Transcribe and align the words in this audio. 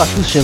À 0.00 0.06
tous. 0.16 0.38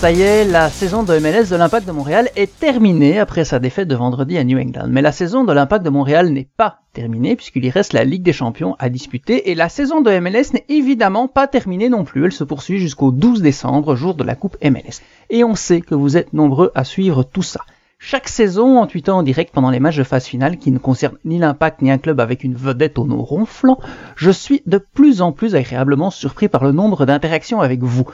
Ça 0.00 0.12
y 0.12 0.20
est, 0.20 0.44
la 0.44 0.70
saison 0.70 1.02
de 1.02 1.18
MLS 1.18 1.50
de 1.50 1.56
l'Impact 1.56 1.84
de 1.84 1.90
Montréal 1.90 2.28
est 2.36 2.60
terminée 2.60 3.18
après 3.18 3.44
sa 3.44 3.58
défaite 3.58 3.88
de 3.88 3.96
vendredi 3.96 4.38
à 4.38 4.44
New 4.44 4.56
England. 4.56 4.86
Mais 4.88 5.02
la 5.02 5.10
saison 5.10 5.42
de 5.42 5.52
l'Impact 5.52 5.84
de 5.84 5.90
Montréal 5.90 6.28
n'est 6.28 6.46
pas 6.56 6.78
terminée 6.92 7.34
puisqu'il 7.34 7.64
y 7.64 7.70
reste 7.70 7.92
la 7.92 8.04
Ligue 8.04 8.22
des 8.22 8.32
Champions 8.32 8.76
à 8.78 8.90
disputer 8.90 9.50
et 9.50 9.56
la 9.56 9.68
saison 9.68 10.00
de 10.00 10.16
MLS 10.20 10.52
n'est 10.52 10.64
évidemment 10.68 11.26
pas 11.26 11.48
terminée 11.48 11.88
non 11.88 12.04
plus. 12.04 12.26
Elle 12.26 12.32
se 12.32 12.44
poursuit 12.44 12.78
jusqu'au 12.78 13.10
12 13.10 13.42
décembre, 13.42 13.96
jour 13.96 14.14
de 14.14 14.22
la 14.22 14.36
Coupe 14.36 14.56
MLS. 14.62 15.02
Et 15.28 15.42
on 15.42 15.56
sait 15.56 15.80
que 15.80 15.96
vous 15.96 16.16
êtes 16.16 16.32
nombreux 16.32 16.70
à 16.76 16.84
suivre 16.84 17.24
tout 17.24 17.42
ça. 17.42 17.62
Chaque 17.98 18.28
saison, 18.28 18.78
en 18.78 18.86
tweetant 18.86 19.18
en 19.18 19.22
direct 19.22 19.54
pendant 19.54 19.70
les 19.70 19.80
matchs 19.80 19.96
de 19.96 20.02
phase 20.02 20.26
finale 20.26 20.58
qui 20.58 20.70
ne 20.70 20.78
concernent 20.78 21.18
ni 21.24 21.38
l'impact 21.38 21.80
ni 21.80 21.90
un 21.90 21.98
club 21.98 22.20
avec 22.20 22.44
une 22.44 22.54
vedette 22.54 22.98
au 22.98 23.06
nom 23.06 23.22
ronflant, 23.22 23.78
je 24.16 24.30
suis 24.30 24.62
de 24.66 24.78
plus 24.78 25.22
en 25.22 25.32
plus 25.32 25.54
agréablement 25.54 26.10
surpris 26.10 26.48
par 26.48 26.64
le 26.64 26.72
nombre 26.72 27.06
d'interactions 27.06 27.60
avec 27.60 27.82
vous. 27.82 28.04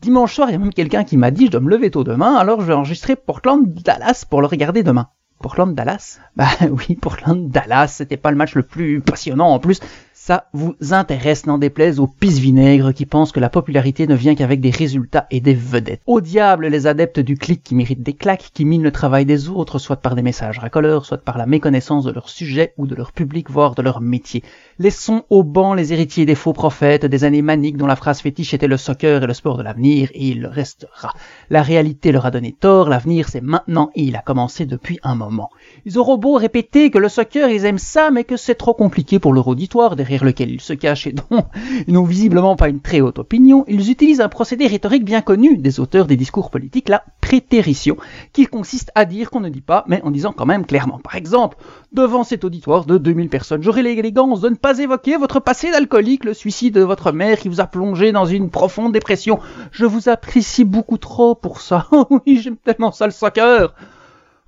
Dimanche 0.00 0.34
soir, 0.34 0.48
il 0.48 0.52
y 0.52 0.56
a 0.56 0.58
même 0.58 0.72
quelqu'un 0.72 1.04
qui 1.04 1.16
m'a 1.16 1.30
dit 1.30 1.46
je 1.46 1.50
dois 1.50 1.60
me 1.60 1.70
lever 1.70 1.90
tôt 1.90 2.04
demain, 2.04 2.34
alors 2.36 2.60
je 2.60 2.66
vais 2.66 2.74
enregistrer 2.74 3.16
Portland-Dallas 3.16 4.24
pour 4.28 4.40
le 4.40 4.46
regarder 4.46 4.82
demain. 4.82 5.08
Portland-Dallas 5.40 6.20
Bah 6.36 6.48
oui, 6.70 6.94
Portland-Dallas, 6.96 7.88
c'était 7.88 8.18
pas 8.18 8.30
le 8.30 8.36
match 8.36 8.54
le 8.54 8.62
plus 8.62 9.00
passionnant 9.00 9.48
en 9.48 9.58
plus, 9.58 9.80
ça 10.22 10.50
vous 10.52 10.76
intéresse, 10.90 11.46
n'en 11.46 11.56
déplaise 11.56 11.98
aux 11.98 12.06
pisse 12.06 12.40
vinaigres 12.40 12.92
qui 12.92 13.06
pensent 13.06 13.32
que 13.32 13.40
la 13.40 13.48
popularité 13.48 14.06
ne 14.06 14.14
vient 14.14 14.34
qu'avec 14.34 14.60
des 14.60 14.68
résultats 14.68 15.26
et 15.30 15.40
des 15.40 15.54
vedettes. 15.54 16.02
Au 16.06 16.20
diable 16.20 16.66
les 16.66 16.86
adeptes 16.86 17.20
du 17.20 17.38
clic 17.38 17.62
qui 17.62 17.74
méritent 17.74 18.02
des 18.02 18.12
claques, 18.12 18.50
qui 18.52 18.66
minent 18.66 18.82
le 18.82 18.92
travail 18.92 19.24
des 19.24 19.48
autres, 19.48 19.78
soit 19.78 19.96
par 19.96 20.14
des 20.16 20.22
messages 20.22 20.58
racoleurs, 20.58 21.06
soit 21.06 21.24
par 21.24 21.38
la 21.38 21.46
méconnaissance 21.46 22.04
de 22.04 22.12
leur 22.12 22.28
sujet 22.28 22.74
ou 22.76 22.86
de 22.86 22.94
leur 22.94 23.12
public, 23.12 23.48
voire 23.50 23.74
de 23.74 23.80
leur 23.80 24.02
métier. 24.02 24.44
Laissons 24.80 25.24
au 25.28 25.42
banc 25.42 25.74
les 25.74 25.92
héritiers 25.92 26.24
des 26.24 26.34
faux 26.34 26.54
prophètes, 26.54 27.04
des 27.04 27.24
années 27.24 27.42
maniques 27.42 27.76
dont 27.76 27.86
la 27.86 27.96
phrase 27.96 28.22
fétiche 28.22 28.54
était 28.54 28.66
le 28.66 28.78
soccer 28.78 29.22
et 29.22 29.26
le 29.26 29.34
sport 29.34 29.58
de 29.58 29.62
l'avenir, 29.62 30.08
et 30.14 30.28
il 30.28 30.46
restera. 30.46 31.12
La 31.50 31.60
réalité 31.60 32.12
leur 32.12 32.24
a 32.24 32.30
donné 32.30 32.52
tort, 32.58 32.88
l'avenir 32.88 33.28
c'est 33.28 33.42
maintenant 33.42 33.90
et 33.94 34.04
il 34.04 34.16
a 34.16 34.22
commencé 34.22 34.64
depuis 34.64 34.98
un 35.02 35.16
moment. 35.16 35.50
Ils 35.84 35.98
auront 35.98 36.16
beau 36.16 36.32
répéter 36.32 36.90
que 36.90 36.96
le 36.96 37.10
soccer 37.10 37.50
ils 37.50 37.66
aiment 37.66 37.76
ça, 37.76 38.10
mais 38.10 38.24
que 38.24 38.38
c'est 38.38 38.54
trop 38.54 38.72
compliqué 38.72 39.18
pour 39.18 39.34
leur 39.34 39.48
auditoire 39.48 39.96
derrière 39.96 40.24
lequel 40.24 40.50
ils 40.50 40.62
se 40.62 40.72
cachent 40.72 41.06
et 41.06 41.12
dont 41.12 41.44
ils 41.86 41.92
n'ont 41.92 42.04
visiblement 42.04 42.56
pas 42.56 42.70
une 42.70 42.80
très 42.80 43.02
haute 43.02 43.18
opinion, 43.18 43.66
ils 43.68 43.90
utilisent 43.90 44.22
un 44.22 44.30
procédé 44.30 44.66
rhétorique 44.66 45.04
bien 45.04 45.20
connu 45.20 45.58
des 45.58 45.78
auteurs 45.78 46.06
des 46.06 46.16
discours 46.16 46.48
politiques, 46.48 46.88
la 46.88 47.04
prétérition, 47.30 47.96
qui 48.32 48.46
consiste 48.46 48.90
à 48.96 49.04
dire 49.04 49.30
qu'on 49.30 49.38
ne 49.38 49.48
dit 49.48 49.60
pas, 49.60 49.84
mais 49.86 50.02
en 50.02 50.10
disant 50.10 50.32
quand 50.32 50.46
même 50.46 50.66
clairement. 50.66 50.98
Par 50.98 51.14
exemple, 51.14 51.56
devant 51.92 52.24
cet 52.24 52.42
auditoire 52.42 52.86
de 52.86 52.98
2000 52.98 53.28
personnes, 53.28 53.62
j'aurai 53.62 53.84
l'élégance 53.84 54.40
de 54.40 54.48
ne 54.48 54.56
pas 54.56 54.80
évoquer 54.80 55.16
votre 55.16 55.38
passé 55.38 55.70
d'alcoolique, 55.70 56.24
le 56.24 56.34
suicide 56.34 56.74
de 56.74 56.80
votre 56.80 57.12
mère 57.12 57.38
qui 57.38 57.48
vous 57.48 57.60
a 57.60 57.68
plongé 57.68 58.10
dans 58.10 58.24
une 58.24 58.50
profonde 58.50 58.92
dépression. 58.92 59.38
Je 59.70 59.84
vous 59.84 60.08
apprécie 60.08 60.64
beaucoup 60.64 60.98
trop 60.98 61.36
pour 61.36 61.60
ça. 61.60 61.86
oui, 62.10 62.40
j'aime 62.42 62.56
tellement 62.56 62.90
ça 62.90 63.06
le 63.06 63.12
soccer. 63.12 63.74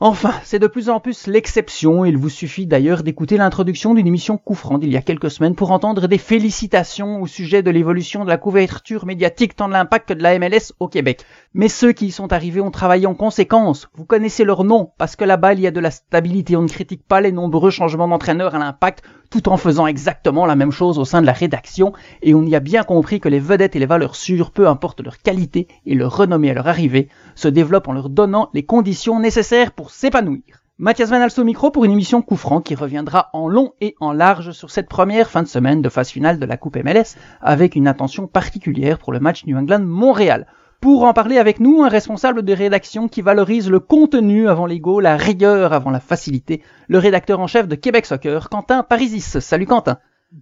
Enfin, 0.04 0.34
c'est 0.42 0.58
de 0.58 0.66
plus 0.66 0.88
en 0.88 0.98
plus 0.98 1.28
l'exception. 1.28 2.04
Il 2.04 2.16
vous 2.16 2.28
suffit 2.28 2.66
d'ailleurs 2.66 3.04
d'écouter 3.04 3.36
l'introduction 3.36 3.94
d'une 3.94 4.08
émission 4.08 4.36
Coufrand 4.36 4.78
d'il 4.78 4.90
y 4.90 4.96
a 4.96 5.00
quelques 5.00 5.30
semaines 5.30 5.54
pour 5.54 5.70
entendre 5.70 6.08
des 6.08 6.18
félicitations 6.18 7.22
au 7.22 7.28
sujet 7.28 7.62
de 7.62 7.70
l'évolution 7.70 8.24
de 8.24 8.28
la 8.28 8.36
couverture 8.36 9.06
médiatique 9.06 9.54
tant 9.54 9.68
de 9.68 9.74
l'impact 9.74 10.08
que 10.08 10.14
de 10.14 10.22
la 10.24 10.36
MLS 10.40 10.72
au 10.80 10.88
Québec. 10.88 11.24
Mais 11.54 11.68
ceux 11.68 11.92
qui 11.92 12.06
y 12.06 12.10
sont 12.10 12.32
arrivés 12.32 12.60
ont 12.60 12.72
travaillé 12.72 13.06
en 13.06 13.14
conséquence. 13.14 13.88
Vous 13.94 14.04
connaissez 14.04 14.42
leur 14.42 14.64
nom, 14.64 14.90
parce 14.98 15.14
que 15.14 15.24
là-bas 15.24 15.52
il 15.52 15.60
y 15.60 15.68
a 15.68 15.70
de 15.70 15.78
la 15.78 15.92
stabilité. 15.92 16.56
On 16.56 16.62
ne 16.62 16.68
critique 16.68 17.06
pas 17.06 17.20
les 17.20 17.30
nombreux 17.30 17.70
changements 17.70 18.08
d'entraîneur 18.08 18.56
à 18.56 18.58
l'impact 18.58 19.04
tout 19.32 19.48
en 19.48 19.56
faisant 19.56 19.86
exactement 19.86 20.44
la 20.44 20.56
même 20.56 20.70
chose 20.70 20.98
au 20.98 21.06
sein 21.06 21.22
de 21.22 21.26
la 21.26 21.32
rédaction, 21.32 21.94
et 22.20 22.34
on 22.34 22.44
y 22.44 22.54
a 22.54 22.60
bien 22.60 22.84
compris 22.84 23.18
que 23.18 23.30
les 23.30 23.40
vedettes 23.40 23.74
et 23.74 23.78
les 23.78 23.86
valeurs 23.86 24.14
sûres, 24.14 24.50
peu 24.50 24.68
importe 24.68 25.00
leur 25.00 25.18
qualité 25.18 25.68
et 25.86 25.94
leur 25.94 26.14
renommée 26.14 26.50
à 26.50 26.54
leur 26.54 26.68
arrivée, 26.68 27.08
se 27.34 27.48
développent 27.48 27.88
en 27.88 27.94
leur 27.94 28.10
donnant 28.10 28.50
les 28.52 28.62
conditions 28.62 29.18
nécessaires 29.18 29.72
pour 29.72 29.90
s'épanouir. 29.90 30.42
Mathias 30.76 31.08
Van 31.08 31.22
Alst 31.22 31.38
au 31.38 31.44
micro 31.44 31.70
pour 31.70 31.86
une 31.86 31.92
émission 31.92 32.20
coup 32.20 32.36
franc 32.36 32.60
qui 32.60 32.74
reviendra 32.74 33.30
en 33.32 33.48
long 33.48 33.72
et 33.80 33.94
en 34.00 34.12
large 34.12 34.52
sur 34.52 34.70
cette 34.70 34.88
première 34.88 35.30
fin 35.30 35.42
de 35.42 35.48
semaine 35.48 35.80
de 35.80 35.88
phase 35.88 36.10
finale 36.10 36.38
de 36.38 36.44
la 36.44 36.58
Coupe 36.58 36.76
MLS 36.76 37.16
avec 37.40 37.74
une 37.74 37.88
attention 37.88 38.26
particulière 38.26 38.98
pour 38.98 39.12
le 39.12 39.20
match 39.20 39.46
New 39.46 39.56
England-Montréal. 39.56 40.46
Pour 40.82 41.04
en 41.04 41.12
parler 41.12 41.38
avec 41.38 41.60
nous, 41.60 41.84
un 41.84 41.88
responsable 41.88 42.42
de 42.42 42.52
rédaction 42.52 43.06
qui 43.06 43.22
valorise 43.22 43.70
le 43.70 43.78
contenu 43.78 44.48
avant 44.48 44.66
l'ego, 44.66 44.98
la 44.98 45.16
rigueur 45.16 45.72
avant 45.72 45.90
la 45.90 46.00
facilité, 46.00 46.60
le 46.88 46.98
rédacteur 46.98 47.38
en 47.38 47.46
chef 47.46 47.68
de 47.68 47.76
Québec 47.76 48.04
Soccer, 48.04 48.48
Quentin 48.48 48.82
Parisis. 48.82 49.38
Salut 49.38 49.66
Quentin. 49.66 49.98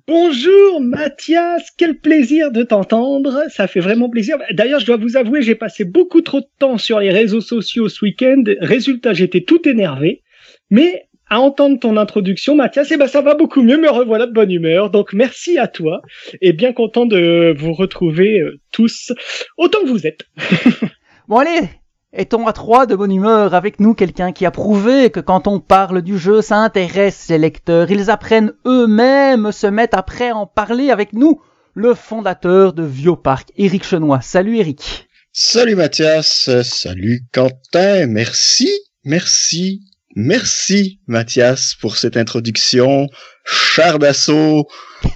Bonjour 0.09 0.81
Mathias, 0.81 1.69
quel 1.77 1.99
plaisir 1.99 2.53
de 2.53 2.63
t'entendre, 2.63 3.45
ça 3.51 3.67
fait 3.67 3.81
vraiment 3.81 4.09
plaisir. 4.09 4.39
D'ailleurs, 4.53 4.81
je 4.81 4.87
dois 4.87 4.97
vous 4.97 5.19
avouer, 5.19 5.43
j'ai 5.43 5.57
passé 5.57 5.85
beaucoup 5.85 6.23
trop 6.23 6.41
de 6.41 6.49
temps 6.59 6.79
sur 6.79 7.01
les 7.01 7.11
réseaux 7.11 7.43
sociaux 7.43 7.91
ce 7.91 8.03
week-end. 8.03 8.43
Résultat, 8.63 9.13
j'étais 9.13 9.43
tout 9.43 9.69
énervé. 9.69 10.23
Mais 10.71 11.10
à 11.31 11.41
entendre 11.41 11.79
ton 11.79 11.97
introduction, 11.97 12.57
Mathias, 12.57 12.89
eh 12.91 12.97
ben 12.97 13.07
ça 13.07 13.23
va 13.23 13.35
beaucoup 13.35 13.63
mieux, 13.63 13.79
me 13.79 13.89
revoilà 13.89 14.27
de 14.27 14.33
bonne 14.33 14.51
humeur. 14.51 14.91
Donc 14.91 15.13
merci 15.13 15.59
à 15.59 15.69
toi 15.69 16.03
et 16.41 16.53
bien 16.53 16.73
content 16.73 17.07
de 17.07 17.55
vous 17.57 17.73
retrouver 17.73 18.41
euh, 18.41 18.61
tous 18.73 19.13
autant 19.57 19.79
que 19.83 19.89
vous 19.89 20.07
êtes. 20.09 20.23
bon 21.29 21.37
allez, 21.37 21.69
est-on 22.13 22.49
à 22.49 22.53
trois 22.53 22.87
de 22.87 22.97
bonne 22.97 23.13
humeur 23.13 23.55
avec 23.55 23.79
nous 23.79 23.95
quelqu'un 23.95 24.33
qui 24.33 24.45
a 24.45 24.51
prouvé 24.51 25.11
que 25.11 25.21
quand 25.21 25.47
on 25.47 25.61
parle 25.61 26.03
du 26.03 26.19
jeu, 26.19 26.43
ça 26.43 26.57
intéresse 26.57 27.29
les 27.29 27.39
lecteurs? 27.39 27.93
Ils 27.93 28.11
apprennent 28.11 28.53
eux-mêmes, 28.67 29.53
se 29.53 29.69
mettent 29.69 29.95
après 29.95 30.31
à 30.31 30.37
en 30.37 30.47
parler 30.47 30.91
avec 30.91 31.13
nous. 31.13 31.41
Le 31.75 31.95
fondateur 31.95 32.73
de 32.73 32.83
Viopark, 32.83 33.53
Eric 33.57 33.85
Chenois. 33.85 34.21
Salut 34.21 34.59
Eric. 34.59 35.09
Salut 35.33 35.77
Mathias, 35.77 36.51
salut 36.65 37.21
Quentin, 37.33 38.09
merci, 38.09 38.69
merci 39.05 39.81
Merci 40.17 41.01
Mathias 41.07 41.77
pour 41.81 41.97
cette 41.97 42.17
introduction. 42.17 43.07
Char 43.45 43.99
d'assaut, 43.99 44.67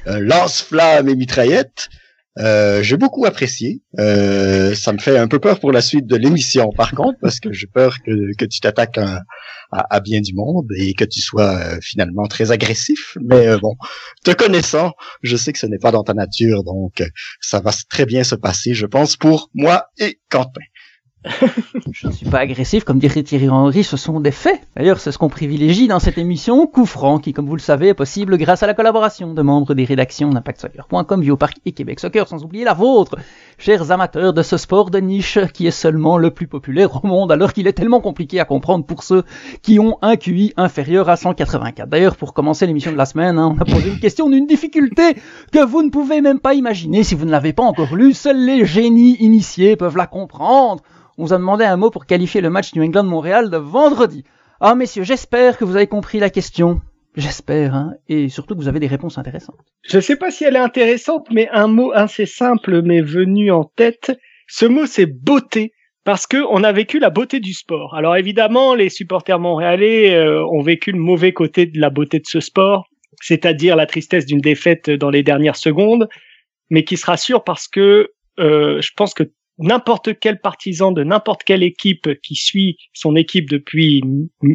euh, 0.06 0.20
lance-flamme 0.20 1.08
et 1.08 1.16
mitraillette. 1.16 1.88
Euh, 2.38 2.82
j'ai 2.82 2.96
beaucoup 2.96 3.26
apprécié. 3.26 3.82
Euh, 3.98 4.74
ça 4.74 4.92
me 4.92 4.98
fait 4.98 5.16
un 5.18 5.28
peu 5.28 5.38
peur 5.38 5.60
pour 5.60 5.72
la 5.72 5.80
suite 5.80 6.06
de 6.06 6.16
l'émission, 6.16 6.70
par 6.76 6.92
contre, 6.92 7.18
parce 7.20 7.38
que 7.38 7.52
j'ai 7.52 7.68
peur 7.68 7.98
que, 8.04 8.34
que 8.36 8.44
tu 8.44 8.60
t'attaques 8.60 8.98
à, 8.98 9.22
à, 9.70 10.00
bien 10.00 10.20
du 10.20 10.34
monde 10.34 10.66
et 10.76 10.94
que 10.94 11.04
tu 11.04 11.20
sois 11.20 11.56
euh, 11.56 11.78
finalement 11.80 12.26
très 12.26 12.50
agressif. 12.50 13.16
Mais 13.22 13.46
euh, 13.46 13.58
bon, 13.58 13.76
te 14.24 14.32
connaissant, 14.32 14.92
je 15.22 15.36
sais 15.36 15.52
que 15.52 15.58
ce 15.58 15.66
n'est 15.66 15.78
pas 15.78 15.92
dans 15.92 16.02
ta 16.02 16.14
nature, 16.14 16.64
donc 16.64 17.02
ça 17.40 17.60
va 17.60 17.70
très 17.88 18.06
bien 18.06 18.24
se 18.24 18.34
passer, 18.34 18.74
je 18.74 18.86
pense, 18.86 19.16
pour 19.16 19.50
moi 19.54 19.86
et 19.98 20.20
Quentin. 20.28 20.62
je 21.92 22.06
ne 22.06 22.12
suis 22.12 22.28
pas 22.28 22.40
agressif, 22.40 22.84
comme 22.84 22.98
dirait 22.98 23.22
Thierry 23.22 23.48
Henry, 23.48 23.82
ce 23.82 23.96
sont 23.96 24.20
des 24.20 24.30
faits. 24.30 24.60
D'ailleurs, 24.76 25.00
c'est 25.00 25.10
ce 25.10 25.18
qu'on 25.18 25.28
privilégie 25.28 25.88
dans 25.88 25.98
cette 25.98 26.18
émission, 26.18 26.66
coup 26.66 26.84
franc, 26.84 27.18
qui, 27.18 27.32
comme 27.32 27.46
vous 27.46 27.56
le 27.56 27.60
savez, 27.60 27.88
est 27.88 27.94
possible 27.94 28.36
grâce 28.36 28.62
à 28.62 28.66
la 28.66 28.74
collaboration 28.74 29.32
de 29.32 29.42
membres 29.42 29.74
des 29.74 29.84
rédactions 29.84 30.28
d'ImpactSoccer.com, 30.30 31.20
Biopark 31.20 31.56
et 31.64 31.72
Québec 31.72 32.00
Soccer, 32.00 32.28
sans 32.28 32.44
oublier 32.44 32.64
la 32.64 32.74
vôtre, 32.74 33.16
chers 33.58 33.90
amateurs 33.90 34.34
de 34.34 34.42
ce 34.42 34.56
sport 34.58 34.90
de 34.90 34.98
niche 34.98 35.38
qui 35.54 35.66
est 35.66 35.70
seulement 35.70 36.18
le 36.18 36.30
plus 36.30 36.46
populaire 36.46 37.02
au 37.02 37.06
monde, 37.06 37.32
alors 37.32 37.52
qu'il 37.52 37.66
est 37.66 37.72
tellement 37.72 38.00
compliqué 38.00 38.38
à 38.38 38.44
comprendre 38.44 38.84
pour 38.84 39.02
ceux 39.02 39.22
qui 39.62 39.78
ont 39.78 39.96
un 40.02 40.16
QI 40.16 40.52
inférieur 40.56 41.08
à 41.08 41.16
184. 41.16 41.88
D'ailleurs, 41.88 42.16
pour 42.16 42.34
commencer 42.34 42.66
l'émission 42.66 42.92
de 42.92 42.98
la 42.98 43.06
semaine, 43.06 43.38
hein, 43.38 43.54
on 43.56 43.60
a 43.60 43.64
posé 43.64 43.88
une 43.88 44.00
question 44.00 44.28
d'une 44.28 44.46
difficulté 44.46 45.16
que 45.52 45.64
vous 45.64 45.82
ne 45.82 45.90
pouvez 45.90 46.20
même 46.20 46.38
pas 46.38 46.52
imaginer 46.52 47.02
si 47.02 47.14
vous 47.14 47.24
ne 47.24 47.30
l'avez 47.30 47.54
pas 47.54 47.62
encore 47.62 47.94
lu. 47.94 48.12
Seuls 48.12 48.44
les 48.44 48.66
génies 48.66 49.16
initiés 49.20 49.76
peuvent 49.76 49.96
la 49.96 50.06
comprendre 50.06 50.82
on 51.18 51.24
vous 51.24 51.32
a 51.32 51.38
demandé 51.38 51.64
un 51.64 51.76
mot 51.76 51.90
pour 51.90 52.06
qualifier 52.06 52.40
le 52.40 52.50
match 52.50 52.74
New 52.74 52.82
England-Montréal 52.82 53.50
de 53.50 53.56
vendredi. 53.56 54.24
Ah 54.60 54.74
messieurs, 54.74 55.04
j'espère 55.04 55.56
que 55.58 55.64
vous 55.64 55.76
avez 55.76 55.86
compris 55.86 56.18
la 56.18 56.30
question. 56.30 56.80
J'espère, 57.16 57.74
hein, 57.74 57.94
et 58.08 58.28
surtout 58.28 58.54
que 58.54 58.60
vous 58.60 58.68
avez 58.68 58.80
des 58.80 58.88
réponses 58.88 59.18
intéressantes. 59.18 59.60
Je 59.82 59.96
ne 59.96 60.02
sais 60.02 60.16
pas 60.16 60.32
si 60.32 60.44
elle 60.44 60.56
est 60.56 60.60
intéressante, 60.60 61.28
mais 61.30 61.48
un 61.50 61.68
mot 61.68 61.92
assez 61.92 62.26
simple 62.26 62.82
m'est 62.82 63.02
venu 63.02 63.52
en 63.52 63.64
tête. 63.64 64.12
Ce 64.48 64.66
mot, 64.66 64.86
c'est 64.86 65.06
beauté, 65.06 65.72
parce 66.02 66.26
que 66.26 66.38
on 66.50 66.64
a 66.64 66.72
vécu 66.72 66.98
la 66.98 67.10
beauté 67.10 67.38
du 67.38 67.52
sport. 67.52 67.94
Alors 67.94 68.16
évidemment, 68.16 68.74
les 68.74 68.88
supporters 68.88 69.38
montréalais 69.38 70.14
euh, 70.14 70.44
ont 70.46 70.62
vécu 70.62 70.90
le 70.90 70.98
mauvais 70.98 71.32
côté 71.32 71.66
de 71.66 71.80
la 71.80 71.90
beauté 71.90 72.18
de 72.18 72.26
ce 72.26 72.40
sport, 72.40 72.88
c'est-à-dire 73.20 73.76
la 73.76 73.86
tristesse 73.86 74.26
d'une 74.26 74.40
défaite 74.40 74.90
dans 74.90 75.10
les 75.10 75.22
dernières 75.22 75.56
secondes, 75.56 76.08
mais 76.68 76.84
qui 76.84 76.96
se 76.96 77.06
rassure 77.06 77.44
parce 77.44 77.68
que 77.68 78.10
euh, 78.40 78.80
je 78.80 78.90
pense 78.96 79.14
que 79.14 79.24
n'importe 79.58 80.18
quel 80.18 80.40
partisan 80.40 80.92
de 80.92 81.04
n'importe 81.04 81.44
quelle 81.44 81.62
équipe 81.62 82.20
qui 82.22 82.34
suit 82.34 82.76
son 82.92 83.16
équipe 83.16 83.48
depuis 83.48 84.02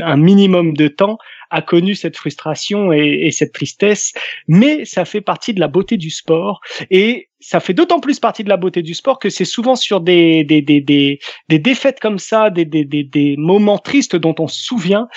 un 0.01 0.17
minimum 0.17 0.73
de 0.73 0.87
temps 0.87 1.17
a 1.49 1.61
connu 1.61 1.95
cette 1.95 2.17
frustration 2.17 2.91
et, 2.93 3.25
et 3.25 3.31
cette 3.31 3.53
tristesse, 3.53 4.13
mais 4.47 4.85
ça 4.85 5.05
fait 5.05 5.21
partie 5.21 5.53
de 5.53 5.59
la 5.59 5.67
beauté 5.67 5.97
du 5.97 6.09
sport 6.09 6.61
et 6.89 7.29
ça 7.41 7.59
fait 7.59 7.73
d'autant 7.73 7.99
plus 7.99 8.19
partie 8.19 8.43
de 8.43 8.49
la 8.49 8.57
beauté 8.57 8.81
du 8.81 8.93
sport 8.93 9.17
que 9.17 9.29
c'est 9.29 9.45
souvent 9.45 9.75
sur 9.75 10.01
des, 10.01 10.43
des, 10.43 10.61
des, 10.61 10.81
des, 10.81 11.19
des 11.47 11.59
défaites 11.59 11.99
comme 11.99 12.19
ça, 12.19 12.49
des, 12.49 12.65
des, 12.65 12.83
des, 12.83 13.35
moments 13.37 13.77
tristes 13.77 14.15
dont 14.15 14.35
on 14.39 14.47
se 14.47 14.61
souvient, 14.61 15.07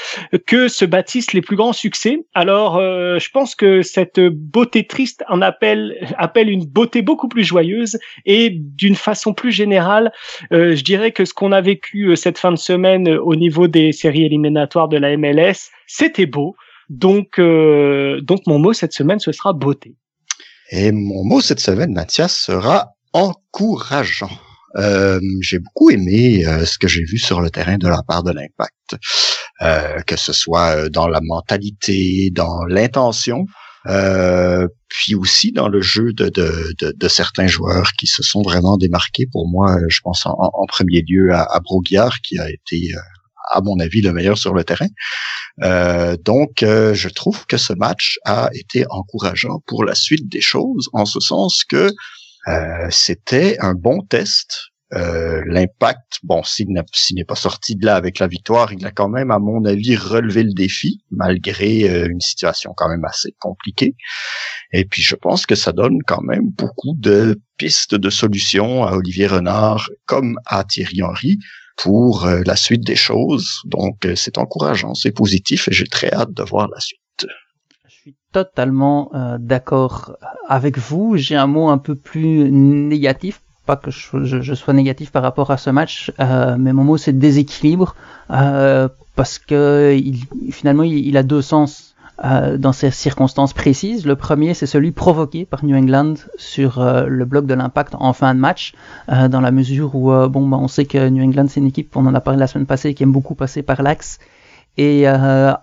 que 0.47 0.69
se 0.69 0.85
bâtissent 0.85 1.33
les 1.33 1.41
plus 1.41 1.57
grands 1.57 1.73
succès. 1.73 2.25
Alors, 2.35 2.77
euh, 2.77 3.19
je 3.19 3.29
pense 3.31 3.55
que 3.55 3.83
cette 3.83 4.21
beauté 4.21 4.87
triste 4.87 5.25
en 5.29 5.43
appelle, 5.43 5.97
appelle 6.17 6.49
une 6.49 6.65
beauté 6.65 7.03
beaucoup 7.03 7.29
plus 7.29 7.45
joyeuse 7.45 7.99
et 8.25 8.51
d'une 8.51 8.95
façon 8.95 9.35
plus 9.35 9.53
générale, 9.53 10.13
euh, 10.53 10.77
je 10.77 10.85
dirais 10.85 11.11
que 11.11 11.25
ce 11.25 11.35
qu'on 11.35 11.51
a 11.51 11.61
vécu 11.61 12.07
euh, 12.07 12.17
cette 12.17 12.39
fin 12.39 12.53
de 12.53 12.57
semaine 12.57 13.09
au 13.09 13.35
niveau 13.35 13.67
des 13.67 13.93
séries 13.93 14.25
éliminatoires 14.25 14.89
de 14.89 14.97
la 14.97 15.17
MLS, 15.17 15.71
c'était 15.97 16.27
beau. 16.27 16.55
Donc, 16.89 17.39
donc 17.39 18.41
mon 18.47 18.59
mot 18.59 18.73
cette 18.73 18.93
semaine, 18.93 19.19
ce 19.19 19.33
sera 19.33 19.53
beauté. 19.53 19.97
Et 20.71 20.91
mon 20.91 21.25
mot 21.25 21.41
cette 21.41 21.61
semaine, 21.61 21.93
Mathias, 21.93 22.37
sera 22.37 22.89
encourageant. 23.13 24.31
Euh, 24.77 25.21
j'ai 25.43 25.59
beaucoup 25.59 25.91
aimé 25.91 26.47
euh, 26.47 26.65
ce 26.65 26.79
que 26.79 26.89
j'ai 26.89 27.05
vu 27.05 27.19
sur 27.19 27.43
le 27.43 27.51
terrain 27.51 27.77
de 27.77 27.89
la 27.89 28.03
part 28.03 28.23
de 28.23 28.33
l'impact, 28.33 28.97
euh, 29.61 30.01
que 30.07 30.17
ce 30.17 30.33
soit 30.33 30.77
euh, 30.77 30.89
dans 30.89 31.09
la 31.09 31.21
mentalité, 31.21 32.31
dans 32.33 32.65
l'intention, 32.65 33.45
puis 34.89 35.15
aussi 35.15 35.53
dans 35.53 35.69
le 35.69 35.83
jeu 35.83 36.13
de, 36.13 36.29
de, 36.29 36.73
de, 36.81 36.95
de, 36.97 37.09
certains 37.09 37.49
joueurs 37.49 37.93
qui 37.99 38.07
se 38.07 38.23
sont 38.23 38.41
vraiment 38.41 38.77
démarqués. 38.79 39.27
Pour 39.31 39.49
moi, 39.49 39.77
je 39.89 40.01
pense 40.03 40.25
en, 40.25 40.37
en 40.39 40.67
premier 40.67 41.03
lieu 41.03 41.35
à, 41.35 41.43
à 41.43 41.61
Broguiard, 41.61 42.21
qui 42.23 42.39
a 42.39 42.49
été 42.49 42.93
à 43.53 43.61
mon 43.61 43.79
avis, 43.79 44.01
le 44.01 44.13
meilleur 44.13 44.39
sur 44.39 44.55
le 44.55 44.65
terrain. 44.65 44.89
Euh, 45.63 46.17
donc, 46.25 46.63
euh, 46.63 46.95
je 46.95 47.09
trouve 47.09 47.47
que 47.47 47.57
ce 47.57 47.73
match 47.75 48.19
a 48.25 48.49
été 48.55 48.85
encourageant 48.91 49.63
pour 49.67 49.85
la 49.85 49.95
suite 49.95 50.29
des 50.29 50.41
choses, 50.41 50.89
en 50.93 51.05
ce 51.05 51.21
sens 51.21 51.65
que 51.65 51.91
euh, 52.49 52.87
c'était 52.91 53.59
un 53.61 53.75
bon 53.75 54.01
test. 54.03 54.69
L'impact, 54.95 56.19
bon, 56.23 56.43
s'il 56.43 56.69
n'est 56.69 57.25
pas 57.25 57.35
sorti 57.35 57.77
de 57.77 57.87
là 57.87 57.97
avec 57.97 58.19
la 58.19 58.27
victoire, 58.27 58.75
il 58.75 58.85
a 58.85 58.91
quand 58.91 59.09
même, 59.09 59.31
à 59.31 59.39
mon 59.39 59.65
avis, 59.65 59.97
relevé 59.97 60.43
le 60.43 60.53
défi, 60.53 61.01
malgré 61.11 62.05
une 62.11 62.21
situation 62.21 62.75
quand 62.77 62.91
même 62.91 63.07
assez 63.07 63.35
compliquée. 63.39 63.95
Et 64.71 64.85
puis, 64.85 65.01
je 65.01 65.15
pense 65.15 65.47
que 65.47 65.55
ça 65.55 65.73
donne 65.73 65.97
quand 66.07 66.21
même 66.21 66.51
beaucoup 66.51 66.95
de 66.99 67.41
pistes 67.57 67.95
de 67.95 68.11
solutions 68.11 68.85
à 68.85 68.93
Olivier 68.93 69.29
Renard 69.29 69.89
comme 70.05 70.39
à 70.45 70.63
Thierry 70.63 71.03
Henry 71.03 71.39
pour 71.77 72.27
euh, 72.27 72.43
la 72.45 72.57
suite 72.57 72.85
des 72.85 72.97
choses. 72.97 73.61
Donc, 73.65 74.05
euh, 74.05 74.15
c'est 74.17 74.39
encourageant, 74.39 74.95
c'est 74.95 75.13
positif 75.13 75.69
et 75.69 75.73
j'ai 75.73 75.87
très 75.87 76.13
hâte 76.13 76.33
de 76.33 76.43
voir 76.43 76.69
la 76.69 76.81
suite. 76.81 77.01
Je 77.89 77.95
suis 77.95 78.17
totalement 78.33 79.11
euh, 79.15 79.37
d'accord 79.39 80.17
avec 80.49 80.79
vous. 80.79 81.17
J'ai 81.17 81.37
un 81.37 81.47
mot 81.47 81.69
un 81.69 81.79
peu 81.79 81.95
plus 81.95 82.51
négatif. 82.51 83.43
Pas 83.65 83.77
que 83.77 83.93
je, 83.93 84.55
sois 84.55 84.75
négatif 84.75 85.13
par 85.13 85.23
rapport 85.23 85.53
à 85.53 85.57
ce 85.57 85.71
match, 85.71 86.11
mais 86.19 86.73
mon 86.73 86.83
mot 86.83 86.97
c'est 86.97 87.17
déséquilibre 87.17 87.95
parce 88.29 89.39
que 89.39 89.97
finalement 90.51 90.83
il, 90.83 91.17
a 91.17 91.23
deux 91.23 91.43
sens 91.43 91.92
euh, 92.25 92.59
dans 92.59 92.73
ces 92.73 92.91
circonstances 92.91 93.53
précises. 93.53 94.07
Le 94.07 94.17
premier, 94.17 94.55
c'est 94.55 94.67
celui 94.67 94.93
provoqué 94.93 95.45
par 95.45 95.65
New 95.65 95.77
England 95.77 96.15
sur 96.37 96.79
euh, 96.79 97.07
le 97.07 97.25
bloc 97.25 97.47
de 97.47 97.55
l'impact 97.55 97.95
en 97.99 98.13
fin 98.13 98.35
de 98.35 98.41
match, 98.41 98.75
euh, 99.09 99.29
dans 99.29 99.41
la 99.41 99.51
mesure 99.51 99.95
où, 99.95 100.13
bon, 100.29 100.47
bah, 100.47 100.59
on 100.61 100.69
sait 100.69 100.85
que 100.85 101.09
New 101.09 101.25
England, 101.25 101.47
c'est 101.49 101.61
une 101.61 101.67
équipe, 101.67 101.97
on 101.97 102.07
en 102.07 102.15
a 102.15 102.21
parlé 102.21 102.39
la 102.39 102.47
semaine 102.47 102.67
passée, 102.67 102.95
qui 102.95 103.03
aime 103.03 103.13
beaucoup 103.13 103.35
passer 103.35 103.63
par 103.63 103.83
l'axe 103.83 104.19
et 104.79 105.07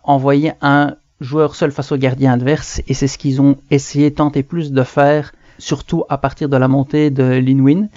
envoyer 0.03 0.53
un 0.61 0.95
joueur 1.19 1.55
seul 1.55 1.71
face 1.71 1.91
au 1.91 1.97
gardien 1.97 2.33
adverse. 2.33 2.81
Et 2.87 2.93
c'est 2.93 3.07
ce 3.07 3.17
qu'ils 3.17 3.41
ont 3.41 3.57
essayé, 3.71 4.11
tenter 4.11 4.43
plus 4.43 4.71
de 4.71 4.83
faire, 4.83 5.33
surtout 5.57 6.03
à 6.09 6.17
partir 6.17 6.49
de 6.49 6.57
la 6.57 6.67
montée 6.67 7.09
de 7.09 7.23
Linwin. 7.23 7.89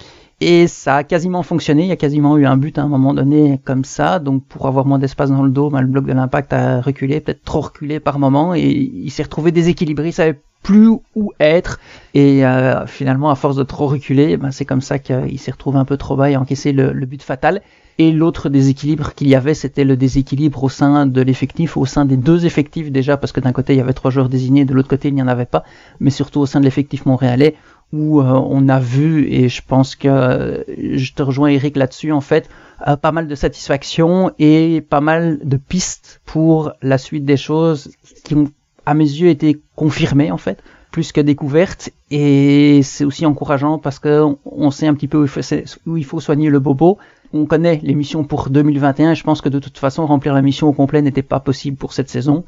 Et 0.45 0.67
ça 0.67 0.97
a 0.97 1.05
quasiment 1.05 1.45
fonctionné, 1.45 1.85
il 1.85 1.89
y 1.89 1.93
a 1.93 1.97
quasiment 1.97 2.37
eu 2.37 2.47
un 2.47 2.57
but 2.57 2.77
à 2.77 2.83
un 2.83 2.89
moment 2.89 3.15
donné 3.15 3.61
comme 3.63 3.85
ça, 3.85 4.19
donc 4.19 4.45
pour 4.47 4.67
avoir 4.67 4.85
moins 4.87 4.99
d'espace 4.99 5.31
dans 5.31 5.45
le 5.45 5.51
dos, 5.51 5.71
ben, 5.71 5.83
le 5.83 5.87
bloc 5.87 6.05
de 6.05 6.13
l'impact 6.13 6.53
a 6.53 6.81
reculé, 6.81 7.21
peut-être 7.21 7.45
trop 7.45 7.61
reculé 7.61 8.01
par 8.01 8.19
moment, 8.19 8.53
et 8.53 8.63
il 8.63 9.11
s'est 9.13 9.23
retrouvé 9.23 9.53
déséquilibré, 9.53 10.09
il 10.09 10.13
savait 10.13 10.41
plus 10.65 10.89
où 11.15 11.31
être, 11.39 11.79
et 12.15 12.45
euh, 12.45 12.89
finalement 12.89 13.31
à 13.31 13.37
force 13.37 13.55
de 13.55 13.63
trop 13.63 13.87
reculer, 13.87 14.37
ben, 14.37 14.51
c'est 14.51 14.65
comme 14.65 14.81
ça 14.81 14.99
qu'il 14.99 15.39
s'est 15.39 15.53
retrouvé 15.53 15.79
un 15.79 15.85
peu 15.85 15.97
trop 15.97 16.17
bas 16.17 16.29
et 16.29 16.37
encaissé 16.37 16.73
le, 16.73 16.93
le 16.93 17.07
but 17.07 17.23
fatal. 17.23 17.63
Et 17.99 18.11
l'autre 18.11 18.49
déséquilibre 18.49 19.15
qu'il 19.15 19.29
y 19.29 19.35
avait, 19.35 19.53
c'était 19.53 19.85
le 19.85 19.97
déséquilibre 19.97 20.65
au 20.65 20.71
sein 20.71 21.05
de 21.07 21.21
l'effectif, 21.21 21.77
au 21.77 21.85
sein 21.85 22.07
des 22.07 22.17
deux 22.17 22.47
effectifs 22.47 22.91
déjà, 22.91 23.17
parce 23.17 23.33
que 23.33 23.39
d'un 23.41 23.53
côté 23.53 23.75
il 23.75 23.77
y 23.77 23.81
avait 23.81 23.93
trois 23.93 24.11
joueurs 24.11 24.31
désignés, 24.31 24.65
de 24.65 24.75
l'autre 24.75 24.89
côté 24.89 25.09
il 25.09 25.15
n'y 25.15 25.23
en 25.23 25.29
avait 25.29 25.45
pas, 25.45 25.63
mais 26.01 26.11
surtout 26.11 26.41
au 26.41 26.47
sein 26.47 26.59
de 26.59 26.65
l'effectif 26.65 27.07
montréalais, 27.07 27.55
où 27.93 28.21
euh, 28.21 28.25
on 28.25 28.69
a 28.69 28.79
vu, 28.81 29.27
et 29.29 29.49
je 29.49 29.63
pense 29.67 29.97
que 29.97 30.09
euh, 30.09 30.65
je 30.97 31.13
te 31.13 31.23
rejoins 31.23 31.49
Eric 31.49 31.77
là-dessus, 31.77 32.11
en 32.11 32.23
fait, 32.23 32.49
euh, 32.89 32.97
pas 32.97 33.13
mal 33.13 33.29
de 33.29 33.35
satisfaction 33.35 34.33
et 34.39 34.81
pas 34.81 35.03
mal 35.03 35.41
de 35.45 35.57
pistes 35.57 36.23
pour 36.25 36.73
la 36.81 36.97
suite 36.97 37.25
des 37.27 37.37
choses 37.37 37.91
qui 38.25 38.35
ont, 38.35 38.51
à 38.87 38.95
mes 38.95 39.05
yeux, 39.05 39.29
été 39.29 39.61
confirmées, 39.77 40.31
en 40.31 40.39
fait, 40.39 40.63
plus 40.91 41.13
que 41.13 41.21
découvertes. 41.21 41.91
Et 42.11 42.83
c'est 42.83 43.05
aussi 43.05 43.27
encourageant 43.27 43.79
parce 43.79 43.99
que 43.99 44.25
on 44.47 44.71
sait 44.71 44.87
un 44.87 44.95
petit 44.95 45.09
peu 45.09 45.27
où 45.87 45.97
il 45.97 46.05
faut, 46.05 46.21
soigner 46.21 46.49
le 46.49 46.61
bobo. 46.61 46.99
On 47.35 47.45
connaît 47.47 47.81
les 47.83 47.95
missions 47.95 48.25
pour 48.25 48.49
2021 48.51 49.13
et 49.13 49.15
je 49.15 49.25
pense 49.25 49.41
que 49.41 49.49
de 49.49 49.59
toute 49.59 49.79
façon, 49.79 50.07
remplir 50.07 50.35
la 50.35 50.43
mission 50.43 50.69
au 50.69 50.73
complet 50.73 51.03
n'était 51.03 51.23
pas 51.23 51.41
possible 51.41 51.77
pour 51.77 51.93
cette 51.93 52.11
saison. 52.11 52.45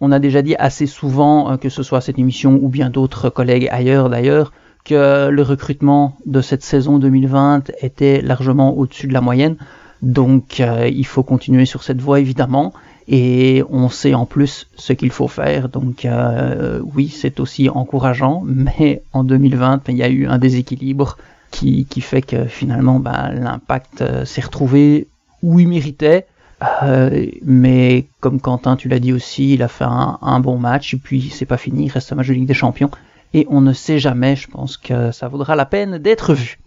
On 0.00 0.12
a 0.12 0.18
déjà 0.18 0.42
dit 0.42 0.56
assez 0.56 0.86
souvent, 0.86 1.56
que 1.56 1.68
ce 1.68 1.82
soit 1.82 2.00
cette 2.00 2.18
émission 2.18 2.58
ou 2.60 2.68
bien 2.68 2.90
d'autres 2.90 3.30
collègues 3.30 3.68
ailleurs 3.70 4.08
d'ailleurs, 4.08 4.52
que 4.84 5.28
le 5.28 5.42
recrutement 5.42 6.16
de 6.26 6.40
cette 6.40 6.62
saison 6.62 6.98
2020 6.98 7.72
était 7.80 8.20
largement 8.20 8.76
au-dessus 8.76 9.06
de 9.06 9.14
la 9.14 9.20
moyenne. 9.20 9.56
Donc 10.02 10.60
euh, 10.60 10.88
il 10.88 11.06
faut 11.06 11.22
continuer 11.22 11.64
sur 11.64 11.82
cette 11.82 12.00
voie 12.00 12.20
évidemment. 12.20 12.72
Et 13.06 13.62
on 13.68 13.90
sait 13.90 14.14
en 14.14 14.24
plus 14.24 14.66
ce 14.76 14.92
qu'il 14.92 15.10
faut 15.10 15.28
faire. 15.28 15.68
Donc 15.68 16.04
euh, 16.04 16.80
oui, 16.94 17.08
c'est 17.08 17.40
aussi 17.40 17.68
encourageant. 17.68 18.42
Mais 18.44 19.02
en 19.12 19.24
2020, 19.24 19.82
il 19.88 19.96
y 19.96 20.02
a 20.02 20.08
eu 20.08 20.26
un 20.26 20.38
déséquilibre 20.38 21.16
qui, 21.50 21.86
fait 22.00 22.22
que 22.22 22.46
finalement 22.46 22.98
bah, 22.98 23.30
l'impact 23.32 24.02
euh, 24.02 24.24
s'est 24.24 24.40
retrouvé 24.40 25.06
où 25.42 25.60
il 25.60 25.68
méritait. 25.68 26.26
mais 27.44 28.06
comme 28.20 28.40
Quentin, 28.40 28.76
tu 28.76 28.88
l'as 28.88 28.98
dit 28.98 29.12
aussi, 29.12 29.54
il 29.54 29.62
a 29.62 29.68
fait 29.68 29.84
un, 29.84 30.18
un 30.20 30.40
bon 30.40 30.58
match. 30.58 30.92
Et 30.92 30.98
puis 30.98 31.30
c'est 31.30 31.46
pas 31.46 31.58
fini, 31.58 31.86
il 31.86 31.90
reste 31.90 32.12
un 32.12 32.16
match 32.16 32.28
de 32.28 32.34
Ligue 32.34 32.46
des 32.46 32.54
Champions 32.54 32.90
et 33.34 33.46
on 33.50 33.60
ne 33.60 33.72
sait 33.72 33.98
jamais, 33.98 34.36
je 34.36 34.48
pense 34.48 34.76
que 34.78 35.10
ça 35.10 35.28
vaudra 35.28 35.56
la 35.56 35.66
peine 35.66 35.98
d'être 35.98 36.32
vu. 36.32 36.58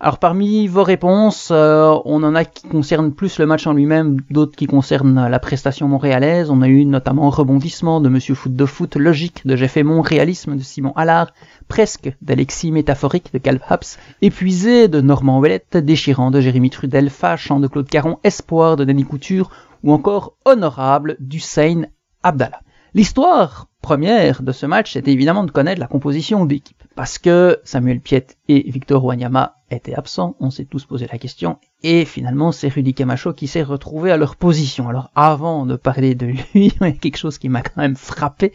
Alors 0.00 0.18
parmi 0.18 0.66
vos 0.66 0.82
réponses, 0.82 1.48
euh, 1.50 1.94
on 2.04 2.22
en 2.24 2.34
a 2.34 2.44
qui 2.44 2.68
concernent 2.68 3.12
plus 3.12 3.38
le 3.38 3.46
match 3.46 3.66
en 3.66 3.72
lui-même, 3.72 4.20
d'autres 4.28 4.54
qui 4.54 4.66
concernent 4.66 5.28
la 5.28 5.38
prestation 5.38 5.88
montréalaise. 5.88 6.50
On 6.50 6.60
a 6.60 6.68
eu 6.68 6.84
notamment 6.84 7.30
rebondissement 7.30 8.02
de 8.02 8.10
Monsieur 8.10 8.34
Foot 8.34 8.54
de 8.54 8.66
Foot, 8.66 8.96
logique 8.96 9.46
de 9.46 9.56
J'ai 9.56 9.68
fait 9.68 9.82
mon 9.82 10.02
réalisme 10.02 10.56
de 10.56 10.62
Simon 10.62 10.92
Allard, 10.94 11.32
presque 11.68 12.14
d'Alexis 12.20 12.70
métaphorique 12.70 13.32
de 13.32 13.38
Calv 13.38 13.60
Haps, 13.66 13.98
épuisé 14.20 14.88
de 14.88 15.00
Normand 15.00 15.38
Ouellette, 15.38 15.78
déchirant 15.78 16.30
de 16.30 16.40
Jérémy 16.40 16.68
Trudel, 16.68 17.08
fâchant 17.08 17.58
de 17.58 17.66
Claude 17.66 17.88
Caron, 17.88 18.18
espoir 18.24 18.76
de 18.76 18.84
Denis 18.84 19.04
Couture 19.04 19.48
ou 19.82 19.92
encore 19.92 20.34
honorable 20.44 21.16
d'Hussein 21.18 21.84
Abdallah. 22.22 22.60
L'histoire 22.94 23.68
première 23.84 24.42
de 24.42 24.50
ce 24.50 24.64
match, 24.64 24.94
c'était 24.94 25.12
évidemment 25.12 25.44
de 25.44 25.50
connaître 25.50 25.78
la 25.78 25.86
composition 25.86 26.46
d'équipe. 26.46 26.82
Parce 26.94 27.18
que 27.18 27.60
Samuel 27.64 28.00
Piet 28.00 28.28
et 28.48 28.70
Victor 28.70 29.04
Wanyama 29.04 29.58
étaient 29.70 29.94
absents, 29.94 30.36
on 30.40 30.48
s'est 30.48 30.64
tous 30.64 30.86
posé 30.86 31.06
la 31.12 31.18
question, 31.18 31.58
et 31.82 32.06
finalement 32.06 32.50
c'est 32.50 32.68
Rudy 32.68 32.94
Camacho 32.94 33.34
qui 33.34 33.46
s'est 33.46 33.62
retrouvé 33.62 34.10
à 34.10 34.16
leur 34.16 34.36
position. 34.36 34.88
Alors 34.88 35.10
avant 35.14 35.66
de 35.66 35.76
parler 35.76 36.14
de 36.14 36.24
lui, 36.24 36.42
il 36.54 36.68
y 36.68 36.74
a 36.80 36.92
quelque 36.92 37.18
chose 37.18 37.36
qui 37.36 37.50
m'a 37.50 37.60
quand 37.60 37.76
même 37.76 37.94
frappé, 37.94 38.54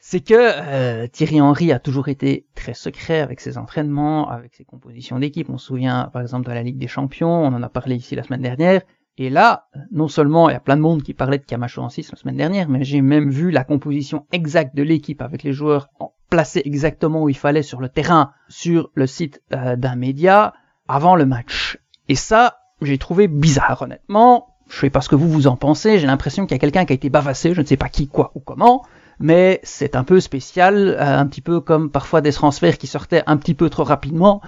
c'est 0.00 0.20
que 0.20 0.34
euh, 0.34 1.08
Thierry 1.08 1.42
Henry 1.42 1.70
a 1.70 1.78
toujours 1.78 2.08
été 2.08 2.46
très 2.54 2.72
secret 2.72 3.20
avec 3.20 3.40
ses 3.40 3.58
entraînements, 3.58 4.30
avec 4.30 4.54
ses 4.54 4.64
compositions 4.64 5.18
d'équipe. 5.18 5.50
On 5.50 5.58
se 5.58 5.66
souvient 5.66 6.08
par 6.10 6.22
exemple 6.22 6.46
de 6.46 6.52
la 6.52 6.62
Ligue 6.62 6.78
des 6.78 6.88
Champions, 6.88 7.44
on 7.44 7.52
en 7.52 7.62
a 7.62 7.68
parlé 7.68 7.96
ici 7.96 8.14
la 8.14 8.22
semaine 8.22 8.42
dernière. 8.42 8.80
Et 9.16 9.30
là, 9.30 9.68
non 9.92 10.08
seulement 10.08 10.48
il 10.48 10.54
y 10.54 10.56
a 10.56 10.60
plein 10.60 10.76
de 10.76 10.82
monde 10.82 11.02
qui 11.02 11.14
parlait 11.14 11.38
de 11.38 11.44
Camacho 11.44 11.80
en 11.80 11.88
6 11.88 12.10
la 12.10 12.18
semaine 12.18 12.36
dernière, 12.36 12.68
mais 12.68 12.82
j'ai 12.82 13.00
même 13.00 13.30
vu 13.30 13.50
la 13.50 13.62
composition 13.62 14.26
exacte 14.32 14.74
de 14.74 14.82
l'équipe 14.82 15.22
avec 15.22 15.44
les 15.44 15.52
joueurs 15.52 15.88
placés 16.30 16.62
exactement 16.64 17.22
où 17.22 17.28
il 17.28 17.36
fallait 17.36 17.62
sur 17.62 17.80
le 17.80 17.88
terrain, 17.88 18.32
sur 18.48 18.90
le 18.94 19.06
site 19.06 19.40
euh, 19.52 19.76
d'un 19.76 19.94
média, 19.94 20.54
avant 20.88 21.14
le 21.14 21.26
match. 21.26 21.78
Et 22.08 22.16
ça, 22.16 22.58
j'ai 22.82 22.98
trouvé 22.98 23.28
bizarre, 23.28 23.82
honnêtement. 23.82 24.48
Je 24.68 24.80
sais 24.80 24.90
pas 24.90 25.00
ce 25.00 25.08
que 25.08 25.14
vous 25.14 25.28
vous 25.28 25.46
en 25.46 25.56
pensez, 25.56 25.98
j'ai 25.98 26.06
l'impression 26.06 26.46
qu'il 26.46 26.54
y 26.54 26.58
a 26.58 26.58
quelqu'un 26.58 26.84
qui 26.84 26.92
a 26.92 26.96
été 26.96 27.08
bavassé, 27.08 27.54
je 27.54 27.60
ne 27.60 27.66
sais 27.66 27.76
pas 27.76 27.88
qui, 27.88 28.08
quoi 28.08 28.32
ou 28.34 28.40
comment, 28.40 28.84
mais 29.20 29.60
c'est 29.62 29.94
un 29.94 30.04
peu 30.04 30.20
spécial, 30.20 30.88
euh, 30.88 31.18
un 31.18 31.26
petit 31.26 31.42
peu 31.42 31.60
comme 31.60 31.90
parfois 31.90 32.20
des 32.20 32.32
transferts 32.32 32.78
qui 32.78 32.86
sortaient 32.86 33.22
un 33.26 33.36
petit 33.36 33.54
peu 33.54 33.70
trop 33.70 33.84
rapidement, 33.84 34.40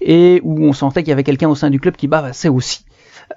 et 0.00 0.40
où 0.44 0.64
on 0.64 0.72
sentait 0.72 1.02
qu'il 1.02 1.10
y 1.10 1.12
avait 1.12 1.24
quelqu'un 1.24 1.48
au 1.48 1.54
sein 1.54 1.70
du 1.70 1.80
club 1.80 1.96
qui 1.96 2.08
bavassait 2.08 2.48
aussi. 2.48 2.86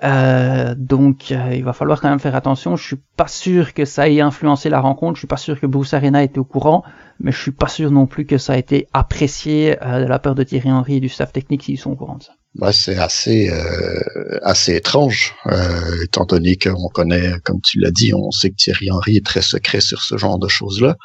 Euh, 0.03 0.75
donc 0.77 1.31
euh, 1.31 1.53
il 1.53 1.63
va 1.63 1.73
falloir 1.73 2.01
quand 2.01 2.09
même 2.09 2.19
faire 2.19 2.35
attention. 2.35 2.75
Je 2.75 2.85
suis 2.85 3.01
pas 3.15 3.27
sûr 3.27 3.73
que 3.73 3.85
ça 3.85 4.09
ait 4.09 4.21
influencé 4.21 4.69
la 4.69 4.79
rencontre. 4.79 5.15
Je 5.15 5.21
suis 5.21 5.27
pas 5.27 5.37
sûr 5.37 5.59
que 5.59 5.65
Bruce 5.65 5.93
Arena 5.93 6.23
était 6.23 6.39
au 6.39 6.45
courant, 6.45 6.83
mais 7.19 7.31
je 7.31 7.41
suis 7.41 7.51
pas 7.51 7.67
sûr 7.67 7.91
non 7.91 8.05
plus 8.05 8.25
que 8.25 8.37
ça 8.37 8.53
a 8.53 8.57
été 8.57 8.87
apprécié 8.93 9.77
euh, 9.83 10.03
de 10.03 10.05
la 10.05 10.19
part 10.19 10.35
de 10.35 10.43
Thierry 10.43 10.71
Henry 10.71 10.97
et 10.97 10.99
du 10.99 11.09
staff 11.09 11.31
technique 11.31 11.63
s'ils 11.63 11.77
sont 11.77 11.91
au 11.91 11.95
courant 11.95 12.17
de 12.17 12.23
ça. 12.23 12.33
Bah, 12.57 12.73
c'est 12.73 12.97
assez 12.97 13.51
euh, 13.51 14.39
assez 14.41 14.75
étrange, 14.75 15.35
euh, 15.45 16.03
étant 16.03 16.25
donné 16.25 16.57
qu'on 16.57 16.89
connaît, 16.89 17.33
comme 17.43 17.61
tu 17.61 17.79
l'as 17.79 17.91
dit, 17.91 18.15
on 18.15 18.31
sait 18.31 18.49
que 18.49 18.55
Thierry 18.55 18.89
Henry 18.89 19.17
est 19.17 19.25
très 19.25 19.43
secret 19.43 19.79
sur 19.79 20.01
ce 20.01 20.17
genre 20.17 20.39
de 20.39 20.47
choses-là. 20.47 20.95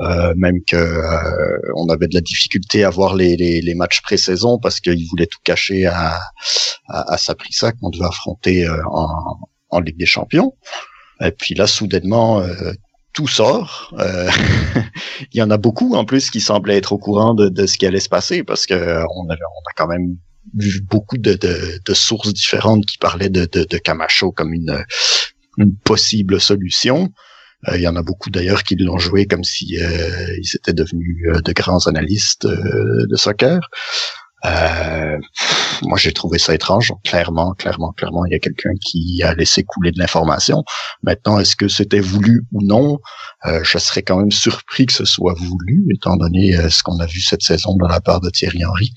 Euh, 0.00 0.34
même 0.36 0.62
que 0.66 0.76
euh, 0.76 1.58
on 1.76 1.88
avait 1.88 2.08
de 2.08 2.14
la 2.14 2.20
difficulté 2.20 2.84
à 2.84 2.90
voir 2.90 3.14
les, 3.14 3.36
les, 3.36 3.62
les 3.62 3.74
matchs 3.74 4.02
pré-saison 4.02 4.58
parce 4.58 4.80
qu'il 4.80 5.06
voulait 5.08 5.26
tout 5.26 5.38
cacher 5.42 5.86
à, 5.86 6.18
à, 6.88 7.12
à 7.12 7.16
Saprissa 7.16 7.72
qu'on 7.72 7.90
devait 7.90 8.04
affronter 8.04 8.66
euh, 8.66 8.76
en, 8.90 9.38
en 9.70 9.80
Ligue 9.80 9.96
des 9.96 10.06
Champions. 10.06 10.54
Et 11.20 11.30
puis 11.30 11.54
là, 11.54 11.66
soudainement, 11.66 12.40
euh, 12.40 12.72
tout 13.14 13.28
sort. 13.28 13.94
Euh, 13.98 14.28
il 15.32 15.38
y 15.38 15.42
en 15.42 15.50
a 15.50 15.56
beaucoup 15.56 15.94
en 15.94 16.04
plus 16.04 16.30
qui 16.30 16.40
semblaient 16.40 16.76
être 16.76 16.92
au 16.92 16.98
courant 16.98 17.32
de, 17.32 17.48
de 17.48 17.66
ce 17.66 17.78
qui 17.78 17.86
allait 17.86 18.00
se 18.00 18.10
passer 18.10 18.44
parce 18.44 18.66
que 18.66 18.74
on, 18.74 19.30
avait, 19.30 19.40
on 19.40 19.70
a 19.70 19.72
quand 19.76 19.86
même 19.86 20.16
vu 20.54 20.80
beaucoup 20.80 21.18
de, 21.18 21.34
de, 21.34 21.80
de 21.84 21.94
sources 21.94 22.32
différentes 22.32 22.86
qui 22.86 22.98
parlaient 22.98 23.30
de, 23.30 23.46
de, 23.46 23.64
de 23.64 23.78
Camacho 23.78 24.32
comme 24.32 24.52
une, 24.52 24.84
une 25.58 25.76
possible 25.76 26.40
solution. 26.40 27.12
Euh, 27.68 27.76
il 27.76 27.82
y 27.82 27.88
en 27.88 27.96
a 27.96 28.02
beaucoup 28.02 28.30
d'ailleurs 28.30 28.62
qui 28.62 28.76
l'ont 28.76 28.98
joué 28.98 29.26
comme 29.26 29.44
si 29.44 29.78
euh, 29.80 30.36
ils 30.38 30.56
étaient 30.56 30.72
devenus 30.72 31.26
euh, 31.28 31.40
de 31.40 31.52
grands 31.52 31.86
analystes 31.86 32.46
de 32.46 33.16
soccer. 33.16 33.60
moi, 35.82 35.98
j'ai 35.98 36.12
trouvé 36.12 36.38
ça 36.38 36.54
étrange. 36.54 36.92
Clairement, 37.04 37.54
clairement, 37.54 37.92
clairement, 37.92 38.24
il 38.26 38.32
y 38.32 38.36
a 38.36 38.38
quelqu'un 38.38 38.72
qui 38.80 39.22
a 39.22 39.34
laissé 39.34 39.64
couler 39.64 39.90
de 39.90 39.98
l'information. 39.98 40.62
Maintenant, 41.02 41.38
est-ce 41.40 41.56
que 41.56 41.68
c'était 41.68 42.00
voulu 42.00 42.42
ou 42.52 42.62
non? 42.62 42.98
Je 43.44 43.78
serais 43.78 44.02
quand 44.02 44.18
même 44.18 44.30
surpris 44.30 44.86
que 44.86 44.92
ce 44.92 45.04
soit 45.04 45.34
voulu, 45.34 45.86
étant 45.92 46.16
donné 46.16 46.52
ce 46.70 46.82
qu'on 46.84 46.98
a 47.00 47.06
vu 47.06 47.20
cette 47.20 47.42
saison 47.42 47.76
de 47.76 47.88
la 47.88 48.00
part 48.00 48.20
de 48.20 48.30
Thierry 48.30 48.64
Henry. 48.64 48.92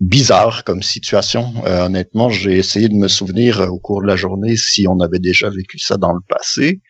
Bizarre 0.00 0.64
comme 0.64 0.82
situation. 0.82 1.52
honnêtement, 1.64 2.30
j'ai 2.30 2.56
essayé 2.56 2.88
de 2.88 2.94
me 2.94 3.08
souvenir 3.08 3.60
au 3.60 3.78
cours 3.78 4.02
de 4.02 4.06
la 4.06 4.16
journée 4.16 4.56
si 4.56 4.86
on 4.86 5.00
avait 5.00 5.18
déjà 5.18 5.50
vécu 5.50 5.78
ça 5.78 5.96
dans 5.96 6.12
le 6.12 6.20
passé. 6.28 6.80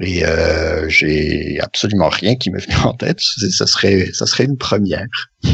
Et 0.00 0.24
euh, 0.24 0.88
j'ai 0.88 1.58
absolument 1.60 2.08
rien 2.08 2.36
qui 2.36 2.50
m'est 2.50 2.64
venu 2.64 2.76
en 2.84 2.92
tête. 2.92 3.20
Ça 3.20 3.66
serait, 3.66 4.12
ça 4.12 4.26
serait 4.26 4.44
une 4.44 4.58
première. 4.58 5.06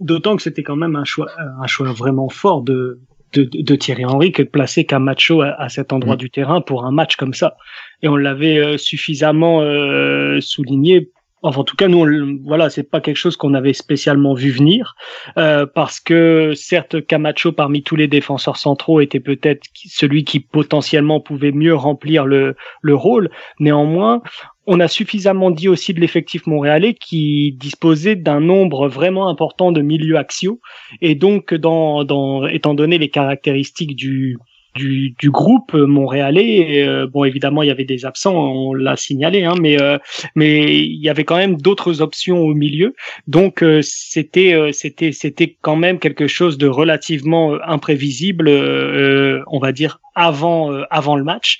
D'autant 0.00 0.36
que 0.36 0.42
c'était 0.42 0.62
quand 0.62 0.76
même 0.76 0.96
un 0.96 1.04
choix, 1.04 1.30
un 1.38 1.66
choix 1.66 1.92
vraiment 1.92 2.28
fort 2.28 2.62
de, 2.62 3.00
de, 3.34 3.44
de 3.44 3.76
Thierry 3.76 4.04
Henry 4.04 4.32
que 4.32 4.42
de 4.42 4.48
placer 4.48 4.84
Camacho 4.84 5.42
à, 5.42 5.50
à 5.60 5.68
cet 5.68 5.92
endroit 5.92 6.14
mm. 6.14 6.18
du 6.18 6.30
terrain 6.30 6.60
pour 6.60 6.84
un 6.84 6.90
match 6.90 7.16
comme 7.16 7.34
ça. 7.34 7.56
Et 8.02 8.08
on 8.08 8.16
l'avait 8.16 8.58
euh, 8.58 8.78
suffisamment 8.78 9.60
euh, 9.60 10.40
souligné 10.40 11.10
Enfin, 11.42 11.60
en 11.60 11.64
tout 11.64 11.76
cas, 11.76 11.86
nous, 11.86 12.40
voilà, 12.44 12.70
c'est 12.70 12.90
pas 12.90 13.00
quelque 13.00 13.16
chose 13.16 13.36
qu'on 13.36 13.54
avait 13.54 13.74
spécialement 13.74 14.34
vu 14.34 14.50
venir, 14.50 14.96
euh, 15.36 15.66
parce 15.66 16.00
que 16.00 16.54
certes, 16.54 17.06
Camacho, 17.06 17.52
parmi 17.52 17.82
tous 17.82 17.94
les 17.94 18.08
défenseurs 18.08 18.56
centraux, 18.56 19.00
était 19.00 19.20
peut-être 19.20 19.62
celui 19.74 20.24
qui 20.24 20.40
potentiellement 20.40 21.20
pouvait 21.20 21.52
mieux 21.52 21.74
remplir 21.74 22.24
le, 22.24 22.56
le 22.80 22.94
rôle. 22.94 23.30
Néanmoins, 23.60 24.22
on 24.66 24.80
a 24.80 24.88
suffisamment 24.88 25.50
dit 25.50 25.68
aussi 25.68 25.94
de 25.94 26.00
l'effectif 26.00 26.46
montréalais 26.46 26.94
qui 26.94 27.52
disposait 27.52 28.16
d'un 28.16 28.40
nombre 28.40 28.88
vraiment 28.88 29.28
important 29.28 29.72
de 29.72 29.82
milieux 29.82 30.16
axiaux, 30.16 30.60
et 31.02 31.14
donc, 31.14 31.52
dans, 31.52 32.46
étant 32.46 32.74
donné 32.74 32.98
les 32.98 33.10
caractéristiques 33.10 33.94
du 33.94 34.38
du, 34.76 35.14
du 35.18 35.30
groupe 35.30 35.72
montréalais. 35.74 36.86
Euh, 36.86 37.06
bon, 37.06 37.24
évidemment, 37.24 37.62
il 37.62 37.68
y 37.68 37.70
avait 37.70 37.84
des 37.84 38.04
absents, 38.04 38.34
on 38.34 38.74
l'a 38.74 38.96
signalé, 38.96 39.44
hein, 39.44 39.54
mais 39.60 39.80
euh, 39.80 39.98
mais 40.34 40.84
il 40.84 41.02
y 41.02 41.08
avait 41.08 41.24
quand 41.24 41.36
même 41.36 41.56
d'autres 41.56 42.02
options 42.02 42.40
au 42.40 42.54
milieu. 42.54 42.94
Donc 43.26 43.62
euh, 43.62 43.80
c'était 43.82 44.70
c'était 44.72 45.12
c'était 45.12 45.56
quand 45.60 45.76
même 45.76 45.98
quelque 45.98 46.26
chose 46.26 46.58
de 46.58 46.68
relativement 46.68 47.54
imprévisible, 47.64 48.48
on 48.48 49.58
va 49.58 49.72
dire 49.72 50.00
avant 50.14 50.70
avant 50.90 51.16
le 51.16 51.24
match. 51.24 51.58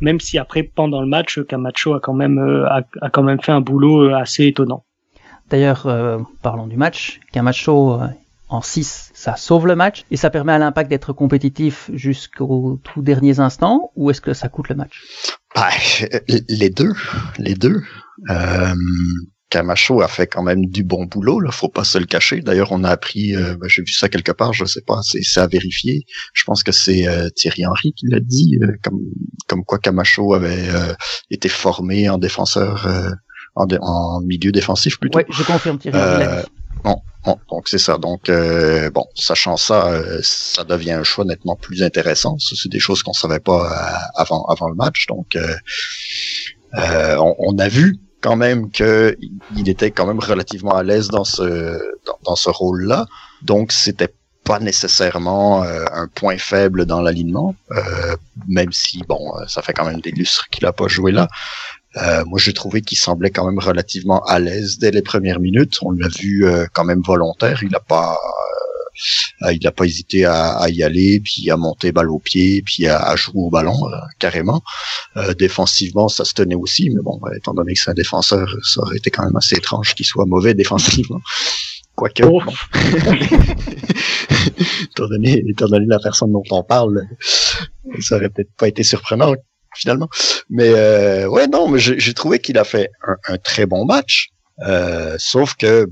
Même 0.00 0.20
si 0.20 0.36
après 0.38 0.62
pendant 0.62 1.00
le 1.00 1.06
match, 1.06 1.40
Camacho 1.48 1.94
a 1.94 2.00
quand 2.00 2.12
même 2.12 2.38
a, 2.38 2.82
a 3.00 3.10
quand 3.10 3.22
même 3.22 3.40
fait 3.40 3.52
un 3.52 3.62
boulot 3.62 4.12
assez 4.14 4.46
étonnant. 4.46 4.84
D'ailleurs, 5.48 5.86
parlons 6.42 6.66
du 6.66 6.76
match. 6.76 7.20
Camacho 7.32 7.98
en 8.48 8.62
6, 8.62 9.10
ça 9.14 9.36
sauve 9.36 9.66
le 9.66 9.74
match 9.74 10.04
et 10.10 10.16
ça 10.16 10.30
permet 10.30 10.52
à 10.52 10.58
l'impact 10.58 10.88
d'être 10.88 11.12
compétitif 11.12 11.90
jusqu'aux 11.92 12.80
tout 12.84 13.02
derniers 13.02 13.40
instants 13.40 13.90
ou 13.96 14.10
est-ce 14.10 14.20
que 14.20 14.34
ça 14.34 14.48
coûte 14.48 14.68
le 14.68 14.76
match? 14.76 15.02
Bah, 15.54 15.70
Les 16.48 16.70
deux, 16.70 16.92
les 17.38 17.54
deux. 17.54 17.82
Euh, 18.30 18.74
Camacho 19.48 20.02
a 20.02 20.08
fait 20.08 20.26
quand 20.26 20.42
même 20.42 20.66
du 20.66 20.82
bon 20.82 21.04
boulot, 21.04 21.38
là, 21.38 21.50
faut 21.52 21.68
pas 21.68 21.84
se 21.84 21.98
le 21.98 22.04
cacher. 22.04 22.40
D'ailleurs, 22.40 22.72
on 22.72 22.82
a 22.82 22.90
appris, 22.90 23.36
euh, 23.36 23.56
bah, 23.56 23.68
j'ai 23.68 23.82
vu 23.82 23.92
ça 23.92 24.08
quelque 24.08 24.32
part, 24.32 24.52
je 24.52 24.64
sais 24.64 24.82
pas, 24.84 25.00
c'est 25.02 25.40
à 25.40 25.46
vérifier. 25.46 26.04
Je 26.32 26.44
pense 26.44 26.62
que 26.62 26.72
c'est 26.72 27.06
euh, 27.06 27.28
Thierry 27.30 27.64
Henry 27.64 27.92
qui 27.92 28.06
l'a 28.08 28.20
dit, 28.20 28.58
euh, 28.62 28.72
comme, 28.82 28.98
comme 29.46 29.64
quoi 29.64 29.78
Camacho 29.78 30.34
avait 30.34 30.68
euh, 30.70 30.92
été 31.30 31.48
formé 31.48 32.08
en 32.08 32.18
défenseur, 32.18 32.88
en, 33.54 33.66
en, 33.80 34.20
milieu 34.20 34.50
défensif 34.50 34.98
plutôt. 34.98 35.20
Oui, 35.20 35.24
je 35.30 35.44
confirme 35.44 35.78
Thierry 35.78 35.98
Henry 35.98 36.44
Bon, 36.84 37.00
donc 37.50 37.68
c'est 37.68 37.78
ça. 37.78 37.98
Donc 37.98 38.28
euh, 38.28 38.90
bon, 38.90 39.04
sachant 39.14 39.56
ça, 39.56 39.88
euh, 39.88 40.20
ça 40.22 40.64
devient 40.64 40.92
un 40.92 41.02
choix 41.02 41.24
nettement 41.24 41.56
plus 41.56 41.82
intéressant. 41.82 42.36
C'est 42.38 42.70
des 42.70 42.78
choses 42.78 43.02
qu'on 43.02 43.12
savait 43.12 43.40
pas 43.40 43.66
euh, 43.66 43.98
avant 44.14 44.44
avant 44.46 44.68
le 44.68 44.74
match. 44.74 45.06
Donc 45.06 45.36
on, 46.72 47.58
a 47.58 47.68
vu 47.68 47.98
quand 48.20 48.36
même 48.36 48.70
que 48.70 49.16
il 49.56 49.68
était 49.68 49.90
quand 49.90 50.06
même 50.06 50.20
relativement 50.20 50.76
à 50.76 50.82
l'aise 50.82 51.08
dans 51.08 51.24
ce 51.24 51.80
dans 52.24 52.36
ce 52.36 52.50
rôle-là. 52.50 53.06
Donc 53.42 53.72
c'était 53.72 54.14
pas 54.44 54.60
nécessairement 54.60 55.64
un 55.64 56.06
point 56.06 56.38
faible 56.38 56.86
dans 56.86 57.00
l'alignement, 57.00 57.56
même 58.46 58.72
si 58.72 59.02
bon, 59.08 59.32
ça 59.48 59.60
fait 59.60 59.72
quand 59.72 59.84
même 59.84 60.00
des 60.00 60.12
lustres 60.12 60.48
qu'il 60.50 60.64
a 60.66 60.72
pas 60.72 60.86
joué 60.86 61.10
là. 61.10 61.28
Euh, 61.96 62.24
moi, 62.26 62.38
j'ai 62.38 62.52
trouvé 62.52 62.82
qu'il 62.82 62.98
semblait 62.98 63.30
quand 63.30 63.46
même 63.46 63.58
relativement 63.58 64.22
à 64.24 64.38
l'aise 64.38 64.78
dès 64.78 64.90
les 64.90 65.02
premières 65.02 65.40
minutes. 65.40 65.78
On 65.82 65.92
l'a 65.92 66.08
vu 66.08 66.46
euh, 66.46 66.66
quand 66.72 66.84
même 66.84 67.00
volontaire. 67.00 67.62
Il 67.62 67.70
n'a 67.70 67.80
pas, 67.80 68.18
euh, 69.42 69.52
il 69.52 69.60
n'a 69.62 69.72
pas 69.72 69.84
hésité 69.84 70.24
à, 70.26 70.58
à, 70.58 70.68
y 70.68 70.82
aller, 70.82 71.20
puis 71.20 71.50
à 71.50 71.56
monter 71.56 71.92
balle 71.92 72.10
au 72.10 72.18
pied, 72.18 72.62
puis 72.62 72.86
à, 72.86 72.98
à 72.98 73.16
jouer 73.16 73.34
au 73.36 73.50
ballon 73.50 73.76
carrément. 74.18 74.62
défensivement, 75.38 76.08
ça 76.08 76.24
se 76.24 76.34
tenait 76.34 76.54
aussi, 76.54 76.90
mais 76.90 77.02
bon, 77.02 77.18
étant 77.34 77.54
donné 77.54 77.72
que 77.74 77.80
c'est 77.80 77.90
un 77.90 77.94
défenseur, 77.94 78.54
ça 78.62 78.82
aurait 78.82 78.98
été 78.98 79.10
quand 79.10 79.24
même 79.24 79.36
assez 79.36 79.56
étrange 79.56 79.94
qu'il 79.94 80.06
soit 80.06 80.26
mauvais 80.26 80.54
défensivement. 80.62 81.20
Quoique, 81.94 82.24
oh. 82.24 82.42
étant, 84.82 85.08
donné, 85.08 85.42
étant 85.48 85.66
donné 85.66 85.86
la 85.88 85.98
personne 85.98 86.30
dont 86.30 86.42
on 86.50 86.62
parle, 86.62 87.06
ça 88.00 88.16
aurait 88.16 88.28
peut-être 88.28 88.52
pas 88.58 88.68
été 88.68 88.82
surprenant 88.82 89.32
finalement. 89.76 90.08
Mais 90.50 90.68
euh, 90.68 91.28
ouais, 91.28 91.46
non, 91.46 91.68
mais 91.68 91.78
j'ai 91.78 92.14
trouvé 92.14 92.38
qu'il 92.38 92.58
a 92.58 92.64
fait 92.64 92.90
un, 93.28 93.38
très 93.38 93.66
bon 93.66 93.84
match. 93.84 94.28
Euh, 94.66 95.16
sauf 95.18 95.54
que 95.54 95.86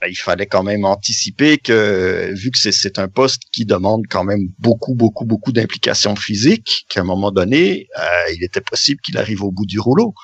ben, 0.00 0.08
il 0.10 0.16
fallait 0.16 0.46
quand 0.46 0.62
même 0.62 0.84
anticiper 0.84 1.56
que 1.56 2.30
vu 2.34 2.50
que 2.50 2.58
c'est 2.58 2.98
un 2.98 3.08
poste 3.08 3.42
qui 3.52 3.64
demande 3.64 4.02
quand 4.10 4.24
même 4.24 4.48
beaucoup, 4.58 4.94
beaucoup, 4.94 5.24
beaucoup 5.24 5.52
d'implication 5.52 6.16
physique, 6.16 6.84
qu'à 6.90 7.00
un 7.00 7.04
moment 7.04 7.32
donné, 7.32 7.88
euh, 7.98 8.32
il 8.34 8.44
était 8.44 8.60
possible 8.60 9.00
qu'il 9.00 9.16
arrive 9.16 9.42
au 9.42 9.50
bout 9.50 9.66
du 9.66 9.80
rouleau. 9.80 10.14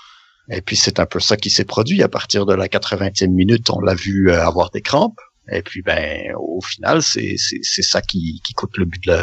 Et 0.50 0.61
puis 0.61 0.76
c'est 0.76 1.00
un 1.00 1.07
peu 1.07 1.21
ça 1.21 1.37
qui 1.37 1.50
s'est 1.50 1.64
produit 1.64 2.02
à 2.02 2.09
partir 2.09 2.45
de 2.45 2.54
la 2.54 2.69
80e 2.69 3.31
minute. 3.31 3.71
On 3.71 3.81
l'a 3.81 3.95
vu 3.95 4.31
euh, 4.31 4.45
avoir 4.45 4.71
des 4.71 4.83
crampes. 4.83 5.19
Et 5.51 5.63
puis, 5.63 5.83
ben, 5.83 6.33
au 6.39 6.61
final, 6.61 7.03
c'est 7.03 7.37
ça 7.37 8.01
qui, 8.01 8.41
qui 8.47 8.55
coûte 8.55 8.77
le 8.77 8.85
but 8.85 9.03
de 9.05 9.11
la, 9.11 9.23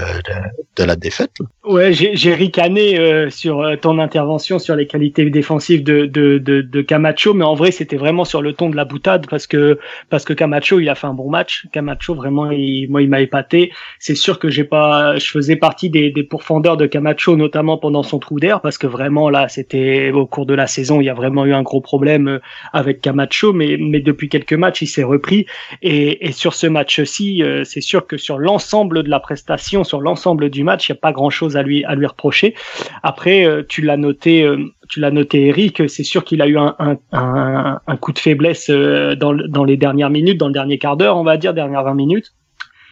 de, 0.76 0.84
la 0.84 0.96
défaite. 0.98 1.32
Ouais, 1.64 1.94
j'ai 1.94 2.34
ricané 2.34 3.00
euh, 3.00 3.30
sur 3.30 3.62
euh, 3.62 3.78
ton 3.78 4.00
intervention 4.00 4.60
sur 4.60 4.76
les 4.76 4.86
qualités 4.86 5.30
défensives 5.30 5.82
de, 5.82 6.06
de, 6.06 6.38
de, 6.38 6.62
de 6.62 6.82
Camacho, 6.82 7.34
mais 7.34 7.46
en 7.46 7.56
vrai, 7.56 7.72
c'était 7.72 7.96
vraiment 7.96 8.26
sur 8.26 8.42
le 8.42 8.52
ton 8.52 8.70
de 8.70 8.76
la 8.76 8.84
boutade 8.84 9.28
parce 9.30 9.48
que 9.48 9.80
parce 10.10 10.26
que 10.26 10.34
Camacho, 10.34 10.80
il 10.80 10.90
a 10.90 10.96
fait 10.96 11.08
un 11.08 11.14
bon 11.14 11.30
match. 11.30 11.68
Camacho, 11.72 12.16
vraiment, 12.16 12.52
il, 12.52 12.88
moi, 12.90 13.02
il 13.02 13.10
m'a 13.10 13.22
épaté. 13.22 13.72
C'est 14.00 14.16
sûr 14.16 14.40
que 14.40 14.50
j'ai 14.50 14.66
pas, 14.66 15.18
je 15.18 15.30
faisais 15.30 15.56
partie 15.56 15.90
des, 15.90 16.12
des 16.12 16.24
pourfendeurs 16.24 16.76
de 16.76 16.86
Camacho, 16.86 17.38
notamment 17.38 17.78
pendant 17.78 18.04
son 18.04 18.20
trou 18.20 18.42
d'air, 18.42 18.60
parce 18.60 18.78
que 18.78 18.88
vraiment 18.88 19.30
là, 19.30 19.48
c'était 19.48 20.12
au 20.12 20.26
cours 20.26 20.46
de 20.46 20.54
la 20.54 20.68
saison, 20.68 21.00
il 21.00 21.06
y 21.06 21.10
a 21.10 21.14
vraiment 21.14 21.46
eu 21.46 21.54
un 21.54 21.64
gros 21.64 21.82
problème 21.82 22.28
euh, 22.28 22.40
avec 22.74 23.00
Camacho, 23.00 23.54
mais 23.54 23.78
mais 23.80 24.02
depuis 24.02 24.28
quelques 24.28 24.54
matchs, 24.54 24.82
il 24.82 24.88
s'est 24.88 25.04
repris 25.04 25.46
et 25.82 26.09
et, 26.10 26.32
sur 26.32 26.54
ce 26.54 26.68
match-ci, 26.68 27.44
euh, 27.44 27.64
c'est 27.64 27.82
sûr 27.82 28.08
que 28.08 28.18
sur 28.18 28.38
l'ensemble 28.38 29.04
de 29.04 29.10
la 29.10 29.20
prestation, 29.20 29.84
sur 29.84 30.02
l'ensemble 30.02 30.50
du 30.50 30.64
match, 30.64 30.88
il 30.88 30.94
n'y 30.94 30.98
a 30.98 31.02
pas 31.02 31.12
grand-chose 31.12 31.58
à 31.58 31.64
lui 31.64 31.84
à 31.86 31.96
lui 31.96 32.06
reprocher. 32.06 32.56
Après, 33.04 33.46
euh, 33.46 33.64
tu 33.68 33.82
l'as 33.82 33.98
noté, 33.98 34.44
euh, 34.44 34.58
tu 34.90 35.00
l'as 35.00 35.12
noté, 35.12 35.48
Eric. 35.48 35.90
C'est 35.90 36.04
sûr 36.04 36.24
qu'il 36.24 36.42
a 36.42 36.48
eu 36.48 36.58
un, 36.58 36.76
un, 36.80 37.80
un, 37.86 37.98
coup 37.98 38.12
de 38.14 38.20
faiblesse 38.20 38.70
dans, 38.70 39.34
dans 39.34 39.64
les 39.64 39.78
dernières 39.78 40.10
minutes, 40.10 40.38
dans 40.38 40.48
le 40.48 40.54
dernier 40.54 40.78
quart 40.78 40.98
d'heure, 40.98 41.18
on 41.18 41.24
va 41.24 41.38
dire, 41.38 41.54
dernières 41.54 41.84
20 41.84 41.94
minutes. 41.94 42.34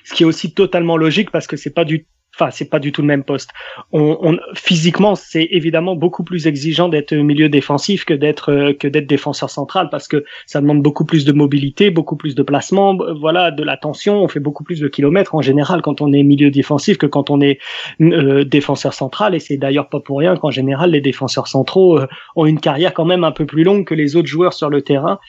Ce 0.04 0.14
qui 0.14 0.24
est 0.24 0.26
aussi 0.26 0.54
totalement 0.54 0.98
logique 0.98 1.32
parce 1.32 1.48
que 1.48 1.58
c'est 1.58 1.74
pas 1.74 1.84
du 1.84 2.06
Enfin, 2.40 2.52
c'est 2.52 2.70
pas 2.70 2.80
du 2.80 2.92
tout 2.92 3.02
le 3.02 3.08
même 3.08 3.24
poste. 3.24 3.50
On, 3.92 4.18
on 4.22 4.38
physiquement, 4.54 5.16
c'est 5.16 5.48
évidemment 5.50 5.96
beaucoup 5.96 6.24
plus 6.24 6.46
exigeant 6.46 6.88
d'être 6.88 7.16
milieu 7.16 7.50
défensif 7.50 8.06
que 8.06 8.14
d'être 8.14 8.52
euh, 8.52 8.74
que 8.74 8.88
d'être 8.88 9.08
défenseur 9.08 9.50
central 9.50 9.90
parce 9.90 10.08
que 10.08 10.24
ça 10.46 10.62
demande 10.62 10.84
beaucoup 10.84 11.04
plus 11.04 11.26
de 11.26 11.32
mobilité, 11.32 11.90
beaucoup 11.90 12.16
plus 12.16 12.36
de 12.36 12.44
placement, 12.44 12.96
voilà, 13.20 13.50
de 13.50 13.64
l'attention. 13.64 14.22
On 14.24 14.28
fait 14.28 14.40
beaucoup 14.40 14.64
plus 14.64 14.80
de 14.80 14.88
kilomètres 14.88 15.34
en 15.34 15.42
général 15.42 15.82
quand 15.82 16.00
on 16.02 16.14
est 16.14 16.22
milieu 16.22 16.52
défensif 16.52 16.98
que 16.98 17.08
quand 17.08 17.32
on 17.32 17.42
est 17.42 17.58
euh, 18.02 18.44
défenseur 18.44 18.94
central. 18.94 19.34
Et 19.34 19.40
c'est 19.40 19.58
d'ailleurs 19.58 19.90
pas 19.90 20.00
pour 20.00 20.20
rien 20.20 20.36
qu'en 20.36 20.52
général 20.52 20.92
les 20.92 21.02
défenseurs 21.02 21.48
centraux 21.48 21.98
euh, 21.98 22.08
ont 22.36 22.46
une 22.46 22.60
carrière 22.60 22.94
quand 22.94 23.06
même 23.06 23.24
un 23.24 23.32
peu 23.32 23.48
plus 23.48 23.64
longue 23.64 23.86
que 23.86 23.96
les 23.96 24.16
autres 24.16 24.28
joueurs 24.28 24.54
sur 24.54 24.70
le 24.70 24.84
terrain 24.84 25.20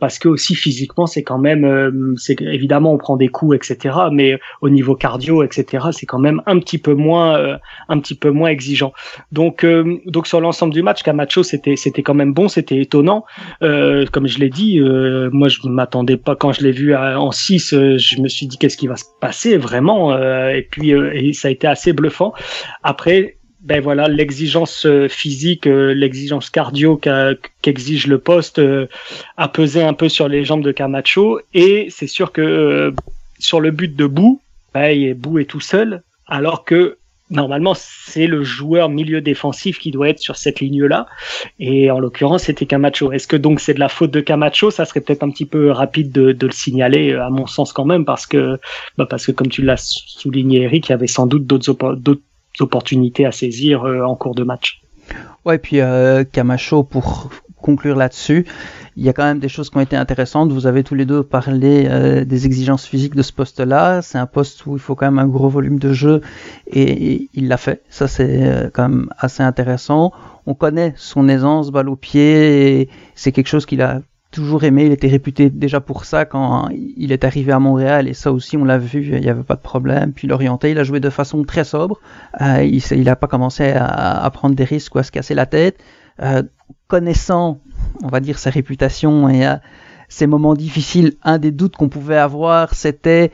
parce 0.00 0.18
que 0.18 0.28
aussi 0.28 0.54
physiquement 0.54 1.06
c'est 1.06 1.22
quand 1.22 1.38
même, 1.38 2.14
c'est 2.16 2.40
évidemment 2.40 2.92
on 2.92 2.98
prend 2.98 3.16
des 3.16 3.28
coups 3.28 3.56
etc. 3.56 3.96
Mais 4.12 4.38
au 4.60 4.68
niveau 4.68 4.94
cardio 4.94 5.42
etc. 5.42 5.86
C'est 5.92 6.06
quand 6.06 6.18
même 6.18 6.42
un 6.52 6.58
petit 6.58 6.78
peu 6.78 6.94
moins 6.94 7.38
euh, 7.38 7.56
un 7.88 7.98
petit 7.98 8.14
peu 8.14 8.30
moins 8.30 8.50
exigeant. 8.50 8.92
Donc 9.32 9.64
euh, 9.64 9.98
donc 10.06 10.26
sur 10.26 10.40
l'ensemble 10.40 10.72
du 10.72 10.82
match, 10.82 11.02
Camacho 11.02 11.42
c'était 11.42 11.76
c'était 11.76 12.02
quand 12.02 12.14
même 12.14 12.32
bon, 12.32 12.48
c'était 12.48 12.78
étonnant. 12.78 13.24
Euh, 13.62 14.06
comme 14.12 14.26
je 14.26 14.38
l'ai 14.38 14.50
dit, 14.50 14.80
moi 15.32 15.48
je 15.48 15.66
m'attendais 15.68 16.16
pas 16.16 16.36
quand 16.36 16.52
je 16.52 16.62
l'ai 16.62 16.72
vu 16.72 16.94
en 16.94 17.32
6, 17.32 17.70
je 17.70 18.20
me 18.20 18.28
suis 18.28 18.46
dit 18.46 18.58
qu'est-ce 18.58 18.76
qui 18.76 18.86
va 18.86 18.96
se 18.96 19.04
passer 19.20 19.56
vraiment 19.56 20.16
et 20.16 20.66
puis 20.70 20.90
et 20.90 21.32
ça 21.32 21.48
a 21.48 21.50
été 21.50 21.66
assez 21.66 21.92
bluffant. 21.92 22.32
Après 22.82 23.36
ben 23.62 23.80
voilà, 23.80 24.08
l'exigence 24.08 24.88
physique, 25.08 25.66
l'exigence 25.66 26.50
cardio 26.50 27.00
qu'exige 27.62 28.08
le 28.08 28.18
poste 28.18 28.60
a 29.36 29.48
pesé 29.48 29.82
un 29.82 29.94
peu 29.94 30.08
sur 30.08 30.26
les 30.28 30.44
jambes 30.44 30.64
de 30.64 30.72
Camacho. 30.72 31.40
Et 31.54 31.86
c'est 31.90 32.08
sûr 32.08 32.32
que 32.32 32.92
sur 33.38 33.60
le 33.60 33.70
but 33.70 33.94
de 33.94 34.06
Bou, 34.06 34.40
ben, 34.74 35.14
Bou 35.14 35.38
est 35.38 35.44
tout 35.44 35.60
seul 35.60 36.02
alors 36.26 36.64
que 36.64 36.98
normalement 37.30 37.72
c'est 37.74 38.26
le 38.26 38.44
joueur 38.44 38.88
milieu 38.88 39.20
défensif 39.20 39.78
qui 39.78 39.90
doit 39.90 40.08
être 40.08 40.18
sur 40.18 40.36
cette 40.36 40.60
ligne-là. 40.60 41.06
Et 41.58 41.90
en 41.90 41.98
l'occurrence, 41.98 42.44
c'était 42.44 42.66
Camacho. 42.66 43.12
Est-ce 43.12 43.26
que 43.26 43.36
donc 43.36 43.60
c'est 43.60 43.74
de 43.74 43.80
la 43.80 43.88
faute 43.88 44.10
de 44.10 44.20
Camacho? 44.20 44.70
Ça 44.70 44.84
serait 44.84 45.00
peut-être 45.00 45.22
un 45.22 45.30
petit 45.30 45.46
peu 45.46 45.70
rapide 45.70 46.12
de, 46.12 46.36
le 46.40 46.52
signaler, 46.52 47.14
à 47.14 47.30
mon 47.30 47.46
sens 47.46 47.72
quand 47.72 47.84
même, 47.84 48.04
parce 48.04 48.26
que 48.26 48.58
bah 48.98 49.06
parce 49.08 49.26
que 49.26 49.32
comme 49.32 49.48
tu 49.48 49.62
l'as 49.62 49.76
souligné, 49.76 50.62
Eric, 50.62 50.88
il 50.88 50.92
y 50.92 50.94
avait 50.94 51.06
sans 51.06 51.26
doute 51.26 51.46
d'autres 51.46 52.20
opportunités 52.60 53.24
à 53.24 53.32
saisir 53.32 53.84
euh, 53.84 54.02
en 54.02 54.14
cours 54.14 54.34
de 54.34 54.44
match. 54.44 54.82
Ouais, 55.44 55.56
et 55.56 55.58
puis 55.58 55.80
euh, 55.80 56.24
Camacho 56.24 56.84
pour 56.84 57.30
conclure 57.62 57.96
là-dessus 57.96 58.46
il 58.96 59.04
y 59.04 59.08
a 59.08 59.12
quand 59.12 59.24
même 59.24 59.38
des 59.38 59.48
choses 59.48 59.70
qui 59.70 59.76
ont 59.78 59.80
été 59.80 59.96
intéressantes. 59.96 60.52
Vous 60.52 60.66
avez 60.66 60.84
tous 60.84 60.94
les 60.94 61.06
deux 61.06 61.22
parlé 61.22 61.86
euh, 61.88 62.24
des 62.24 62.46
exigences 62.46 62.86
physiques 62.86 63.14
de 63.14 63.22
ce 63.22 63.32
poste-là. 63.32 64.02
C'est 64.02 64.18
un 64.18 64.26
poste 64.26 64.66
où 64.66 64.74
il 64.74 64.80
faut 64.80 64.94
quand 64.94 65.06
même 65.06 65.18
un 65.18 65.26
gros 65.26 65.48
volume 65.48 65.78
de 65.78 65.92
jeu 65.92 66.20
et, 66.66 67.28
il 67.32 67.48
l'a 67.48 67.56
fait. 67.56 67.82
Ça, 67.88 68.06
c'est 68.06 68.42
euh, 68.42 68.70
quand 68.72 68.88
même 68.88 69.08
assez 69.18 69.42
intéressant. 69.42 70.12
On 70.46 70.54
connaît 70.54 70.92
son 70.96 71.28
aisance, 71.28 71.70
balle 71.70 71.88
au 71.88 71.96
pied, 71.96 72.90
c'est 73.14 73.32
quelque 73.32 73.46
chose 73.46 73.64
qu'il 73.64 73.80
a 73.80 74.02
toujours 74.30 74.64
aimé. 74.64 74.84
Il 74.84 74.92
était 74.92 75.08
réputé 75.08 75.48
déjà 75.48 75.80
pour 75.80 76.04
ça 76.04 76.24
quand 76.26 76.68
il 76.70 77.12
est 77.12 77.24
arrivé 77.24 77.52
à 77.52 77.58
Montréal 77.58 78.08
et 78.08 78.14
ça 78.14 78.32
aussi 78.32 78.56
on 78.56 78.64
l'a 78.64 78.78
vu, 78.78 79.06
il 79.06 79.20
n'y 79.20 79.28
avait 79.28 79.42
pas 79.42 79.56
de 79.56 79.60
problème. 79.60 80.12
Puis 80.12 80.28
l'orienté, 80.28 80.70
il 80.72 80.78
a 80.78 80.84
joué 80.84 81.00
de 81.00 81.10
façon 81.10 81.44
très 81.44 81.64
sobre. 81.64 81.98
Euh, 82.42 82.62
il 82.62 83.04
n'a 83.04 83.16
pas 83.16 83.26
commencé 83.26 83.72
à, 83.74 84.28
prendre 84.34 84.54
des 84.54 84.64
risques 84.64 84.94
ou 84.94 84.98
à 84.98 85.02
se 85.02 85.12
casser 85.12 85.34
la 85.34 85.46
tête. 85.46 85.78
Connaissant, 86.92 87.58
on 88.02 88.08
va 88.08 88.20
dire, 88.20 88.38
sa 88.38 88.50
réputation 88.50 89.26
et 89.30 89.46
à 89.46 89.62
ces 90.10 90.26
moments 90.26 90.52
difficiles, 90.52 91.14
un 91.22 91.38
des 91.38 91.50
doutes 91.50 91.74
qu'on 91.74 91.88
pouvait 91.88 92.18
avoir, 92.18 92.74
c'était 92.74 93.32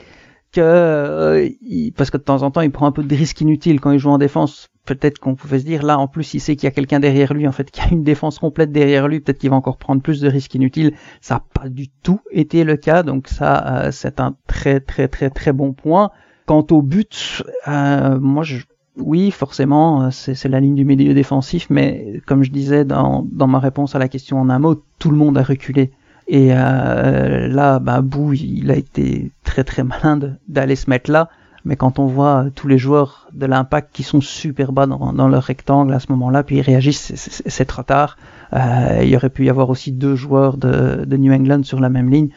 que, 0.52 0.60
euh, 0.60 1.48
parce 1.96 2.12
que 2.12 2.18
de 2.18 2.22
temps 2.22 2.44
en 2.44 2.52
temps, 2.52 2.60
il 2.60 2.70
prend 2.70 2.86
un 2.86 2.92
peu 2.92 3.02
de 3.02 3.16
risques 3.16 3.40
inutiles 3.40 3.80
quand 3.80 3.90
il 3.90 3.98
joue 3.98 4.10
en 4.10 4.18
défense. 4.18 4.68
Peut-être 4.84 5.18
qu'on 5.18 5.34
pouvait 5.34 5.58
se 5.58 5.64
dire, 5.64 5.82
là, 5.82 5.98
en 5.98 6.06
plus, 6.06 6.34
il 6.34 6.40
sait 6.40 6.54
qu'il 6.54 6.68
y 6.68 6.68
a 6.68 6.70
quelqu'un 6.70 7.00
derrière 7.00 7.34
lui, 7.34 7.48
en 7.48 7.52
fait, 7.52 7.68
qu'il 7.72 7.82
y 7.82 7.88
a 7.88 7.90
une 7.90 8.04
défense 8.04 8.38
complète 8.38 8.70
derrière 8.70 9.08
lui, 9.08 9.18
peut-être 9.18 9.38
qu'il 9.38 9.50
va 9.50 9.56
encore 9.56 9.76
prendre 9.76 10.02
plus 10.02 10.20
de 10.20 10.28
risques 10.28 10.54
inutiles. 10.54 10.94
Ça 11.20 11.34
n'a 11.34 11.44
pas 11.52 11.68
du 11.68 11.88
tout 11.88 12.20
été 12.30 12.62
le 12.62 12.76
cas, 12.76 13.02
donc 13.02 13.26
ça, 13.26 13.86
euh, 13.86 13.90
c'est 13.90 14.20
un 14.20 14.36
très, 14.46 14.78
très, 14.78 15.08
très, 15.08 15.30
très 15.30 15.52
bon 15.52 15.72
point. 15.72 16.12
Quant 16.46 16.64
au 16.70 16.80
but, 16.80 17.42
euh, 17.66 18.20
moi, 18.20 18.44
je, 18.44 18.58
oui, 18.98 19.30
forcément, 19.30 20.02
euh, 20.02 20.08
c'est 20.10 20.48
la 20.48 20.60
ligne 20.60 20.74
du 20.74 20.84
milieu 20.84 21.14
défensif, 21.14 21.68
mais 21.70 22.20
comme 22.26 22.42
je 22.42 22.50
disais 22.50 22.84
dans, 22.84 23.24
ma 23.32 23.58
réponse 23.58 23.94
à 23.94 23.98
la 23.98 24.08
question 24.08 24.40
en 24.40 24.50
un 24.50 24.58
mot, 24.58 24.82
tout 24.98 25.10
le 25.10 25.16
monde 25.16 25.38
a 25.38 25.42
reculé. 25.42 25.92
Et 26.26 26.48
euh, 26.52 27.48
là, 27.48 27.78
bah, 27.78 28.00
Bou, 28.02 28.34
il 28.34 28.70
a 28.70 28.76
été 28.76 29.30
très 29.44 29.64
très 29.64 29.82
malin 29.84 30.18
d'aller 30.48 30.76
se 30.76 30.90
mettre 30.90 31.10
là. 31.10 31.30
Mais 31.64 31.76
quand 31.76 31.98
on 31.98 32.06
voit 32.06 32.46
tous 32.54 32.68
les 32.68 32.78
joueurs 32.78 33.28
de 33.32 33.44
l'impact 33.44 33.90
qui 33.92 34.02
sont 34.02 34.20
super 34.20 34.72
bas 34.72 34.86
dans, 34.86 35.12
dans 35.12 35.28
leur 35.28 35.42
rectangle 35.42 35.92
à 35.92 36.00
ce 36.00 36.06
moment-là, 36.12 36.42
puis 36.42 36.56
ils 36.56 36.62
réagissent, 36.62 37.12
c'est 37.14 37.64
trop 37.64 37.82
tard. 37.82 38.16
Euh, 38.54 39.02
il 39.02 39.14
aurait 39.16 39.28
pu 39.30 39.46
y 39.46 39.50
avoir 39.50 39.68
aussi 39.68 39.92
deux 39.92 40.14
joueurs 40.14 40.56
de 40.56 41.16
New 41.16 41.32
England 41.32 41.62
sur 41.64 41.80
la 41.80 41.88
même 41.88 42.10
ligne. 42.10 42.30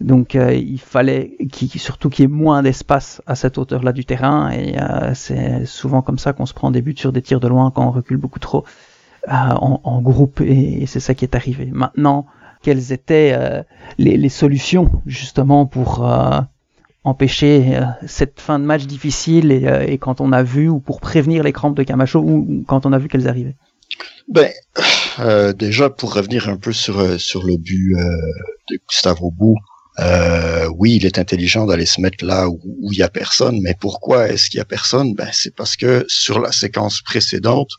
Donc 0.00 0.36
euh, 0.36 0.54
il 0.54 0.78
fallait 0.78 1.36
surtout 1.76 2.08
qu'il 2.08 2.22
y 2.22 2.26
ait 2.26 2.30
moins 2.30 2.62
d'espace 2.62 3.20
à 3.26 3.34
cette 3.34 3.58
hauteur-là 3.58 3.92
du 3.92 4.04
terrain. 4.04 4.50
Et 4.50 4.80
euh, 4.80 5.12
c'est 5.14 5.66
souvent 5.66 6.02
comme 6.02 6.18
ça 6.18 6.32
qu'on 6.32 6.46
se 6.46 6.54
prend 6.54 6.70
des 6.70 6.82
buts 6.82 6.94
sur 6.96 7.12
des 7.12 7.22
tirs 7.22 7.40
de 7.40 7.48
loin 7.48 7.70
quand 7.72 7.86
on 7.86 7.90
recule 7.90 8.16
beaucoup 8.16 8.38
trop 8.38 8.64
euh, 9.28 9.32
en, 9.32 10.00
groupe. 10.00 10.40
Et, 10.40 10.86
c'est 10.86 11.00
ça 11.00 11.14
qui 11.14 11.24
est 11.24 11.34
arrivé. 11.34 11.68
Maintenant, 11.72 12.26
quelles 12.62 12.92
étaient 12.92 13.36
les, 13.98 14.16
les, 14.16 14.28
solutions 14.28 14.90
justement 15.06 15.66
pour 15.66 16.08
empêcher 17.04 17.80
cette 18.06 18.40
fin 18.40 18.58
de 18.58 18.64
match 18.64 18.86
difficile 18.86 19.52
et, 19.52 19.92
et, 19.92 19.98
quand 19.98 20.20
on 20.20 20.32
a 20.32 20.42
vu 20.42 20.68
ou 20.68 20.78
pour 20.78 21.00
prévenir 21.00 21.42
les 21.42 21.52
crampes 21.52 21.76
de 21.76 21.82
Camacho 21.82 22.20
ou, 22.20 22.64
quand 22.66 22.86
on 22.86 22.92
a 22.92 22.98
vu 22.98 23.08
qu'elles 23.08 23.28
arrivaient? 23.28 23.56
Ben, 24.28 24.50
déjà 25.56 25.90
pour 25.90 26.14
revenir 26.14 26.48
un 26.48 26.56
peu 26.56 26.72
sur 26.72 27.20
sur 27.20 27.44
le 27.44 27.56
but 27.56 27.96
de 28.70 28.78
Gustavo 28.88 29.30
Bou, 29.30 29.56
euh, 30.00 30.68
oui, 30.76 30.96
il 30.96 31.06
est 31.06 31.18
intelligent 31.18 31.66
d'aller 31.66 31.86
se 31.86 32.00
mettre 32.00 32.24
là 32.24 32.48
où 32.48 32.92
il 32.92 32.98
y 32.98 33.02
a 33.02 33.08
personne, 33.08 33.60
mais 33.62 33.74
pourquoi 33.80 34.28
est-ce 34.28 34.48
qu'il 34.48 34.58
y 34.58 34.60
a 34.60 34.64
personne? 34.64 35.14
Ben 35.14 35.28
c'est 35.32 35.54
parce 35.54 35.76
que 35.76 36.04
sur 36.08 36.40
la 36.40 36.52
séquence 36.52 37.02
précédente, 37.02 37.70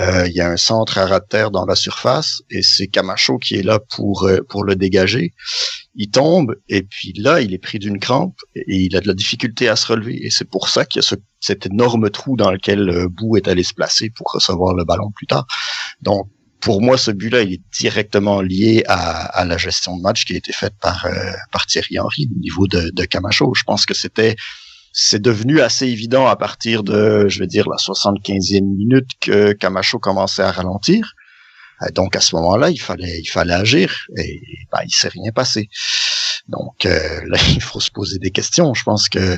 euh, 0.00 0.26
il 0.26 0.32
y 0.32 0.40
a 0.40 0.48
un 0.48 0.56
centre 0.56 0.96
à 0.96 1.06
ras 1.06 1.50
dans 1.50 1.66
la 1.66 1.74
surface 1.74 2.40
et 2.50 2.62
c'est 2.62 2.86
Camacho 2.86 3.36
qui 3.38 3.56
est 3.56 3.62
là 3.62 3.78
pour 3.78 4.24
euh, 4.24 4.38
pour 4.48 4.64
le 4.64 4.74
dégager. 4.74 5.34
Il 5.94 6.10
tombe 6.10 6.54
et 6.68 6.82
puis 6.82 7.12
là, 7.16 7.42
il 7.42 7.52
est 7.52 7.58
pris 7.58 7.78
d'une 7.78 7.98
crampe 7.98 8.36
et 8.54 8.76
il 8.76 8.96
a 8.96 9.00
de 9.00 9.08
la 9.08 9.14
difficulté 9.14 9.68
à 9.68 9.76
se 9.76 9.86
relever 9.86 10.24
et 10.24 10.30
c'est 10.30 10.48
pour 10.48 10.70
ça 10.70 10.86
qu'il 10.86 11.00
y 11.00 11.04
a 11.04 11.08
ce, 11.08 11.16
cet 11.40 11.66
énorme 11.66 12.08
trou 12.08 12.36
dans 12.36 12.50
lequel 12.50 12.88
euh, 12.88 13.08
Bou 13.08 13.36
est 13.36 13.48
allé 13.48 13.62
se 13.62 13.74
placer 13.74 14.08
pour 14.08 14.32
recevoir 14.32 14.74
le 14.74 14.84
ballon 14.84 15.10
plus 15.14 15.26
tard. 15.26 15.46
Donc 16.00 16.28
pour 16.62 16.80
moi, 16.80 16.96
ce 16.96 17.10
but-là, 17.10 17.42
il 17.42 17.54
est 17.54 17.60
directement 17.72 18.40
lié 18.40 18.84
à, 18.86 19.44
la 19.44 19.58
gestion 19.58 19.96
de 19.96 20.02
match 20.02 20.24
qui 20.24 20.34
a 20.34 20.36
été 20.36 20.52
faite 20.52 20.74
par, 20.80 21.04
euh, 21.06 21.32
par 21.50 21.66
Thierry 21.66 21.98
Henry 21.98 22.28
au 22.34 22.38
niveau 22.38 22.68
de, 22.68 22.90
de 22.90 23.04
Camacho. 23.04 23.52
Je 23.54 23.64
pense 23.64 23.84
que 23.84 23.94
c'était 23.94 24.36
c'est 24.92 25.20
devenu 25.20 25.60
assez 25.60 25.86
évident 25.86 26.26
à 26.26 26.36
partir 26.36 26.84
de, 26.84 27.26
je 27.26 27.40
vais 27.40 27.46
dire, 27.46 27.68
la 27.68 27.76
75e 27.76 28.60
minute 28.76 29.08
que 29.20 29.52
Camacho 29.52 29.98
commençait 29.98 30.42
à 30.42 30.52
ralentir. 30.52 31.14
Euh, 31.82 31.90
donc 31.94 32.14
à 32.14 32.20
ce 32.20 32.36
moment-là, 32.36 32.70
il 32.70 32.80
fallait, 32.80 33.18
il 33.18 33.28
fallait 33.28 33.54
agir 33.54 34.06
et 34.16 34.40
ben, 34.70 34.80
il 34.86 34.94
s'est 34.94 35.08
rien 35.08 35.32
passé. 35.32 35.68
Donc 36.46 36.86
euh, 36.86 37.22
là, 37.26 37.38
il 37.48 37.62
faut 37.62 37.80
se 37.80 37.90
poser 37.90 38.18
des 38.18 38.30
questions. 38.30 38.72
Je 38.72 38.84
pense 38.84 39.08
que 39.08 39.36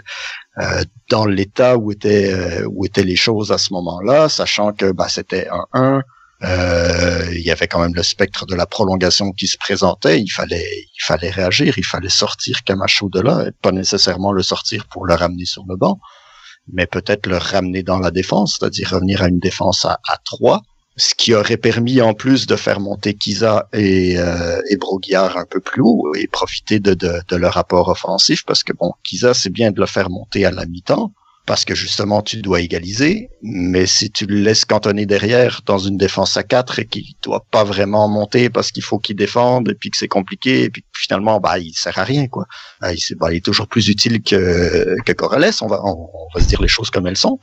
dans 1.09 1.25
l'état 1.25 1.79
où 1.79 1.91
étaient 1.91 2.63
où 2.67 2.85
étaient 2.85 3.03
les 3.03 3.17
choses 3.17 3.51
à 3.51 3.57
ce 3.57 3.73
moment-là, 3.73 4.29
sachant 4.29 4.73
que 4.73 4.93
bah, 4.93 5.09
c'était 5.09 5.49
un 5.49 5.65
1 5.73 6.03
euh, 6.45 7.25
il 7.33 7.41
y 7.41 7.51
avait 7.51 7.69
quand 7.69 7.81
même 7.81 7.95
le 7.95 8.03
spectre 8.03 8.45
de 8.47 8.55
la 8.55 8.67
prolongation 8.67 9.33
qui 9.33 9.47
se 9.47 9.57
présentait. 9.57 10.21
Il 10.21 10.31
fallait, 10.31 10.67
il 10.95 11.03
fallait 11.03 11.31
réagir, 11.31 11.79
il 11.79 11.85
fallait 11.85 12.09
sortir 12.09 12.63
Camacho 12.65 13.09
de 13.09 13.21
là, 13.21 13.47
et 13.47 13.51
pas 13.63 13.73
nécessairement 13.73 14.33
le 14.33 14.43
sortir 14.43 14.87
pour 14.87 15.07
le 15.07 15.15
ramener 15.15 15.47
sur 15.47 15.65
le 15.69 15.77
banc, 15.77 15.99
mais 16.73 16.87
peut-être 16.87 17.27
le 17.27 17.39
ramener 17.39 17.83
dans 17.83 17.99
la 17.99 18.11
défense, 18.11 18.59
c'est-à-dire 18.59 18.91
revenir 18.91 19.23
à 19.23 19.29
une 19.29 19.39
défense 19.39 19.85
à, 19.85 20.01
à 20.09 20.19
3, 20.25 20.63
ce 20.97 21.15
qui 21.15 21.35
aurait 21.35 21.57
permis 21.57 22.01
en 22.01 22.15
plus 22.15 22.47
de 22.47 22.57
faire 22.57 22.79
monter 22.79 23.15
Kiza 23.15 23.69
et, 23.73 24.19
euh, 24.19 24.61
et 24.71 24.77
Broguiard 24.77 25.37
un 25.37 25.45
peu 25.45 25.61
plus 25.61 25.83
haut 25.83 26.15
et 26.15 26.29
profiter 26.29 26.79
de, 26.79 26.95
de, 26.95 27.21
de 27.27 27.37
leur 27.37 27.55
rapport 27.55 27.89
offensif, 27.89 28.45
parce 28.47 28.63
que 28.63 28.73
bon, 28.73 28.93
Kiza, 29.03 29.35
c'est 29.35 29.51
bien 29.51 29.73
de 29.73 29.81
le 29.81 29.87
faire 29.87 30.11
monter 30.11 30.45
à 30.45 30.51
la 30.51 30.67
mi-temps, 30.67 31.13
parce 31.47 31.65
que 31.65 31.75
justement 31.75 32.23
tu 32.23 32.41
dois 32.41 32.61
égaliser, 32.61 33.31
mais 33.43 33.87
si 33.87 34.11
tu 34.11 34.27
le 34.27 34.37
laisses 34.37 34.65
cantonner 34.65 35.07
derrière 35.07 35.61
dans 35.67 35.79
une 35.79 35.97
défense 35.97 36.37
à 36.37 36.43
4 36.43 36.79
et 36.79 36.87
qu'il 36.87 37.05
doit 37.23 37.45
pas 37.51 37.65
vraiment 37.65 38.09
monter 38.09 38.49
parce 38.49 38.71
qu'il 38.71 38.83
faut 38.83 38.99
qu'il 38.99 39.17
défende 39.17 39.69
et 39.69 39.75
puis 39.75 39.91
que 39.91 39.97
c'est 39.97 40.09
compliqué 40.09 40.65
et 40.65 40.71
puis 40.71 40.85
finalement 40.95 41.41
bah 41.41 41.59
il 41.59 41.75
sert 41.75 41.99
à 41.99 42.05
rien 42.05 42.29
quoi. 42.29 42.47
Bah, 42.81 42.93
il, 42.93 43.17
bah, 43.17 43.33
il 43.33 43.37
est 43.37 43.45
toujours 43.45 43.67
plus 43.67 43.89
utile 43.89 44.23
que 44.23 44.97
que 45.05 45.13
Corrales, 45.13 45.53
on 45.61 45.67
va 45.67 45.81
on, 45.85 46.09
va 46.35 46.41
se 46.41 46.49
dire 46.49 46.63
les 46.63 46.69
choses 46.69 46.91
comme 46.91 47.07
elles 47.07 47.17
sont. 47.17 47.39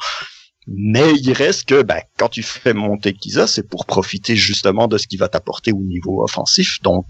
Mais 0.68 1.14
il 1.16 1.34
reste 1.34 1.68
que 1.68 1.82
ben, 1.82 2.02
quand 2.18 2.30
tu 2.30 2.44
fais 2.44 2.74
monter 2.74 3.14
Kiza, 3.14 3.48
c'est 3.48 3.68
pour 3.68 3.86
profiter 3.86 4.36
justement 4.36 4.88
de 4.88 4.98
ce 5.00 5.08
qui 5.08 5.18
va 5.18 5.28
t'apporter 5.28 5.72
au 5.72 5.82
niveau 5.82 6.24
offensif. 6.24 6.80
Donc, 6.84 7.06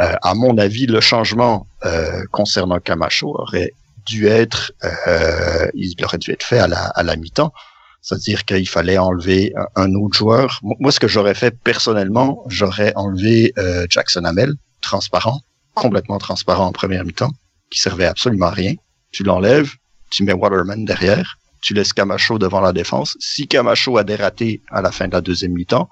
euh, 0.00 0.14
à 0.20 0.34
mon 0.34 0.58
avis, 0.58 0.86
le 0.86 1.00
changement 1.00 1.68
euh, 1.84 2.24
concernant 2.32 2.80
Camacho 2.80 3.28
aurait 3.38 3.72
dû 4.08 4.26
être, 4.26 4.72
euh, 4.84 5.68
il 5.74 5.94
aurait 6.04 6.18
dû 6.18 6.30
être 6.30 6.42
fait 6.42 6.58
à 6.58 6.66
la, 6.66 6.86
à 6.86 7.02
la 7.02 7.16
mi-temps. 7.16 7.52
C'est-à-dire 8.00 8.44
qu'il 8.44 8.68
fallait 8.68 8.98
enlever 8.98 9.52
un, 9.76 9.92
autre 9.94 10.16
joueur. 10.16 10.60
Moi, 10.62 10.92
ce 10.92 11.00
que 11.00 11.08
j'aurais 11.08 11.34
fait 11.34 11.54
personnellement, 11.62 12.44
j'aurais 12.48 12.92
enlevé 12.96 13.52
euh, 13.58 13.86
Jackson 13.90 14.24
Hamel, 14.24 14.54
transparent, 14.80 15.42
complètement 15.74 16.18
transparent 16.18 16.66
en 16.66 16.72
première 16.72 17.04
mi-temps, 17.04 17.32
qui 17.70 17.80
servait 17.80 18.06
absolument 18.06 18.46
à 18.46 18.50
rien. 18.50 18.74
Tu 19.10 19.24
l'enlèves, 19.24 19.72
tu 20.10 20.22
mets 20.22 20.32
Waterman 20.32 20.84
derrière, 20.84 21.38
tu 21.60 21.74
laisses 21.74 21.92
Camacho 21.92 22.38
devant 22.38 22.60
la 22.60 22.72
défense. 22.72 23.16
Si 23.20 23.46
Camacho 23.46 23.98
a 23.98 24.04
dératé 24.04 24.62
à 24.70 24.80
la 24.80 24.92
fin 24.92 25.08
de 25.08 25.12
la 25.12 25.20
deuxième 25.20 25.52
mi-temps, 25.52 25.88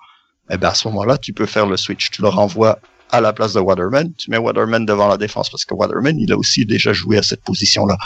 eh 0.50 0.56
ben 0.56 0.68
à 0.68 0.74
ce 0.74 0.88
moment-là, 0.88 1.18
tu 1.18 1.32
peux 1.32 1.46
faire 1.46 1.66
le 1.66 1.76
switch. 1.76 2.10
Tu 2.10 2.22
le 2.22 2.28
renvoies 2.28 2.78
à 3.10 3.20
la 3.20 3.32
place 3.32 3.52
de 3.52 3.60
Waterman, 3.60 4.12
tu 4.14 4.30
mets 4.30 4.38
Waterman 4.38 4.84
devant 4.84 5.08
la 5.08 5.16
défense 5.16 5.50
parce 5.50 5.64
que 5.64 5.74
Waterman, 5.74 6.18
il 6.18 6.32
a 6.32 6.36
aussi 6.36 6.66
déjà 6.66 6.92
joué 6.92 7.18
à 7.18 7.22
cette 7.22 7.42
position-là. 7.42 7.96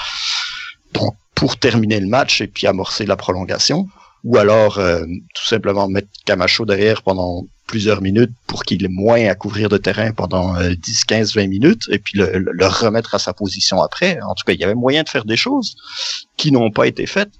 Donc, 0.92 1.14
pour 1.34 1.56
terminer 1.56 2.00
le 2.00 2.06
match 2.06 2.40
et 2.40 2.46
puis 2.46 2.66
amorcer 2.66 3.06
la 3.06 3.16
prolongation, 3.16 3.88
ou 4.24 4.36
alors 4.36 4.78
euh, 4.78 5.04
tout 5.34 5.46
simplement 5.46 5.88
mettre 5.88 6.08
Camacho 6.26 6.66
derrière 6.66 7.02
pendant 7.02 7.46
plusieurs 7.66 8.02
minutes 8.02 8.32
pour 8.46 8.64
qu'il 8.64 8.84
ait 8.84 8.88
moins 8.88 9.26
à 9.26 9.34
couvrir 9.34 9.68
de 9.68 9.78
terrain 9.78 10.12
pendant 10.12 10.60
10, 10.60 11.04
15, 11.04 11.34
20 11.34 11.46
minutes 11.46 11.82
et 11.90 11.98
puis 11.98 12.18
le, 12.18 12.38
le, 12.38 12.66
remettre 12.66 13.14
à 13.14 13.18
sa 13.18 13.32
position 13.32 13.80
après. 13.80 14.18
En 14.22 14.34
tout 14.34 14.44
cas, 14.44 14.52
il 14.52 14.60
y 14.60 14.64
avait 14.64 14.74
moyen 14.74 15.04
de 15.04 15.08
faire 15.08 15.24
des 15.24 15.36
choses 15.36 15.76
qui 16.36 16.50
n'ont 16.50 16.72
pas 16.72 16.88
été 16.88 17.06
faites. 17.06 17.30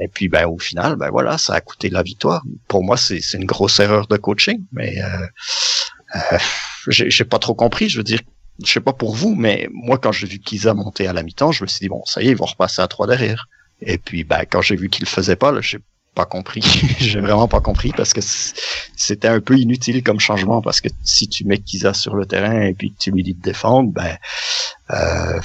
Et 0.00 0.08
puis, 0.08 0.28
ben, 0.28 0.46
au 0.46 0.58
final, 0.58 0.96
ben 0.96 1.10
voilà, 1.10 1.38
ça 1.38 1.54
a 1.54 1.60
coûté 1.60 1.90
la 1.90 2.02
victoire. 2.02 2.42
Pour 2.68 2.84
moi, 2.84 2.96
c'est 2.96 3.20
une 3.34 3.44
grosse 3.44 3.80
erreur 3.80 4.06
de 4.06 4.16
coaching, 4.16 4.64
mais 4.72 5.02
euh, 5.02 5.26
euh, 6.14 6.38
j'ai 6.88 7.24
pas 7.24 7.38
trop 7.38 7.54
compris. 7.54 7.88
Je 7.88 7.98
veux 7.98 8.04
dire, 8.04 8.20
je 8.64 8.70
sais 8.70 8.80
pas 8.80 8.92
pour 8.92 9.14
vous, 9.14 9.34
mais 9.34 9.68
moi, 9.72 9.98
quand 9.98 10.12
j'ai 10.12 10.26
vu 10.26 10.38
Kiza 10.38 10.74
monter 10.74 11.06
à 11.06 11.12
la 11.12 11.22
mi-temps, 11.22 11.52
je 11.52 11.62
me 11.62 11.68
suis 11.68 11.80
dit 11.80 11.88
bon, 11.88 12.02
ça 12.04 12.22
y 12.22 12.28
est, 12.28 12.30
ils 12.30 12.36
vont 12.36 12.46
repasser 12.46 12.82
à 12.82 12.88
trois 12.88 13.06
derrière. 13.06 13.48
Et 13.80 13.98
puis, 13.98 14.24
ben, 14.24 14.44
quand 14.50 14.60
j'ai 14.60 14.76
vu 14.76 14.88
qu'il 14.88 15.04
le 15.04 15.08
faisait 15.08 15.36
pas, 15.36 15.60
j'ai 15.60 15.78
pas 16.14 16.24
compris. 16.24 16.62
j'ai 16.98 17.20
vraiment 17.20 17.46
pas 17.46 17.60
compris 17.60 17.92
parce 17.96 18.12
que 18.12 18.20
c'était 18.20 19.28
un 19.28 19.40
peu 19.40 19.56
inutile 19.56 20.02
comme 20.02 20.18
changement 20.18 20.60
parce 20.60 20.80
que 20.80 20.88
si 21.04 21.28
tu 21.28 21.44
mets 21.44 21.58
Kiza 21.58 21.94
sur 21.94 22.16
le 22.16 22.26
terrain 22.26 22.62
et 22.62 22.74
puis 22.74 22.92
que 22.92 22.98
tu 22.98 23.12
lui 23.12 23.22
dis 23.22 23.34
de 23.34 23.42
défendre, 23.42 23.92
ben, 23.92 24.16
euh, 24.90 25.40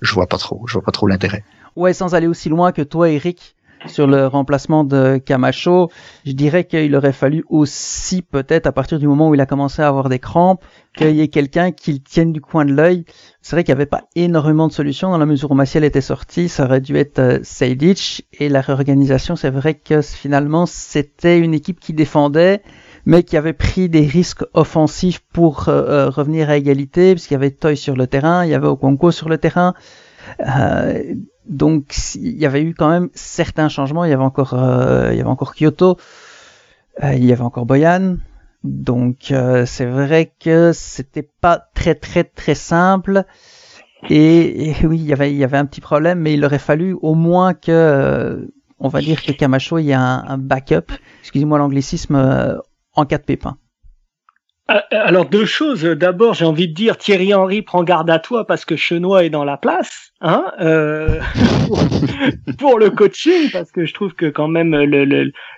je 0.00 0.12
vois 0.12 0.26
pas 0.26 0.38
trop, 0.38 0.64
je 0.66 0.74
vois 0.74 0.82
pas 0.82 0.92
trop 0.92 1.06
l'intérêt. 1.06 1.44
Ouais, 1.74 1.92
sans 1.92 2.14
aller 2.14 2.26
aussi 2.26 2.48
loin 2.48 2.72
que 2.72 2.80
toi, 2.80 3.10
Eric, 3.10 3.55
sur 3.86 4.06
le 4.06 4.26
remplacement 4.26 4.84
de 4.84 5.18
Camacho, 5.18 5.90
je 6.24 6.32
dirais 6.32 6.64
qu'il 6.64 6.94
aurait 6.94 7.12
fallu 7.12 7.44
aussi 7.48 8.22
peut-être 8.22 8.66
à 8.66 8.72
partir 8.72 8.98
du 8.98 9.06
moment 9.06 9.28
où 9.28 9.34
il 9.34 9.40
a 9.40 9.46
commencé 9.46 9.82
à 9.82 9.88
avoir 9.88 10.08
des 10.08 10.18
crampes, 10.18 10.64
qu'il 10.96 11.14
y 11.14 11.20
ait 11.20 11.28
quelqu'un 11.28 11.72
qui 11.72 11.92
le 11.92 11.98
tienne 11.98 12.32
du 12.32 12.40
coin 12.40 12.64
de 12.64 12.72
l'œil. 12.72 13.04
C'est 13.42 13.54
vrai 13.54 13.64
qu'il 13.64 13.74
n'y 13.74 13.78
avait 13.78 13.86
pas 13.86 14.04
énormément 14.14 14.66
de 14.68 14.72
solutions 14.72 15.10
dans 15.10 15.18
la 15.18 15.26
mesure 15.26 15.50
où 15.50 15.54
Maciel 15.54 15.84
était 15.84 16.00
sorti, 16.00 16.48
ça 16.48 16.64
aurait 16.64 16.80
dû 16.80 16.96
être 16.96 17.18
euh, 17.18 17.40
et 18.40 18.48
la 18.48 18.60
réorganisation, 18.60 19.36
c'est 19.36 19.50
vrai 19.50 19.74
que 19.74 20.02
finalement 20.02 20.66
c'était 20.66 21.38
une 21.38 21.54
équipe 21.54 21.80
qui 21.80 21.92
défendait 21.92 22.62
mais 23.06 23.22
qui 23.22 23.36
avait 23.36 23.52
pris 23.52 23.88
des 23.88 24.04
risques 24.04 24.44
offensifs 24.52 25.20
pour 25.32 25.68
euh, 25.68 26.06
euh, 26.06 26.10
revenir 26.10 26.50
à 26.50 26.56
égalité, 26.56 27.14
puisqu'il 27.14 27.34
y 27.34 27.36
avait 27.36 27.52
Toy 27.52 27.76
sur 27.76 27.96
le 27.96 28.08
terrain, 28.08 28.44
il 28.44 28.50
y 28.50 28.54
avait 28.54 28.66
Okonko 28.66 29.12
sur 29.12 29.28
le 29.28 29.38
terrain. 29.38 29.74
Donc 31.48 31.94
il 32.16 32.36
y 32.36 32.46
avait 32.46 32.62
eu 32.62 32.74
quand 32.74 32.88
même 32.88 33.08
certains 33.14 33.68
changements. 33.68 34.04
Il 34.04 34.10
y 34.10 34.14
avait 34.14 34.22
encore, 34.22 34.54
euh, 34.54 35.12
Kyoto, 35.54 35.96
euh, 37.02 37.14
il 37.14 37.24
y 37.24 37.32
avait 37.32 37.42
encore 37.42 37.66
Boyan. 37.66 38.16
Donc 38.64 39.30
euh, 39.30 39.64
c'est 39.66 39.86
vrai 39.86 40.32
que 40.40 40.72
c'était 40.74 41.28
pas 41.40 41.68
très 41.74 41.94
très 41.94 42.24
très 42.24 42.54
simple. 42.54 43.24
Et, 44.10 44.74
oui, 44.84 44.98
il 44.98 45.06
y 45.06 45.44
avait 45.44 45.56
un 45.56 45.66
petit 45.66 45.80
problème, 45.80 46.20
mais 46.20 46.34
il 46.34 46.44
aurait 46.44 46.58
fallu 46.58 46.96
au 47.00 47.14
moins 47.14 47.54
que, 47.54 48.50
on 48.78 48.88
va 48.88 49.00
dire 49.00 49.22
que 49.22 49.32
Camacho 49.32 49.78
il 49.78 49.86
y 49.86 49.92
a 49.92 50.00
un 50.00 50.38
backup. 50.38 50.92
Excusez-moi 51.20 51.58
l'anglicisme 51.58 52.60
en 52.94 53.04
cas 53.04 53.18
de 53.18 53.24
pépin. 53.24 53.56
Euh, 54.68 54.80
alors 54.90 55.26
deux 55.26 55.44
choses. 55.44 55.84
D'abord, 55.84 56.34
j'ai 56.34 56.44
envie 56.44 56.66
de 56.66 56.74
dire 56.74 56.98
Thierry 56.98 57.32
Henry, 57.32 57.62
prends 57.62 57.84
garde 57.84 58.10
à 58.10 58.18
toi 58.18 58.46
parce 58.46 58.64
que 58.64 58.74
Chenois 58.74 59.24
est 59.24 59.30
dans 59.30 59.44
la 59.44 59.56
place, 59.56 60.12
hein, 60.20 60.44
euh, 60.60 61.20
pour, 62.58 62.78
le 62.78 62.90
coaching, 62.90 63.50
parce 63.52 63.70
que 63.70 63.84
je 63.84 63.94
trouve 63.94 64.14
que 64.14 64.26
quand 64.26 64.48
même 64.48 64.74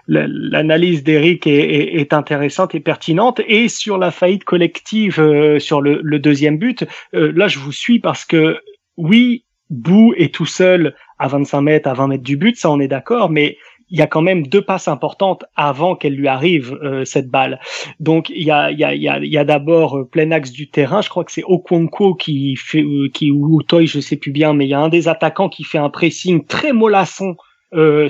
l'analyse 0.07 1.05
d'Eric 1.05 1.47
est, 1.47 2.13
intéressante 2.13 2.75
et 2.75 2.81
pertinente. 2.81 3.41
Et 3.47 3.69
sur 3.69 3.97
la 3.97 4.11
faillite 4.11 4.45
collective, 4.45 5.21
euh, 5.21 5.59
sur 5.59 5.81
le, 5.81 6.19
deuxième 6.19 6.59
but, 6.59 6.85
là 7.13 7.49
je 7.49 7.59
vous 7.59 7.73
suis 7.73 8.01
parce 8.01 8.25
que 8.25 8.59
oui, 8.97 9.45
Bou 9.71 10.13
est 10.17 10.35
tout 10.35 10.47
seul 10.47 10.95
à 11.19 11.29
25 11.29 11.61
mètres, 11.61 11.89
à 11.89 11.95
20 11.95 12.09
mètres 12.09 12.25
du 12.25 12.37
but, 12.37 12.57
ça 12.57 12.71
on 12.71 12.81
est 12.81 12.89
d'accord, 12.89 13.31
mais 13.31 13.57
il 13.91 13.99
y 13.99 14.03
a 14.03 14.07
quand 14.07 14.23
même 14.23 14.47
deux 14.47 14.63
passes 14.63 14.89
importantes 14.89 15.45
avant 15.57 15.97
qu'elle 15.97 16.15
lui 16.15 16.29
arrive 16.29 16.79
euh, 16.83 17.05
cette 17.05 17.29
balle. 17.29 17.61
Donc 18.01 18.31
il 18.31 18.43
y 18.43 18.51
a 18.51 18.71
y 18.71 18.85
a 18.85 18.95
y 18.95 19.39
a, 19.39 19.45
d'abord 19.45 19.99
euh, 19.99 20.05
plein 20.05 20.31
axe 20.31 20.53
du 20.53 20.69
terrain. 20.69 21.01
Je 21.01 21.09
crois 21.09 21.25
que 21.25 21.33
c'est 21.33 21.45
Okonko 21.45 22.15
qui 22.15 22.57
fait 22.57 22.83
euh, 22.83 23.09
qui 23.13 23.31
ou 23.31 23.63
Toy, 23.63 23.87
je 23.87 24.01
sais 24.01 24.17
plus 24.17 24.31
bien, 24.31 24.53
mais 24.53 24.67
il 24.67 24.71
y 24.71 24.75
a 24.75 24.81
un 24.81 24.89
des 24.89 25.09
attaquants 25.09 25.49
qui 25.49 25.65
fait 25.65 25.79
un 25.79 25.91
pressing 25.91 26.45
très 26.47 26.73
mollasson 26.73 27.37
euh, 27.75 28.09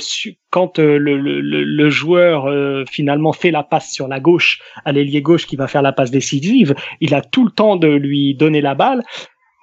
quand 0.51 0.79
le, 0.79 0.99
le, 0.99 1.41
le, 1.41 1.91
joueur 1.91 2.49
finalement 2.88 3.33
fait 3.33 3.51
la 3.51 3.64
passe 3.64 3.91
sur 3.91 4.07
la 4.07 4.21
gauche 4.21 4.61
à 4.85 4.93
l'ailier 4.93 5.21
gauche 5.21 5.47
qui 5.47 5.57
va 5.57 5.67
faire 5.67 5.83
la 5.83 5.93
passe 5.93 6.12
décisive, 6.12 6.77
il 7.01 7.12
a 7.12 7.23
tout 7.23 7.45
le 7.45 7.51
temps 7.51 7.75
de 7.75 7.88
lui 7.88 8.35
donner 8.35 8.61
la 8.61 8.75
balle 8.75 9.03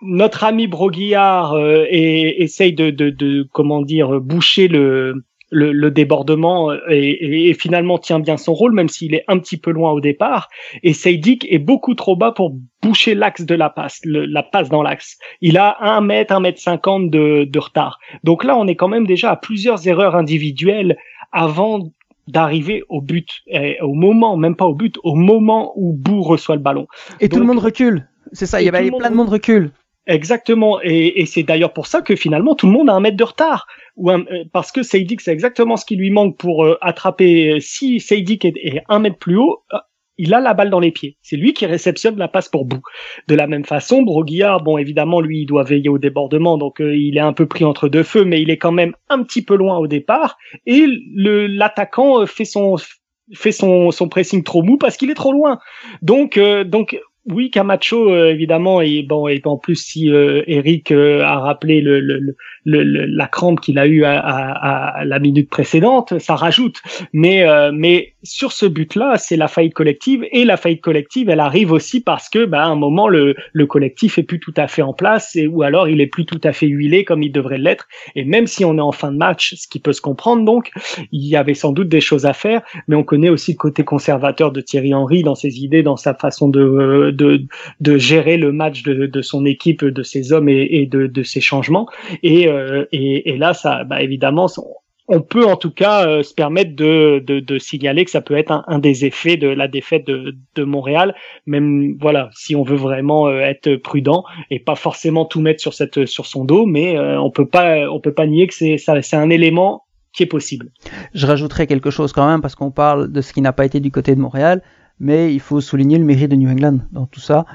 notre 0.01 0.43
ami 0.43 0.67
Broguillard 0.67 1.58
essaye 1.89 2.73
de, 2.73 2.89
de, 2.89 3.10
de, 3.10 3.47
comment 3.54 3.82
dire 3.82 4.19
boucher 4.19 4.67
le 4.67 5.23
le, 5.55 5.89
débordement 5.89 6.71
et, 6.89 7.53
finalement 7.53 7.97
tient 7.97 8.19
bien 8.19 8.37
son 8.37 8.53
rôle, 8.53 8.73
même 8.73 8.89
s'il 8.89 9.15
est 9.15 9.23
un 9.27 9.39
petit 9.39 9.57
peu 9.57 9.71
loin 9.71 9.91
au 9.91 10.01
départ. 10.01 10.49
Et 10.83 10.93
Seydik 10.93 11.47
est 11.49 11.59
beaucoup 11.59 11.95
trop 11.95 12.15
bas 12.15 12.31
pour 12.31 12.55
boucher 12.81 13.15
l'axe 13.15 13.43
de 13.43 13.55
la 13.55 13.69
passe, 13.69 14.01
la 14.03 14.43
passe 14.43 14.69
dans 14.69 14.83
l'axe. 14.83 15.17
Il 15.41 15.57
a 15.57 15.77
un 15.79 16.01
mètre, 16.01 16.33
un 16.33 16.39
mètre 16.39 16.59
cinquante 16.59 17.09
de, 17.09 17.59
retard. 17.59 17.99
Donc 18.23 18.43
là, 18.43 18.57
on 18.57 18.67
est 18.67 18.75
quand 18.75 18.89
même 18.89 19.07
déjà 19.07 19.31
à 19.31 19.35
plusieurs 19.35 19.87
erreurs 19.87 20.15
individuelles 20.15 20.97
avant 21.31 21.91
d'arriver 22.27 22.83
au 22.89 23.01
but, 23.01 23.43
au 23.81 23.93
moment, 23.93 24.35
même 24.35 24.55
pas 24.55 24.65
au 24.65 24.75
but, 24.75 24.97
au 25.03 25.15
moment 25.15 25.73
où 25.75 25.93
Bou 25.93 26.21
reçoit 26.21 26.55
le 26.55 26.61
ballon. 26.61 26.87
Et 27.21 27.29
tout 27.29 27.39
le 27.39 27.45
monde 27.45 27.59
recule. 27.59 28.07
C'est 28.31 28.45
ça, 28.45 28.61
il 28.61 28.65
y 28.65 28.69
avait 28.69 28.89
plein 28.91 29.09
de 29.09 29.15
monde 29.15 29.29
recule. 29.29 29.71
Exactement, 30.07 30.79
et, 30.83 31.25
c'est 31.25 31.41
d'ailleurs 31.41 31.73
pour 31.73 31.87
ça 31.87 32.01
que 32.01 32.15
finalement 32.15 32.53
tout 32.53 32.67
le 32.67 32.73
monde 32.73 32.89
a 32.91 32.93
un 32.93 32.99
mètre 32.99 33.17
de 33.17 33.23
retard, 33.23 33.65
ou 33.95 34.11
euh, 34.11 34.23
parce 34.53 34.71
que 34.71 34.83
Seydik 34.83 35.19
c'est 35.19 35.31
exactement 35.31 35.77
ce 35.77 35.85
qui 35.85 35.95
lui 35.95 36.11
manque 36.11 36.37
pour 36.37 36.63
euh, 36.63 36.77
attraper. 36.81 37.57
Si 37.59 37.99
Seydik 37.99 38.45
est, 38.45 38.83
un 38.87 38.99
mètre 38.99 39.17
plus 39.17 39.37
haut, 39.37 39.63
euh, 39.73 39.77
il 40.17 40.35
a 40.35 40.39
la 40.41 40.53
balle 40.53 40.69
dans 40.69 40.79
les 40.79 40.91
pieds. 40.91 41.17
C'est 41.23 41.37
lui 41.37 41.53
qui 41.53 41.65
réceptionne 41.65 42.17
la 42.17 42.27
passe 42.27 42.49
pour 42.49 42.65
bout. 42.65 42.83
De 43.27 43.33
la 43.33 43.47
même 43.47 43.65
façon, 43.65 44.03
Broguillard, 44.03 44.61
bon 44.61 44.77
évidemment 44.77 45.21
lui 45.21 45.41
il 45.41 45.45
doit 45.47 45.63
veiller 45.63 45.89
au 45.89 45.97
débordement, 45.97 46.59
donc 46.59 46.75
il 46.79 47.17
est 47.17 47.21
un 47.21 47.33
peu 47.33 47.47
pris 47.47 47.65
entre 47.65 47.89
deux 47.89 48.03
feux, 48.03 48.25
mais 48.25 48.43
il 48.43 48.51
est 48.51 48.57
quand 48.57 48.71
même 48.71 48.93
un 49.09 49.23
petit 49.23 49.43
peu 49.43 49.55
loin 49.55 49.79
au 49.79 49.87
départ, 49.87 50.37
et 50.67 50.85
l'attaquant 50.87 52.27
fait 52.27 52.45
son 52.45 52.75
fait 53.33 53.51
son, 53.51 53.89
son 53.89 54.07
pressing 54.07 54.43
trop 54.43 54.61
mou 54.61 54.77
parce 54.77 54.97
qu'il 54.97 55.09
est 55.09 55.15
trop 55.15 55.33
loin. 55.33 55.57
Donc 56.03 56.39
donc 56.65 56.95
oui, 57.25 57.49
Camacho, 57.49 58.11
euh, 58.13 58.31
évidemment, 58.31 58.81
et 58.81 59.01
bon, 59.01 59.27
et 59.27 59.41
en 59.45 59.57
plus 59.57 59.75
si 59.75 60.11
euh, 60.11 60.43
Eric 60.45 60.91
euh, 60.91 61.23
a 61.23 61.39
rappelé 61.39 61.81
le, 61.81 61.99
le, 61.99 62.35
le, 62.65 62.84
la 62.84 63.28
crampe 63.28 63.62
qu'il 63.62 63.80
a 63.80 63.88
eu 63.88 64.04
à, 64.04 64.19
à, 64.19 64.99
à, 64.99 65.06
la 65.06 65.19
minute 65.19 65.49
précédente, 65.49 66.19
ça 66.19 66.36
rajoute. 66.36 66.82
Mais 67.13 67.45
mais 67.73 68.13
sur 68.23 68.51
ce 68.51 68.65
but-là, 68.65 69.17
c'est 69.17 69.38
la 69.38 69.47
faillite 69.47 69.73
collective 69.73 70.25
et 70.32 70.45
la 70.45 70.58
faillite 70.58 70.82
collective, 70.82 71.30
elle 71.30 71.39
arrive 71.39 71.71
aussi 71.71 72.01
parce 72.01 72.30
que, 72.30 72.45
bah, 72.45 72.63
à 72.63 72.67
un 72.67 72.75
moment, 72.75 73.08
le, 73.08 73.36
le 73.54 73.65
collectif 73.65 74.17
est 74.17 74.23
plus 74.23 74.39
tout 74.39 74.54
à 74.58 74.67
fait 74.67 74.82
en 74.82 74.93
place 74.93 75.36
et 75.36 75.47
ou 75.47 75.62
alors 75.63 75.88
il 75.88 76.01
est 76.01 76.08
plus 76.08 76.25
tout 76.25 76.41
à 76.43 76.51
fait 76.51 76.67
huilé 76.67 77.06
comme 77.06 77.23
il 77.23 77.32
devrait 77.32 77.58
l'être. 77.58 77.88
Et 78.15 78.25
même 78.25 78.47
si 78.47 78.65
on 78.65 78.78
est 78.78 78.82
en 78.82 78.91
fin 78.91 79.12
de 79.12 79.17
match, 79.17 79.54
ce 79.56 79.67
qui 79.67 79.80
peut 79.80 79.93
se 79.93 80.01
comprendre, 80.01 80.43
donc 80.43 80.71
il 81.12 81.25
y 81.25 81.36
avait 81.36 81.54
sans 81.54 81.71
doute 81.71 81.89
des 81.89 82.01
choses 82.01 82.25
à 82.25 82.34
faire, 82.34 82.62
mais 82.88 82.95
on 82.95 83.04
connaît 83.04 83.30
aussi 83.30 83.51
le 83.51 83.58
côté 83.58 83.84
conservateur 83.84 84.51
de 84.51 84.62
Thierry 84.62 84.93
Henry 84.93 85.23
dans 85.23 85.36
ses 85.36 85.60
idées, 85.63 85.84
dans 85.84 85.97
sa 85.97 86.13
façon 86.13 86.49
de 86.49 87.12
de, 87.12 87.43
de 87.80 87.97
gérer 87.97 88.38
le 88.38 88.51
match 88.51 88.84
de, 88.84 89.06
de 89.06 89.21
son 89.21 89.45
équipe, 89.45 89.84
de 89.86 90.04
ses 90.04 90.34
hommes 90.34 90.49
et, 90.49 90.67
et 90.71 90.86
de, 90.86 91.08
de 91.08 91.23
ses 91.23 91.41
changements. 91.41 91.88
Et, 92.23 92.47
euh, 92.55 92.85
et, 92.91 93.37
là, 93.37 93.53
ça, 93.53 93.83
bah, 93.83 94.01
évidemment, 94.01 94.47
on 95.07 95.21
peut 95.21 95.45
en 95.45 95.55
tout 95.55 95.71
cas 95.71 96.07
euh, 96.07 96.23
se 96.23 96.33
permettre 96.33 96.75
de, 96.75 97.57
signaler 97.59 98.05
que 98.05 98.11
ça 98.11 98.21
peut 98.21 98.35
être 98.35 98.63
un, 98.67 98.79
des 98.79 99.05
effets 99.05 99.37
de 99.37 99.47
la 99.47 99.67
défaite 99.67 100.05
de, 100.05 100.63
Montréal. 100.63 101.15
Même 101.45 101.95
voilà, 101.99 102.29
si 102.33 102.55
on 102.55 102.63
veut 102.63 102.75
vraiment 102.75 103.27
euh, 103.27 103.39
être 103.39 103.75
prudent 103.75 104.23
et 104.49 104.59
pas 104.59 104.75
forcément 104.75 105.25
tout 105.25 105.41
mettre 105.41 105.61
sur 105.61 105.73
cette 105.73 106.05
sur 106.05 106.25
son 106.25 106.45
dos, 106.45 106.65
mais 106.65 106.97
on 106.99 107.29
peut 107.29 107.47
pas 107.47 107.89
on 107.89 107.99
peut 107.99 108.13
pas 108.13 108.25
nier 108.25 108.47
que 108.47 108.53
c'est 108.53 108.77
c'est 108.77 109.15
un 109.15 109.29
élément 109.29 109.83
qui 110.11 110.23
est 110.23 110.27
possible. 110.27 110.71
Je 111.13 111.27
rajouterai 111.27 111.67
quelque 111.67 111.91
chose 111.91 112.13
quand 112.13 112.27
même 112.27 112.41
parce 112.41 112.55
qu'on 112.55 112.71
parle 112.71 113.11
de 113.11 113.21
ce 113.21 113.33
qui 113.33 113.41
n'a 113.41 113.53
pas 113.53 113.65
été 113.65 113.79
du 113.79 113.91
côté 113.91 114.15
de 114.15 114.21
Montréal 114.21 114.61
mais 114.99 115.33
il 115.33 115.39
faut 115.39 115.61
souligner 115.61 115.97
le 115.97 116.05
mérite 116.05 116.31
de 116.31 116.35
New 116.35 116.49
England 116.49 116.79
dans 116.91 117.05
tout 117.05 117.19
ça 117.19 117.45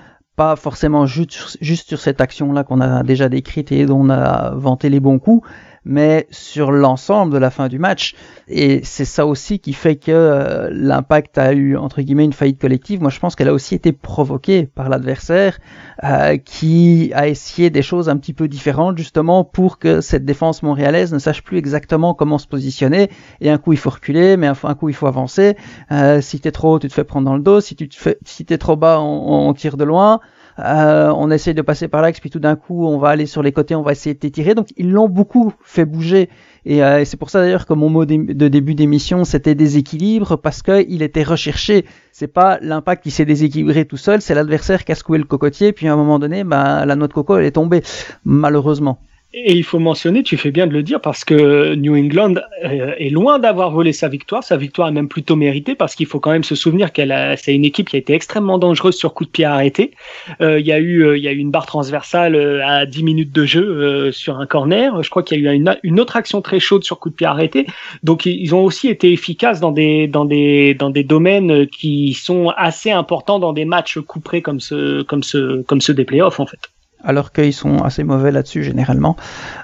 pas 0.40 0.56
forcément 0.56 1.04
juste 1.04 1.32
sur, 1.32 1.50
juste 1.60 1.88
sur 1.88 2.00
cette 2.00 2.22
action-là 2.22 2.64
qu'on 2.64 2.80
a 2.80 3.02
déjà 3.02 3.28
décrite 3.28 3.72
et 3.72 3.84
dont 3.84 4.06
on 4.06 4.08
a 4.08 4.54
vanté 4.54 4.88
les 4.88 4.98
bons 4.98 5.18
coups, 5.18 5.46
mais 5.84 6.26
sur 6.30 6.72
l'ensemble 6.72 7.32
de 7.32 7.38
la 7.38 7.50
fin 7.50 7.68
du 7.68 7.78
match. 7.78 8.14
Et 8.48 8.80
c'est 8.84 9.04
ça 9.04 9.26
aussi 9.26 9.60
qui 9.60 9.72
fait 9.72 9.96
que 9.96 10.10
euh, 10.10 10.68
l'impact 10.72 11.38
a 11.38 11.52
eu, 11.52 11.76
entre 11.76 12.02
guillemets, 12.02 12.24
une 12.24 12.32
faillite 12.32 12.60
collective. 12.60 13.00
Moi, 13.00 13.10
je 13.10 13.18
pense 13.18 13.36
qu'elle 13.36 13.48
a 13.48 13.54
aussi 13.54 13.74
été 13.74 13.92
provoquée 13.92 14.66
par 14.66 14.88
l'adversaire 14.88 15.58
euh, 16.04 16.36
qui 16.36 17.12
a 17.14 17.28
essayé 17.28 17.70
des 17.70 17.82
choses 17.82 18.08
un 18.08 18.16
petit 18.16 18.32
peu 18.32 18.48
différentes, 18.48 18.98
justement, 18.98 19.44
pour 19.44 19.78
que 19.78 20.00
cette 20.00 20.24
défense 20.24 20.62
montréalaise 20.62 21.12
ne 21.12 21.18
sache 21.18 21.42
plus 21.42 21.58
exactement 21.58 22.14
comment 22.14 22.38
se 22.38 22.46
positionner. 22.46 23.10
Et 23.40 23.50
un 23.50 23.58
coup, 23.58 23.72
il 23.72 23.78
faut 23.78 23.90
reculer, 23.90 24.36
mais 24.36 24.48
un, 24.48 24.74
coup, 24.74 24.88
il 24.88 24.94
faut 24.94 25.06
avancer. 25.06 25.56
Euh, 25.92 26.20
si 26.20 26.40
t'es 26.40 26.52
trop 26.52 26.74
haut, 26.74 26.78
tu 26.78 26.88
te 26.88 26.94
fais 26.94 27.04
prendre 27.04 27.26
dans 27.26 27.36
le 27.36 27.42
dos. 27.42 27.60
Si 27.60 27.76
tu 27.76 27.88
te 27.88 28.42
t'es 28.44 28.58
trop 28.58 28.76
bas, 28.76 29.00
on 29.00 29.52
tire 29.54 29.76
de 29.76 29.84
loin. 29.84 30.20
Euh, 30.64 31.12
on 31.16 31.30
essaye 31.30 31.54
de 31.54 31.62
passer 31.62 31.88
par 31.88 32.02
l'axe, 32.02 32.20
puis 32.20 32.30
tout 32.30 32.38
d'un 32.38 32.56
coup, 32.56 32.86
on 32.86 32.98
va 32.98 33.08
aller 33.08 33.26
sur 33.26 33.42
les 33.42 33.52
côtés, 33.52 33.74
on 33.74 33.82
va 33.82 33.92
essayer 33.92 34.14
de 34.14 34.18
t'étirer. 34.18 34.54
Donc, 34.54 34.68
ils 34.76 34.90
l'ont 34.90 35.08
beaucoup 35.08 35.52
fait 35.62 35.84
bouger. 35.84 36.28
Et, 36.66 36.84
euh, 36.84 37.04
c'est 37.04 37.16
pour 37.16 37.30
ça 37.30 37.40
d'ailleurs 37.40 37.66
que 37.66 37.72
mon 37.72 37.88
mot 37.88 38.04
de 38.04 38.48
début 38.48 38.74
d'émission, 38.74 39.24
c'était 39.24 39.54
déséquilibre, 39.54 40.36
parce 40.36 40.62
qu'il 40.62 41.02
était 41.02 41.22
recherché. 41.22 41.86
C'est 42.12 42.28
pas 42.28 42.58
l'impact 42.60 43.02
qui 43.02 43.10
s'est 43.10 43.24
déséquilibré 43.24 43.84
tout 43.84 43.96
seul, 43.96 44.20
c'est 44.20 44.34
l'adversaire 44.34 44.84
qui 44.84 44.92
a 44.92 44.94
secoué 44.94 45.18
le 45.18 45.24
cocotier, 45.24 45.72
puis 45.72 45.88
à 45.88 45.92
un 45.92 45.96
moment 45.96 46.18
donné, 46.18 46.44
bah, 46.44 46.84
la 46.84 46.96
noix 46.96 47.08
de 47.08 47.12
coco, 47.12 47.36
elle 47.38 47.46
est 47.46 47.52
tombée, 47.52 47.82
malheureusement. 48.24 48.98
Et 49.32 49.52
il 49.52 49.62
faut 49.62 49.78
mentionner, 49.78 50.24
tu 50.24 50.36
fais 50.36 50.50
bien 50.50 50.66
de 50.66 50.72
le 50.72 50.82
dire, 50.82 51.00
parce 51.00 51.24
que 51.24 51.76
New 51.76 51.96
England 51.96 52.34
euh, 52.64 52.94
est 52.98 53.10
loin 53.10 53.38
d'avoir 53.38 53.70
volé 53.70 53.92
sa 53.92 54.08
victoire. 54.08 54.42
Sa 54.42 54.56
victoire 54.56 54.88
est 54.88 54.92
même 54.92 55.08
plutôt 55.08 55.36
méritée, 55.36 55.76
parce 55.76 55.94
qu'il 55.94 56.06
faut 56.06 56.18
quand 56.18 56.32
même 56.32 56.42
se 56.42 56.56
souvenir 56.56 56.92
qu'elle 56.92 57.14
c'est 57.38 57.54
une 57.54 57.64
équipe 57.64 57.88
qui 57.88 57.96
a 57.96 58.00
été 58.00 58.12
extrêmement 58.12 58.58
dangereuse 58.58 58.96
sur 58.96 59.14
coup 59.14 59.24
de 59.24 59.30
pied 59.30 59.44
arrêté. 59.44 59.92
Euh, 60.40 60.58
il 60.58 60.66
y 60.66 60.72
a 60.72 60.80
eu, 60.80 61.04
euh, 61.04 61.16
il 61.16 61.22
y 61.22 61.28
a 61.28 61.32
eu 61.32 61.36
une 61.36 61.52
barre 61.52 61.66
transversale 61.66 62.34
à 62.60 62.86
10 62.86 63.04
minutes 63.04 63.32
de 63.32 63.44
jeu 63.44 64.10
sur 64.10 64.40
un 64.40 64.46
corner. 64.46 65.00
Je 65.00 65.10
crois 65.10 65.22
qu'il 65.22 65.40
y 65.40 65.46
a 65.46 65.52
eu 65.52 65.54
une, 65.54 65.78
une, 65.84 66.00
autre 66.00 66.16
action 66.16 66.42
très 66.42 66.58
chaude 66.58 66.82
sur 66.82 66.98
coup 66.98 67.10
de 67.10 67.14
pied 67.14 67.26
arrêté. 67.28 67.66
Donc 68.02 68.26
ils 68.26 68.52
ont 68.52 68.64
aussi 68.64 68.88
été 68.88 69.12
efficaces 69.12 69.60
dans 69.60 69.70
des, 69.70 70.08
dans 70.08 70.24
des, 70.24 70.74
dans 70.74 70.90
des 70.90 71.04
domaines 71.04 71.68
qui 71.68 72.14
sont 72.14 72.48
assez 72.56 72.90
importants 72.90 73.38
dans 73.38 73.52
des 73.52 73.64
matchs 73.64 74.00
couperés 74.00 74.42
comme 74.42 74.58
ce, 74.58 75.02
comme 75.02 75.22
ce, 75.22 75.62
comme 75.62 75.80
ceux 75.80 75.94
des 75.94 76.04
playoffs 76.04 76.40
en 76.40 76.46
fait 76.46 76.58
alors 77.04 77.32
qu'ils 77.32 77.52
sont 77.52 77.82
assez 77.82 78.04
mauvais 78.04 78.30
là-dessus 78.30 78.62
généralement. 78.62 79.16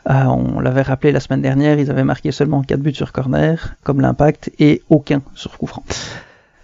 Euh, 0.09 0.25
on 0.25 0.61
l'avait 0.61 0.83
rappelé 0.83 1.13
la 1.13 1.21
semaine 1.21 1.43
dernière, 1.43 1.79
ils 1.79 1.91
avaient 1.91 2.05
marqué 2.05 2.33
seulement 2.33 2.63
4 2.63 2.81
buts 2.81 2.95
sur 2.95 3.13
corner, 3.13 3.75
comme 3.83 4.01
l'impact, 4.01 4.51
et 4.59 4.83
aucun 4.89 5.23
sur 5.35 5.57
coup 5.59 5.67
franc. 5.67 5.85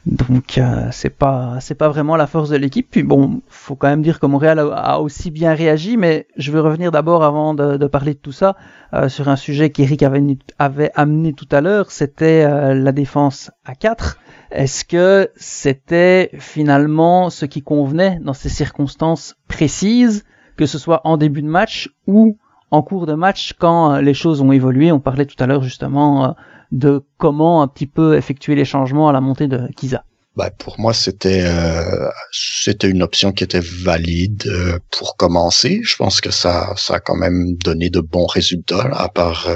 Donc 0.05 0.59
euh, 0.59 0.89
c'est 0.91 1.17
pas 1.17 1.59
c'est 1.61 1.77
pas 1.77 1.89
vraiment 1.89 2.17
la 2.17 2.27
force 2.27 2.49
de 2.49 2.57
l'équipe. 2.57 2.89
Puis 2.91 3.05
bon, 3.05 3.41
faut 3.49 3.77
quand 3.77 3.87
même 3.87 4.03
dire 4.03 4.19
que 4.19 4.27
Montréal 4.27 4.59
a, 4.59 5.01
aussi 5.01 5.31
bien 5.31 5.55
réagi, 5.55 5.97
mais 5.97 6.27
je 6.37 6.51
veux 6.51 6.61
revenir 6.61 6.91
d'abord 6.91 7.23
avant 7.23 7.55
de, 7.55 7.87
parler 7.87 8.15
de 8.15 8.19
tout 8.19 8.33
ça 8.33 8.57
euh, 8.95 9.09
sur 9.09 9.29
un 9.29 9.37
sujet 9.37 9.71
qu'Eric 9.71 10.03
avait, 10.03 10.21
avait 10.59 10.91
amené 10.97 11.35
tout 11.35 11.47
à 11.53 11.61
l'heure, 11.61 11.93
c'était 11.93 12.75
la 12.75 12.93
défense 12.93 13.53
à 13.65 13.77
4. 13.77 14.19
Est-ce 14.51 14.85
que 14.85 15.31
c'était 15.37 16.31
finalement 16.39 17.31
ce 17.31 17.47
qui 17.47 17.63
convenait 17.63 18.19
dans 18.21 18.35
ces 18.35 18.49
circonstances 18.49 19.37
précises 19.47 20.25
que 20.57 20.67
ce 20.67 20.79
soit 20.79 21.01
en 21.05 21.17
début 21.17 21.43
de 21.43 21.49
match 21.49 21.89
ou 22.07 22.39
en 22.71 22.83
cours 22.83 23.07
de 23.07 23.15
match 23.15 23.55
quand 23.59 23.95
euh, 23.95 24.01
les 24.01 24.15
choses 24.15 24.41
ont 24.41 24.53
évolué. 24.53 24.93
On 24.93 25.01
parlait 25.01 25.27
tout 25.27 25.43
à 25.43 25.47
l'heure 25.47 25.63
justement 25.63 26.25
euh, 26.25 26.29
de 26.73 27.03
comment 27.19 27.63
un 27.63 27.69
petit 27.69 27.87
peu 27.87 28.17
effectuer 28.17 28.55
les 28.55 28.65
changements 28.65 29.09
à 29.09 29.13
la 29.13 29.21
montée 29.21 29.47
de 29.47 29.69
Kiza. 29.77 30.05
Bah, 30.35 30.51
pour 30.51 30.81
moi, 30.81 30.95
c'était 30.95 31.43
euh, 31.45 32.09
c'était 32.33 32.89
une 32.89 33.03
option 33.03 33.33
qui 33.33 33.45
était 33.45 33.61
valide 33.61 34.51
pour 34.91 35.19
commencer. 35.19 35.81
Je 35.85 35.95
pense 35.97 36.23
que 36.23 36.31
ça 36.31 36.73
ça 36.77 36.95
a 36.95 37.01
quand 37.01 37.17
même 37.17 37.55
donné 37.63 37.91
de 37.91 38.01
bons 38.01 38.25
résultats, 38.25 38.89
à 38.95 39.11
part 39.11 39.47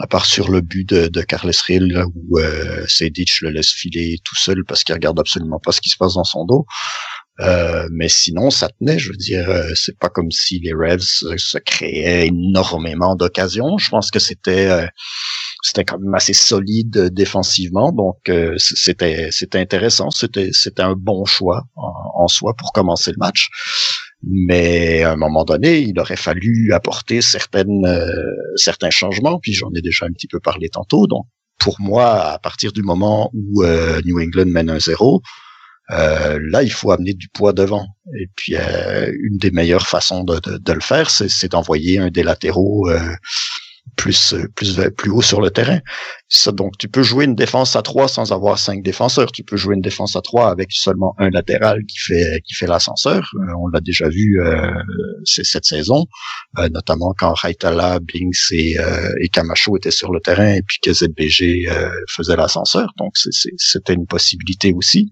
à 0.00 0.06
part 0.06 0.24
sur 0.24 0.50
le 0.50 0.62
but 0.62 0.88
de, 0.88 1.08
de 1.08 1.20
Carles 1.20 1.52
Rill 1.66 2.02
où 2.14 2.38
euh, 2.38 2.84
Sedic 2.88 3.42
le 3.42 3.50
laisse 3.50 3.70
filer 3.70 4.16
tout 4.24 4.34
seul 4.34 4.64
parce 4.66 4.82
qu'il 4.82 4.94
regarde 4.94 5.20
absolument 5.20 5.60
pas 5.60 5.72
ce 5.72 5.80
qui 5.82 5.90
se 5.90 5.98
passe 5.98 6.14
dans 6.14 6.24
son 6.24 6.46
dos. 6.46 6.64
Euh, 7.40 7.88
mais 7.90 8.08
sinon, 8.08 8.50
ça 8.50 8.68
tenait. 8.68 8.98
Je 8.98 9.10
veux 9.10 9.16
dire, 9.16 9.48
euh, 9.48 9.70
c'est 9.74 9.98
pas 9.98 10.08
comme 10.08 10.30
si 10.30 10.58
les 10.60 10.72
Revs 10.72 11.36
se 11.36 11.58
créaient 11.58 12.26
énormément 12.26 13.16
d'occasions. 13.16 13.78
Je 13.78 13.88
pense 13.88 14.10
que 14.10 14.18
c'était 14.18 14.66
euh, 14.66 14.86
c'était 15.62 15.84
quand 15.84 15.98
même 15.98 16.14
assez 16.14 16.32
solide 16.32 17.10
défensivement, 17.12 17.92
donc 17.92 18.16
c'était 18.56 19.28
c'était 19.30 19.58
intéressant. 19.58 20.10
C'était 20.10 20.50
c'était 20.52 20.82
un 20.82 20.94
bon 20.94 21.24
choix 21.24 21.64
en, 21.76 22.28
soi 22.28 22.54
pour 22.54 22.72
commencer 22.72 23.10
le 23.10 23.18
match. 23.18 23.48
Mais 24.22 25.02
à 25.02 25.12
un 25.12 25.16
moment 25.16 25.44
donné, 25.44 25.80
il 25.80 25.98
aurait 25.98 26.16
fallu 26.16 26.72
apporter 26.72 27.20
certaines 27.20 27.86
certains 28.56 28.90
changements. 28.90 29.38
Puis 29.38 29.52
j'en 29.52 29.70
ai 29.74 29.82
déjà 29.82 30.06
un 30.06 30.12
petit 30.12 30.28
peu 30.28 30.40
parlé 30.40 30.70
tantôt. 30.70 31.06
Donc 31.06 31.26
pour 31.58 31.76
moi, 31.78 32.32
à 32.32 32.38
partir 32.38 32.72
du 32.72 32.82
moment 32.82 33.30
où 33.34 33.62
New 33.62 34.18
England 34.18 34.46
mène 34.46 34.70
un 34.70 34.80
zéro, 34.80 35.22
euh, 35.92 36.38
là, 36.50 36.62
il 36.62 36.72
faut 36.72 36.92
amener 36.92 37.14
du 37.14 37.28
poids 37.28 37.52
devant. 37.52 37.86
Et 38.18 38.28
puis, 38.36 38.54
euh, 38.56 39.12
une 39.22 39.38
des 39.38 39.50
meilleures 39.50 39.86
façons 39.86 40.24
de, 40.24 40.38
de, 40.38 40.72
le 40.72 40.80
faire, 40.80 41.10
c'est 41.10 41.50
d'envoyer 41.50 41.98
un 41.98 42.10
des 42.10 42.22
latéraux 42.22 42.88
euh, 42.88 43.00
plus 43.96 44.34
plus 44.54 44.80
plus 44.96 45.10
haut 45.10 45.22
sur 45.22 45.40
le 45.40 45.50
terrain. 45.50 45.80
Ça, 46.28 46.52
donc, 46.52 46.78
tu 46.78 46.88
peux 46.88 47.02
jouer 47.02 47.24
une 47.24 47.34
défense 47.34 47.74
à 47.74 47.82
trois 47.82 48.06
sans 48.06 48.30
avoir 48.32 48.58
cinq 48.58 48.82
défenseurs. 48.82 49.32
Tu 49.32 49.42
peux 49.42 49.56
jouer 49.56 49.74
une 49.74 49.80
défense 49.80 50.14
à 50.14 50.20
trois 50.20 50.50
avec 50.50 50.70
seulement 50.70 51.14
un 51.18 51.30
latéral 51.30 51.84
qui 51.86 51.98
fait 51.98 52.40
qui 52.44 52.54
fait 52.54 52.68
l'ascenseur. 52.68 53.28
on 53.58 53.66
l'a 53.68 53.80
déjà 53.80 54.08
vu 54.08 54.40
cette 55.24 55.64
saison, 55.64 56.06
notamment 56.70 57.14
quand 57.18 57.34
Raitala, 57.34 57.98
Binks 57.98 58.52
et, 58.52 58.76
et 59.20 59.28
Camacho 59.28 59.76
étaient 59.76 59.90
sur 59.90 60.12
le 60.12 60.20
terrain 60.20 60.54
et 60.54 60.62
puis 60.62 60.78
que 60.80 60.92
ZBG 60.92 61.68
faisait 62.08 62.36
l'ascenseur. 62.36 62.92
Donc, 62.96 63.16
c'était 63.16 63.94
une 63.94 64.06
possibilité 64.06 64.72
aussi. 64.72 65.10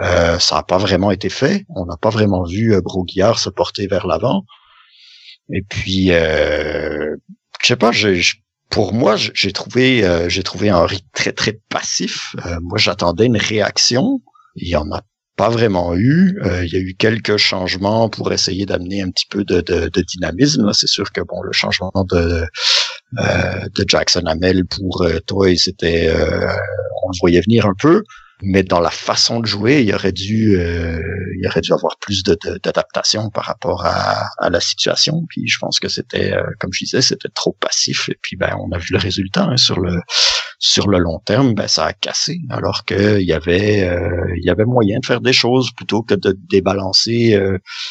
Euh, 0.00 0.38
ça 0.38 0.56
n'a 0.56 0.62
pas 0.62 0.78
vraiment 0.78 1.10
été 1.10 1.28
fait. 1.28 1.66
On 1.68 1.84
n'a 1.84 1.96
pas 1.96 2.10
vraiment 2.10 2.44
vu 2.44 2.74
euh, 2.74 2.80
Broguillard 2.80 3.38
se 3.38 3.50
porter 3.50 3.86
vers 3.86 4.06
l'avant. 4.06 4.44
Et 5.52 5.62
puis, 5.62 6.12
euh, 6.12 7.16
je 7.60 7.66
sais 7.66 7.76
pas, 7.76 7.90
pour 8.70 8.94
moi, 8.94 9.16
j'ai 9.16 9.52
trouvé, 9.52 10.04
euh, 10.04 10.28
j'ai 10.28 10.42
trouvé 10.42 10.72
Henri 10.72 11.04
très 11.12 11.32
très 11.32 11.60
passif. 11.68 12.34
moi, 12.62 12.78
j'attendais 12.78 13.26
une 13.26 13.36
réaction. 13.36 14.20
Il 14.54 14.68
y 14.68 14.76
en 14.76 14.90
a 14.92 15.02
pas 15.36 15.48
vraiment 15.48 15.96
eu. 15.96 16.38
il 16.62 16.72
y 16.72 16.76
a 16.76 16.80
eu 16.80 16.94
quelques 16.94 17.36
changements 17.36 18.08
pour 18.08 18.32
essayer 18.32 18.66
d'amener 18.66 19.02
un 19.02 19.10
petit 19.10 19.26
peu 19.28 19.44
de, 19.44 19.60
de, 19.60 20.00
dynamisme. 20.02 20.72
C'est 20.72 20.86
sûr 20.86 21.12
que 21.12 21.20
bon, 21.22 21.42
le 21.42 21.52
changement 21.52 21.92
de 22.08 22.46
de 23.12 23.84
Jackson 23.88 24.22
Hamel 24.26 24.64
pour 24.66 25.04
Toy, 25.26 25.58
c'était, 25.58 26.12
on 27.02 27.08
le 27.08 27.18
voyait 27.20 27.40
venir 27.40 27.66
un 27.66 27.74
peu 27.74 28.04
mais 28.42 28.62
dans 28.62 28.80
la 28.80 28.90
façon 28.90 29.40
de 29.40 29.46
jouer, 29.46 29.82
il 29.82 29.94
aurait 29.94 30.12
dû, 30.12 30.56
euh, 30.56 31.00
il 31.38 31.46
aurait 31.46 31.60
dû 31.60 31.72
avoir 31.72 31.98
plus 31.98 32.22
d'adaptation 32.22 33.30
par 33.30 33.44
rapport 33.44 33.84
à, 33.84 34.26
à, 34.38 34.50
la 34.50 34.60
situation. 34.60 35.24
Puis 35.28 35.46
je 35.48 35.58
pense 35.58 35.78
que 35.78 35.88
c'était, 35.88 36.32
euh, 36.32 36.42
comme 36.58 36.72
je 36.72 36.84
disais, 36.84 37.02
c'était 37.02 37.28
trop 37.28 37.52
passif. 37.52 38.08
Et 38.08 38.18
puis 38.20 38.36
ben, 38.36 38.56
on 38.60 38.72
a 38.72 38.78
vu 38.78 38.92
le 38.92 38.98
résultat 38.98 39.44
hein, 39.44 39.56
sur 39.56 39.80
le 39.80 40.00
sur 40.62 40.88
le 40.88 40.98
long 40.98 41.18
terme, 41.20 41.54
ben 41.54 41.68
ça 41.68 41.86
a 41.86 41.92
cassé. 41.94 42.40
Alors 42.50 42.84
qu'il 42.84 43.22
y 43.22 43.32
avait, 43.32 43.82
euh, 43.82 44.34
il 44.36 44.44
y 44.44 44.50
avait 44.50 44.66
moyen 44.66 44.98
de 45.00 45.06
faire 45.06 45.22
des 45.22 45.32
choses 45.32 45.70
plutôt 45.72 46.02
que 46.02 46.14
de 46.14 46.38
débalancer 46.50 47.38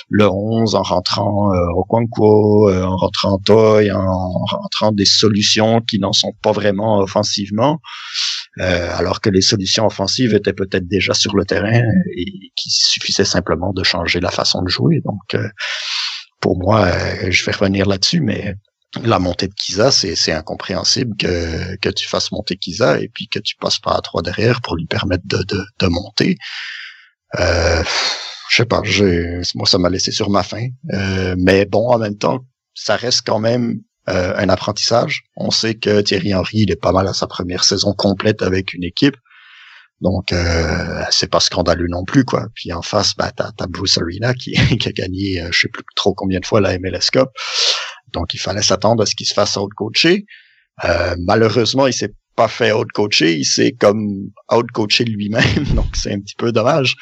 le 0.09 0.29
11 0.29 0.75
en 0.75 0.83
rentrant 0.83 1.51
au 1.75 1.83
Quanquo, 1.83 2.71
en 2.71 2.95
rentrant 2.95 3.39
Toy, 3.39 3.91
en 3.91 4.29
rentrant 4.45 4.91
des 4.91 5.05
solutions 5.05 5.81
qui 5.81 5.97
n'en 5.97 6.13
sont 6.13 6.33
pas 6.43 6.51
vraiment 6.51 6.99
offensivement. 6.99 7.81
Euh, 8.59 8.89
alors 8.93 9.21
que 9.21 9.29
les 9.29 9.41
solutions 9.41 9.85
offensives 9.85 10.33
étaient 10.33 10.53
peut-être 10.53 10.85
déjà 10.85 11.13
sur 11.13 11.33
le 11.33 11.45
terrain 11.45 11.81
et 12.13 12.25
qu'il 12.55 12.71
suffisait 12.71 13.23
simplement 13.23 13.71
de 13.71 13.83
changer 13.83 14.19
la 14.19 14.31
façon 14.31 14.61
de 14.61 14.67
jouer. 14.67 14.99
Donc, 15.05 15.33
euh, 15.33 15.47
pour 16.41 16.57
moi, 16.57 16.87
euh, 16.87 17.31
je 17.31 17.45
vais 17.45 17.53
revenir 17.53 17.85
là-dessus, 17.85 18.19
mais 18.19 18.55
la 19.01 19.17
montée 19.19 19.47
de 19.47 19.53
Kiza, 19.53 19.91
c'est 19.91 20.33
incompréhensible 20.33 21.15
que, 21.15 21.89
tu 21.91 22.07
fasses 22.07 22.31
monter 22.33 22.57
Kiza 22.57 22.99
et 22.99 23.07
puis 23.07 23.29
que 23.29 23.39
tu 23.39 23.55
passes 23.55 23.79
pas 23.79 23.95
à 23.95 24.01
trois 24.01 24.21
derrière 24.21 24.61
pour 24.61 24.75
lui 24.75 24.87
permettre 24.87 25.23
de 25.25 25.87
monter. 25.87 26.35
Euh, 27.39 27.83
je 28.49 28.55
sais 28.57 28.65
pas, 28.65 28.81
moi 29.55 29.67
ça 29.67 29.77
m'a 29.77 29.89
laissé 29.89 30.11
sur 30.11 30.29
ma 30.29 30.43
faim. 30.43 30.67
mais 31.37 31.65
bon, 31.65 31.87
en 31.87 31.99
même 31.99 32.17
temps, 32.17 32.39
ça 32.73 32.97
reste 32.97 33.21
quand 33.25 33.39
même 33.39 33.79
euh, 34.09 34.33
un 34.35 34.49
apprentissage. 34.49 35.23
On 35.35 35.51
sait 35.51 35.75
que 35.75 36.01
Thierry 36.01 36.33
Henry, 36.33 36.59
il 36.59 36.71
est 36.71 36.81
pas 36.81 36.91
mal 36.91 37.07
à 37.07 37.13
sa 37.13 37.27
première 37.27 37.63
saison 37.63 37.93
complète 37.93 38.41
avec 38.41 38.73
une 38.73 38.83
équipe. 38.83 39.15
Donc 40.01 40.31
euh, 40.31 41.03
c'est 41.11 41.29
pas 41.29 41.39
scandaleux 41.39 41.87
non 41.89 42.05
plus 42.05 42.23
quoi. 42.23 42.47
Puis 42.55 42.71
en 42.71 42.81
face, 42.81 43.15
bah 43.15 43.31
t'as, 43.35 43.51
Bruce 43.67 43.97
Arena 43.97 44.33
qui, 44.35 44.55
a 44.57 44.91
gagné, 44.91 45.41
euh, 45.41 45.49
je 45.51 45.61
sais 45.61 45.67
plus 45.67 45.83
trop 45.95 46.13
combien 46.13 46.39
de 46.39 46.45
fois 46.45 46.61
la 46.61 46.77
MLS 46.79 47.09
Cup. 47.11 47.29
Donc 48.13 48.33
il 48.33 48.39
fallait 48.39 48.61
s'attendre 48.61 49.03
à 49.03 49.05
ce 49.05 49.15
qu'il 49.15 49.27
se 49.27 49.33
fasse 49.33 49.57
out-coacher. 49.57 50.25
Euh, 50.85 51.15
malheureusement, 51.19 51.87
il 51.87 51.93
s'est 51.93 52.13
pas 52.35 52.47
fait 52.47 52.71
out-coacher, 52.71 53.35
il 53.35 53.45
s'est 53.45 53.73
comme 53.73 54.29
out-coaché 54.51 55.03
lui-même. 55.03 55.63
Donc 55.75 55.95
c'est 55.95 56.13
un 56.13 56.19
petit 56.19 56.35
peu 56.35 56.51
dommage. 56.51 56.95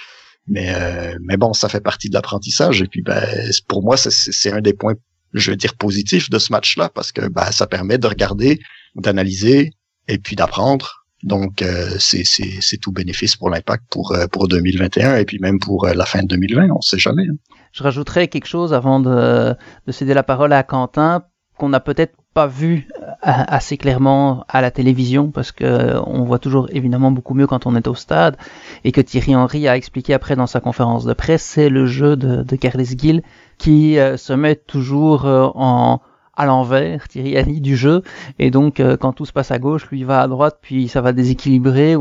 Mais, 0.47 0.73
euh, 0.73 1.17
mais 1.21 1.35
bon, 1.35 1.53
ça 1.53 1.67
fait 1.67 1.81
partie 1.81 2.09
de 2.09 2.13
l'apprentissage. 2.13 2.81
Et 2.81 2.87
puis, 2.87 3.01
ben, 3.01 3.21
pour 3.67 3.83
moi, 3.83 3.97
c'est 3.97 4.51
un 4.51 4.61
des 4.61 4.73
points, 4.73 4.95
je 5.39 5.51
veux 5.51 5.57
dire, 5.57 5.75
positifs 5.75 6.29
de 6.29 6.39
ce 6.39 6.51
match-là, 6.51 6.89
parce 6.89 7.11
que 7.11 7.27
ben, 7.27 7.51
ça 7.51 7.67
permet 7.67 7.97
de 7.97 8.07
regarder, 8.07 8.59
d'analyser 8.95 9.71
et 10.07 10.17
puis 10.17 10.35
d'apprendre. 10.35 11.05
Donc, 11.23 11.61
euh, 11.61 11.89
c'est 11.99 12.77
tout 12.79 12.91
bénéfice 12.91 13.35
pour 13.35 13.49
l'impact 13.49 13.83
pour, 13.89 14.13
euh, 14.13 14.27
pour 14.27 14.47
2021 14.47 15.17
et 15.17 15.25
puis 15.25 15.39
même 15.39 15.59
pour 15.59 15.85
euh, 15.85 15.93
la 15.93 16.05
fin 16.05 16.21
de 16.21 16.27
2020, 16.27 16.69
on 16.69 16.81
sait 16.81 16.99
jamais. 16.99 17.23
Hein. 17.23 17.35
Je 17.71 17.83
rajouterais 17.83 18.27
quelque 18.27 18.45
chose 18.45 18.73
avant 18.73 18.99
de, 18.99 19.55
de 19.87 19.91
céder 19.91 20.13
la 20.13 20.23
parole 20.23 20.53
à 20.53 20.63
Quentin 20.63 21.23
qu'on 21.57 21.69
n'a 21.69 21.79
peut-être 21.79 22.15
pas 22.35 22.45
vu 22.45 22.87
assez 23.23 23.77
clairement 23.77 24.45
à 24.47 24.61
la 24.61 24.69
télévision 24.69 25.31
parce 25.31 25.51
que 25.51 25.97
on 26.05 26.23
voit 26.23 26.37
toujours 26.37 26.67
évidemment 26.71 27.09
beaucoup 27.09 27.33
mieux 27.33 27.47
quand 27.47 27.65
on 27.65 27.75
est 27.75 27.87
au 27.87 27.95
stade 27.95 28.37
et 28.83 28.91
que 28.91 29.01
Thierry 29.01 29.35
Henry 29.35 29.67
a 29.67 29.75
expliqué 29.75 30.13
après 30.13 30.35
dans 30.35 30.45
sa 30.45 30.59
conférence 30.59 31.03
de 31.03 31.13
presse, 31.13 31.41
c'est 31.41 31.69
le 31.69 31.87
jeu 31.87 32.15
de, 32.15 32.43
de 32.43 32.55
Carles 32.55 32.85
Gill 32.85 33.23
qui 33.57 33.99
euh, 33.99 34.17
se 34.17 34.33
met 34.33 34.55
toujours 34.55 35.25
euh, 35.25 35.47
en 35.55 36.01
à 36.37 36.45
l'envers, 36.45 37.07
Henry 37.15 37.61
du 37.61 37.75
jeu, 37.75 38.03
et 38.37 38.51
donc 38.51 38.79
euh, 38.79 38.95
quand 38.95 39.11
tout 39.11 39.25
se 39.25 39.33
passe 39.33 39.49
à 39.49 39.57
gauche, 39.57 39.87
lui 39.89 40.03
va 40.03 40.21
à 40.21 40.27
droite, 40.27 40.59
puis 40.61 40.87
ça 40.87 41.01
va 41.01 41.11
déséquilibrer, 41.11 41.95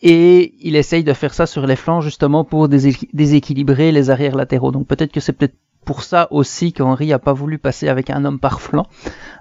et 0.00 0.54
il 0.60 0.76
essaye 0.76 1.02
de 1.02 1.12
faire 1.12 1.34
ça 1.34 1.46
sur 1.46 1.66
les 1.66 1.74
flancs 1.74 2.00
justement 2.00 2.44
pour 2.44 2.68
déséquilibrer 2.68 3.90
les 3.90 4.10
arrières 4.10 4.36
latéraux. 4.36 4.70
Donc 4.70 4.86
peut-être 4.86 5.10
que 5.10 5.18
c'est 5.18 5.32
peut-être 5.32 5.56
pour 5.84 6.04
ça 6.04 6.28
aussi 6.30 6.72
qu'Henri 6.72 7.12
a 7.12 7.18
pas 7.18 7.32
voulu 7.32 7.58
passer 7.58 7.88
avec 7.88 8.10
un 8.10 8.24
homme 8.24 8.38
par 8.38 8.60
flanc. 8.60 8.86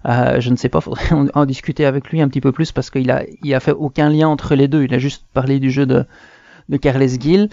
Euh, 0.08 0.40
je 0.40 0.50
ne 0.50 0.56
sais 0.56 0.70
pas, 0.70 0.82
faudrait 0.82 1.10
en, 1.36 1.46
discuter 1.46 1.86
avec 1.86 2.10
lui 2.10 2.22
un 2.22 2.28
petit 2.28 2.42
peu 2.42 2.52
plus 2.52 2.72
parce 2.72 2.90
qu'il 2.90 3.12
a, 3.12 3.24
il 3.44 3.54
a 3.54 3.60
fait 3.60 3.72
aucun 3.72 4.10
lien 4.10 4.28
entre 4.28 4.56
les 4.56 4.68
deux. 4.68 4.84
Il 4.84 4.94
a 4.96 4.98
juste 4.98 5.26
parlé 5.34 5.60
du 5.60 5.70
jeu 5.70 5.86
de, 5.86 6.06
de 6.70 6.78
Carles 6.78 7.08
Gil. 7.20 7.50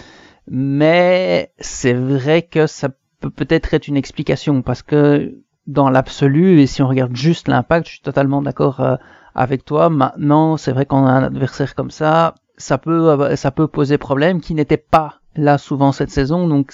Mais 0.50 1.52
c'est 1.58 1.92
vrai 1.92 2.40
que 2.40 2.66
ça 2.66 2.88
peut 3.20 3.30
peut-être 3.30 3.74
être 3.74 3.88
une 3.88 3.96
explication 3.96 4.62
parce 4.62 4.82
que 4.82 5.34
dans 5.66 5.90
l'absolu, 5.90 6.60
et 6.60 6.66
si 6.66 6.82
on 6.82 6.88
regarde 6.88 7.14
juste 7.14 7.48
l'impact, 7.48 7.86
je 7.86 7.92
suis 7.92 8.00
totalement 8.00 8.42
d'accord 8.42 8.80
euh, 8.80 8.96
avec 9.34 9.64
toi. 9.64 9.90
Maintenant, 9.90 10.56
c'est 10.56 10.72
vrai 10.72 10.86
qu'on 10.86 11.04
a 11.06 11.10
un 11.10 11.24
adversaire 11.24 11.74
comme 11.74 11.90
ça, 11.90 12.34
ça 12.56 12.78
peut, 12.78 13.36
ça 13.36 13.50
peut 13.50 13.68
poser 13.68 13.98
problème 13.98 14.40
qui 14.40 14.54
n'était 14.54 14.76
pas 14.76 15.20
là 15.36 15.58
souvent 15.58 15.92
cette 15.92 16.10
saison. 16.10 16.48
Donc 16.48 16.72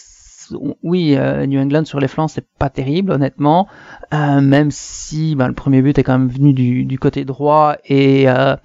oui, 0.83 1.17
euh, 1.17 1.47
New 1.47 1.61
England 1.61 1.85
sur 1.85 2.01
les 2.01 2.09
flancs, 2.09 2.29
c'est 2.29 2.47
pas 2.59 2.71
terrible, 2.71 3.13
honnêtement. 3.13 3.69
Euh, 4.13 4.41
même 4.41 4.71
si 4.71 5.35
ben, 5.35 5.49
le 5.49 5.55
premier 5.55 5.83
but 5.83 5.99
est 5.99 6.03
quand 6.03 6.19
même 6.19 6.29
venu 6.29 6.53
du, 6.53 6.85
du 6.85 6.99
côté 6.99 7.25
droit 7.25 7.77
et 7.87 8.29
euh, 8.29 8.57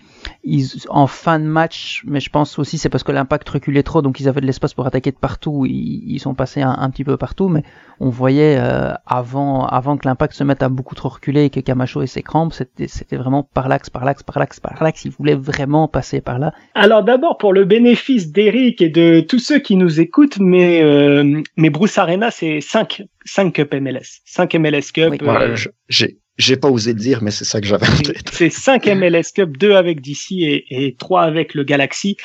ils, 0.43 0.67
en 0.89 1.07
fin 1.07 1.39
de 1.39 1.45
match, 1.45 2.03
mais 2.05 2.19
je 2.19 2.29
pense 2.29 2.59
aussi 2.59 2.77
c'est 2.77 2.89
parce 2.89 3.03
que 3.03 3.11
l'impact 3.11 3.47
reculait 3.49 3.83
trop, 3.83 4.01
donc 4.01 4.19
ils 4.19 4.27
avaient 4.27 4.41
de 4.41 4.45
l'espace 4.45 4.73
pour 4.73 4.85
attaquer 4.85 5.11
de 5.11 5.17
partout. 5.17 5.65
Ils, 5.65 6.03
ils 6.07 6.19
sont 6.19 6.33
passés 6.33 6.61
un, 6.61 6.89
petit 6.89 7.03
peu 7.03 7.17
partout, 7.17 7.49
mais 7.49 7.63
on 7.99 8.09
voyait 8.09 8.57
euh, 8.59 8.93
avant, 9.05 9.65
avant 9.65 9.97
que 9.97 10.07
l'impact 10.07 10.33
se 10.33 10.43
mette 10.43 10.63
à 10.63 10.69
beaucoup 10.69 10.95
trop 10.95 11.09
reculer 11.09 11.45
et 11.45 11.49
que 11.49 11.59
Camacho 11.59 12.01
et 12.01 12.07
ses 12.07 12.23
crampes, 12.23 12.53
c'était, 12.53 12.87
c'était 12.87 13.17
vraiment 13.17 13.43
par 13.43 13.67
l'axe, 13.67 13.89
par 13.89 14.05
l'axe, 14.05 14.23
par 14.23 14.39
l'axe, 14.39 14.59
par 14.59 14.83
l'axe. 14.83 15.05
Ils 15.05 15.11
voulaient 15.11 15.35
vraiment 15.35 15.87
passer 15.87 16.21
par 16.21 16.39
là. 16.39 16.53
Alors 16.73 17.03
d'abord 17.03 17.37
pour 17.37 17.53
le 17.53 17.65
bénéfice 17.65 18.31
d'Eric 18.31 18.81
et 18.81 18.89
de 18.89 19.19
tous 19.21 19.39
ceux 19.39 19.59
qui 19.59 19.75
nous 19.75 19.99
écoutent, 19.99 20.39
mais 20.39 20.81
euh, 20.81 21.41
mais 21.57 21.69
Bruce 21.69 21.97
Arena 21.97 22.31
c'est 22.31 22.61
5 22.61 23.03
5 23.25 23.53
Cup 23.53 23.73
MLS, 23.73 24.21
5 24.25 24.55
MLS 24.55 24.91
Cup. 24.93 25.21
Euh, 25.21 25.55
j'ai 25.87 26.17
j'ai 26.39 26.55
pas 26.55 26.69
osé 26.69 26.93
le 26.93 26.99
dire, 26.99 27.21
mais 27.21 27.31
c'est 27.31 27.43
ça 27.43 27.59
que 27.59 27.67
j'avais 27.67 27.87
en 27.87 27.97
tête. 27.97 28.29
C'est 28.31 28.49
5 28.49 28.87
MLS 28.87 29.33
Cup, 29.35 29.57
2 29.57 29.75
avec 29.75 30.01
DC 30.01 30.31
et, 30.31 30.65
et 30.69 30.95
3 30.95 31.21
avec 31.23 31.53
le 31.53 31.63
Galaxy, 31.63 32.15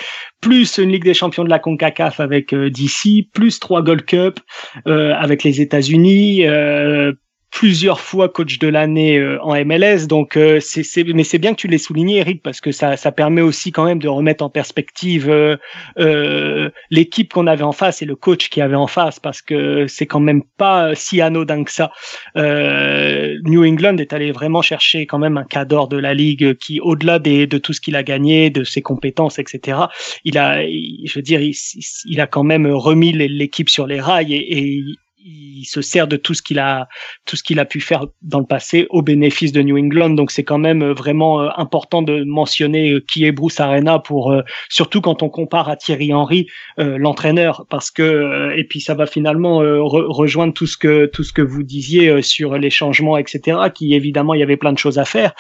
plus 0.40 0.79
une 0.79 0.90
Ligue 0.90 1.05
des 1.05 1.14
Champions 1.14 1.42
de 1.42 1.50
la 1.50 1.59
CONCACAF 1.59 2.20
avec 2.20 2.55
euh, 2.55 2.70
DC, 2.70 3.29
plus 3.33 3.59
3 3.59 3.83
Gold 3.83 4.05
Cup 4.05 4.38
euh, 4.87 5.12
avec 5.18 5.42
les 5.42 5.61
États-Unis, 5.61 6.46
euh, 6.46 7.12
plusieurs 7.55 8.01
fois 8.01 8.29
coach 8.29 8.59
de 8.59 8.67
l'année 8.67 9.17
euh, 9.17 9.40
en 9.43 9.55
MLS. 9.64 10.09
Donc, 10.09 10.37
euh, 10.37 10.59
c'est, 10.61 10.83
mais 11.14 11.23
c'est 11.23 11.38
bien 11.38 11.53
que 11.55 11.61
tu 11.61 11.69
l'aies 11.69 11.79
souligné, 11.79 12.19
Eric, 12.19 12.43
parce 12.43 12.61
que 12.61 12.73
ça, 12.73 12.97
ça 12.97 13.12
permet 13.12 13.43
aussi 13.43 13.71
quand 13.71 13.85
même 13.85 14.01
de 14.01 14.09
remettre 14.09 14.43
en 14.43 14.51
perspective 14.51 15.31
euh, 15.31 16.71
l'équipe 16.90 17.33
qu'on 17.33 17.47
avait 17.47 17.62
en 17.62 17.71
face 17.71 18.03
et 18.03 18.07
le 18.07 18.17
coach 18.17 18.49
qui 18.49 18.61
avait 18.61 18.75
en 18.75 18.88
face, 18.88 19.21
parce 19.21 19.40
que 19.40 19.87
c'est 19.87 20.07
quand 20.07 20.19
même 20.19 20.43
pas 20.59 20.97
si 20.97 21.21
anodin 21.21 21.62
que 21.62 21.71
ça. 21.71 21.93
New 22.35 23.64
England 23.64 23.99
est 23.99 24.12
allé 24.12 24.33
vraiment 24.33 24.61
chercher 24.61 25.07
quand 25.07 25.19
même 25.19 25.38
un 25.38 25.45
cadre 25.45 25.87
de 25.87 25.97
la 25.97 26.12
ligue 26.12 26.57
qui, 26.57 26.81
au-delà 26.81 27.21
de 27.21 27.59
tout 27.59 27.73
ce 27.73 27.81
qu'il 27.81 27.95
a 27.95 28.03
gagné, 28.03 28.51
de 28.51 28.64
ses 28.64 28.83
compétences, 28.83 29.38
etc., 29.38 29.79
il 30.25 30.38
a, 30.38 30.61
je 30.62 31.12
veux 31.14 31.23
dire, 31.23 31.40
il, 31.40 32.21
a 32.21 32.27
quand 32.27 32.43
même 32.43 32.67
remis 32.67 33.12
l'équipe 33.12 33.71
sur 33.71 33.87
les 33.87 34.01
rails 34.01 34.35
et, 34.35 34.59
et 34.59 34.85
il 35.24 35.64
se 35.64 35.80
sert 35.80 36.06
de 36.06 36.16
tout 36.16 36.34
ce 36.34 36.42
qu'il 36.42 36.58
a 36.58 36.87
tout 37.24 37.37
ce 37.37 37.42
qu'il 37.42 37.58
a 37.58 37.64
pu 37.64 37.80
faire 37.80 38.06
dans 38.20 38.40
le 38.40 38.44
passé 38.44 38.87
au 38.90 39.00
bénéfice 39.00 39.52
de 39.52 39.62
New 39.62 39.78
England. 39.78 40.10
Donc 40.10 40.30
c'est 40.30 40.44
quand 40.44 40.58
même 40.58 40.82
euh, 40.82 40.92
vraiment 40.92 41.40
euh, 41.40 41.48
important 41.56 42.02
de 42.02 42.24
mentionner 42.24 42.92
euh, 42.92 43.00
qui 43.00 43.24
est 43.24 43.32
Bruce 43.32 43.58
Arena 43.58 43.98
pour 43.98 44.34
surtout 44.68 45.00
quand 45.00 45.22
on 45.22 45.30
compare 45.30 45.68
à 45.68 45.76
Thierry 45.76 46.12
Henry 46.12 46.46
l'entraîneur. 46.76 47.66
Parce 47.70 47.90
que 47.90 48.54
et 48.56 48.64
puis 48.64 48.80
ça 48.80 48.94
va 48.94 49.06
finalement 49.06 49.58
rejoindre 49.58 50.52
tout 50.52 50.66
ce 50.66 50.76
que 50.76 51.06
tout 51.06 51.24
ce 51.24 51.32
que 51.32 51.42
vous 51.42 51.62
disiez 51.62 52.22
sur 52.22 52.58
les 52.58 52.70
changements 52.70 53.16
etc 53.16 53.58
qui 53.74 53.94
évidemment 53.94 54.34
il 54.34 54.40
y 54.40 54.42
avait 54.42 54.56
plein 54.56 54.72
de 54.72 54.78
choses 54.78 54.98
à 54.98 55.04
faire. 55.04 55.32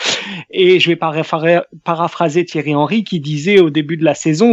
Et 0.50 0.80
je 0.80 0.90
vais 0.90 0.96
paraphraser 0.96 2.44
Thierry 2.44 2.74
Henry 2.74 3.04
qui 3.04 3.20
disait 3.20 3.60
au 3.60 3.70
début 3.70 3.96
de 3.96 4.04
la 4.04 4.14
saison 4.14 4.52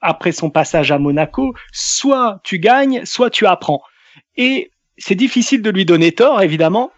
après 0.00 0.32
son 0.32 0.50
passage 0.50 0.92
à 0.92 0.98
Monaco, 0.98 1.54
soit 1.72 2.40
tu 2.42 2.58
gagnes, 2.58 3.04
soit 3.04 3.30
tu 3.30 3.46
apprends. 3.46 3.82
Et 4.36 4.70
c'est 4.98 5.14
difficile 5.14 5.62
de 5.62 5.70
lui 5.70 5.84
donner 5.84 6.12
tort, 6.12 6.42
évidemment. 6.42 6.92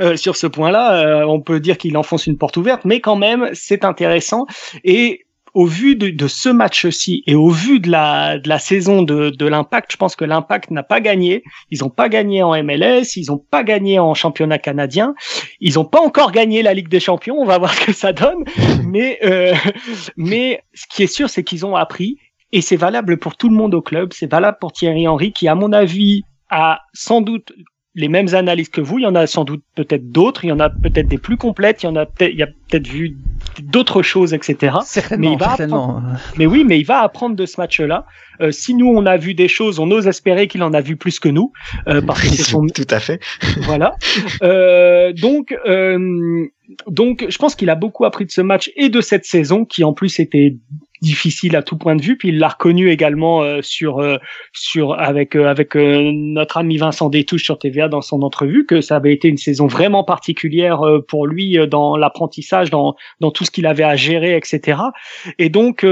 Euh, 0.00 0.16
sur 0.16 0.36
ce 0.36 0.46
point-là, 0.46 1.04
euh, 1.04 1.24
on 1.24 1.40
peut 1.40 1.60
dire 1.60 1.78
qu'il 1.78 1.96
enfonce 1.96 2.26
une 2.26 2.36
porte 2.36 2.56
ouverte, 2.56 2.84
mais 2.84 3.00
quand 3.00 3.16
même, 3.16 3.50
c'est 3.52 3.84
intéressant. 3.84 4.46
Et 4.82 5.26
au 5.54 5.66
vu 5.66 5.96
de, 5.96 6.28
ce 6.28 6.48
match-ci 6.48 7.22
et 7.26 7.34
au 7.34 7.50
vu 7.50 7.80
de 7.80 7.90
la, 7.90 8.38
de 8.38 8.48
la 8.48 8.58
saison 8.58 9.02
de, 9.02 9.30
de 9.30 9.46
l'Impact, 9.46 9.92
je 9.92 9.96
pense 9.96 10.14
que 10.16 10.24
l'Impact 10.24 10.70
n'a 10.70 10.82
pas 10.82 11.00
gagné. 11.00 11.42
Ils 11.70 11.80
n'ont 11.80 11.90
pas 11.90 12.08
gagné 12.08 12.42
en 12.42 12.52
MLS, 12.62 13.16
ils 13.16 13.26
n'ont 13.28 13.38
pas 13.38 13.64
gagné 13.64 13.98
en 13.98 14.14
championnat 14.14 14.58
canadien, 14.58 15.14
ils 15.60 15.74
n'ont 15.74 15.84
pas 15.84 16.00
encore 16.00 16.32
gagné 16.32 16.62
la 16.62 16.74
Ligue 16.74 16.88
des 16.88 17.00
Champions. 17.00 17.36
On 17.38 17.46
va 17.46 17.58
voir 17.58 17.74
ce 17.74 17.86
que 17.86 17.92
ça 17.92 18.12
donne. 18.12 18.44
Mais, 18.84 19.18
euh, 19.24 19.54
mais 20.16 20.62
ce 20.74 20.86
qui 20.88 21.02
est 21.02 21.12
sûr, 21.12 21.28
c'est 21.28 21.44
qu'ils 21.44 21.66
ont 21.66 21.76
appris. 21.76 22.16
Et 22.52 22.60
c'est 22.62 22.76
valable 22.76 23.18
pour 23.18 23.36
tout 23.36 23.48
le 23.48 23.54
monde 23.54 23.74
au 23.74 23.82
club. 23.82 24.12
C'est 24.12 24.30
valable 24.30 24.58
pour 24.60 24.72
Thierry 24.72 25.06
Henry, 25.06 25.32
qui, 25.32 25.46
à 25.46 25.54
mon 25.54 25.72
avis, 25.72 26.24
a 26.50 26.80
sans 26.92 27.20
doute 27.20 27.52
les 27.94 28.08
mêmes 28.08 28.34
analyses 28.34 28.68
que 28.68 28.80
vous. 28.80 28.98
Il 28.98 29.02
y 29.02 29.06
en 29.06 29.14
a 29.14 29.26
sans 29.26 29.44
doute 29.44 29.62
peut-être 29.74 30.10
d'autres. 30.10 30.44
Il 30.44 30.48
y 30.48 30.52
en 30.52 30.60
a 30.60 30.70
peut-être 30.70 31.08
des 31.08 31.18
plus 31.18 31.36
complètes. 31.36 31.82
Il 31.82 31.86
y 31.86 31.88
en 31.88 31.96
a 31.96 32.06
peut-être, 32.06 32.32
il 32.32 32.42
a 32.42 32.46
peut-être 32.46 32.86
vu 32.86 33.16
d'autres 33.62 34.02
choses, 34.02 34.32
etc. 34.32 34.76
Certainement, 34.84 35.32
mais 35.32 35.44
certainement. 35.44 36.02
Mais 36.36 36.46
oui, 36.46 36.64
mais 36.64 36.78
il 36.78 36.86
va 36.86 37.00
apprendre 37.00 37.34
de 37.34 37.46
ce 37.46 37.60
match-là. 37.60 38.06
Euh, 38.40 38.52
si 38.52 38.74
nous 38.74 38.86
on 38.86 39.04
a 39.06 39.16
vu 39.16 39.34
des 39.34 39.48
choses, 39.48 39.78
on 39.80 39.90
ose 39.90 40.06
espérer 40.06 40.46
qu'il 40.46 40.62
en 40.62 40.72
a 40.72 40.80
vu 40.80 40.96
plus 40.96 41.18
que 41.18 41.28
nous, 41.28 41.52
euh, 41.88 42.00
parce 42.06 42.22
que 42.22 42.72
tout 42.72 42.94
à 42.94 43.00
fait. 43.00 43.20
voilà. 43.62 43.96
Euh, 44.42 45.12
donc, 45.12 45.54
euh, 45.66 46.46
donc, 46.86 47.26
je 47.28 47.36
pense 47.38 47.54
qu'il 47.54 47.68
a 47.68 47.74
beaucoup 47.74 48.04
appris 48.04 48.24
de 48.24 48.30
ce 48.30 48.40
match 48.40 48.70
et 48.76 48.88
de 48.88 49.00
cette 49.00 49.24
saison 49.24 49.64
qui 49.64 49.84
en 49.84 49.92
plus 49.92 50.18
était 50.18 50.56
difficile 51.00 51.56
à 51.56 51.62
tout 51.62 51.76
point 51.76 51.96
de 51.96 52.02
vue. 52.02 52.16
Puis 52.16 52.28
il 52.28 52.38
l'a 52.38 52.48
reconnu 52.48 52.90
également 52.90 53.42
euh, 53.42 53.60
sur 53.62 53.98
euh, 53.98 54.18
sur 54.52 54.98
avec 54.98 55.36
euh, 55.36 55.46
avec 55.46 55.74
notre 55.74 56.58
ami 56.58 56.76
Vincent 56.76 57.08
Détouche 57.08 57.44
sur 57.44 57.58
TVA 57.58 57.88
dans 57.88 58.02
son 58.02 58.22
entrevue 58.22 58.66
que 58.66 58.80
ça 58.80 58.96
avait 58.96 59.12
été 59.12 59.28
une 59.28 59.38
saison 59.38 59.66
vraiment 59.66 60.04
particulière 60.04 60.82
pour 61.08 61.26
lui 61.26 61.58
dans 61.68 61.96
l'apprentissage, 61.96 62.70
dans 62.70 62.96
dans 63.20 63.30
tout 63.30 63.44
ce 63.44 63.50
qu'il 63.50 63.66
avait 63.66 63.84
à 63.84 63.96
gérer, 63.96 64.36
etc. 64.36 64.80
Et 65.38 65.48
donc 65.48 65.84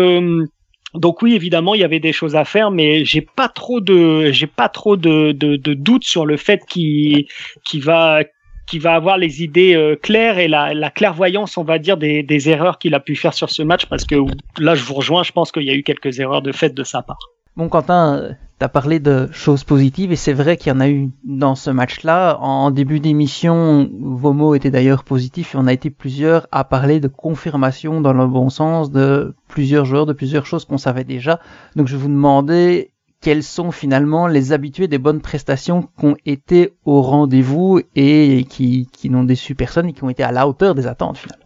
donc 0.95 1.21
oui, 1.21 1.35
évidemment, 1.35 1.75
il 1.75 1.83
y 1.83 1.85
avait 1.85 2.01
des 2.01 2.13
choses 2.13 2.35
à 2.35 2.45
faire, 2.45 2.71
mais 2.71 3.05
j'ai 3.05 3.21
pas 3.21 3.49
trop 3.49 3.81
de, 3.81 4.33
j'ai 4.33 4.47
pas 4.47 4.71
trop 4.71 4.97
de, 4.97 5.33
de, 5.33 5.57
de 5.57 5.75
doutes 5.75 6.05
sur 6.05 6.25
le 6.25 6.39
fait 6.39 6.65
qu'il, 6.67 7.27
qu'il 7.65 7.83
va, 7.83 8.23
qui 8.69 8.79
va 8.79 8.95
avoir 8.95 9.17
les 9.17 9.43
idées 9.43 9.75
euh, 9.75 9.97
claires 9.97 10.39
et 10.39 10.47
la, 10.47 10.75
la, 10.75 10.91
clairvoyance, 10.91 11.57
on 11.57 11.65
va 11.65 11.79
dire, 11.79 11.97
des, 11.97 12.23
des 12.23 12.51
erreurs 12.51 12.79
qu'il 12.79 12.95
a 12.95 13.01
pu 13.01 13.17
faire 13.17 13.33
sur 13.33 13.51
ce 13.51 13.63
match, 13.63 13.87
parce 13.87 14.05
que 14.05 14.17
là, 14.59 14.75
je 14.75 14.85
vous 14.85 14.95
rejoins, 14.95 15.23
je 15.23 15.33
pense 15.33 15.53
qu'il 15.53 15.65
y 15.65 15.71
a 15.71 15.75
eu 15.75 15.83
quelques 15.83 16.21
erreurs 16.21 16.43
de 16.43 16.53
fait 16.53 16.75
de 16.75 16.85
sa 16.85 17.03
part. 17.03 17.19
Bon, 17.57 17.69
Quentin, 17.69 18.37
tu 18.59 18.65
as 18.65 18.69
parlé 18.69 19.01
de 19.01 19.29
choses 19.33 19.65
positives, 19.65 20.13
et 20.13 20.17
c'est 20.17 20.35
vrai 20.35 20.59
qu'il 20.59 20.71
y 20.71 20.77
en 20.77 20.81
a 20.81 20.89
eu 20.89 21.09
dans 21.25 21.55
ce 21.55 21.71
match-là. 21.71 22.39
En 22.41 22.71
début 22.71 23.01
d'émission, 23.01 23.91
vos 24.01 24.35
mots 24.35 24.55
étaient 24.55 24.71
d'ailleurs 24.71 25.03
positifs, 25.03 25.55
et 25.55 25.59
on 25.59 25.67
a 25.67 25.73
été 25.73 25.89
plusieurs 25.89 26.47
à 26.53 26.65
parler 26.65 27.01
de 27.01 27.09
confirmation 27.09 28.03
dans 28.03 28.13
le 28.13 28.27
bon 28.27 28.51
sens 28.51 28.93
de 28.93 29.35
plusieurs 29.49 29.87
joueurs, 29.87 30.05
de 30.05 30.13
plusieurs 30.13 30.45
choses 30.45 30.67
qu'on 30.67 30.79
savait 30.79 31.05
déjà. 31.05 31.41
Donc 31.75 31.89
je 31.89 31.97
vous 31.97 32.09
demandais 32.09 32.93
quels 33.21 33.43
sont 33.43 33.73
finalement 33.73 34.27
les 34.27 34.53
habitués 34.53 34.89
des 34.89 34.99
bonnes 34.99 35.21
prestations 35.21 35.83
qui 35.99 36.07
ont 36.07 36.17
été 36.25 36.73
au 36.85 37.03
rendez-vous 37.03 37.81
et 37.97 38.45
qui, 38.49 38.89
n'ont 39.05 39.25
déçu 39.25 39.55
personne 39.55 39.89
et 39.89 39.93
qui 39.93 40.05
ont 40.05 40.11
été 40.11 40.23
à 40.23 40.33
la 40.33 40.47
hauteur 40.47 40.75
des 40.75 40.87
attentes 40.87 41.19
finalement 41.19 41.45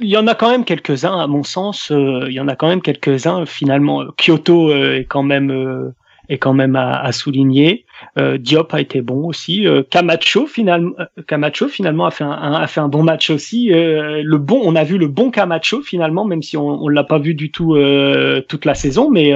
Il 0.00 0.08
y 0.08 0.16
en 0.16 0.26
a 0.26 0.34
quand 0.34 0.50
même 0.50 0.64
quelques-uns, 0.64 1.18
à 1.18 1.26
mon 1.26 1.42
sens. 1.42 1.90
Euh, 1.90 2.26
il 2.28 2.32
y 2.32 2.40
en 2.40 2.48
a 2.48 2.54
quand 2.54 2.68
même 2.68 2.82
quelques-uns. 2.82 3.46
Finalement, 3.46 4.04
Kyoto 4.16 4.70
euh, 4.70 4.98
est 4.98 5.04
quand 5.06 5.24
même 5.24 5.50
euh, 5.50 5.94
est 6.28 6.38
quand 6.38 6.52
même 6.52 6.76
à 6.76 7.10
souligner. 7.10 7.86
Euh, 8.18 8.38
Diop 8.38 8.72
a 8.74 8.80
été 8.80 9.02
bon 9.02 9.26
aussi. 9.26 9.66
Euh, 9.66 9.82
Camacho 9.88 10.46
finalement, 10.46 10.92
euh, 10.98 11.22
Camacho 11.26 11.68
finalement 11.68 12.06
a 12.06 12.10
fait 12.10 12.24
un, 12.24 12.52
a 12.52 12.66
fait 12.66 12.80
un 12.80 12.88
bon 12.88 13.02
match 13.02 13.30
aussi. 13.30 13.72
Euh, 13.72 14.22
le 14.24 14.38
bon, 14.38 14.60
on 14.64 14.76
a 14.76 14.84
vu 14.84 14.98
le 14.98 15.08
bon 15.08 15.30
Camacho 15.30 15.82
finalement, 15.82 16.24
même 16.24 16.42
si 16.42 16.56
on, 16.56 16.82
on 16.82 16.88
l'a 16.88 17.04
pas 17.04 17.18
vu 17.18 17.34
du 17.34 17.50
tout 17.50 17.76
toute 18.48 18.64
la 18.64 18.74
saison, 18.74 19.10
mais 19.10 19.32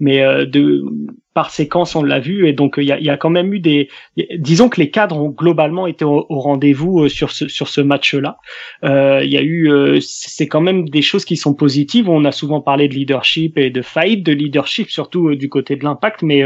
mais 0.00 0.46
de 0.46 0.84
par 1.34 1.50
séquence, 1.50 1.96
on 1.96 2.04
l'a 2.04 2.20
vu, 2.20 2.48
et 2.48 2.52
donc 2.52 2.76
il 2.78 2.84
y 2.84 2.92
a, 2.92 3.00
y 3.00 3.10
a, 3.10 3.16
quand 3.16 3.28
même 3.28 3.52
eu 3.52 3.58
des. 3.58 3.88
Disons 4.38 4.68
que 4.68 4.80
les 4.80 4.90
cadres 4.90 5.18
ont 5.18 5.30
globalement 5.30 5.88
été 5.88 6.04
au, 6.04 6.24
rendez-vous 6.30 7.00
euh, 7.00 7.08
sur 7.08 7.32
ce 7.32 7.48
sur 7.48 7.68
ce 7.68 7.80
match-là. 7.80 8.38
Euh, 8.84 9.20
il 9.24 9.30
y 9.30 9.36
a 9.36 9.42
eu, 9.42 9.70
euh, 9.70 9.98
c'est 10.00 10.46
quand 10.46 10.60
même 10.60 10.88
des 10.88 11.02
choses 11.02 11.24
qui 11.24 11.36
sont 11.36 11.52
positives. 11.52 12.08
On 12.08 12.24
a 12.24 12.30
souvent 12.30 12.60
parlé 12.60 12.86
de 12.88 12.94
leadership 12.94 13.58
et 13.58 13.70
de 13.70 13.82
faillite 13.82 14.24
de 14.24 14.32
leadership, 14.32 14.90
surtout 14.90 15.34
du 15.34 15.48
côté 15.48 15.74
de 15.74 15.84
l'impact, 15.84 16.22
mais 16.22 16.44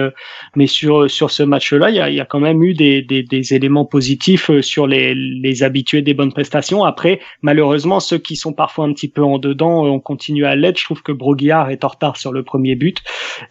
mais 0.56 0.66
sur 0.66 1.10
sur 1.10 1.30
ce 1.30 1.42
match-là, 1.48 1.90
il 1.90 1.96
y 1.96 2.00
a, 2.00 2.10
y 2.10 2.20
a 2.20 2.24
quand 2.24 2.40
même 2.40 2.62
eu 2.62 2.74
des, 2.74 3.02
des, 3.02 3.22
des 3.22 3.54
éléments 3.54 3.84
positifs 3.84 4.50
sur 4.60 4.86
les 4.86 5.14
les 5.14 5.62
habitués 5.62 6.02
des 6.02 6.14
bonnes 6.14 6.32
prestations. 6.32 6.84
Après, 6.84 7.20
malheureusement, 7.42 8.00
ceux 8.00 8.18
qui 8.18 8.36
sont 8.36 8.52
parfois 8.52 8.84
un 8.84 8.92
petit 8.92 9.08
peu 9.08 9.22
en 9.22 9.38
dedans, 9.38 9.84
on 9.84 10.00
continue 10.00 10.44
à 10.44 10.54
l'être. 10.54 10.78
Je 10.78 10.84
trouve 10.84 11.02
que 11.02 11.12
Broguillard 11.12 11.70
est 11.70 11.84
en 11.84 11.88
retard 11.88 12.16
sur 12.16 12.32
le 12.32 12.42
premier 12.42 12.74
but 12.74 13.02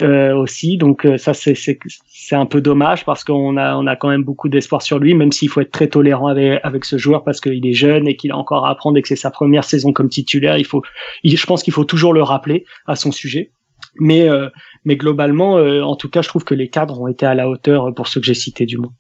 aussi, 0.02 0.78
donc 0.78 1.08
ça 1.18 1.34
c'est 1.34 1.56
c'est 1.56 2.36
un 2.36 2.46
peu 2.46 2.62
dommage 2.62 3.06
parce 3.06 3.24
qu'on 3.24 3.58
a 3.58 3.76
on 3.76 3.88
a 3.88 3.96
quand 3.96 4.10
même 4.10 4.24
beaucoup 4.24 4.50
d'espoir 4.50 4.82
sur 4.82 5.00
lui, 5.00 5.14
même 5.14 5.32
s'il 5.32 5.50
faut 5.50 5.62
être 5.62 5.72
très 5.72 5.88
tolérant 5.88 6.28
avec, 6.28 6.60
avec 6.64 6.86
ce 6.86 6.98
joueur 6.98 7.24
parce 7.24 7.42
qu'il 7.42 7.66
est 7.66 7.74
jeune 7.74 8.08
et 8.08 8.16
qu'il 8.16 8.32
a 8.32 8.38
encore 8.38 8.66
à 8.66 8.72
apprendre 8.72 8.98
et 8.98 9.02
que 9.02 9.08
c'est 9.08 9.16
sa 9.16 9.32
première 9.32 9.64
saison 9.64 9.94
comme 9.94 10.10
titulaire. 10.10 10.58
Il 10.58 10.66
faut, 10.66 10.84
je 11.24 11.46
pense 11.46 11.64
qu'il 11.64 11.74
faut 11.74 11.86
toujours 11.86 12.14
le 12.14 12.24
rappeler 12.24 12.66
à 12.86 12.96
son 12.96 13.12
sujet. 13.12 13.52
Mais 14.00 14.30
euh, 14.30 14.50
mais 14.88 14.96
globalement, 14.96 15.58
euh, 15.58 15.82
en 15.82 15.98
tout 15.98 16.10
cas, 16.10 16.22
je 16.22 16.30
trouve 16.30 16.46
que 16.46 16.56
les 16.56 16.70
cadres 16.70 17.02
ont 17.02 17.10
été 17.10 17.26
à 17.26 17.36
la 17.36 17.50
hauteur 17.50 17.94
pour 17.94 18.08
ceux 18.08 18.22
que 18.22 18.26
j'ai 18.26 18.34
cités 18.34 18.66
du 18.66 18.78
moins. 18.78 18.94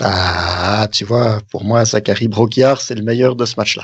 Ah, 0.00 0.86
tu 0.92 1.04
vois, 1.04 1.40
pour 1.50 1.64
moi, 1.64 1.84
Zachary 1.84 2.28
Broguiard, 2.28 2.80
c'est 2.80 2.94
le 2.94 3.02
meilleur 3.02 3.34
de 3.34 3.44
ce 3.44 3.54
match-là. 3.56 3.82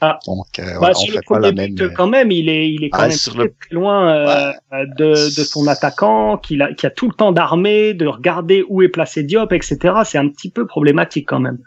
Ah. 0.00 0.18
Donc, 0.26 0.58
euh, 0.58 0.80
bah, 0.80 0.90
on 0.96 1.06
fait 1.06 1.20
pas 1.28 1.38
la 1.38 1.52
même. 1.52 1.76
Euh, 1.80 1.90
quand 1.96 2.08
même, 2.08 2.32
il 2.32 2.48
est, 2.48 2.68
il 2.68 2.82
est 2.82 2.90
quand 2.90 3.02
ah, 3.02 3.08
même 3.08 3.16
très, 3.16 3.52
loin 3.70 4.10
euh, 4.10 4.52
de, 4.98 5.12
de 5.12 5.44
son 5.44 5.68
attaquant, 5.68 6.38
qui 6.38 6.60
a, 6.60 6.74
qui 6.74 6.86
a 6.86 6.90
tout 6.90 7.06
le 7.06 7.14
temps 7.14 7.30
d'armer, 7.30 7.94
de 7.94 8.06
regarder 8.08 8.64
où 8.68 8.82
est 8.82 8.88
placé 8.88 9.22
Diop, 9.22 9.52
etc. 9.52 9.78
C'est 10.04 10.18
un 10.18 10.28
petit 10.28 10.50
peu 10.50 10.66
problématique 10.66 11.28
quand 11.28 11.40
même. 11.40 11.58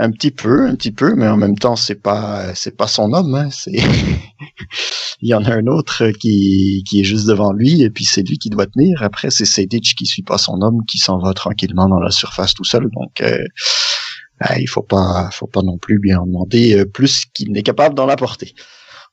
Un 0.00 0.12
petit 0.12 0.30
peu, 0.30 0.66
un 0.66 0.76
petit 0.76 0.92
peu, 0.92 1.14
mais 1.16 1.26
en 1.26 1.36
même 1.36 1.58
temps, 1.58 1.74
c'est 1.74 2.00
pas, 2.00 2.54
c'est 2.54 2.76
pas 2.76 2.86
son 2.86 3.12
homme. 3.12 3.34
Hein, 3.34 3.48
c'est, 3.50 3.72
il 5.20 5.28
y 5.28 5.34
en 5.34 5.44
a 5.44 5.52
un 5.52 5.66
autre 5.66 6.10
qui, 6.10 6.84
qui 6.88 7.00
est 7.00 7.04
juste 7.04 7.26
devant 7.26 7.52
lui, 7.52 7.82
et 7.82 7.90
puis 7.90 8.04
c'est 8.04 8.22
lui 8.22 8.38
qui 8.38 8.48
doit 8.48 8.66
tenir. 8.66 9.02
Après, 9.02 9.30
c'est 9.30 9.44
Sedic 9.44 9.96
qui 9.96 10.06
suit 10.06 10.22
pas 10.22 10.38
son 10.38 10.62
homme, 10.62 10.84
qui 10.86 10.98
s'en 10.98 11.18
va 11.18 11.34
tranquillement 11.34 11.88
dans 11.88 11.98
la 11.98 12.12
surface 12.12 12.54
tout 12.54 12.64
seul. 12.64 12.88
Donc, 12.94 13.20
euh, 13.22 13.44
ah, 14.40 14.60
il 14.60 14.68
faut 14.68 14.82
pas, 14.82 15.30
faut 15.32 15.48
pas 15.48 15.62
non 15.62 15.78
plus 15.78 15.98
bien 15.98 16.20
en 16.20 16.26
demander 16.26 16.78
euh, 16.78 16.84
plus 16.84 17.24
qu'il 17.34 17.50
n'est 17.50 17.64
capable 17.64 17.96
d'en 17.96 18.08
apporter. 18.08 18.54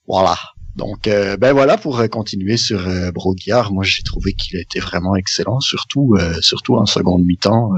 Voilà. 0.08 0.38
Donc, 0.76 1.08
euh, 1.08 1.38
ben 1.38 1.54
voilà 1.54 1.78
pour 1.78 2.00
euh, 2.00 2.08
continuer 2.08 2.58
sur 2.58 2.88
euh. 2.88 3.12
Moi, 3.72 3.84
j'ai 3.84 4.04
trouvé 4.04 4.34
qu'il 4.34 4.58
a 4.58 4.62
été 4.62 4.80
vraiment 4.80 5.16
excellent, 5.16 5.60
surtout, 5.62 6.18
surtout 6.42 6.76
en 6.76 6.86
seconde 6.86 7.24
mi-temps. 7.24 7.72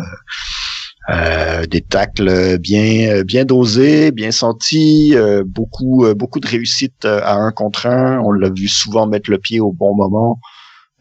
Des 1.69 1.81
tacles 1.81 2.57
bien, 2.59 3.23
bien 3.23 3.45
dosés, 3.45 4.11
bien 4.11 4.31
sentis, 4.31 5.15
beaucoup, 5.45 6.05
beaucoup 6.15 6.39
de 6.39 6.47
réussite 6.47 7.05
à 7.05 7.35
un 7.35 7.51
contre 7.51 7.87
un. 7.87 8.19
On 8.19 8.31
l'a 8.31 8.49
vu 8.49 8.67
souvent 8.67 9.07
mettre 9.07 9.31
le 9.31 9.37
pied 9.37 9.59
au 9.59 9.71
bon 9.71 9.95
moment. 9.95 10.39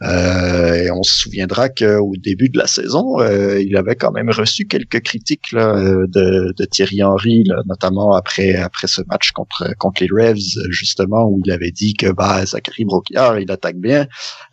Euh, 0.02 0.74
et 0.74 0.90
on 0.90 1.02
se 1.02 1.20
souviendra 1.20 1.70
qu'au 1.70 2.12
début 2.18 2.50
de 2.50 2.58
la 2.58 2.66
saison, 2.66 3.18
euh, 3.20 3.62
il 3.62 3.76
avait 3.78 3.96
quand 3.96 4.12
même 4.12 4.28
reçu 4.28 4.66
quelques 4.66 5.00
critiques 5.00 5.54
de, 5.54 6.64
Thierry 6.70 7.02
Henry, 7.02 7.44
notamment 7.66 8.12
après 8.12 8.56
après 8.56 8.88
ce 8.88 9.00
match 9.08 9.30
contre 9.30 9.72
contre 9.78 10.02
les 10.02 10.08
Revs, 10.10 10.68
justement 10.68 11.26
où 11.26 11.40
il 11.44 11.50
avait 11.50 11.70
dit 11.70 11.94
que 11.94 12.12
bah 12.12 12.44
Zachary 12.44 12.84
Broquiard, 12.84 13.38
il 13.38 13.50
attaque 13.50 13.76
bien, 13.76 14.06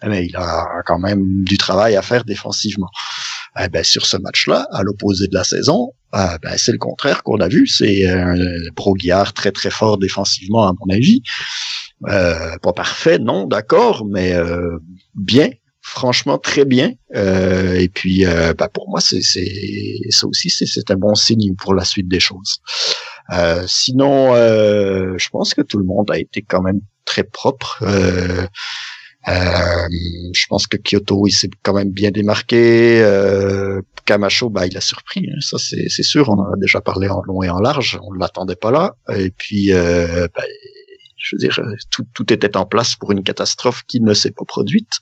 mais 0.06 0.26
il 0.28 0.36
a 0.38 0.66
quand 0.86 1.00
même 1.00 1.44
du 1.44 1.58
travail 1.58 1.98
à 1.98 2.02
faire 2.02 2.24
défensivement. 2.24 2.90
Eh 3.60 3.70
ben, 3.70 3.84
sur 3.84 4.06
ce 4.06 4.18
match-là, 4.18 4.68
à 4.72 4.82
l'opposé 4.84 5.28
de 5.28 5.34
la 5.36 5.44
saison, 5.44 5.92
euh, 6.16 6.38
ben, 6.42 6.58
c'est 6.58 6.72
le 6.72 6.78
contraire 6.78 7.24
qu'on 7.24 7.40
a 7.40 7.48
vu. 7.48 7.68
C'est 7.68 8.08
un 8.08 8.36
Broguiard 8.76 9.34
très 9.34 9.52
très 9.52 9.70
fort 9.70 9.98
défensivement 9.98 10.68
à 10.68 10.74
mon 10.74 10.94
avis. 10.94 11.22
Euh, 12.08 12.58
pas 12.62 12.74
parfait, 12.74 13.20
non, 13.20 13.46
d'accord, 13.46 14.06
mais 14.06 14.34
euh, 14.34 14.78
bien, 15.16 15.50
franchement 15.82 16.38
très 16.38 16.66
bien. 16.66 16.94
Euh, 17.16 17.76
et 17.76 17.90
puis, 17.90 18.26
euh, 18.26 18.54
bah, 18.58 18.70
pour 18.74 18.90
moi, 18.90 19.00
c'est 19.02 19.22
ça 19.22 20.28
aussi, 20.28 20.50
c'est 20.50 20.92
un 20.92 20.96
bon 20.96 21.14
signe 21.14 21.56
pour 21.56 21.76
la 21.76 21.86
suite 21.86 22.08
des 22.08 22.20
choses. 22.20 22.58
Euh, 23.32 23.64
sinon, 23.68 24.34
je 24.36 25.30
pense 25.30 25.54
que 25.54 25.62
tout 25.62 25.78
le 25.78 25.86
monde 25.86 26.10
a 26.12 26.18
été 26.18 26.42
quand 26.42 26.62
même 26.62 26.82
très 27.06 27.24
propre. 27.24 27.84
Je 29.28 30.48
pense 30.48 30.68
que 30.68 30.78
Kyoto, 30.78 31.28
il 31.28 31.32
s'est 31.32 31.50
quand 31.62 31.74
même 31.74 31.92
bien 31.92 32.12
démarqué. 32.12 33.02
Camacho, 34.06 34.50
bah, 34.50 34.68
il 34.68 34.78
a 34.78 34.82
surpris. 34.82 35.28
Hein. 35.30 35.40
ça, 35.40 35.58
c'est 35.58 36.04
sûr. 36.04 36.30
On 36.30 36.40
en 36.40 36.54
a 36.54 36.58
déjà 36.58 36.82
parlé 36.82 37.08
en 37.08 37.22
long 37.24 37.42
et 37.44 37.50
en 37.50 37.60
large. 37.60 38.00
On 38.04 38.14
ne 38.14 38.20
l'attendait 38.20 38.56
pas 38.56 38.72
là. 38.72 38.96
Et 39.16 39.32
puis, 39.32 39.72
bah, 39.72 40.44
je 41.24 41.36
veux 41.36 41.40
dire, 41.40 41.60
tout, 41.90 42.06
tout 42.14 42.32
était 42.34 42.58
en 42.58 42.66
place 42.66 42.96
pour 42.96 43.12
une 43.12 43.24
catastrophe 43.24 43.84
qui 43.88 44.02
ne 44.02 44.14
s'est 44.14 44.32
pas 44.32 44.46
produite. 44.46 45.00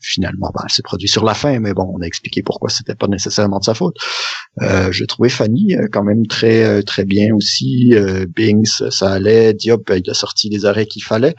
Finalement, 0.00 0.50
ben, 0.54 0.60
elle 0.64 0.70
s'est 0.70 0.82
produite 0.82 1.10
sur 1.10 1.24
la 1.24 1.32
fin, 1.32 1.58
mais 1.60 1.72
bon, 1.72 1.90
on 1.96 2.02
a 2.02 2.06
expliqué 2.06 2.42
pourquoi 2.42 2.68
c'était 2.68 2.94
pas 2.94 3.06
nécessairement 3.06 3.58
de 3.58 3.64
sa 3.64 3.72
faute. 3.72 3.96
Euh, 4.60 4.92
J'ai 4.92 5.06
trouvé 5.06 5.30
Fanny 5.30 5.74
euh, 5.76 5.88
quand 5.90 6.04
même 6.04 6.26
très 6.26 6.62
euh, 6.62 6.82
très 6.82 7.06
bien 7.06 7.34
aussi. 7.34 7.94
Euh, 7.94 8.26
Bings, 8.28 8.82
ça 8.90 9.12
allait. 9.12 9.54
Diop, 9.54 9.90
il 9.96 10.10
a 10.10 10.14
sorti 10.14 10.50
les 10.50 10.66
arrêts 10.66 10.84
qu'il 10.86 11.02
fallait. 11.02 11.34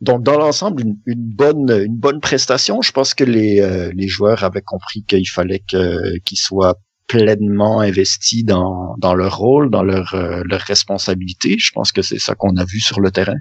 Donc 0.00 0.22
dans 0.22 0.38
l'ensemble, 0.38 0.82
une, 0.82 0.96
une, 1.06 1.28
bonne 1.34 1.70
une 1.70 1.96
bonne 1.96 2.20
prestation. 2.20 2.80
Je 2.82 2.92
pense 2.92 3.14
que 3.14 3.24
les, 3.24 3.90
les 3.94 4.08
joueurs 4.08 4.44
avaient 4.44 4.62
compris 4.62 5.02
qu'il 5.04 5.28
fallait 5.28 5.62
qu'ils 5.68 6.38
soient 6.38 6.78
pleinement 7.10 7.80
investis 7.80 8.44
dans, 8.44 8.94
dans 8.98 9.14
leur 9.14 9.36
rôle, 9.36 9.68
dans 9.68 9.82
leur, 9.82 10.14
euh, 10.14 10.42
leur 10.44 10.60
responsabilité. 10.60 11.56
Je 11.58 11.72
pense 11.72 11.90
que 11.90 12.02
c'est 12.02 12.20
ça 12.20 12.36
qu'on 12.36 12.56
a 12.56 12.64
vu 12.64 12.78
sur 12.78 13.00
le 13.00 13.10
terrain. 13.10 13.34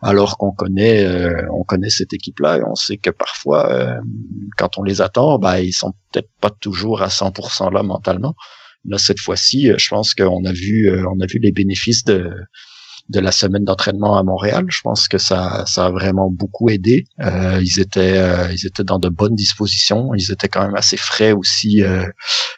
Alors 0.00 0.38
qu'on 0.38 0.52
connaît 0.52 1.04
euh, 1.04 1.42
on 1.52 1.62
connaît 1.62 1.90
cette 1.90 2.14
équipe-là 2.14 2.56
et 2.56 2.62
on 2.66 2.74
sait 2.74 2.96
que 2.96 3.10
parfois, 3.10 3.70
euh, 3.70 3.94
quand 4.56 4.78
on 4.78 4.82
les 4.82 5.02
attend, 5.02 5.38
ben, 5.38 5.58
ils 5.58 5.74
sont 5.74 5.92
peut-être 6.10 6.30
pas 6.40 6.48
toujours 6.48 7.02
à 7.02 7.08
100% 7.08 7.70
là 7.74 7.82
mentalement. 7.82 8.34
Là, 8.86 8.96
cette 8.96 9.20
fois-ci, 9.20 9.70
je 9.76 9.88
pense 9.90 10.14
qu'on 10.14 10.42
a 10.46 10.52
vu 10.52 10.90
on 11.06 11.20
a 11.20 11.26
vu 11.26 11.38
les 11.40 11.52
bénéfices 11.52 12.04
de 12.04 12.30
de 13.10 13.18
la 13.18 13.32
semaine 13.32 13.64
d'entraînement 13.64 14.16
à 14.16 14.22
Montréal. 14.22 14.66
Je 14.68 14.80
pense 14.82 15.08
que 15.08 15.18
ça, 15.18 15.64
ça 15.66 15.86
a 15.86 15.90
vraiment 15.90 16.30
beaucoup 16.30 16.70
aidé. 16.70 17.06
Euh, 17.20 17.60
ils 17.60 17.80
étaient, 17.80 18.16
euh, 18.16 18.52
ils 18.52 18.66
étaient 18.66 18.84
dans 18.84 19.00
de 19.00 19.08
bonnes 19.08 19.34
dispositions. 19.34 20.14
Ils 20.14 20.30
étaient 20.30 20.48
quand 20.48 20.62
même 20.62 20.76
assez 20.76 20.96
frais 20.96 21.32
aussi 21.32 21.82
euh, 21.82 22.06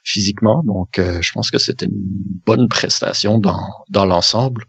physiquement. 0.05 0.63
Donc, 0.65 1.01
je 1.01 1.33
pense 1.33 1.51
que 1.51 1.59
c'était 1.59 1.87
une 1.87 2.05
bonne 2.47 2.69
prestation 2.69 3.39
dans, 3.39 3.67
dans 3.89 4.05
l'ensemble. 4.05 4.65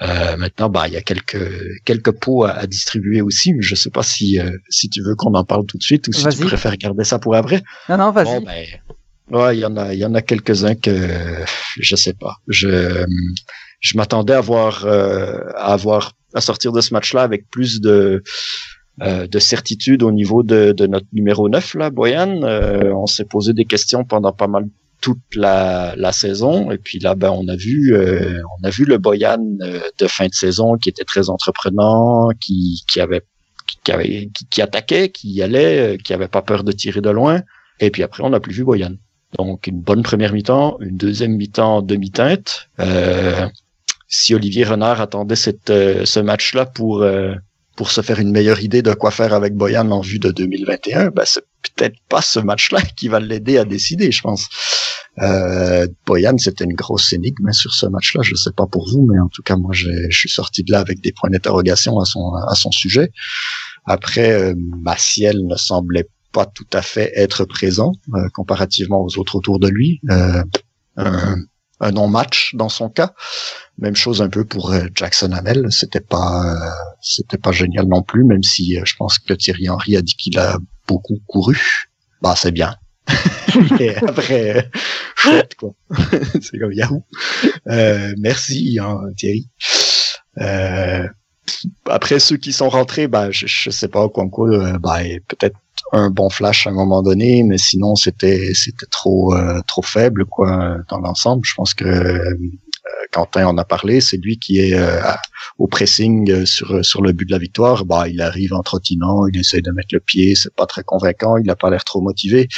maintenant, 0.00 0.68
bah, 0.68 0.86
il 0.86 0.94
y 0.94 0.96
a 0.96 1.02
quelques 1.02 1.44
quelques 1.84 2.12
pots 2.12 2.44
à, 2.44 2.66
distribuer 2.66 3.20
aussi. 3.20 3.54
Je 3.58 3.74
sais 3.74 3.90
pas 3.90 4.04
si 4.04 4.38
si 4.68 4.88
tu 4.88 5.02
veux 5.02 5.16
qu'on 5.16 5.34
en 5.34 5.44
parle 5.44 5.66
tout 5.66 5.78
de 5.78 5.82
suite 5.82 6.06
ou 6.06 6.12
si 6.12 6.24
tu 6.28 6.44
préfères 6.44 6.76
garder 6.76 7.04
ça 7.04 7.18
pour 7.18 7.34
après. 7.34 7.62
Non, 7.88 7.98
non, 7.98 8.12
vas-y. 8.12 8.44
ben, 8.44 8.64
ouais, 9.32 9.56
il 9.56 9.60
y 9.60 9.64
en 9.64 9.76
a, 9.76 9.94
il 9.94 9.98
y 9.98 10.04
en 10.04 10.14
a 10.14 10.22
quelques 10.22 10.64
uns 10.64 10.76
que 10.76 11.44
je 11.80 11.96
sais 11.96 12.14
pas. 12.14 12.36
Je 12.46 13.04
je 13.80 13.96
m'attendais 13.96 14.34
à 14.34 14.40
voir 14.40 14.84
euh, 14.84 15.40
à 15.54 15.72
avoir 15.72 16.12
à 16.34 16.40
sortir 16.40 16.72
de 16.72 16.80
ce 16.80 16.92
match-là 16.92 17.22
avec 17.22 17.48
plus 17.48 17.80
de 17.80 18.22
euh, 19.00 19.26
de 19.26 19.38
certitude 19.38 20.02
au 20.02 20.10
niveau 20.10 20.42
de, 20.42 20.72
de, 20.72 20.86
notre 20.86 21.06
numéro 21.12 21.48
9 21.48 21.74
là, 21.74 21.90
Boyan. 21.90 22.42
Euh, 22.42 22.92
on 22.92 23.06
s'est 23.06 23.24
posé 23.24 23.52
des 23.52 23.64
questions 23.64 24.04
pendant 24.04 24.32
pas 24.32 24.48
mal 24.48 24.66
toute 25.00 25.20
la, 25.36 25.94
la 25.96 26.10
saison 26.10 26.72
et 26.72 26.78
puis 26.78 26.98
là 26.98 27.14
ben 27.14 27.30
on 27.30 27.46
a 27.46 27.54
vu 27.54 27.96
on 27.96 28.66
a 28.66 28.70
vu 28.70 28.84
le 28.84 28.98
Boyan 28.98 29.38
de 29.38 30.06
fin 30.08 30.26
de 30.26 30.34
saison 30.34 30.76
qui 30.76 30.88
était 30.88 31.04
très 31.04 31.30
entreprenant, 31.30 32.30
qui 32.40 32.82
qui 32.88 33.00
avait 33.00 33.22
qui, 33.84 33.92
avait, 33.92 34.30
qui, 34.50 34.60
attaquait, 34.60 35.10
qui 35.10 35.40
allait, 35.42 35.98
qui 36.02 36.12
avait 36.12 36.28
pas 36.28 36.42
peur 36.42 36.64
de 36.64 36.72
tirer 36.72 37.00
de 37.00 37.10
loin. 37.10 37.42
Et 37.80 37.90
puis 37.90 38.02
après, 38.02 38.22
on 38.22 38.30
n'a 38.30 38.40
plus 38.40 38.52
vu 38.52 38.64
Boyan. 38.64 38.94
Donc 39.36 39.66
une 39.66 39.80
bonne 39.80 40.02
première 40.02 40.32
mi-temps, 40.32 40.78
une 40.80 40.96
deuxième 40.96 41.36
mi-temps 41.36 41.82
demi-teinte. 41.82 42.70
Euh, 42.80 43.46
si 44.08 44.34
Olivier 44.34 44.64
Renard 44.64 45.00
attendait 45.00 45.36
cette, 45.36 45.70
euh, 45.70 46.04
ce 46.04 46.18
match-là 46.18 46.66
pour 46.66 47.02
euh, 47.02 47.34
pour 47.76 47.92
se 47.92 48.00
faire 48.00 48.18
une 48.18 48.32
meilleure 48.32 48.60
idée 48.60 48.82
de 48.82 48.92
quoi 48.92 49.12
faire 49.12 49.32
avec 49.32 49.54
Boyan 49.54 49.88
en 49.92 50.00
vue 50.00 50.18
de 50.18 50.32
2021, 50.32 51.10
ben 51.10 51.22
c'est 51.24 51.44
peut-être 51.62 51.96
pas 52.08 52.22
ce 52.22 52.40
match-là 52.40 52.80
qui 52.96 53.06
va 53.06 53.20
l'aider 53.20 53.56
à 53.56 53.64
décider, 53.64 54.10
je 54.10 54.20
pense. 54.22 54.48
Euh, 55.20 55.86
Boyan, 56.04 56.36
c'était 56.38 56.64
une 56.64 56.74
grosse 56.74 57.12
énigme 57.12 57.52
sur 57.52 57.72
ce 57.74 57.86
match-là. 57.86 58.22
Je 58.22 58.34
sais 58.34 58.50
pas 58.50 58.66
pour 58.66 58.88
vous, 58.88 59.06
mais 59.08 59.20
en 59.20 59.28
tout 59.28 59.42
cas, 59.42 59.56
moi, 59.56 59.72
je 59.74 60.10
suis 60.10 60.28
sorti 60.28 60.64
de 60.64 60.72
là 60.72 60.80
avec 60.80 61.00
des 61.00 61.12
points 61.12 61.30
d'interrogation 61.30 62.00
à 62.00 62.04
son 62.04 62.32
à 62.34 62.54
son 62.56 62.72
sujet. 62.72 63.12
Après, 63.84 64.32
euh, 64.32 64.54
Maciel 64.56 65.46
ne 65.46 65.56
semblait 65.56 66.08
pas 66.32 66.46
tout 66.46 66.66
à 66.72 66.82
fait 66.82 67.12
être 67.14 67.44
présent 67.44 67.92
comparativement 68.34 69.02
aux 69.02 69.18
autres 69.18 69.36
autour 69.36 69.60
de 69.60 69.68
lui. 69.68 70.00
un, 70.96 71.36
un 71.80 71.92
non-match 71.92 72.54
dans 72.54 72.68
son 72.68 72.88
cas. 72.88 73.12
Même 73.78 73.96
chose 73.96 74.22
un 74.22 74.28
peu 74.28 74.44
pour 74.44 74.74
Jackson 74.94 75.32
Hamel. 75.32 75.66
C'était 75.70 76.00
pas, 76.00 76.74
c'était 77.00 77.38
pas 77.38 77.52
génial 77.52 77.86
non 77.86 78.02
plus, 78.02 78.24
même 78.24 78.42
si 78.42 78.78
je 78.84 78.96
pense 78.96 79.18
que 79.18 79.34
Thierry 79.34 79.68
Henry 79.68 79.96
a 79.96 80.02
dit 80.02 80.14
qu'il 80.16 80.38
a 80.38 80.58
beaucoup 80.86 81.20
couru. 81.26 81.88
Bah, 82.20 82.34
c'est 82.36 82.52
bien. 82.52 82.74
Après, 84.06 84.70
chouette, 85.16 85.54
quoi. 85.54 85.74
c'est 86.40 86.58
comme 86.58 86.72
Yahoo. 86.72 87.04
Euh, 87.68 88.14
merci, 88.18 88.78
hein, 88.80 89.00
Thierry. 89.16 89.48
Euh, 91.48 91.90
après, 91.90 92.18
ceux 92.18 92.36
qui 92.36 92.52
sont 92.52 92.68
rentrés, 92.68 93.08
bah, 93.08 93.30
je, 93.30 93.46
je 93.46 93.70
sais 93.70 93.88
pas, 93.88 94.08
quoi, 94.08 94.24
euh, 94.48 94.78
bah, 94.78 94.98
peut-être 95.28 95.56
un 95.92 96.10
bon 96.10 96.28
flash 96.28 96.66
à 96.66 96.70
un 96.70 96.74
moment 96.74 97.02
donné, 97.02 97.42
mais 97.42 97.58
sinon 97.58 97.94
c'était 97.96 98.52
c'était 98.54 98.86
trop 98.90 99.34
euh, 99.34 99.60
trop 99.66 99.82
faible 99.82 100.26
quoi 100.26 100.76
dans 100.90 100.98
l'ensemble. 100.98 101.44
Je 101.46 101.54
pense 101.54 101.72
que 101.74 101.84
euh, 101.84 102.34
Quentin 103.12 103.46
en 103.46 103.58
a 103.58 103.64
parlé, 103.64 104.00
c'est 104.00 104.18
lui 104.18 104.38
qui 104.38 104.58
est 104.58 104.74
euh, 104.74 105.00
au 105.58 105.66
pressing 105.66 106.30
euh, 106.30 106.46
sur 106.46 106.84
sur 106.84 107.02
le 107.02 107.12
but 107.12 107.26
de 107.26 107.32
la 107.32 107.38
victoire. 107.38 107.84
Bah, 107.84 108.08
il 108.08 108.20
arrive 108.20 108.52
en 108.54 108.62
trottinant, 108.62 109.26
il 109.26 109.38
essaie 109.38 109.60
de 109.62 109.70
mettre 109.70 109.88
le 109.92 110.00
pied, 110.00 110.34
c'est 110.34 110.54
pas 110.54 110.66
très 110.66 110.82
convaincant, 110.84 111.36
il 111.36 111.46
n'a 111.46 111.56
pas 111.56 111.70
l'air 111.70 111.84
trop 111.84 112.00
motivé. 112.00 112.48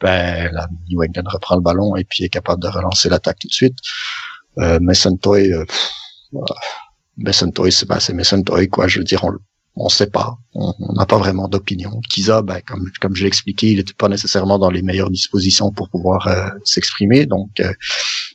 Ben, 0.00 0.50
la 0.52 0.66
New 0.88 1.02
England 1.02 1.28
reprend 1.30 1.56
le 1.56 1.62
ballon 1.62 1.94
et 1.96 2.04
puis 2.04 2.24
est 2.24 2.28
capable 2.28 2.62
de 2.62 2.68
relancer 2.68 3.08
l'attaque 3.08 3.38
tout 3.40 3.48
de 3.48 3.52
suite. 3.52 3.76
Euh, 4.58 4.78
Mason 4.80 5.16
Toy, 5.16 5.52
Toy, 7.54 7.72
c'est 7.72 7.86
ben, 7.86 8.00
c'est 8.00 8.14
Mason 8.14 8.42
Toy 8.42 8.68
quoi. 8.68 8.88
Je 8.88 8.98
veux 8.98 9.04
dire, 9.04 9.24
on, 9.24 9.32
on 9.76 9.88
sait 9.88 10.08
pas, 10.08 10.36
on 10.54 10.74
n'a 10.94 11.06
pas 11.06 11.18
vraiment 11.18 11.48
d'opinion. 11.48 12.00
Kiza, 12.08 12.42
ben, 12.42 12.60
comme, 12.66 12.90
comme 13.00 13.14
je 13.14 13.22
l'ai 13.22 13.28
expliqué, 13.28 13.70
il 13.70 13.76
n'était 13.78 13.94
pas 13.94 14.08
nécessairement 14.08 14.58
dans 14.58 14.70
les 14.70 14.82
meilleures 14.82 15.10
dispositions 15.10 15.72
pour 15.72 15.88
pouvoir 15.88 16.26
euh, 16.26 16.48
s'exprimer. 16.64 17.26
Donc, 17.26 17.60
euh, 17.60 17.72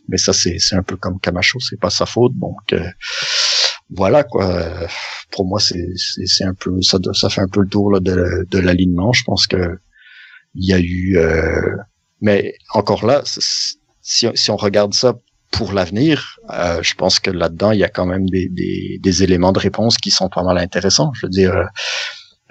mais 0.09 0.17
ça 0.17 0.33
c'est 0.33 0.57
un 0.73 0.83
peu 0.83 0.95
comme 0.95 1.19
Camacho, 1.19 1.59
c'est 1.59 1.79
pas 1.79 1.89
sa 1.89 2.05
faute. 2.05 2.33
Donc 2.37 2.73
euh, 2.73 2.89
voilà 3.89 4.23
quoi. 4.23 4.87
Pour 5.31 5.45
moi, 5.45 5.59
c'est 5.59 5.87
c'est 5.95 6.45
un 6.45 6.53
peu 6.53 6.81
ça, 6.81 6.97
ça 7.13 7.29
fait 7.29 7.41
un 7.41 7.47
peu 7.47 7.61
le 7.61 7.67
tour 7.67 7.91
là, 7.91 7.99
de, 7.99 8.47
de 8.49 8.59
l'alignement. 8.59 9.11
Je 9.13 9.23
pense 9.23 9.47
que 9.47 9.79
il 10.55 10.65
y 10.65 10.73
a 10.73 10.79
eu, 10.79 11.19
mais 12.21 12.55
encore 12.73 13.05
là, 13.05 13.21
si, 13.25 14.27
si 14.33 14.51
on 14.51 14.55
regarde 14.55 14.93
ça 14.93 15.19
pour 15.51 15.73
l'avenir, 15.73 16.39
euh, 16.51 16.81
je 16.81 16.93
pense 16.95 17.19
que 17.19 17.31
là-dedans, 17.31 17.71
il 17.71 17.79
y 17.79 17.83
a 17.83 17.89
quand 17.89 18.05
même 18.05 18.29
des, 18.29 18.49
des, 18.49 18.99
des, 19.01 19.23
éléments 19.23 19.51
de 19.51 19.59
réponse 19.59 19.97
qui 19.97 20.11
sont 20.11 20.29
pas 20.29 20.43
mal 20.43 20.57
intéressants. 20.57 21.11
Je 21.13 21.25
veux 21.25 21.29
dire, 21.29 21.55
euh, 21.55 21.65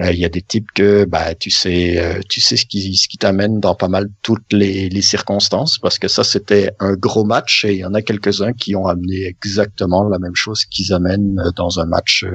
euh 0.01 0.13
il 0.13 0.19
y 0.19 0.25
a 0.25 0.29
des 0.29 0.43
types 0.43 0.71
que 0.75 1.05
bah 1.07 1.35
tu 1.35 1.51
sais 1.51 1.99
euh, 1.99 2.21
tu 2.29 2.43
sais 2.43 2.57
ce 2.59 2.67
qui 2.67 2.97
ce 2.97 3.09
qui 3.09 3.17
t'amène 3.17 3.61
dans 3.61 3.75
pas 3.75 3.89
mal 3.89 4.09
toutes 4.21 4.53
les, 4.53 4.91
les 4.91 5.01
circonstances 5.01 5.79
parce 5.79 5.99
que 5.99 6.07
ça 6.07 6.23
c'était 6.23 6.71
un 6.81 6.93
gros 6.95 7.25
match 7.25 7.65
et 7.65 7.73
il 7.73 7.79
y 7.79 7.85
en 7.85 7.95
a 7.95 8.03
quelques-uns 8.03 8.53
qui 8.53 8.77
ont 8.77 8.87
amené 8.87 9.25
exactement 9.25 10.05
la 10.05 10.19
même 10.19 10.35
chose 10.35 10.67
qu'ils 10.67 10.93
amènent 10.93 11.43
dans 11.57 11.81
un 11.81 11.87
match 11.87 12.27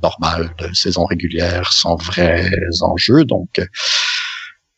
normal 0.00 0.54
de 0.58 0.72
saison 0.74 1.04
régulière 1.04 1.72
sans 1.72 1.96
vrais 1.96 2.48
enjeux 2.82 3.24
donc 3.24 3.60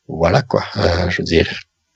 voilà 0.08 0.40
quoi 0.40 0.64
je 1.10 1.18
veux 1.18 1.24
dire 1.24 1.46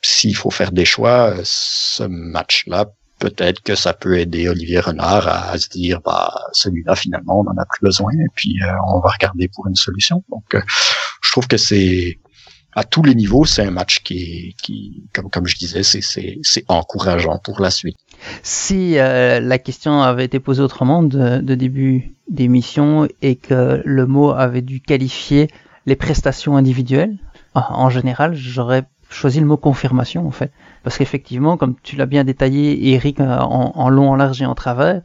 s'il 0.03 0.37
faut 0.37 0.51
faire 0.51 0.73
des 0.73 0.85
choix 0.85 1.35
ce 1.43 2.03
match-là 2.03 2.93
peut-être 3.19 3.63
que 3.63 3.75
ça 3.75 3.93
peut 3.93 4.19
aider 4.19 4.49
Olivier 4.49 4.81
Renard 4.81 5.27
à, 5.29 5.59
se 5.59 5.69
dire 5.69 6.01
bah 6.05 6.33
celui-là 6.53 6.95
finalement 6.95 7.41
on 7.41 7.45
n'en 7.45 7.57
a 7.57 7.65
plus 7.67 7.83
besoin 7.83 8.13
et 8.13 8.31
puis 8.35 8.61
euh, 8.63 8.67
on 8.89 9.01
va 9.01 9.11
regarder 9.11 9.49
pour 9.49 9.67
une 9.67 9.75
solution. 9.75 10.25
Donc 10.31 10.55
euh, 10.55 10.61
je 11.23 11.31
trouve 11.31 11.47
que 11.47 11.57
c'est 11.57 12.19
à 12.75 12.85
tous 12.85 13.03
les 13.03 13.15
niveaux 13.15 13.45
c'est 13.45 13.63
un 13.63 13.71
match 13.71 14.03
qui, 14.03 14.55
qui 14.63 15.05
comme 15.13 15.31
comme 15.31 15.47
je 15.47 15.57
disais 15.57 15.83
c'est 15.83 16.65
encourageant 16.69 17.39
pour 17.39 17.61
la 17.61 17.71
suite. 17.71 17.97
Si 18.43 18.99
euh, 18.99 19.41
la 19.41 19.59
question 19.59 20.03
avait 20.03 20.25
été 20.25 20.41
posée 20.41 20.63
autrement 20.63 21.03
de, 21.03 21.39
de 21.39 21.55
début 21.55 22.15
d'émission 22.29 23.09
et 23.23 23.37
que 23.37 23.83
le 23.85 24.07
mot 24.07 24.31
avait 24.31 24.63
dû 24.63 24.81
qualifier 24.81 25.49
les 25.87 25.97
prestations 25.97 26.57
individuelles, 26.57 27.17
en 27.55 27.91
général, 27.91 28.35
j'aurais 28.35 28.85
choisi 29.09 29.41
le 29.41 29.47
mot 29.47 29.57
confirmation 29.57 30.27
en 30.27 30.31
fait. 30.31 30.53
Parce 30.83 30.99
qu'effectivement, 30.99 31.57
comme 31.57 31.75
tu 31.83 31.97
l'as 31.97 32.07
bien 32.07 32.25
détaillé, 32.25 32.93
Eric, 32.93 33.21
euh, 33.21 33.39
en, 33.39 33.89
long, 33.89 34.11
en 34.11 34.17
large 34.17 34.41
et 34.43 34.47
en 34.47 34.55
travers, 34.55 35.03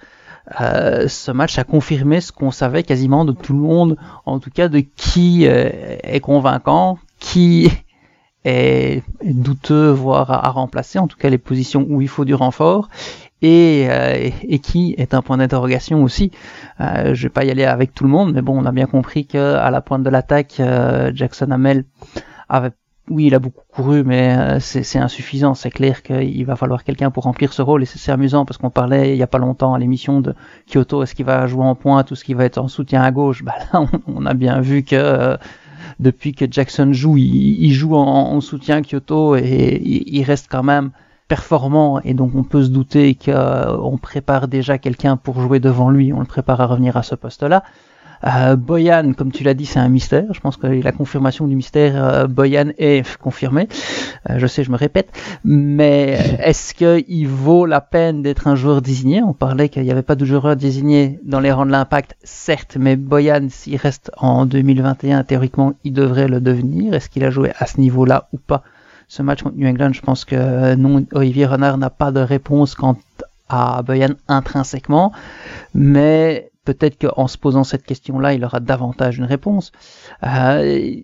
euh, 0.62 1.08
ce 1.08 1.32
match 1.32 1.58
a 1.58 1.64
confirmé 1.64 2.22
ce 2.22 2.32
qu'on 2.32 2.52
savait 2.52 2.84
quasiment 2.84 3.26
de 3.26 3.32
tout 3.32 3.54
le 3.54 3.60
monde, 3.60 3.98
en 4.26 4.40
tout 4.40 4.50
cas 4.50 4.68
de 4.68 4.80
qui 4.80 5.48
euh, 5.48 5.70
est 6.04 6.20
convaincant, 6.20 6.98
qui 7.20 7.72
est 8.46 9.04
douteux, 9.24 9.90
voire 9.90 10.32
à, 10.32 10.50
remplacer, 10.50 11.00
en 11.00 11.08
tout 11.08 11.18
cas 11.18 11.30
les 11.30 11.38
positions 11.38 11.86
où 11.90 12.02
il 12.02 12.10
faut 12.10 12.26
du 12.26 12.34
renfort, 12.34 12.90
et, 13.42 14.30
qui 14.62 14.96
est 14.98 15.14
un 15.14 15.22
point 15.22 15.36
d'interrogation 15.36 16.02
aussi. 16.02 16.32
Je 16.80 17.24
vais 17.24 17.30
pas 17.30 17.44
y 17.44 17.52
aller 17.52 17.66
avec 17.66 17.94
tout 17.94 18.06
le 18.06 18.10
monde, 18.10 18.34
mais 18.34 18.42
bon, 18.42 18.58
on 18.58 18.66
a 18.66 18.72
bien 18.72 18.86
compris 18.86 19.26
que 19.26 19.56
à 19.56 19.70
la 19.70 19.82
pointe 19.82 20.02
de 20.04 20.10
l'attaque, 20.10 20.62
Jackson 21.14 21.52
Hamel 21.52 21.84
avait 22.48 22.72
oui, 23.10 23.26
il 23.26 23.36
a 23.36 23.40
beaucoup 23.40 23.64
couru, 23.70 24.04
mais 24.04 24.36
euh, 24.38 24.60
c'est 24.60 24.98
insuffisant. 24.98 25.56
C'est 25.56 25.70
clair 25.70 26.04
qu'il 26.04 26.46
va 26.46 26.56
falloir 26.56 26.86
quelqu'un 26.86 27.12
pour 27.12 27.24
remplir 27.24 27.52
ce 27.52 27.62
rôle. 27.62 27.84
Et 27.84 27.86
c'est 27.86 28.12
amusant 28.12 28.46
parce 28.46 28.58
qu'on 28.58 28.70
parlait 28.70 29.14
il 29.14 29.18
y 29.18 29.24
a 29.24 29.28
pas 29.28 29.40
longtemps 29.40 29.74
à 29.74 29.80
l'émission 29.80 30.22
de 30.22 30.34
Kyoto, 30.68 31.04
est-ce 31.04 31.14
qu'il 31.14 31.26
va 31.26 31.46
jouer 31.46 31.66
en 31.66 31.76
pointe 31.76 32.10
ou 32.12 32.14
est-ce 32.14 32.24
qu'il 32.24 32.38
va 32.38 32.46
être 32.46 32.60
en 32.60 32.70
soutien 32.70 33.02
à 33.02 33.12
gauche? 33.12 33.44
Bah 33.44 33.56
Là, 33.74 33.86
on, 34.08 34.26
a 34.26 34.34
bien 34.34 34.62
vu 34.62 34.84
que 34.84 34.96
euh, 34.96 35.36
depuis 36.00 36.34
que 36.34 36.46
Jackson 36.50 36.94
joue, 36.94 37.18
il, 37.18 37.72
joue 37.72 37.96
en, 37.96 38.40
soutien 38.40 38.82
Kyoto 38.82 39.36
et 39.36 39.82
il, 39.84 40.24
reste 40.24 40.48
quand 40.50 40.64
même 40.64 40.92
performant. 41.28 42.00
Et 42.06 42.14
donc 42.14 42.32
on 42.36 42.44
peut 42.44 42.64
se 42.64 42.70
douter 42.70 43.16
qu'on 43.16 43.98
prépare 44.02 44.48
déjà 44.48 44.78
quelqu'un 44.78 45.18
pour 45.18 45.42
jouer 45.42 45.60
devant 45.60 45.90
lui. 45.90 46.14
On 46.14 46.20
le 46.20 46.26
prépare 46.26 46.62
à 46.62 46.68
revenir 46.68 46.96
à 46.96 47.04
ce 47.04 47.16
poste-là. 47.16 47.64
Euh, 48.26 48.56
Boyan, 48.56 49.14
comme 49.14 49.32
tu 49.32 49.44
l'as 49.44 49.54
dit, 49.54 49.66
c'est 49.66 49.80
un 49.80 49.90
mystère. 49.90 50.26
Je 50.34 50.40
pense 50.40 50.58
que 50.58 50.68
la 50.68 50.92
confirmation 50.92 51.48
du 51.48 51.56
mystère, 51.56 51.94
euh, 51.96 52.28
Boyan 52.28 52.72
est 52.78 53.18
confirmée. 53.18 53.68
Euh, 54.30 54.40
je 54.40 54.48
sais, 54.48 54.64
je 54.64 54.72
me 54.72 54.78
répète. 54.78 55.10
Mais 55.44 56.38
est-ce 56.40 56.74
qu'il 56.74 57.28
vaut 57.28 57.66
la 57.66 57.82
peine 57.82 58.22
d'être 58.22 58.48
un 58.48 58.56
joueur 58.56 58.82
désigné? 58.82 59.22
On 59.22 59.34
parlait 59.34 59.70
qu'il 59.70 59.84
n'y 59.84 59.92
avait 59.92 60.04
pas 60.04 60.16
de 60.16 60.26
joueur 60.26 60.56
désigné 60.56 61.20
dans 61.24 61.40
les 61.40 61.52
rangs 61.52 61.66
de 61.66 61.72
l'impact, 61.72 62.16
certes, 62.24 62.78
mais 62.80 62.96
Boyan, 62.96 63.48
s'il 63.50 63.76
reste 63.76 64.12
en 64.18 64.46
2021, 64.46 65.24
théoriquement, 65.24 65.74
il 65.84 65.94
devrait 65.94 66.28
le 66.28 66.40
devenir. 66.40 66.94
Est-ce 66.94 67.10
qu'il 67.10 67.24
a 67.26 67.30
joué 67.30 67.52
à 67.58 67.66
ce 67.66 67.80
niveau-là 67.80 68.30
ou 68.34 68.38
pas? 68.38 68.64
Ce 69.10 69.22
match 69.22 69.44
contre 69.44 69.58
New 69.58 69.68
England, 69.68 69.92
je 69.94 70.02
pense 70.02 70.26
que 70.26 70.76
non, 70.76 71.06
Olivier 71.12 71.46
Renard 71.46 71.78
n'a 71.78 71.90
pas 71.90 72.12
de 72.12 72.22
réponse 72.22 72.74
quant 72.74 72.98
à 73.50 73.84
Boyan 73.84 74.16
intrinsèquement, 74.28 75.12
mais 75.76 76.52
peut-être 76.64 77.00
qu'en 77.00 77.28
se 77.28 77.38
posant 77.38 77.64
cette 77.64 77.84
question-là, 77.84 78.34
il 78.34 78.44
aura 78.44 78.60
davantage 78.60 79.18
une 79.18 79.26
réponse. 79.26 79.72
Euh, 80.24 80.96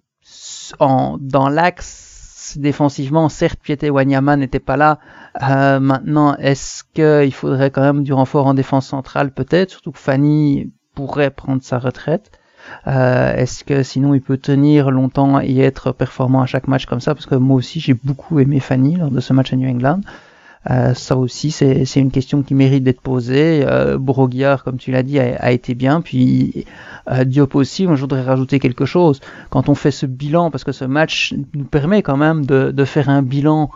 en, 0.79 1.17
dans 1.19 1.49
l'axe 1.49 2.57
défensivement, 2.57 3.29
certes, 3.29 3.59
Pieté 3.61 3.89
Wanyama 3.89 4.35
n'était 4.35 4.59
pas 4.59 4.77
là. 4.77 4.99
Euh, 5.41 5.79
maintenant, 5.79 6.35
est-ce 6.37 6.83
qu'il 6.93 7.33
faudrait 7.33 7.71
quand 7.71 7.81
même 7.81 8.03
du 8.03 8.13
renfort 8.13 8.47
en 8.47 8.53
défense 8.53 8.87
centrale 8.87 9.31
Peut-être, 9.31 9.69
surtout 9.69 9.91
que 9.91 9.99
Fanny 9.99 10.71
pourrait 10.95 11.31
prendre 11.31 11.61
sa 11.61 11.79
retraite. 11.79 12.31
Euh, 12.87 13.33
est-ce 13.35 13.63
que 13.63 13.83
sinon 13.83 14.13
il 14.13 14.21
peut 14.21 14.37
tenir 14.37 14.91
longtemps 14.91 15.39
et 15.39 15.59
être 15.59 15.91
performant 15.91 16.41
à 16.41 16.45
chaque 16.45 16.67
match 16.67 16.85
comme 16.85 16.99
ça? 16.99 17.15
Parce 17.15 17.25
que 17.25 17.35
moi 17.35 17.55
aussi 17.55 17.79
j'ai 17.79 17.93
beaucoup 17.93 18.39
aimé 18.39 18.59
Fanny 18.59 18.95
lors 18.95 19.11
de 19.11 19.19
ce 19.19 19.33
match 19.33 19.53
à 19.53 19.55
New 19.55 19.69
England. 19.69 20.01
Euh, 20.69 20.93
ça 20.93 21.15
aussi, 21.15 21.51
c'est 21.51 21.95
une 21.95 22.11
question 22.11 22.41
qui 22.43 22.53
mérite 22.53 22.83
d'être 22.83 23.01
posée. 23.01 23.63
Euh, 23.65 23.97
comme 24.63 24.77
tu 24.77 24.91
l'as 24.91 25.03
dit, 25.03 25.19
a, 25.19 25.51
été 25.51 25.73
bien. 25.73 26.01
Puis 26.01 26.65
euh, 27.09 27.23
Diop 27.23 27.55
aussi, 27.55 27.87
moi 27.87 27.95
je 27.95 28.01
voudrais 28.01 28.21
rajouter 28.21 28.59
quelque 28.59 28.85
chose. 28.85 29.21
Quand 29.49 29.69
on 29.69 29.75
fait 29.75 29.91
ce 29.91 30.05
bilan, 30.05 30.51
parce 30.51 30.63
que 30.63 30.71
ce 30.71 30.85
match 30.85 31.33
nous 31.53 31.65
permet 31.65 32.01
quand 32.01 32.17
même 32.17 32.45
de, 32.45 32.71
de 32.71 32.85
faire 32.85 33.09
un 33.09 33.21
bilan 33.21 33.69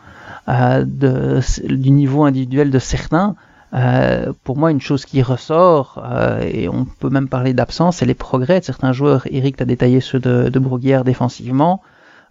euh, 0.49 0.84
de, 0.86 1.39
du 1.73 1.91
niveau 1.91 2.25
individuel 2.25 2.69
de 2.69 2.79
certains, 2.79 3.36
euh, 3.73 4.34
pour 4.43 4.57
moi, 4.57 4.71
une 4.71 4.81
chose 4.81 5.05
qui 5.05 5.21
ressort, 5.21 6.03
euh, 6.05 6.41
et 6.41 6.69
on 6.69 6.86
peut 6.86 7.09
même 7.09 7.27
parler 7.27 7.53
d'absence, 7.53 7.97
c'est 7.97 8.05
les 8.05 8.13
progrès 8.13 8.59
de 8.59 8.65
certains 8.65 8.91
joueurs. 8.91 9.23
Eric, 9.31 9.57
tu 9.57 9.63
as 9.63 9.65
détaillé 9.65 9.99
ceux 9.99 10.19
de, 10.19 10.49
de 10.49 11.03
défensivement. 11.03 11.81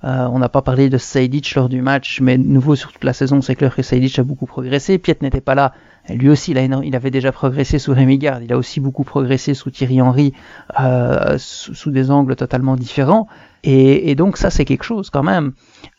Euh, 0.04 0.26
on 0.32 0.40
n'a 0.40 0.48
pas 0.48 0.62
parlé 0.62 0.90
de 0.90 0.98
Sejdic 0.98 1.54
lors 1.54 1.68
du 1.68 1.80
match, 1.80 2.20
mais 2.20 2.36
nouveau 2.36 2.74
sur 2.74 2.92
toute 2.92 3.04
la 3.04 3.12
saison, 3.12 3.40
c'est 3.40 3.54
clair 3.54 3.74
que 3.74 3.82
Sejdic 3.82 4.18
a 4.18 4.24
beaucoup 4.24 4.46
progressé. 4.46 4.98
Piet 4.98 5.18
n'était 5.22 5.40
pas 5.40 5.54
là. 5.54 5.72
lui 6.08 6.28
aussi, 6.28 6.50
il, 6.52 6.96
avait 6.96 7.10
déjà 7.12 7.30
progressé 7.30 7.78
sous 7.78 7.92
Rémi 7.92 8.18
Garde. 8.18 8.42
Il 8.42 8.52
a 8.52 8.56
aussi 8.56 8.80
beaucoup 8.80 9.04
progressé 9.04 9.54
sous 9.54 9.70
Thierry 9.70 10.02
Henry, 10.02 10.34
euh, 10.80 11.36
sous, 11.38 11.90
des 11.92 12.10
angles 12.10 12.34
totalement 12.34 12.74
différents. 12.74 13.28
Et, 13.62 14.16
donc 14.16 14.38
ça, 14.38 14.50
c'est 14.50 14.64
quelque 14.64 14.82
chose 14.82 15.08
quand 15.08 15.22
même. 15.22 15.52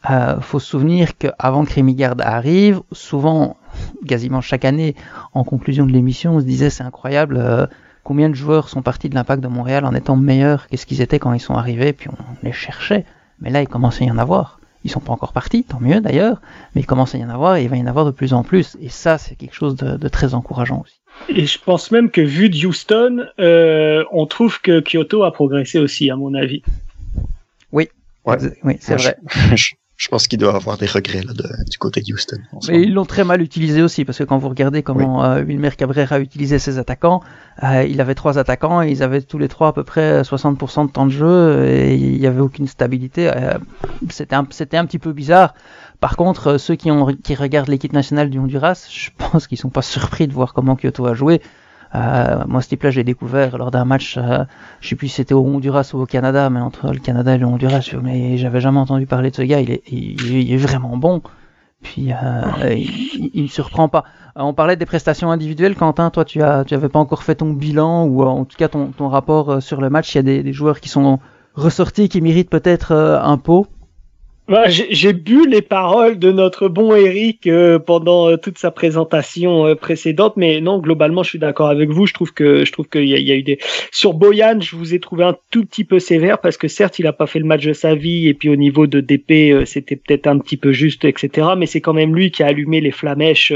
Euh, 0.10 0.38
faut 0.42 0.60
se 0.60 0.68
souvenir 0.68 1.18
qu'avant 1.18 1.64
que 1.64 1.74
Rémi 1.74 1.96
Garde 1.96 2.22
arrive, 2.22 2.82
souvent, 2.92 3.56
quasiment 4.06 4.42
chaque 4.42 4.66
année, 4.66 4.96
en 5.34 5.46
conclusion 5.46 5.86
de 5.86 5.94
l'émission, 5.94 6.36
on 6.36 6.40
se 6.42 6.46
disait 6.46 6.70
c'est 6.70 6.84
incroyable. 6.84 7.38
Euh, 7.40 7.68
combien 8.04 8.28
de 8.28 8.36
joueurs 8.36 8.68
sont 8.68 8.82
partis 8.82 9.08
de 9.08 9.16
l'impact 9.16 9.42
de 9.42 9.48
Montréal 9.48 9.86
en 9.86 9.94
étant 9.94 10.18
meilleurs 10.18 10.68
qu'est-ce 10.68 10.86
qu'ils 10.86 11.00
étaient 11.00 11.20
quand 11.20 11.32
ils 11.32 11.40
sont 11.40 11.54
arrivés, 11.54 11.94
puis 11.94 12.10
on 12.10 12.46
les 12.46 12.52
cherchait 12.52 13.06
Mais 13.44 13.50
là, 13.50 13.62
il 13.62 13.68
commence 13.68 14.02
à 14.02 14.06
y 14.06 14.12
en 14.12 14.18
avoir. 14.18 14.60
Ils 14.86 14.92
sont 14.92 15.00
pas 15.00 15.14
encore 15.14 15.32
partis, 15.32 15.64
tant 15.64 15.80
mieux 15.80 16.02
d'ailleurs, 16.02 16.42
mais 16.74 16.82
il 16.82 16.86
commence 16.86 17.16
à 17.16 17.18
y 17.18 17.24
en 17.24 17.30
avoir 17.30 17.56
et 17.56 17.64
il 17.64 17.70
va 17.70 17.78
y 17.78 17.82
en 17.82 17.88
avoir 17.88 18.06
de 18.06 18.12
plus 18.12 18.34
en 18.34 18.44
plus. 18.44 18.76
Et 18.82 18.90
ça, 18.90 19.18
c'est 19.18 19.36
quelque 19.36 19.54
chose 19.54 19.76
de, 19.76 20.08
très 20.10 20.34
encourageant 20.34 20.82
aussi. 20.84 21.00
Et 21.30 21.46
je 21.46 21.60
pense 21.60 21.92
même 21.92 22.10
que 22.10 22.22
vu 22.22 22.50
de 22.50 22.66
Houston, 22.66 23.26
euh, 23.40 24.04
on 24.12 24.26
trouve 24.26 24.60
que 24.60 24.82
Kyoto 24.82 25.24
a 25.24 25.32
progressé 25.32 25.80
aussi, 25.80 26.10
à 26.10 26.16
mon 26.16 26.34
avis. 26.34 26.64
Oui, 27.72 27.88
oui, 28.26 28.78
c'est 28.80 28.96
vrai. 28.96 29.16
Je 29.56 29.74
pense 30.10 30.28
qu'il 30.28 30.40
doit 30.40 30.56
avoir 30.56 30.78
des 30.78 30.86
regrets 30.86 31.22
là, 31.22 31.34
du 31.70 31.78
côté 31.78 32.02
de 32.02 32.14
Houston. 32.14 32.38
Mais 32.68 32.82
ils 32.82 32.94
l'ont 32.94 33.06
très 33.06 33.24
mal 33.24 33.42
utilisé 33.42 33.82
aussi, 33.82 34.06
parce 34.06 34.18
que 34.18 34.24
quand 34.24 34.38
vous 34.38 34.50
regardez 34.50 34.84
comment 34.84 35.24
euh, 35.24 35.44
Wilmer 35.44 35.72
Cabrera 35.72 36.16
a 36.16 36.20
utilisé 36.20 36.60
ses 36.60 36.78
attaquants, 36.78 37.22
euh, 37.64 37.84
il 37.84 38.02
avait 38.02 38.16
trois 38.16 38.38
attaquants 38.38 38.82
et 38.82 38.92
ils 38.92 39.04
avaient 39.04 39.22
tous 39.22 39.38
les 39.38 39.48
trois 39.48 39.70
à 39.70 39.74
peu 39.74 39.84
près 39.84 40.22
60% 40.22 40.88
de 40.88 40.92
temps 40.92 41.06
de 41.06 41.12
jeu 41.12 41.66
et 41.68 41.96
il 41.96 42.20
n'y 42.20 42.28
avait 42.28 42.42
aucune 42.42 42.68
stabilité. 42.68 43.30
Euh, 43.36 43.58
c'était 44.10 44.36
un, 44.36 44.42
un, 44.42 44.86
petit 44.86 45.00
peu 45.00 45.14
bizarre. 45.14 45.54
Par 46.00 46.18
contre, 46.18 46.58
ceux 46.58 46.76
qui, 46.76 46.92
ont, 46.92 47.08
qui 47.24 47.36
regardent 47.36 47.70
l'équipe 47.70 47.94
nationale 47.94 48.30
du 48.30 48.40
Honduras, 48.40 48.88
je 48.92 49.10
pense 49.18 49.48
qu'ils 49.48 49.58
sont 49.58 49.70
pas 49.70 49.82
surpris 49.84 50.28
de 50.28 50.34
voir 50.34 50.54
comment 50.54 50.76
Kyoto 50.76 51.06
a 51.06 51.14
joué. 51.14 51.42
Euh, 51.96 52.44
moi, 52.48 52.62
ce 52.62 52.70
type-là, 52.70 52.90
j'ai 52.92 53.04
découvert 53.04 53.58
lors 53.58 53.72
d'un 53.72 53.86
match, 53.86 54.18
euh, 54.18 54.44
je 54.82 54.90
sais 54.90 54.96
plus 54.96 55.10
si 55.10 55.16
c'était 55.16 55.34
au 55.34 55.46
Honduras 55.46 55.92
ou 55.94 56.02
au 56.02 56.06
Canada, 56.06 56.50
mais 56.50 56.60
entre 56.60 56.92
le 56.92 57.00
Canada 57.00 57.36
et 57.36 57.38
le 57.38 57.46
Honduras, 57.46 57.88
mais 58.02 58.38
j'avais 58.38 58.62
jamais 58.62 58.80
entendu 58.80 59.06
parler 59.06 59.30
de 59.30 59.36
ce 59.36 59.44
gars. 59.44 59.60
Il 59.60 59.72
est, 59.72 59.84
il, 59.92 60.52
est 60.52 60.58
vraiment 60.58 60.98
bon. 60.98 61.22
Puis 61.82 62.12
euh, 62.12 62.74
il, 62.74 63.32
il, 63.34 63.44
me 63.44 63.48
surprend 63.48 63.90
pas. 63.90 64.06
Euh, 64.38 64.42
on 64.42 64.54
parlait 64.54 64.76
des 64.76 64.86
prestations 64.86 65.30
individuelles. 65.30 65.76
Quentin, 65.76 66.10
toi, 66.10 66.26
tu 66.26 66.42
as, 66.42 66.64
tu 66.64 66.74
avais 66.74 66.90
pas 66.90 67.00
encore 67.00 67.24
fait 67.24 67.36
ton 67.36 67.52
bilan 67.52 68.06
ou 68.06 68.24
en 68.24 68.46
tout 68.46 68.58
cas 68.58 68.70
ton, 68.70 68.88
ton 68.88 69.10
rapport 69.10 69.62
sur 69.62 69.82
le 69.82 69.90
match. 69.90 70.16
Il 70.16 70.18
y 70.18 70.20
a 70.20 70.24
des, 70.24 70.44
des 70.44 70.54
joueurs 70.54 70.80
qui 70.80 70.90
sont 70.90 71.20
ressortis 71.56 72.10
qui 72.10 72.22
méritent 72.22 72.50
peut-être 72.50 72.94
un 72.94 73.38
pot. 73.38 73.68
J'ai 74.68 75.14
bu 75.14 75.48
les 75.48 75.62
paroles 75.62 76.20
de 76.20 76.30
notre 76.34 76.68
bon 76.68 76.94
Eric 76.94 77.48
euh, 77.48 77.80
pendant 77.80 78.30
euh, 78.30 78.36
toute 78.36 78.58
sa 78.58 78.72
présentation 78.72 79.66
euh, 79.66 79.76
précédente, 79.76 80.34
mais 80.36 80.60
non, 80.60 80.80
globalement, 80.80 81.24
je 81.24 81.30
suis 81.30 81.40
d'accord 81.40 81.70
avec 81.70 81.90
vous. 81.90 82.08
Je 82.08 82.14
trouve 82.14 82.34
que 82.34 82.66
je 82.66 82.72
trouve 82.74 82.90
qu'il 82.90 83.06
y, 83.06 83.12
y, 83.12 83.32
a 83.32 83.36
eu 83.36 83.44
des 83.44 83.58
sur 83.92 84.14
Boyan, 84.14 84.60
je 84.60 84.76
vous 84.76 84.94
ai 84.94 85.00
trouvé 85.00 85.24
un 85.24 85.38
tout 85.50 85.64
petit 85.64 85.86
peu 85.86 86.00
sévère 86.00 86.40
parce 86.40 86.58
que 86.58 86.68
certes, 86.68 87.00
il 87.00 87.08
a 87.08 87.14
pas 87.14 87.26
fait 87.26 87.40
le 87.40 87.46
match 87.46 87.66
de 87.66 87.72
sa 87.72 87.96
vie 87.96 88.28
et 88.28 88.34
puis 88.34 88.50
au 88.50 88.58
niveau 88.58 88.86
de 88.86 89.00
DP, 89.00 89.66
c'était 89.66 89.96
peut-être 89.96 90.28
un 90.28 90.40
petit 90.40 90.58
peu 90.58 90.74
juste, 90.74 91.06
etc. 91.06 91.48
Mais 91.58 91.66
c'est 91.66 91.80
quand 91.80 91.94
même 91.94 92.14
lui 92.14 92.30
qui 92.30 92.44
a 92.44 92.48
allumé 92.48 92.82
les 92.82 92.92
flamèches 92.92 93.54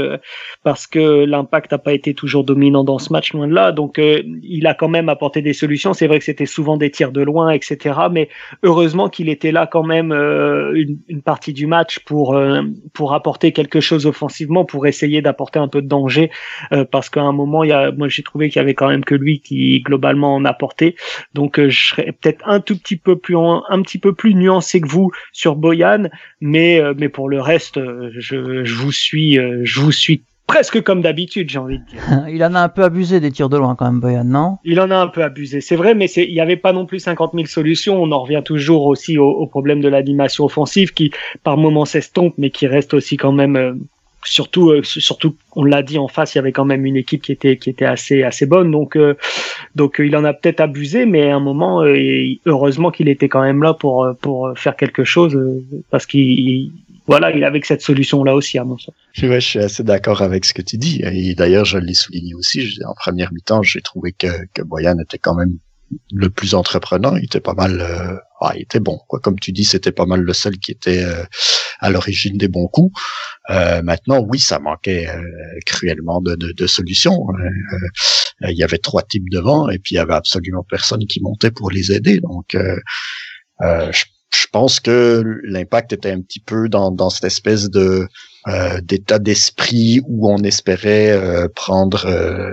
parce 0.62 0.86
que 0.86 1.26
l'impact 1.26 1.72
n'a 1.72 1.78
pas 1.78 1.92
été 1.92 2.14
toujours 2.14 2.44
dominant 2.44 2.82
dans 2.82 2.98
ce 2.98 3.12
match, 3.12 3.34
loin 3.34 3.46
de 3.46 3.54
là. 3.54 3.72
Donc, 3.72 4.00
il 4.00 4.66
a 4.66 4.72
quand 4.72 4.88
même 4.88 5.10
apporté 5.10 5.42
des 5.42 5.52
solutions. 5.52 5.92
C'est 5.92 6.06
vrai 6.06 6.18
que 6.18 6.24
c'était 6.24 6.46
souvent 6.46 6.78
des 6.78 6.90
tirs 6.90 7.12
de 7.12 7.20
loin, 7.20 7.50
etc. 7.50 7.94
Mais 8.10 8.30
heureusement 8.62 9.10
qu'il 9.10 9.28
était 9.28 9.52
là 9.52 9.66
quand 9.66 9.82
même 9.82 10.12
une, 11.08 11.22
partie 11.22 11.52
du 11.52 11.66
match 11.66 11.98
pour 12.00 12.34
euh, 12.34 12.62
pour 12.92 13.14
apporter 13.14 13.52
quelque 13.52 13.80
chose 13.80 14.06
offensivement, 14.06 14.64
pour 14.64 14.86
essayer 14.86 15.22
d'apporter 15.22 15.58
un 15.58 15.68
peu 15.68 15.82
de 15.82 15.88
danger, 15.88 16.30
euh, 16.72 16.84
parce 16.84 17.10
qu'à 17.10 17.22
un 17.22 17.32
moment, 17.32 17.64
il 17.64 17.70
y 17.70 17.72
a, 17.72 17.92
moi 17.92 18.08
j'ai 18.08 18.22
trouvé 18.22 18.48
qu'il 18.48 18.60
y 18.60 18.62
avait 18.62 18.74
quand 18.74 18.88
même 18.88 19.04
que 19.04 19.14
lui 19.14 19.40
qui 19.40 19.80
globalement 19.80 20.34
en 20.34 20.44
apportait. 20.44 20.94
Donc 21.34 21.58
euh, 21.58 21.68
je 21.68 21.88
serais 21.88 22.12
peut-être 22.12 22.46
un 22.48 22.60
tout 22.60 22.78
petit 22.78 22.96
peu 22.96 23.16
plus 23.16 23.36
un 23.36 23.82
petit 23.82 23.98
peu 23.98 24.14
plus 24.14 24.34
nuancé 24.34 24.80
que 24.80 24.88
vous 24.88 25.10
sur 25.32 25.56
Boyan, 25.56 26.08
mais 26.40 26.80
mais 26.96 27.08
pour 27.08 27.28
le 27.28 27.40
reste, 27.40 27.80
je, 28.18 28.64
je 28.64 28.74
vous 28.74 28.92
suis 28.92 29.34
je 29.34 29.80
vous 29.80 29.92
suis 29.92 30.22
presque 30.48 30.82
comme 30.82 31.02
d'habitude, 31.02 31.48
j'ai 31.50 31.58
envie 31.58 31.78
de 31.78 31.84
dire. 31.84 32.02
il 32.28 32.42
en 32.42 32.54
a 32.56 32.60
un 32.60 32.68
peu 32.68 32.82
abusé 32.82 33.20
des 33.20 33.30
tirs 33.30 33.48
de 33.48 33.56
loin 33.56 33.76
quand 33.76 33.84
même, 33.84 34.00
Boyan, 34.00 34.24
non? 34.24 34.58
Il 34.64 34.80
en 34.80 34.90
a 34.90 34.96
un 34.96 35.06
peu 35.06 35.22
abusé, 35.22 35.60
c'est 35.60 35.76
vrai, 35.76 35.94
mais 35.94 36.06
il 36.06 36.32
n'y 36.32 36.40
avait 36.40 36.56
pas 36.56 36.72
non 36.72 36.86
plus 36.86 36.98
50 36.98 37.32
000 37.34 37.46
solutions. 37.46 38.02
On 38.02 38.10
en 38.10 38.22
revient 38.22 38.42
toujours 38.44 38.86
aussi 38.86 39.18
au, 39.18 39.46
problème 39.46 39.80
de 39.80 39.88
l'animation 39.88 40.44
offensive 40.44 40.92
qui, 40.92 41.12
par 41.44 41.56
moments, 41.56 41.84
s'estompe, 41.84 42.34
mais 42.38 42.50
qui 42.50 42.66
reste 42.66 42.94
aussi 42.94 43.16
quand 43.16 43.32
même. 43.32 43.56
Euh, 43.56 43.74
surtout, 44.24 44.70
euh, 44.70 44.82
surtout, 44.82 45.36
on 45.54 45.64
l'a 45.64 45.82
dit 45.82 45.98
en 45.98 46.08
face, 46.08 46.34
il 46.34 46.38
y 46.38 46.40
avait 46.40 46.52
quand 46.52 46.64
même 46.64 46.84
une 46.86 46.96
équipe 46.96 47.22
qui 47.22 47.32
était 47.32 47.56
qui 47.56 47.70
était 47.70 47.84
assez 47.84 48.24
assez 48.24 48.46
bonne, 48.46 48.70
donc 48.70 48.96
euh, 48.96 49.14
donc 49.76 50.00
il 50.00 50.16
en 50.16 50.24
a 50.24 50.32
peut-être 50.32 50.60
abusé, 50.60 51.06
mais 51.06 51.30
à 51.30 51.36
un 51.36 51.40
moment, 51.40 51.82
heureusement 52.46 52.90
qu'il 52.90 53.08
était 53.08 53.28
quand 53.28 53.42
même 53.42 53.62
là 53.62 53.74
pour 53.74 54.08
pour 54.20 54.52
faire 54.56 54.76
quelque 54.76 55.04
chose 55.04 55.38
parce 55.90 56.04
qu'il 56.04 56.72
voilà, 57.08 57.30
il 57.32 57.42
avait 57.42 57.60
cette 57.64 57.80
solution-là 57.80 58.34
aussi, 58.34 58.58
à 58.58 58.64
mon 58.64 58.76
sens. 58.76 58.94
je 59.14 59.40
suis 59.40 59.58
assez 59.58 59.82
d'accord 59.82 60.20
avec 60.20 60.44
ce 60.44 60.52
que 60.52 60.60
tu 60.60 60.76
dis. 60.76 61.00
Et 61.02 61.34
d'ailleurs, 61.34 61.64
je 61.64 61.78
l'ai 61.78 61.94
souligné 61.94 62.34
aussi. 62.34 62.78
En 62.86 62.92
première 62.92 63.32
mi-temps, 63.32 63.62
j'ai 63.62 63.80
trouvé 63.80 64.12
que, 64.12 64.28
que 64.52 64.60
Boyan 64.60 64.98
était 64.98 65.16
quand 65.16 65.34
même 65.34 65.56
le 66.12 66.28
plus 66.28 66.54
entreprenant. 66.54 67.16
Il 67.16 67.24
était 67.24 67.40
pas 67.40 67.54
mal, 67.54 67.80
euh, 67.80 68.14
ah, 68.42 68.52
il 68.54 68.62
était 68.62 68.78
bon. 68.78 69.00
Quoi. 69.08 69.20
Comme 69.20 69.40
tu 69.40 69.52
dis, 69.52 69.64
c'était 69.64 69.90
pas 69.90 70.04
mal 70.04 70.20
le 70.20 70.32
seul 70.34 70.58
qui 70.58 70.70
était 70.70 71.02
euh, 71.02 71.24
à 71.80 71.88
l'origine 71.88 72.36
des 72.36 72.48
bons 72.48 72.68
coups. 72.68 73.00
Euh, 73.48 73.80
maintenant, 73.80 74.20
oui, 74.28 74.38
ça 74.38 74.58
manquait 74.58 75.08
cruellement 75.64 76.20
de, 76.20 76.34
de, 76.34 76.52
de 76.52 76.66
solutions. 76.66 77.26
il 78.42 78.58
y 78.58 78.62
avait 78.62 78.76
trois 78.76 79.02
types 79.02 79.30
devant 79.30 79.70
et 79.70 79.78
puis 79.78 79.94
il 79.94 79.96
y 79.96 80.00
avait 80.00 80.12
absolument 80.12 80.62
personne 80.68 81.06
qui 81.06 81.22
montait 81.22 81.50
pour 81.50 81.70
les 81.70 81.90
aider. 81.90 82.20
Donc, 82.20 82.54
je 83.62 84.04
je 84.34 84.46
pense 84.52 84.80
que 84.80 85.40
l'impact 85.44 85.92
était 85.92 86.10
un 86.10 86.20
petit 86.20 86.40
peu 86.40 86.68
dans, 86.68 86.90
dans 86.90 87.10
cette 87.10 87.24
espèce 87.24 87.70
de 87.70 88.08
euh, 88.46 88.80
d'état 88.82 89.18
d'esprit 89.18 90.00
où 90.06 90.30
on 90.30 90.38
espérait 90.38 91.10
euh, 91.10 91.48
prendre 91.54 92.06
euh, 92.06 92.48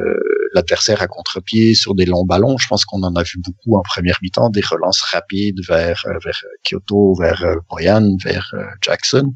l'adversaire 0.54 1.02
à 1.02 1.08
contre-pied 1.08 1.76
sur 1.76 1.96
des 1.96 2.06
longs 2.06 2.26
ballons. 2.26 2.58
Je 2.58 2.68
pense 2.68 2.86
qu'on 2.86 3.04
en 3.04 3.16
a 3.16 3.24
vu 3.24 3.40
beaucoup 3.46 3.78
en 3.78 3.82
première 3.82 4.18
mi-temps, 4.22 4.50
des 4.50 4.62
relances 4.62 5.02
rapides 5.02 5.60
vers 5.68 6.04
vers 6.24 6.44
Kyoto, 6.64 7.16
vers 7.16 7.46
Boyan, 7.70 8.18
vers 8.24 8.54
Jackson. 8.82 9.34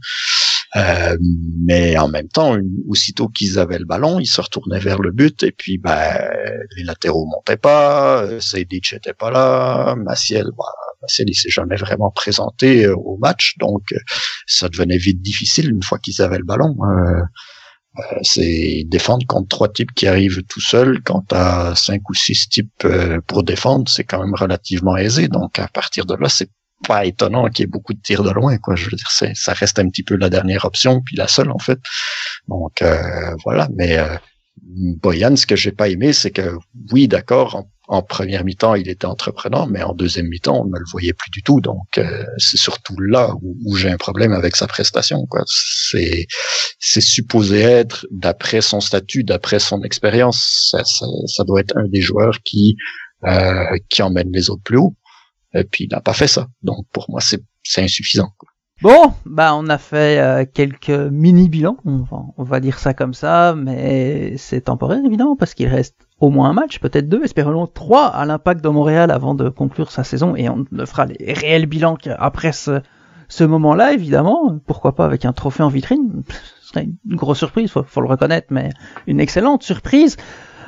mais 1.60 1.98
en 1.98 2.08
même 2.08 2.30
temps, 2.30 2.58
aussitôt 2.88 3.28
qu'ils 3.28 3.60
avaient 3.60 3.80
le 3.80 3.86
ballon, 3.86 4.20
ils 4.20 4.28
se 4.28 4.42
retournaient 4.42 4.80
vers 4.80 5.00
le 5.00 5.12
but 5.12 5.44
et 5.44 5.52
puis 5.52 5.78
ben, 5.78 6.18
les 6.78 6.84
latéraux 6.84 7.26
montaient 7.26 7.58
pas, 7.58 8.26
Seydic 8.40 8.94
était 8.94 9.14
pas 9.14 9.32
là, 9.32 9.96
Maciel, 9.96 10.48
bah, 10.58 10.89
il 11.20 11.36
s'est 11.36 11.50
jamais 11.50 11.76
vraiment 11.76 12.12
présenté 12.12 12.86
euh, 12.86 12.96
au 12.96 13.18
match, 13.18 13.56
donc 13.58 13.92
euh, 13.92 14.00
ça 14.48 14.70
devenait 14.70 14.98
vite 14.98 15.22
difficile 15.22 15.70
une 15.70 15.84
fois 15.84 16.00
qu'ils 16.00 16.22
avaient 16.22 16.38
le 16.38 16.46
ballon. 16.46 16.76
Euh, 16.84 17.22
c'est 18.22 18.84
défendre 18.86 19.26
contre 19.28 19.48
trois 19.48 19.70
types 19.70 19.94
qui 19.94 20.08
arrivent 20.08 20.44
tout 20.44 20.62
seuls. 20.62 21.02
Quand 21.04 21.22
t'as 21.28 21.76
cinq 21.76 22.10
ou 22.10 22.14
six 22.14 22.48
types 22.48 22.88
pour 23.28 23.44
défendre, 23.44 23.90
c'est 23.90 24.06
quand 24.06 24.24
même 24.24 24.36
relativement 24.36 24.96
aisé. 24.96 25.28
Donc 25.28 25.60
à 25.60 25.68
partir 25.68 26.06
de 26.06 26.16
là, 26.16 26.30
c'est 26.30 26.50
pas 26.88 27.06
étonnant 27.06 27.50
qu'il 27.50 27.64
y 27.64 27.68
ait 27.68 27.68
beaucoup 27.68 27.94
de 27.94 28.00
tirs 28.00 28.24
de 28.24 28.30
loin. 28.30 28.58
Quoi, 28.58 28.76
je 28.76 28.86
veux 28.86 28.96
dire, 28.96 29.12
ça 29.34 29.54
reste 29.54 29.80
un 29.80 29.90
petit 29.90 30.04
peu 30.04 30.16
la 30.16 30.30
dernière 30.30 30.64
option, 30.64 31.02
puis 31.02 31.18
la 31.18 31.28
seule 31.28 31.52
en 31.52 31.58
fait. 31.58 31.80
Donc 32.48 32.82
voilà. 33.44 33.68
Mais 33.76 33.98
Boyan, 34.62 35.36
ce 35.36 35.46
que 35.46 35.56
j'ai 35.56 35.72
pas 35.72 35.90
aimé, 35.90 36.14
c'est 36.14 36.32
que 36.32 36.58
oui, 36.92 37.08
d'accord, 37.08 37.66
en 37.90 38.04
première 38.04 38.46
mi-temps, 38.46 38.76
il 38.76 38.88
était 38.88 39.08
entreprenant, 39.08 39.66
mais 39.66 39.82
en 39.82 39.96
deuxième 39.96 40.28
mi-temps, 40.28 40.62
on 40.62 40.66
ne 40.66 40.78
le 40.78 40.86
voyait 40.92 41.14
plus 41.14 41.32
du 41.32 41.42
tout. 41.42 41.60
Donc, 41.60 41.98
euh, 41.98 42.24
c'est 42.38 42.58
surtout 42.58 42.96
là 43.00 43.34
où, 43.42 43.76
j'ai 43.76 43.90
un 43.90 43.98
problème 43.98 44.32
avec 44.32 44.56
sa 44.56 44.68
prestation. 44.68 45.28
C'est, 45.48 46.28
supposé 46.80 47.62
être, 47.62 48.06
d'après 48.12 48.62
son 48.62 48.80
statut, 48.80 49.24
d'après 49.24 49.58
son 49.58 49.82
expérience, 49.82 50.70
ça, 50.72 50.84
ça, 50.84 51.44
doit 51.46 51.62
être 51.62 51.76
un 51.78 51.88
des 51.88 52.02
joueurs 52.02 52.38
qui 52.44 52.78
euh, 53.26 53.76
qui 53.90 54.04
emmène 54.04 54.32
les 54.32 54.52
autres 54.52 54.64
plus 54.64 54.78
haut. 54.78 54.96
Et 55.56 55.64
puis, 55.64 55.86
il 55.86 55.90
n'a 55.90 56.00
pas 56.00 56.14
fait 56.14 56.28
ça. 56.28 56.48
Donc, 56.62 56.86
pour 56.94 57.10
moi, 57.10 57.22
c'est, 57.22 57.42
c'est 57.64 57.82
insuffisant. 57.82 58.32
Quoi. 58.38 58.49
Bon, 58.82 59.12
bah 59.26 59.56
on 59.56 59.68
a 59.68 59.78
fait 59.78 60.20
euh, 60.20 60.46
quelques 60.52 60.90
mini 60.90 61.50
bilans, 61.50 61.76
on 61.84 62.44
va, 62.44 62.62
dire 62.62 62.80
ça 62.80 62.94
comme 62.94 63.14
ça, 63.14 63.54
mais 63.54 64.38
c'est 64.38 64.62
temporaire 64.62 65.02
évidemment 65.06 65.36
parce 65.36 65.54
qu'il 65.54 65.68
reste 65.68 65.96
au 66.22 66.30
moins 66.30 66.50
un 66.50 66.54
match, 66.54 66.80
peut-être 66.80 67.10
deux, 67.10 67.22
espérons 67.24 67.68
trois 67.68 68.08
à 68.08 68.26
l'impact 68.26 68.64
de 68.64 68.70
Montréal 68.70 69.12
avant 69.12 69.36
de 69.36 69.50
conclure 69.50 69.92
sa 69.92 70.06
saison. 70.06 70.34
Et 70.38 70.48
on 70.48 70.66
ne 70.72 70.86
fera 70.86 71.06
les 71.06 71.34
réels 71.34 71.66
bilans 71.66 71.98
qu'après 71.98 72.54
ce, 72.54 73.44
moment-là 73.44 73.92
évidemment, 73.92 74.58
pourquoi 74.66 74.96
pas 74.96 75.04
avec 75.04 75.26
un 75.26 75.34
trophée 75.34 75.64
en 75.64 75.70
vitrine, 75.70 76.24
ce 76.62 76.70
serait 76.70 76.84
une 76.84 77.16
grosse 77.18 77.40
surprise, 77.40 77.70
faut, 77.72 77.84
faut 77.84 78.02
le 78.02 78.08
reconnaître, 78.08 78.48
mais 78.50 78.70
une 79.08 79.20
excellente 79.20 79.62
surprise. 79.62 80.16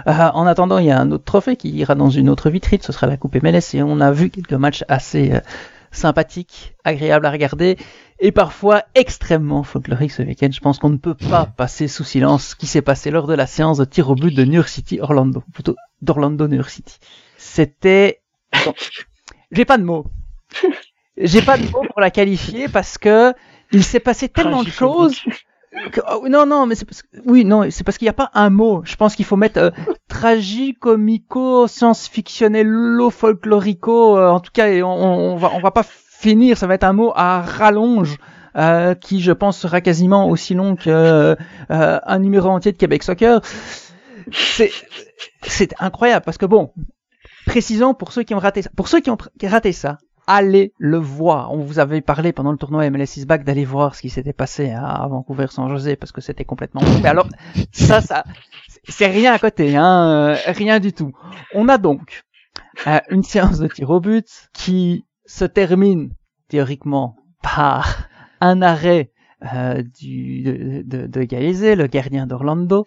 Euh, 0.08 0.12
en 0.34 0.48
attendant, 0.48 0.80
il 0.80 0.88
y 0.88 0.92
a 0.92 1.00
un 1.00 1.12
autre 1.12 1.24
trophée 1.24 1.56
qui 1.56 1.70
ira 1.70 1.96
dans 1.96 2.10
une 2.10 2.30
autre 2.30 2.50
vitrine, 2.50 2.80
ce 2.82 2.92
sera 2.92 3.08
la 3.08 3.16
Coupe 3.16 3.42
MLS 3.42 3.74
et 3.74 3.84
on 3.84 4.02
a 4.02 4.12
vu 4.12 4.30
quelques 4.30 4.54
matchs 4.54 4.84
assez 4.90 5.32
euh, 5.32 5.40
sympathique, 5.92 6.76
agréable 6.84 7.26
à 7.26 7.32
regarder 7.32 7.78
et 8.20 8.32
parfois 8.32 8.84
extrêmement 8.96 9.64
folklorique 9.64 10.12
ce 10.12 10.22
week-end. 10.22 10.50
Je 10.52 10.60
pense 10.60 10.80
qu'on 10.80 10.90
ne 10.90 10.98
peut 10.98 11.16
pas 11.16 11.46
passer 11.58 11.88
sous 11.88 12.04
silence 12.04 12.50
ce 12.50 12.56
qui 12.56 12.68
s'est 12.68 12.82
passé 12.82 13.12
lors 13.12 13.28
de 13.28 13.34
la 13.34 13.48
séance 13.48 13.78
de 13.78 13.86
tir 13.86 14.10
au 14.10 14.16
but 14.16 14.34
de 14.34 14.46
New 14.46 14.54
York 14.54 14.70
City 14.70 15.00
Orlando, 15.02 15.44
plutôt 15.54 15.76
d'Orlando 16.02 16.48
New 16.48 16.58
York 16.58 16.70
City. 16.70 16.98
C'était, 17.38 18.22
j'ai 19.52 19.66
pas 19.66 19.78
de 19.78 19.84
mots. 19.84 20.06
J'ai 21.18 21.42
pas 21.42 21.58
de 21.58 21.64
mots 21.70 21.84
pour 21.90 22.00
la 22.00 22.12
qualifier 22.12 22.68
parce 22.68 22.98
que 22.98 23.34
il 23.72 23.84
s'est 23.84 24.00
passé 24.00 24.30
tellement 24.30 24.64
de 24.64 24.70
choses 24.70 25.22
Oh, 26.10 26.28
non, 26.28 26.46
non, 26.46 26.66
mais 26.66 26.76
c'est 26.76 26.86
parce 26.86 27.02
que, 27.02 27.08
oui, 27.26 27.46
non, 27.46 27.70
c'est 27.70 27.86
parce 27.86 27.98
qu'il 27.98 28.06
n'y 28.06 28.10
a 28.10 28.14
pas 28.14 28.30
un 28.34 28.50
mot. 28.50 28.82
Je 28.84 28.96
pense 28.96 29.16
qu'il 29.16 29.24
faut 29.24 29.38
mettre 29.38 29.60
euh, 29.60 29.72
tragicomico, 30.22 31.68
science-fictionnello, 31.68 33.10
folklorico. 33.10 34.20
Euh, 34.20 34.30
en 34.30 34.40
tout 34.40 34.52
cas, 34.54 34.68
on, 34.84 35.36
va, 35.36 35.50
on 35.56 35.60
va 35.60 35.72
pas 35.72 35.84
finir, 35.84 36.58
ça 36.58 36.68
va 36.68 36.76
être 36.76 36.84
un 36.84 36.94
mot 36.94 37.12
à 37.16 37.42
rallonge. 37.42 38.18
Euh, 38.58 38.96
qui 38.96 39.22
je 39.22 39.32
pense 39.32 39.58
sera 39.58 39.80
quasiment 39.80 40.28
aussi 40.28 40.56
long 40.56 40.76
que 40.76 40.90
euh, 40.90 41.36
un 41.70 42.20
numéro 42.20 42.50
entier 42.50 42.74
de 42.74 42.78
Québec 42.78 43.02
Soccer. 43.02 43.40
C'est 44.32 44.72
c'est 45.42 45.74
incroyable 45.80 46.26
parce 46.26 46.38
que 46.38 46.46
bon, 46.46 46.74
précisons 47.46 47.94
pour 47.94 48.12
ceux 48.12 48.24
qui 48.24 48.36
ont 48.36 48.40
raté 48.40 48.62
ça, 48.62 48.70
pour 48.76 48.90
ceux 48.90 49.00
qui 49.00 49.10
ont 49.10 49.18
raté 49.42 49.72
ça, 49.72 50.00
allez 50.28 50.74
le 50.78 50.98
voir. 50.98 51.52
On 51.54 51.60
vous 51.60 51.80
avait 51.80 52.02
parlé 52.02 52.34
pendant 52.34 52.52
le 52.52 52.58
tournoi 52.58 52.90
MLS 52.90 53.18
is 53.18 53.26
back 53.26 53.44
d'aller 53.44 53.66
voir 53.66 53.96
ce 53.96 54.02
qui 54.02 54.10
s'était 54.10 54.34
passé 54.34 54.72
à 54.72 55.08
Vancouver 55.10 55.48
San 55.50 55.68
José 55.70 55.96
parce 55.96 56.12
que 56.12 56.22
c'était 56.22 56.46
complètement 56.46 56.82
Mais 57.02 57.10
alors 57.10 57.28
ça 57.72 58.02
ça 58.02 58.24
c'est 58.88 59.08
rien 59.08 59.34
à 59.34 59.40
côté 59.40 59.76
hein, 59.76 60.36
rien 60.48 60.80
du 60.80 60.94
tout. 60.94 61.12
On 61.54 61.68
a 61.70 61.78
donc 61.78 62.24
euh, 62.88 63.00
une 63.10 63.24
séance 63.24 63.60
de 63.60 63.68
tir 63.68 63.90
au 63.90 64.00
but 64.00 64.50
qui 64.54 65.06
se 65.26 65.46
termine 65.46 66.12
théoriquement 66.48 67.16
par 67.42 68.08
un 68.40 68.62
arrêt 68.62 69.12
euh, 69.54 69.82
du, 70.00 70.44
de, 70.44 70.84
de, 70.84 71.08
de 71.08 71.74
le 71.74 71.88
gardien 71.88 72.28
d'Orlando, 72.28 72.86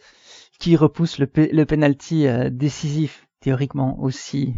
qui 0.61 0.77
repousse 0.77 1.19
le, 1.19 1.29
le 1.35 1.65
penalty 1.65 2.27
euh, 2.27 2.49
décisif, 2.51 3.27
théoriquement 3.41 3.99
aussi, 4.01 4.55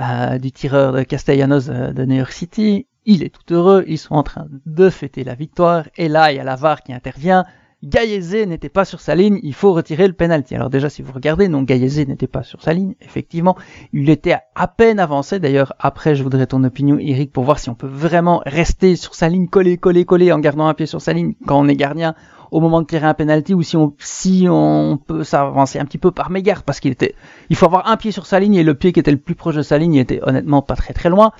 euh, 0.00 0.38
du 0.38 0.52
tireur 0.52 0.92
de 0.92 1.02
Castellanos 1.02 1.68
euh, 1.68 1.92
de 1.92 2.04
New 2.04 2.16
York 2.16 2.32
City. 2.32 2.86
Il 3.06 3.22
est 3.22 3.30
tout 3.30 3.54
heureux, 3.54 3.84
ils 3.88 3.98
sont 3.98 4.14
en 4.14 4.22
train 4.22 4.46
de 4.66 4.90
fêter 4.90 5.24
la 5.24 5.34
victoire, 5.34 5.88
et 5.96 6.08
là, 6.08 6.32
il 6.32 6.36
y 6.36 6.38
a 6.38 6.44
la 6.44 6.56
VAR 6.56 6.82
qui 6.82 6.92
intervient, 6.92 7.44
Gaillezé 7.82 8.44
n'était 8.44 8.68
pas 8.68 8.84
sur 8.84 9.00
sa 9.00 9.14
ligne, 9.14 9.40
il 9.42 9.54
faut 9.54 9.72
retirer 9.72 10.06
le 10.06 10.12
penalty. 10.12 10.54
Alors 10.54 10.68
déjà, 10.68 10.90
si 10.90 11.00
vous 11.00 11.12
regardez, 11.12 11.48
non, 11.48 11.62
Gaillezé 11.62 12.04
n'était 12.04 12.26
pas 12.26 12.42
sur 12.42 12.60
sa 12.60 12.74
ligne, 12.74 12.94
effectivement. 13.00 13.56
Il 13.94 14.10
était 14.10 14.36
à 14.54 14.68
peine 14.68 14.98
avancé. 14.98 15.40
D'ailleurs, 15.40 15.72
après, 15.78 16.14
je 16.14 16.22
voudrais 16.22 16.46
ton 16.46 16.62
opinion, 16.62 16.98
Eric, 16.98 17.32
pour 17.32 17.44
voir 17.44 17.58
si 17.58 17.70
on 17.70 17.74
peut 17.74 17.86
vraiment 17.86 18.42
rester 18.44 18.96
sur 18.96 19.14
sa 19.14 19.30
ligne, 19.30 19.48
coller, 19.48 19.78
coller, 19.78 20.04
coller, 20.04 20.30
en 20.30 20.40
gardant 20.40 20.66
un 20.66 20.74
pied 20.74 20.84
sur 20.84 21.00
sa 21.00 21.14
ligne 21.14 21.32
quand 21.46 21.58
on 21.58 21.68
est 21.68 21.76
gardien 21.76 22.14
au 22.50 22.60
moment 22.60 22.80
de 22.80 22.86
tirer 22.86 23.06
un 23.06 23.14
penalty 23.14 23.54
ou 23.54 23.62
si 23.62 23.76
on, 23.76 23.94
si 23.98 24.46
on 24.48 24.98
peut 24.98 25.24
s'avancer 25.24 25.78
un 25.78 25.84
petit 25.84 25.98
peu 25.98 26.10
par 26.10 26.30
mégarde 26.30 26.62
parce 26.62 26.80
qu'il 26.80 26.92
était, 26.92 27.14
il 27.48 27.56
faut 27.56 27.66
avoir 27.66 27.88
un 27.88 27.96
pied 27.96 28.12
sur 28.12 28.26
sa 28.26 28.40
ligne 28.40 28.54
et 28.54 28.62
le 28.62 28.74
pied 28.74 28.92
qui 28.92 29.00
était 29.00 29.10
le 29.10 29.18
plus 29.18 29.34
proche 29.34 29.54
de 29.54 29.62
sa 29.62 29.78
ligne 29.78 29.94
était 29.96 30.20
honnêtement 30.22 30.62
pas 30.62 30.76
très 30.76 30.92
très 30.92 31.08
loin. 31.08 31.32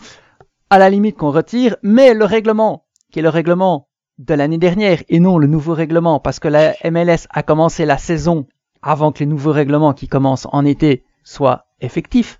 À 0.70 0.78
la 0.78 0.88
limite 0.88 1.16
qu'on 1.16 1.30
retire, 1.30 1.76
mais 1.82 2.14
le 2.14 2.24
règlement, 2.24 2.84
qui 3.11 3.18
est 3.18 3.22
le 3.22 3.28
règlement 3.28 3.88
de 4.18 4.34
l'année 4.34 4.58
dernière 4.58 5.02
et 5.08 5.18
non 5.18 5.38
le 5.38 5.46
nouveau 5.46 5.74
règlement 5.74 6.20
parce 6.20 6.38
que 6.38 6.48
la 6.48 6.74
MLS 6.84 7.26
a 7.30 7.42
commencé 7.42 7.86
la 7.86 7.98
saison 7.98 8.46
avant 8.82 9.12
que 9.12 9.20
les 9.20 9.26
nouveaux 9.26 9.52
règlements 9.52 9.94
qui 9.94 10.08
commencent 10.08 10.46
en 10.52 10.64
été 10.64 11.04
soient 11.24 11.66
effectifs, 11.80 12.38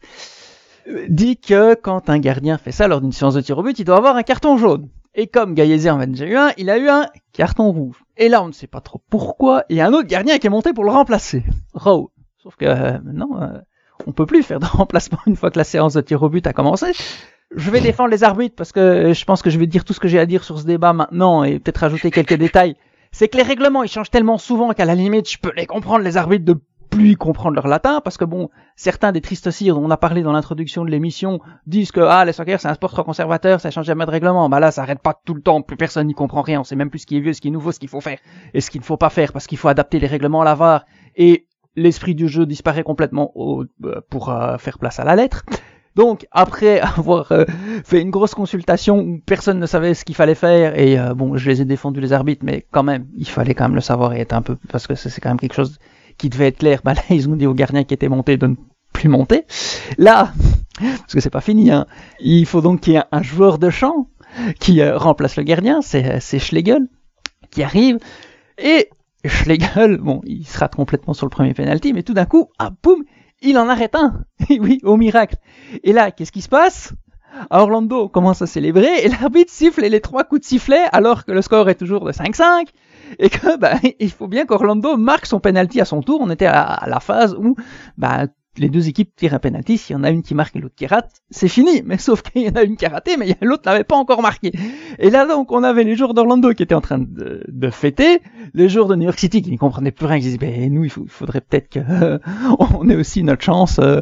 dit 1.09 1.37
que 1.37 1.75
quand 1.75 2.11
un 2.11 2.19
gardien 2.19 2.59
fait 2.59 2.73
ça 2.73 2.89
lors 2.89 3.01
d'une 3.01 3.13
séance 3.13 3.35
de 3.35 3.41
tir 3.41 3.59
au 3.59 3.63
but, 3.63 3.79
il 3.79 3.85
doit 3.85 3.97
avoir 3.97 4.17
un 4.17 4.23
carton 4.23 4.57
jaune. 4.57 4.89
Et 5.21 5.27
comme 5.27 5.53
Gaillezé 5.53 5.91
en 5.91 6.01
a 6.01 6.07
déjà 6.07 6.25
eu 6.25 6.35
un, 6.35 6.51
il 6.57 6.71
a 6.71 6.79
eu 6.79 6.89
un 6.89 7.05
carton 7.35 7.71
rouge. 7.71 8.03
Et 8.17 8.31
là, 8.31 8.43
on 8.43 8.47
ne 8.47 8.53
sait 8.53 8.67
pas 8.67 8.81
trop 8.81 9.03
pourquoi. 9.11 9.65
Il 9.69 9.77
y 9.77 9.83
a 9.83 9.87
un 9.87 9.93
autre 9.93 10.09
gardien 10.09 10.39
qui 10.39 10.47
est 10.47 10.51
monté 10.51 10.73
pour 10.73 10.83
le 10.83 10.91
remplacer. 10.91 11.45
Rowe. 11.75 12.11
Sauf 12.43 12.57
que 12.57 12.65
euh, 12.65 12.99
non, 13.05 13.39
euh, 13.39 13.59
on 14.07 14.13
peut 14.13 14.25
plus 14.25 14.43
faire 14.43 14.61
de 14.61 14.65
remplacement 14.79 15.19
une 15.27 15.37
fois 15.37 15.51
que 15.51 15.59
la 15.59 15.65
séance 15.65 15.93
de 15.93 16.01
tir 16.01 16.23
au 16.23 16.31
but 16.31 16.47
a 16.47 16.55
commencé 16.55 16.93
je 17.55 17.71
vais 17.71 17.81
défendre 17.81 18.11
les 18.11 18.25
arbitres 18.25 18.55
parce 18.57 18.73
que 18.73 19.13
je 19.13 19.25
pense 19.25 19.43
que 19.43 19.51
je 19.51 19.59
vais 19.59 19.67
dire 19.67 19.85
tout 19.85 19.93
ce 19.93 20.01
que 20.01 20.09
j'ai 20.09 20.21
à 20.21 20.25
dire 20.25 20.45
sur 20.45 20.59
ce 20.59 20.65
débat 20.65 20.93
maintenant 20.93 21.43
et 21.43 21.59
peut-être 21.59 21.79
rajouter 21.79 22.13
quelques 22.13 22.37
détails. 22.37 22.77
C'est 23.13 23.27
que 23.27 23.37
les 23.37 23.43
règlements 23.43 23.83
ils 23.83 23.91
changent 23.91 24.11
tellement 24.11 24.39
souvent 24.39 24.73
qu'à 24.73 24.85
la 24.85 24.95
limite 24.95 25.29
je 25.29 25.37
peux 25.37 25.53
les 25.57 25.67
comprendre 25.67 26.05
les 26.05 26.17
arbitres 26.17 26.45
de 26.45 26.55
plus 26.91 27.17
comprendre 27.17 27.55
leur 27.55 27.69
latin 27.69 28.01
parce 28.03 28.17
que 28.17 28.25
bon 28.25 28.51
certains 28.77 29.13
des 29.13 29.21
tristes 29.21 29.51
cires 29.51 29.75
dont 29.75 29.85
on 29.85 29.91
a 29.91 29.97
parlé 29.97 30.23
dans 30.23 30.33
l'introduction 30.33 30.85
de 30.85 30.91
l'émission 30.91 31.41
disent 31.67 31.93
que 31.93 32.01
ah 32.01 32.25
les 32.25 32.33
soccer 32.33 32.61
c'est 32.61 32.69
un 32.69 32.75
sport 32.75 32.93
trop 32.93 33.05
conservateur 33.05 33.61
ça 33.61 33.71
change 33.71 33.87
jamais 33.87 34.05
de 34.05 34.11
règlement. 34.11 34.49
Bah 34.49 34.61
là 34.61 34.71
ça 34.71 34.83
arrête 34.83 35.01
pas 35.01 35.21
tout 35.25 35.35
le 35.35 35.43
temps 35.43 35.63
plus 35.63 35.77
personne 35.77 36.09
n'y 36.09 36.15
comprend 36.15 36.43
rien 36.43 36.61
on 36.61 36.65
sait 36.65 36.77
même 36.77 36.91
plus 36.91 37.01
ce 37.01 37.07
qui 37.07 37.17
est 37.17 37.21
vieux 37.21 37.33
ce 37.33 37.41
qui 37.41 37.49
est 37.49 37.53
nouveau 37.53 37.73
ce 37.73 37.79
qu'il 37.79 37.89
faut 37.89 38.01
faire 38.01 38.19
et 38.53 38.61
ce 38.61 38.71
qu'il 38.71 38.81
ne 38.81 38.87
faut 38.87 38.97
pas 38.97 39.11
faire 39.11 39.33
parce 39.33 39.47
qu'il 39.47 39.59
faut 39.59 39.69
adapter 39.69 39.99
les 40.01 40.07
règlements 40.07 40.43
à 40.43 40.45
la 40.45 40.55
VAR. 40.55 40.85
Et 41.17 41.47
l'esprit 41.77 42.15
du 42.15 42.29
jeu 42.29 42.47
disparaît 42.47 42.83
complètement 42.83 43.33
au, 43.35 43.65
euh, 43.85 44.01
pour 44.11 44.31
euh, 44.31 44.59
faire 44.59 44.79
place 44.79 44.99
à 44.99 45.05
la 45.05 45.17
lettre. 45.17 45.45
Donc 45.97 46.27
après 46.31 46.81
avoir 46.99 47.33
euh, 47.33 47.45
fait 47.85 48.01
une 48.01 48.11
grosse 48.11 48.35
consultation 48.35 48.99
où 48.99 49.21
personne 49.25 49.59
ne 49.59 49.67
savait 49.67 49.95
ce 49.95 50.05
qu'il 50.05 50.15
fallait 50.15 50.35
faire 50.35 50.79
et 50.79 50.99
euh, 50.99 51.15
bon 51.15 51.37
je 51.37 51.49
les 51.49 51.63
ai 51.63 51.65
défendus 51.65 52.01
les 52.01 52.13
arbitres 52.13 52.45
mais 52.45 52.67
quand 52.71 52.83
même 52.83 53.07
il 53.17 53.29
fallait 53.29 53.55
quand 53.55 53.65
même 53.65 53.75
le 53.75 53.81
savoir 53.81 54.15
et 54.15 54.21
être 54.21 54.33
un 54.33 54.43
peu 54.43 54.57
parce 54.71 54.87
que 54.87 54.95
c'est 54.95 55.21
quand 55.21 55.31
même 55.31 55.41
quelque 55.41 55.55
chose 55.55 55.79
qui 56.21 56.29
devait 56.29 56.49
être 56.49 56.59
clair. 56.59 56.81
Bah 56.85 56.95
là 56.95 57.03
ils 57.11 57.29
ont 57.29 57.37
dit 57.37 57.47
aux 57.47 57.55
gardiens 57.55 57.85
qui 57.85 57.95
étaient 57.95 58.09
montés 58.09 58.37
de 58.37 58.47
ne 58.47 58.55
plus 58.93 59.09
monter. 59.09 59.45
Là 59.99 60.33
parce 60.79 61.13
que 61.13 61.21
c'est 61.21 61.31
pas 61.31 61.41
fini 61.41 61.71
hein, 61.71 61.87
il 62.21 62.47
faut 62.47 62.61
donc 62.63 62.81
qu'il 62.81 62.95
y 62.95 62.97
ait 62.97 63.03
un 63.13 63.23
joueur 63.23 63.59
de 63.59 63.69
champ 63.69 64.09
qui 64.61 64.81
euh, 64.81 64.97
remplace 64.97 65.37
le 65.37 65.43
gardien 65.43 65.83
c'est 65.83 66.21
c'est 66.21 66.39
Schlegel 66.39 66.89
qui 67.51 67.63
arrive 67.63 67.99
et 68.57 68.89
Schlegel 69.27 69.99
bon 69.99 70.23
il 70.25 70.47
sera 70.47 70.69
complètement 70.69 71.13
sur 71.13 71.27
le 71.27 71.31
premier 71.31 71.53
penalty 71.53 71.93
mais 71.93 72.03
tout 72.03 72.15
d'un 72.15 72.25
coup 72.25 72.49
ah 72.59 72.71
boum 72.83 73.05
il 73.43 73.59
en 73.59 73.69
arrête 73.69 73.95
un. 73.95 74.25
oui, 74.51 74.81
au 74.83 74.97
miracle. 74.97 75.37
Et 75.83 75.93
là, 75.93 76.11
qu'est-ce 76.11 76.33
qui 76.33 76.43
se 76.43 76.49
passe? 76.49 76.93
Orlando 77.51 78.09
commence 78.09 78.43
à 78.43 78.47
célébrer 78.47 79.05
et 79.05 79.09
l'arbitre 79.09 79.53
siffle 79.53 79.83
les 79.83 80.01
trois 80.01 80.25
coups 80.25 80.41
de 80.41 80.47
sifflet 80.47 80.85
alors 80.91 81.25
que 81.25 81.31
le 81.31 81.43
score 81.43 81.69
est 81.69 81.77
toujours 81.77 82.05
de 82.05 82.11
5-5 82.11 82.67
et 83.19 83.31
que 83.31 83.57
bah, 83.59 83.75
il 83.99 84.11
faut 84.11 84.29
bien 84.29 84.47
qu'Orlando 84.47 84.97
marque 84.97 85.27
son 85.27 85.41
penalty 85.41 85.81
à 85.81 85.85
son 85.85 86.03
tour. 86.03 86.21
On 86.21 86.31
était 86.31 86.47
à, 86.47 86.85
la 86.87 87.01
phase 87.01 87.35
où 87.35 87.57
bah, 87.97 88.27
les 88.57 88.69
deux 88.69 88.89
équipes 88.89 89.15
tirent 89.15 89.35
un 89.35 89.39
penalty, 89.39 89.79
s'il 89.79 89.95
y 89.95 89.99
en 89.99 90.03
a 90.03 90.11
une 90.11 90.23
qui 90.23 90.35
marque 90.35 90.57
et 90.57 90.59
l'autre 90.59 90.75
qui 90.75 90.87
rate, 90.87 91.11
c'est 91.31 91.49
fini. 91.49 91.83
Mais 91.85 91.99
sauf 92.11 92.23
qu'il 92.23 92.43
y 92.43 92.49
en 92.49 92.53
a 92.53 92.63
une 92.63 92.77
qui 92.77 92.87
a 92.87 92.89
raté, 92.89 93.17
mais 93.17 93.37
l'autre 93.41 93.63
n'avait 93.67 93.85
pas 93.85 93.97
encore 93.97 94.23
marqué. 94.23 94.53
Et 94.99 95.11
là 95.11 95.27
donc, 95.27 95.53
on 95.53 95.63
avait 95.63 95.85
les 95.85 95.97
joueurs 95.97 96.15
d'Orlando 96.15 96.53
qui 96.53 96.63
étaient 96.63 96.75
en 96.75 96.81
train 96.81 96.99
de, 96.99 97.71
fêter, 97.71 98.21
les 98.55 98.69
joueurs 98.69 98.89
de 98.89 98.97
New 98.97 99.05
York 99.05 99.19
City 99.19 99.43
qui 99.43 99.53
ne 99.53 99.57
comprenaient 99.57 99.93
plus 99.93 100.07
rien, 100.07 100.19
qui 100.19 100.25
disaient, 100.25 100.39
ben 100.39 100.73
nous, 100.73 100.85
il, 100.85 100.91
faudrait 100.91 101.41
peut-être 101.41 101.69
que 101.69 101.81
on 102.59 102.89
ait 102.89 102.97
aussi 102.97 103.23
notre 103.23 103.43
chance, 103.43 103.79
euh, 103.79 104.01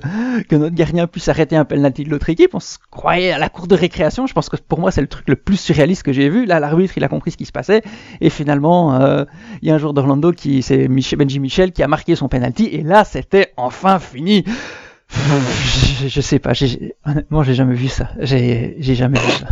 que 0.48 0.56
notre 0.56 0.74
gardien 0.74 1.06
puisse 1.06 1.28
arrêter 1.28 1.56
un 1.56 1.64
penalty 1.64 2.04
de 2.04 2.10
l'autre 2.10 2.30
équipe. 2.30 2.54
On 2.54 2.60
se 2.60 2.78
croyait 2.90 3.32
à 3.32 3.38
la 3.38 3.50
cour 3.50 3.66
de 3.66 3.74
récréation. 3.74 4.26
Je 4.26 4.32
pense 4.32 4.48
que 4.48 4.56
pour 4.56 4.80
moi, 4.80 4.90
c'est 4.90 5.02
le 5.02 5.06
truc 5.06 5.28
le 5.28 5.36
plus 5.36 5.56
surréaliste 5.56 6.02
que 6.02 6.12
j'ai 6.12 6.30
vu. 6.30 6.46
Là, 6.46 6.60
l'arbitre, 6.60 6.94
il 6.96 7.04
a 7.04 7.08
compris 7.08 7.32
ce 7.32 7.36
qui 7.36 7.44
se 7.44 7.52
passait. 7.52 7.82
Et 8.20 8.30
finalement, 8.30 8.94
euh, 8.94 9.24
il 9.60 9.68
y 9.68 9.70
a 9.70 9.74
un 9.74 9.78
joueur 9.78 9.92
d'Orlando 9.92 10.32
qui, 10.32 10.62
c'est 10.62 10.88
Benji 10.88 11.40
Michel, 11.40 11.72
qui 11.72 11.82
a 11.82 11.88
marqué 11.88 12.16
son 12.16 12.28
penalty. 12.28 12.64
Et 12.72 12.82
là, 12.82 13.04
c'était 13.04 13.52
enfin 13.56 13.98
fini 13.98 14.37
je, 16.06 16.20
sais 16.20 16.38
pas, 16.38 16.52
honnêtement, 17.06 17.42
j'ai 17.42 17.54
jamais 17.54 17.74
vu 17.74 17.88
ça. 17.88 18.10
J'ai 18.20 18.76
jamais 18.80 19.18
vu 19.18 19.30
ça. 19.32 19.48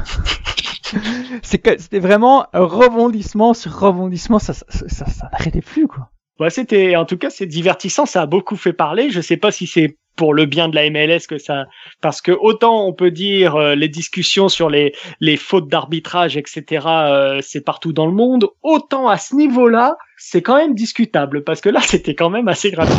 C'était 1.43 1.99
vraiment 1.99 2.47
rebondissement 2.53 3.55
sur 3.55 3.73
rebondissement, 3.73 4.39
ça, 4.39 4.53
ça, 4.53 4.67
ça, 4.69 5.29
n'arrêtait 5.33 5.61
plus, 5.61 5.89
quoi. 5.89 6.11
Ouais, 6.39 6.51
c'était, 6.51 6.97
en 6.97 7.07
tout 7.07 7.17
cas, 7.17 7.31
c'est 7.31 7.47
divertissant, 7.47 8.05
ça 8.05 8.23
a 8.23 8.27
beaucoup 8.27 8.57
fait 8.57 8.75
parler. 8.75 9.11
Je 9.11 9.23
sais 9.23 9.39
pas 9.39 9.51
si 9.51 9.67
c'est 9.67 9.97
pour 10.17 10.35
le 10.35 10.47
bien 10.47 10.69
de 10.69 10.75
la 10.75 10.91
MLS 10.91 11.27
que 11.29 11.39
ça, 11.39 11.67
parce 12.01 12.21
que 12.23 12.33
autant 12.33 12.87
on 12.87 12.95
peut 12.95 13.11
dire 13.11 13.55
euh, 13.57 13.75
les 13.75 13.89
discussions 13.89 14.49
sur 14.49 14.71
les, 14.71 14.95
les 15.21 15.37
fautes 15.37 15.69
d'arbitrage, 15.69 16.37
etc., 16.37 16.87
euh, 16.87 17.41
c'est 17.43 17.61
partout 17.61 17.93
dans 17.93 18.07
le 18.07 18.13
monde, 18.13 18.49
autant 18.63 19.09
à 19.09 19.19
ce 19.19 19.35
niveau-là, 19.37 19.97
c'est 20.17 20.43
quand 20.43 20.57
même 20.57 20.75
discutable, 20.75 21.45
parce 21.45 21.61
que 21.61 21.69
là, 21.69 21.81
c'était 21.83 22.15
quand 22.15 22.31
même 22.31 22.49
assez 22.49 22.71
grave. 22.71 22.91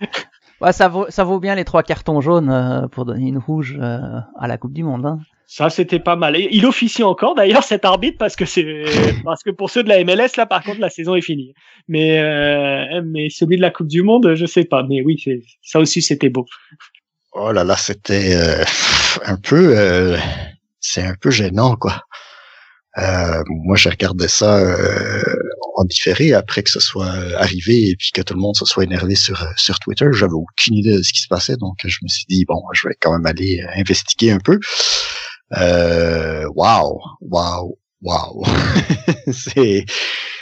Ouais, 0.60 0.72
ça 0.72 0.88
vaut, 0.88 1.06
ça 1.10 1.24
vaut 1.24 1.38
bien 1.38 1.54
les 1.54 1.64
trois 1.64 1.82
cartons 1.82 2.20
jaunes 2.20 2.50
euh, 2.50 2.88
pour 2.88 3.04
donner 3.04 3.28
une 3.28 3.38
rouge 3.38 3.76
euh, 3.78 3.98
à 4.38 4.48
la 4.48 4.56
Coupe 4.56 4.72
du 4.72 4.82
Monde. 4.82 5.04
Hein. 5.04 5.18
Ça, 5.46 5.68
c'était 5.68 5.98
pas 5.98 6.16
mal. 6.16 6.36
il 6.36 6.64
officie 6.66 7.02
encore 7.02 7.34
d'ailleurs 7.34 7.62
cet 7.62 7.84
arbitre 7.84 8.16
parce 8.18 8.36
que 8.36 8.46
c'est 8.46 8.84
parce 9.24 9.42
que 9.42 9.50
pour 9.50 9.70
ceux 9.70 9.82
de 9.82 9.88
la 9.88 10.02
MLS 10.02 10.36
là, 10.36 10.46
par 10.46 10.62
contre, 10.64 10.80
la 10.80 10.90
saison 10.90 11.14
est 11.14 11.20
finie. 11.20 11.52
Mais 11.88 12.18
euh, 12.18 13.02
mais 13.04 13.28
celui 13.28 13.56
de 13.56 13.62
la 13.62 13.70
Coupe 13.70 13.88
du 13.88 14.02
Monde, 14.02 14.34
je 14.34 14.46
sais 14.46 14.64
pas. 14.64 14.82
Mais 14.82 15.02
oui, 15.02 15.22
ça 15.62 15.78
aussi, 15.78 16.00
c'était 16.00 16.30
beau. 16.30 16.46
Oh 17.32 17.52
là 17.52 17.62
là, 17.62 17.76
c'était 17.76 18.34
un 19.24 19.36
peu, 19.36 20.16
c'est 20.80 21.02
un 21.02 21.14
peu 21.20 21.30
gênant 21.30 21.76
quoi. 21.76 22.02
Moi, 22.96 23.76
j'ai 23.76 23.90
regardé 23.90 24.28
ça 24.28 24.76
en 25.76 25.84
différé 25.84 26.32
après 26.32 26.62
que 26.62 26.70
ce 26.70 26.80
soit 26.80 27.12
arrivé 27.36 27.90
et 27.90 27.96
puis 27.96 28.10
que 28.12 28.22
tout 28.22 28.34
le 28.34 28.40
monde 28.40 28.56
se 28.56 28.64
soit 28.64 28.84
énervé 28.84 29.14
sur 29.14 29.46
sur 29.56 29.78
Twitter. 29.78 30.06
J'avais 30.12 30.32
aucune 30.32 30.74
idée 30.74 30.96
de 30.96 31.02
ce 31.02 31.12
qui 31.12 31.20
se 31.20 31.28
passait, 31.28 31.56
donc 31.56 31.76
je 31.84 31.98
me 32.02 32.08
suis 32.08 32.24
dit 32.28 32.44
bon, 32.46 32.62
je 32.72 32.88
vais 32.88 32.96
quand 33.00 33.12
même 33.12 33.26
aller 33.26 33.62
investiguer 33.76 34.30
un 34.30 34.38
peu. 34.38 34.58
Euh, 35.56 36.44
wow, 36.54 37.00
wow, 37.20 37.78
wow. 38.02 38.44
c'est 39.32 39.84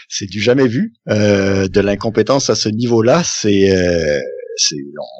c'est 0.08 0.26
du 0.26 0.40
jamais 0.40 0.68
vu. 0.68 0.92
Euh, 1.08 1.68
de 1.68 1.80
l'incompétence 1.80 2.50
à 2.50 2.54
ce 2.54 2.68
niveau-là, 2.68 3.22
c'est 3.24 3.70
euh, 3.76 4.20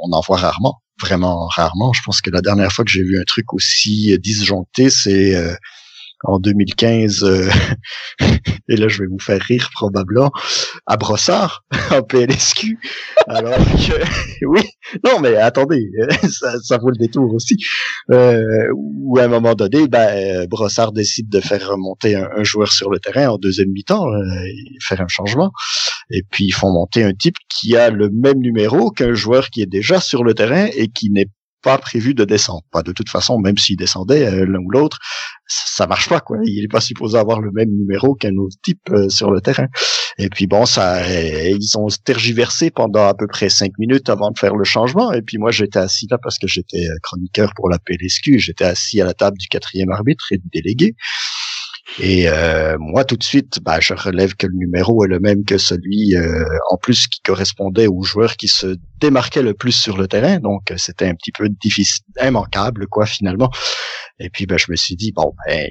on 0.05 0.13
en 0.13 0.21
voit 0.21 0.39
rarement, 0.39 0.81
vraiment 1.01 1.47
rarement. 1.47 1.93
Je 1.93 2.03
pense 2.05 2.21
que 2.21 2.31
la 2.31 2.41
dernière 2.41 2.73
fois 2.73 2.85
que 2.85 2.91
j'ai 2.91 3.03
vu 3.03 3.19
un 3.19 3.25
truc 3.25 3.53
aussi 3.53 4.17
disjoncté, 4.19 4.91
c'est 4.91 5.35
euh, 5.35 5.55
en 6.25 6.39
2015, 6.39 7.25
euh, 7.25 7.49
et 8.69 8.77
là 8.77 8.89
je 8.89 9.03
vais 9.03 9.09
vous 9.09 9.19
faire 9.19 9.41
rire 9.41 9.71
probablement, 9.75 10.31
à 10.87 10.97
Brossard, 10.97 11.65
en 11.91 12.03
PLSQ. 12.03 12.79
Alors 13.29 13.57
que, 13.57 14.45
oui, 14.47 14.63
non 15.05 15.21
mais 15.21 15.37
attendez, 15.37 15.91
ça, 16.31 16.55
ça 16.63 16.79
vaut 16.79 16.91
le 16.91 16.97
détour 16.97 17.33
aussi. 17.35 17.57
Euh, 18.11 18.69
où 18.75 19.19
à 19.19 19.25
un 19.25 19.29
moment 19.29 19.55
donné, 19.55 19.87
ben, 19.89 20.47
Brossard 20.47 20.93
décide 20.93 21.29
de 21.29 21.41
faire 21.41 21.69
remonter 21.69 22.15
un, 22.17 22.45
joueur 22.45 22.73
sur 22.73 22.91
le 22.91 22.99
terrain 22.99 23.29
en 23.29 23.39
deuxième 23.39 23.71
mi-temps, 23.71 24.07
euh, 24.07 24.23
faire 24.81 25.01
un 25.01 25.09
changement, 25.09 25.53
et 26.11 26.23
puis 26.31 26.47
ils 26.47 26.53
font 26.53 26.71
monter 26.71 27.03
un 27.05 27.15
type 27.15 27.37
qui 27.49 27.77
a 27.77 27.91
le 27.91 28.11
même 28.11 28.39
numéro 28.39 28.91
qu'un 28.91 29.15
joueur 29.15 29.49
qui 29.51 29.63
est 29.63 29.67
déjà 29.67 30.01
sur 30.01 30.25
le 30.25 30.35
terrain 30.35 30.67
et 30.77 30.89
qui 30.89 31.11
n'est 31.11 31.29
pas 31.65 31.79
prévu 31.79 32.15
de 32.15 32.25
descendre. 32.25 32.63
Pas 32.71 32.83
de 32.83 32.93
toute 32.93 33.09
façon, 33.09 33.39
même 33.39 33.57
s'il 33.57 33.77
descendait 33.77 34.27
euh, 34.27 34.47
l'un 34.47 34.61
ou 34.61 34.71
l'autre, 34.71 34.99
ça, 35.47 35.87
marche 35.87 36.09
pas 36.09 36.21
quoi. 36.21 36.37
Il 36.45 36.63
est 36.63 36.69
pas 36.69 36.81
supposé 36.81 37.19
avoir 37.19 37.41
le 37.41 37.51
même 37.51 37.71
numéro 37.71 38.15
qu'un 38.15 38.37
autre 38.37 38.57
type 38.63 38.81
euh, 38.91 39.09
sur 39.09 39.31
le 39.31 39.41
terrain. 39.41 39.67
Et 40.19 40.29
puis 40.29 40.47
bon, 40.47 40.67
ça, 40.67 40.99
euh, 40.99 41.57
ils 41.59 41.79
ont 41.79 41.89
tergiversé 42.05 42.71
pendant 42.71 43.09
à 43.09 43.15
peu 43.15 43.27
près 43.27 43.49
cinq 43.49 43.73
minutes 43.79 44.09
avant 44.11 44.31
de 44.31 44.39
faire 44.39 44.55
le 44.55 44.65
changement. 44.65 45.13
Et 45.13 45.23
puis 45.23 45.39
moi, 45.39 45.51
j'étais 45.51 45.79
assis 45.79 46.07
là 46.11 46.19
parce 46.23 46.39
que 46.39 46.47
j'étais 46.47 46.87
chroniqueur 47.03 47.53
pour 47.57 47.71
la 47.71 47.79
PLSQ. 47.79 48.39
J'étais 48.39 48.65
assis 48.65 49.01
à 49.01 49.07
la 49.07 49.15
table 49.15 49.39
du 49.39 49.49
quatrième 49.49 49.91
arbitre 49.91 50.27
et 50.31 50.39
du 50.39 50.49
délégué. 50.53 50.95
Et 52.01 52.29
euh, 52.29 52.77
moi, 52.79 53.05
tout 53.05 53.17
de 53.17 53.23
suite, 53.23 53.61
bah, 53.63 53.79
je 53.81 53.95
relève 53.95 54.35
que 54.35 54.47
le 54.47 54.55
numéro 54.55 55.05
est 55.05 55.09
le 55.09 55.21
même 55.21 55.45
que 55.45 55.59
celui, 55.59 56.17
euh, 56.17 56.45
en 56.71 56.77
plus, 56.77 57.07
qui 57.07 57.21
correspondait 57.21 57.87
au 57.87 58.03
joueur 58.03 58.37
qui 58.37 58.49
se 58.49 58.77
démarquait 59.01 59.43
le 59.43 59.55
plus 59.55 59.73
sur 59.73 59.97
le 59.97 60.09
terrain. 60.09 60.39
Donc, 60.39 60.73
c'était 60.77 61.07
un 61.07 61.15
petit 61.15 61.31
peu 61.31 61.49
difficile, 61.49 62.05
immanquable, 62.21 62.87
quoi, 62.89 63.07
finalement. 63.07 63.51
Et 64.19 64.29
puis, 64.29 64.47
ben, 64.47 64.59
je 64.59 64.67
me 64.71 64.77
suis 64.77 64.97
dit, 64.97 65.13
bon, 65.13 65.35
ben, 65.47 65.69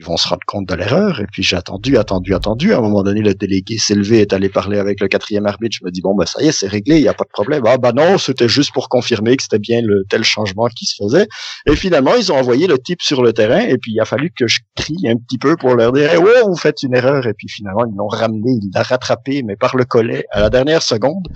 ils 0.00 0.06
vont 0.06 0.16
se 0.16 0.26
rendre 0.28 0.40
compte 0.46 0.66
de 0.66 0.74
l'erreur. 0.74 1.20
Et 1.20 1.26
puis 1.30 1.42
j'ai 1.42 1.56
attendu, 1.56 1.98
attendu, 1.98 2.34
attendu. 2.34 2.72
À 2.72 2.78
un 2.78 2.80
moment 2.80 3.02
donné, 3.02 3.20
le 3.20 3.34
délégué 3.34 3.76
s'est 3.76 3.94
levé, 3.94 4.20
est 4.20 4.32
allé 4.32 4.48
parler 4.48 4.78
avec 4.78 4.98
le 5.00 5.08
quatrième 5.08 5.46
arbitre. 5.46 5.76
Je 5.78 5.84
me 5.84 5.90
dis 5.90 6.00
bon 6.00 6.14
bah 6.14 6.24
ça 6.24 6.42
y 6.42 6.48
est, 6.48 6.52
c'est 6.52 6.68
réglé, 6.68 6.96
il 6.96 7.02
y 7.02 7.08
a 7.08 7.14
pas 7.14 7.24
de 7.24 7.30
problème. 7.30 7.62
Ah 7.66 7.76
bah 7.76 7.92
non, 7.92 8.16
c'était 8.16 8.48
juste 8.48 8.72
pour 8.72 8.88
confirmer 8.88 9.36
que 9.36 9.42
c'était 9.42 9.58
bien 9.58 9.82
le 9.82 10.04
tel 10.08 10.24
changement 10.24 10.68
qui 10.68 10.86
se 10.86 10.94
faisait. 11.02 11.28
Et 11.66 11.76
finalement, 11.76 12.14
ils 12.14 12.32
ont 12.32 12.36
envoyé 12.36 12.66
le 12.66 12.78
type 12.78 13.02
sur 13.02 13.22
le 13.22 13.34
terrain. 13.34 13.60
Et 13.60 13.76
puis 13.76 13.92
il 13.92 14.00
a 14.00 14.06
fallu 14.06 14.30
que 14.30 14.46
je 14.46 14.60
crie 14.74 15.06
un 15.06 15.16
petit 15.16 15.36
peu 15.36 15.56
pour 15.56 15.74
leur 15.74 15.92
dire 15.92 16.08
eh, 16.14 16.16
oh 16.16 16.48
vous 16.48 16.56
faites 16.56 16.82
une 16.82 16.94
erreur. 16.94 17.26
Et 17.26 17.34
puis 17.34 17.48
finalement 17.48 17.84
ils 17.84 17.94
l'ont 17.94 18.08
ramené, 18.08 18.52
ils 18.52 18.70
l'ont 18.74 18.82
rattrapé, 18.82 19.42
mais 19.42 19.56
par 19.56 19.76
le 19.76 19.84
collet 19.84 20.24
à 20.30 20.40
la 20.40 20.48
dernière 20.48 20.82
seconde. 20.82 21.28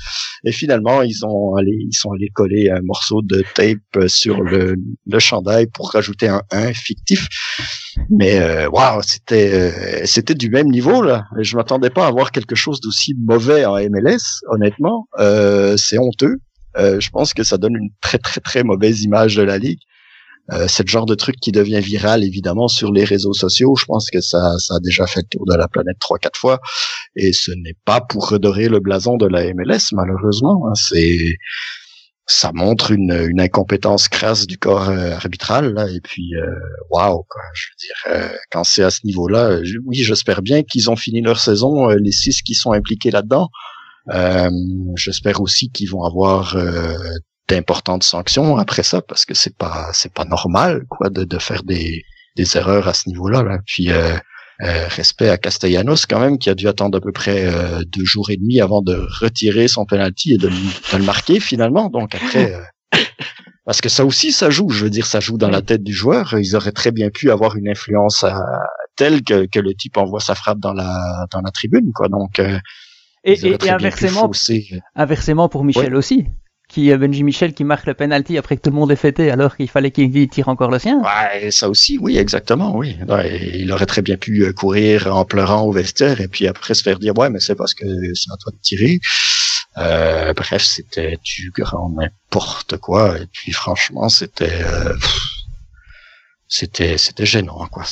Et 0.44 0.52
finalement 0.52 1.02
ils 1.02 1.26
ont 1.26 1.54
allé, 1.54 1.76
ils 1.78 1.94
sont 1.94 2.12
allés 2.12 2.30
coller 2.32 2.70
un 2.70 2.80
morceau 2.80 3.20
de 3.20 3.44
tape 3.54 4.08
sur 4.08 4.40
le, 4.40 4.76
le 5.06 5.18
chandail 5.18 5.66
pour 5.66 5.90
rajouter 5.90 6.28
un 6.28 6.40
1 6.50 6.72
fictif. 6.72 7.28
Mais 8.10 8.38
euh, 8.38 8.68
waouh, 8.68 9.02
c'était 9.02 9.52
euh, 9.54 10.02
c'était 10.06 10.34
du 10.34 10.50
même 10.50 10.68
niveau 10.68 11.02
là. 11.02 11.24
Je 11.38 11.56
m'attendais 11.56 11.90
pas 11.90 12.06
à 12.06 12.10
voir 12.10 12.32
quelque 12.32 12.54
chose 12.54 12.80
d'aussi 12.80 13.14
mauvais 13.18 13.64
en 13.64 13.76
MLS. 13.76 14.42
Honnêtement, 14.48 15.08
euh, 15.18 15.76
c'est 15.76 15.98
honteux. 15.98 16.36
je 16.76 17.08
pense 17.10 17.34
que 17.34 17.42
ça 17.44 17.56
donne 17.56 17.76
une 17.76 17.90
très 18.00 18.18
très 18.18 18.40
très 18.40 18.62
mauvaise 18.64 19.02
image 19.02 19.36
de 19.36 19.42
la 19.42 19.58
ligue. 19.58 19.80
c'est 20.68 20.84
le 20.86 20.90
genre 20.90 21.06
de 21.06 21.14
truc 21.14 21.36
qui 21.40 21.52
devient 21.52 21.80
viral 21.80 22.22
évidemment 22.24 22.68
sur 22.68 22.92
les 22.92 23.04
réseaux 23.04 23.32
sociaux. 23.32 23.74
Je 23.76 23.84
pense 23.86 24.10
que 24.10 24.20
ça, 24.20 24.58
ça 24.58 24.74
a 24.76 24.80
déjà 24.80 25.06
fait 25.06 25.20
le 25.20 25.38
tour 25.38 25.46
de 25.46 25.56
la 25.56 25.68
planète 25.68 25.98
trois 26.00 26.18
quatre 26.18 26.38
fois, 26.38 26.60
et 27.16 27.32
ce 27.32 27.52
n'est 27.52 27.76
pas 27.84 28.00
pour 28.00 28.28
redorer 28.28 28.68
le 28.68 28.80
blason 28.80 29.16
de 29.16 29.26
la 29.26 29.42
MLS 29.54 29.92
malheureusement. 29.92 30.66
Hein. 30.66 30.74
C'est 30.74 31.36
ça 32.26 32.52
montre 32.52 32.90
une, 32.90 33.12
une, 33.12 33.40
incompétence 33.40 34.08
crasse 34.08 34.46
du 34.46 34.56
corps 34.56 34.88
euh, 34.88 35.12
arbitral 35.12 35.74
là, 35.74 35.86
et 35.90 36.00
puis 36.00 36.34
euh, 36.36 36.46
waouh 36.90 37.24
quoi 37.28 37.42
je 37.52 37.66
veux 37.66 37.76
dire 37.78 38.32
euh, 38.32 38.36
quand 38.50 38.64
c'est 38.64 38.82
à 38.82 38.90
ce 38.90 39.00
niveau-là 39.04 39.60
oui 39.84 40.02
j'espère 40.02 40.40
bien 40.40 40.62
qu'ils 40.62 40.90
ont 40.90 40.96
fini 40.96 41.20
leur 41.20 41.38
saison 41.38 41.88
les 41.88 42.12
six 42.12 42.40
qui 42.42 42.54
sont 42.54 42.72
impliqués 42.72 43.10
là-dedans 43.10 43.50
j'espère 44.96 45.40
aussi 45.40 45.70
qu'ils 45.70 45.90
vont 45.90 46.02
avoir 46.02 46.56
d'importantes 47.48 48.04
sanctions 48.04 48.56
après 48.56 48.82
ça 48.82 49.02
parce 49.02 49.24
que 49.26 49.34
c'est 49.34 49.56
pas 49.56 49.90
c'est 49.92 50.12
pas 50.12 50.24
normal 50.24 50.84
quoi 50.88 51.10
de, 51.10 51.24
de 51.24 51.38
faire 51.38 51.62
des, 51.62 52.04
des 52.36 52.56
erreurs 52.56 52.88
à 52.88 52.94
ce 52.94 53.08
niveau-là 53.08 53.42
là. 53.42 53.58
puis 53.66 53.90
euh, 54.62 54.86
respect 54.88 55.28
à 55.28 55.36
Castellanos 55.36 56.06
quand 56.08 56.20
même, 56.20 56.38
qui 56.38 56.48
a 56.48 56.54
dû 56.54 56.68
attendre 56.68 56.96
à 56.98 57.00
peu 57.00 57.10
près 57.10 57.46
euh, 57.46 57.82
deux 57.86 58.04
jours 58.04 58.30
et 58.30 58.36
demi 58.36 58.60
avant 58.60 58.82
de 58.82 58.94
retirer 59.20 59.66
son 59.66 59.84
penalty 59.84 60.34
et 60.34 60.38
de, 60.38 60.48
le 60.48 61.04
marquer 61.04 61.40
finalement. 61.40 61.90
Donc 61.90 62.14
après, 62.14 62.54
euh, 62.54 62.98
parce 63.64 63.80
que 63.80 63.88
ça 63.88 64.04
aussi, 64.04 64.30
ça 64.30 64.50
joue. 64.50 64.70
Je 64.70 64.84
veux 64.84 64.90
dire, 64.90 65.06
ça 65.06 65.18
joue 65.18 65.38
dans 65.38 65.50
la 65.50 65.60
tête 65.60 65.82
du 65.82 65.92
joueur. 65.92 66.38
Ils 66.38 66.54
auraient 66.54 66.72
très 66.72 66.92
bien 66.92 67.10
pu 67.10 67.30
avoir 67.32 67.56
une 67.56 67.68
influence 67.68 68.24
telle 68.94 69.22
que, 69.22 69.46
que, 69.46 69.58
le 69.58 69.74
type 69.74 69.96
envoie 69.96 70.20
sa 70.20 70.36
frappe 70.36 70.60
dans 70.60 70.72
la 70.72 71.26
dans 71.32 71.40
la 71.40 71.50
tribune, 71.50 71.90
quoi. 71.92 72.08
Donc 72.08 72.38
et, 72.38 72.52
et, 73.24 73.70
inversement, 73.70 74.30
inversement 74.94 75.48
pour 75.48 75.64
Michel 75.64 75.96
aussi 75.96 76.26
qui 76.74 76.92
Benji 76.96 77.22
Michel 77.22 77.54
qui 77.54 77.62
marque 77.62 77.86
le 77.86 77.94
penalty 77.94 78.36
après 78.36 78.56
que 78.56 78.62
tout 78.62 78.70
le 78.70 78.74
monde 78.74 78.90
est 78.90 78.96
fêté 78.96 79.30
alors 79.30 79.56
qu'il 79.56 79.70
fallait 79.70 79.92
qu'il 79.92 80.28
tire 80.28 80.48
encore 80.48 80.72
le 80.72 80.80
sien. 80.80 81.00
Ouais, 81.02 81.52
ça 81.52 81.68
aussi, 81.68 81.98
oui, 81.98 82.18
exactement, 82.18 82.76
oui. 82.76 82.98
il 83.54 83.70
aurait 83.70 83.86
très 83.86 84.02
bien 84.02 84.16
pu 84.16 84.42
euh, 84.42 84.52
courir 84.52 85.14
en 85.14 85.24
pleurant 85.24 85.62
au 85.62 85.70
vestiaire 85.70 86.20
et 86.20 86.26
puis 86.26 86.48
après 86.48 86.74
se 86.74 86.82
faire 86.82 86.98
dire 86.98 87.16
ouais, 87.16 87.30
mais 87.30 87.38
c'est 87.38 87.54
parce 87.54 87.74
que 87.74 87.86
c'est 88.14 88.32
à 88.32 88.36
toi 88.36 88.50
de 88.50 88.58
tirer. 88.60 88.98
Euh, 89.78 90.32
bref, 90.34 90.62
c'était 90.64 91.16
du 91.22 91.52
grand 91.56 91.90
n'importe 91.90 92.76
quoi 92.78 93.18
et 93.20 93.26
puis 93.32 93.52
franchement, 93.52 94.08
c'était 94.08 94.62
euh, 94.64 94.96
c'était 96.48 96.98
c'était 96.98 97.26
gênant 97.26 97.68
quoi. 97.70 97.84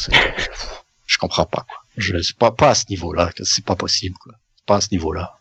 Je 1.07 1.19
comprends 1.19 1.47
pas 1.47 1.65
quoi. 1.69 1.79
Je 1.99 2.17
pas 2.37 2.51
pas 2.51 2.71
à 2.71 2.75
ce 2.75 2.87
niveau-là, 2.91 3.31
c'est 3.45 3.65
pas 3.65 3.77
possible 3.77 4.17
quoi. 4.21 4.33
Pas 4.67 4.77
à 4.77 4.81
ce 4.81 4.89
niveau-là. 4.91 5.39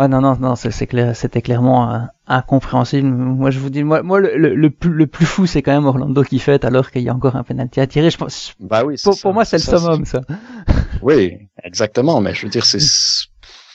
Ah 0.00 0.06
non, 0.06 0.20
non, 0.20 0.36
non, 0.36 0.54
c'est 0.54 0.86
clair, 0.86 1.16
c'était 1.16 1.42
clairement 1.42 1.92
euh, 1.92 1.98
incompréhensible. 2.28 3.08
Moi, 3.08 3.50
je 3.50 3.58
vous 3.58 3.68
dis, 3.68 3.82
moi, 3.82 4.04
moi 4.04 4.20
le, 4.20 4.54
le, 4.54 4.70
plus, 4.70 4.90
le 4.90 5.08
plus 5.08 5.26
fou, 5.26 5.46
c'est 5.46 5.60
quand 5.60 5.72
même 5.72 5.86
Orlando 5.86 6.22
qui 6.22 6.38
fait 6.38 6.64
alors 6.64 6.92
qu'il 6.92 7.02
y 7.02 7.08
a 7.08 7.14
encore 7.14 7.34
un 7.34 7.42
penalty 7.42 7.80
à 7.80 7.88
tirer. 7.88 8.08
Je 8.08 8.16
pense. 8.16 8.54
Bah 8.60 8.84
oui. 8.84 8.94
Pour, 9.02 9.18
pour 9.20 9.34
moi, 9.34 9.44
c'est 9.44 9.56
le 9.56 9.62
summum, 9.62 10.04
ça. 10.04 10.20
Oui, 11.02 11.38
exactement. 11.64 12.20
Mais 12.20 12.32
je 12.32 12.42
veux 12.46 12.48
dire, 12.48 12.64
c'est 12.64 12.78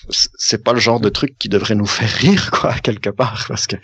c'est 0.09 0.63
pas 0.63 0.74
le 0.74 0.80
genre 0.80 0.99
de 0.99 1.09
truc 1.09 1.38
qui 1.38 1.49
devrait 1.49 1.76
nous 1.76 1.86
faire 1.86 2.09
rire, 2.09 2.51
quoi, 2.51 2.74
quelque 2.76 3.09
part, 3.09 3.43
parce 3.49 3.67
que. 3.67 3.76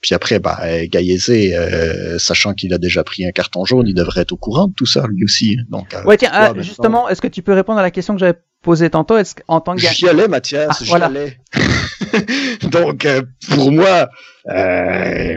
Puis 0.00 0.16
après, 0.16 0.40
bah, 0.40 0.58
Gaillezé, 0.86 1.56
euh, 1.56 2.18
sachant 2.18 2.54
qu'il 2.54 2.74
a 2.74 2.78
déjà 2.78 3.04
pris 3.04 3.24
un 3.24 3.30
carton 3.30 3.64
jaune, 3.64 3.86
il 3.86 3.94
devrait 3.94 4.22
être 4.22 4.32
au 4.32 4.36
courant 4.36 4.66
de 4.66 4.74
tout 4.74 4.86
ça, 4.86 5.06
lui 5.08 5.22
aussi. 5.22 5.58
Donc. 5.68 5.94
Euh, 5.94 6.02
ouais, 6.04 6.16
tiens, 6.16 6.30
ah, 6.32 6.52
justement, 6.56 7.08
est-ce 7.08 7.22
que 7.22 7.28
tu 7.28 7.42
peux 7.42 7.52
répondre 7.52 7.78
à 7.78 7.82
la 7.82 7.92
question 7.92 8.14
que 8.14 8.20
j'avais 8.20 8.38
posé 8.62 8.90
tantôt, 8.90 9.16
est-ce 9.16 9.34
qu'en 9.34 9.60
tant 9.60 9.74
que 9.74 9.80
J'y 9.80 10.08
allais, 10.08 10.28
Mathias, 10.28 10.68
ah, 10.70 10.84
j'y 10.84 10.94
allais. 10.94 11.38
Donc, 12.70 13.04
euh, 13.04 13.22
pour 13.50 13.72
moi, 13.72 14.08
euh, 14.48 15.36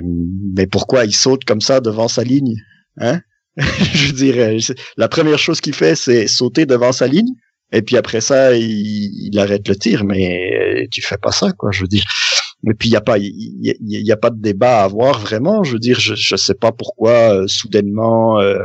mais 0.55 0.67
pourquoi 0.67 1.05
il 1.05 1.15
saute 1.15 1.43
comme 1.43 1.61
ça 1.61 1.79
devant 1.79 2.07
sa 2.07 2.23
ligne 2.23 2.55
hein? 2.99 3.19
Je 3.57 4.11
dirais, 4.11 4.57
la 4.97 5.07
première 5.07 5.39
chose 5.39 5.61
qu'il 5.61 5.73
fait, 5.73 5.95
c'est 5.95 6.27
sauter 6.27 6.65
devant 6.65 6.91
sa 6.91 7.07
ligne, 7.07 7.33
et 7.71 7.81
puis 7.81 7.97
après 7.97 8.21
ça, 8.21 8.53
il, 8.55 9.27
il 9.31 9.39
arrête 9.39 9.67
le 9.67 9.75
tir, 9.75 10.03
mais 10.03 10.87
tu 10.91 11.01
fais 11.01 11.17
pas 11.17 11.31
ça, 11.31 11.51
quoi. 11.51 11.71
Je 11.71 11.81
veux 11.81 11.87
dire, 11.87 12.03
et 12.67 12.73
puis 12.73 12.89
il 12.89 12.93
y 12.93 12.95
a 12.95 13.01
pas 13.01 13.17
il 13.17 13.75
y, 13.81 14.11
a 14.11 14.17
pas 14.17 14.31
de 14.31 14.41
débat 14.41 14.81
à 14.81 14.83
avoir 14.85 15.19
vraiment. 15.19 15.63
Je 15.63 15.73
veux 15.73 15.79
dire, 15.79 15.99
je 15.99 16.15
je 16.15 16.35
sais 16.35 16.55
pas 16.55 16.71
pourquoi 16.71 17.11
euh, 17.11 17.47
soudainement 17.47 18.39
euh, 18.39 18.57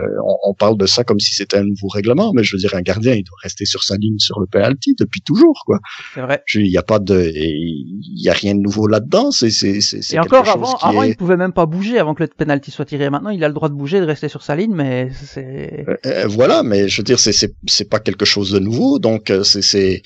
on, 0.44 0.54
parle 0.54 0.76
de 0.76 0.86
ça 0.86 1.04
comme 1.04 1.20
si 1.20 1.34
c'était 1.34 1.58
un 1.58 1.64
nouveau 1.64 1.88
règlement, 1.88 2.32
mais 2.34 2.42
je 2.42 2.56
veux 2.56 2.60
dire 2.60 2.74
un 2.74 2.80
gardien 2.80 3.14
il 3.14 3.24
doit 3.24 3.36
rester 3.42 3.64
sur 3.64 3.82
sa 3.82 3.96
ligne 3.96 4.18
sur 4.18 4.40
le 4.40 4.46
penalty 4.46 4.94
depuis 4.98 5.20
toujours 5.20 5.62
quoi. 5.66 5.78
C'est 6.14 6.22
vrai. 6.22 6.42
Il 6.54 6.66
y 6.66 6.78
a 6.78 6.82
pas 6.82 6.98
de 6.98 7.30
il 7.34 8.22
y 8.22 8.28
a 8.28 8.32
rien 8.32 8.54
de 8.54 8.60
nouveau 8.60 8.86
là-dedans. 8.86 9.30
C'est 9.30 9.50
c'est 9.50 9.80
c'est. 9.80 10.14
Et 10.14 10.18
encore 10.18 10.48
avant 10.48 10.76
avant 10.76 11.02
il 11.02 11.16
pouvait 11.16 11.36
même 11.36 11.52
pas 11.52 11.66
bouger 11.66 11.98
avant 11.98 12.14
que 12.14 12.22
le 12.22 12.28
penalty 12.28 12.70
soit 12.70 12.86
tiré. 12.86 13.10
Maintenant 13.10 13.30
il 13.30 13.44
a 13.44 13.48
le 13.48 13.54
droit 13.54 13.68
de 13.68 13.74
bouger 13.74 14.00
de 14.00 14.06
rester 14.06 14.28
sur 14.28 14.42
sa 14.42 14.56
ligne, 14.56 14.74
mais 14.74 15.10
c'est. 15.12 15.84
Euh, 16.06 16.26
voilà, 16.26 16.62
mais 16.62 16.88
je 16.88 16.96
veux 16.98 17.04
dire 17.04 17.18
c'est 17.18 17.32
c'est 17.32 17.54
c'est 17.66 17.88
pas 17.88 18.00
quelque 18.00 18.24
chose 18.24 18.50
de 18.52 18.58
nouveau 18.58 18.98
donc 18.98 19.32
c'est 19.44 19.62
c'est 19.62 20.02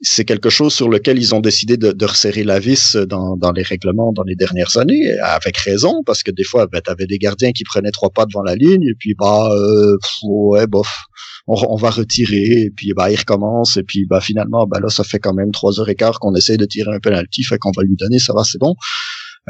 c'est 0.00 0.24
quelque 0.24 0.50
chose 0.50 0.72
sur 0.72 0.88
lequel 0.88 1.18
ils 1.18 1.34
ont 1.34 1.40
décidé 1.40 1.76
de, 1.76 1.92
de 1.92 2.04
resserrer 2.04 2.44
la 2.44 2.58
vis 2.58 2.93
dans, 2.96 3.36
dans 3.36 3.52
les 3.52 3.62
règlements 3.62 4.12
dans 4.12 4.22
les 4.22 4.34
dernières 4.34 4.76
années, 4.76 5.18
avec 5.18 5.56
raison, 5.56 6.02
parce 6.04 6.22
que 6.22 6.30
des 6.30 6.44
fois, 6.44 6.66
ben, 6.66 6.80
tu 6.84 6.90
avais 6.90 7.06
des 7.06 7.18
gardiens 7.18 7.52
qui 7.52 7.64
prenaient 7.64 7.90
trois 7.90 8.10
pas 8.10 8.26
devant 8.26 8.42
la 8.42 8.54
ligne, 8.54 8.82
et 8.82 8.94
puis 8.98 9.14
bah 9.14 9.50
euh, 9.52 9.96
ouais, 10.22 10.66
bof, 10.66 11.04
on, 11.46 11.76
va 11.76 11.90
retirer, 11.90 12.62
et 12.62 12.70
puis 12.70 12.92
bah 12.94 13.10
il 13.10 13.16
recommence, 13.16 13.76
et 13.76 13.82
puis 13.82 14.06
bah 14.06 14.20
finalement, 14.20 14.66
bah 14.66 14.80
là, 14.80 14.88
ça 14.88 15.04
fait 15.04 15.18
quand 15.18 15.34
même 15.34 15.52
trois 15.52 15.78
heures 15.80 15.88
et 15.88 15.94
quart 15.94 16.18
qu'on 16.18 16.34
essaie 16.34 16.56
de 16.56 16.64
tirer 16.64 16.94
un 16.94 17.00
penalty, 17.00 17.42
fait 17.42 17.58
qu'on 17.58 17.72
va 17.76 17.82
lui 17.82 17.96
donner, 17.96 18.18
ça 18.18 18.32
va, 18.32 18.44
c'est 18.44 18.58
bon. 18.58 18.74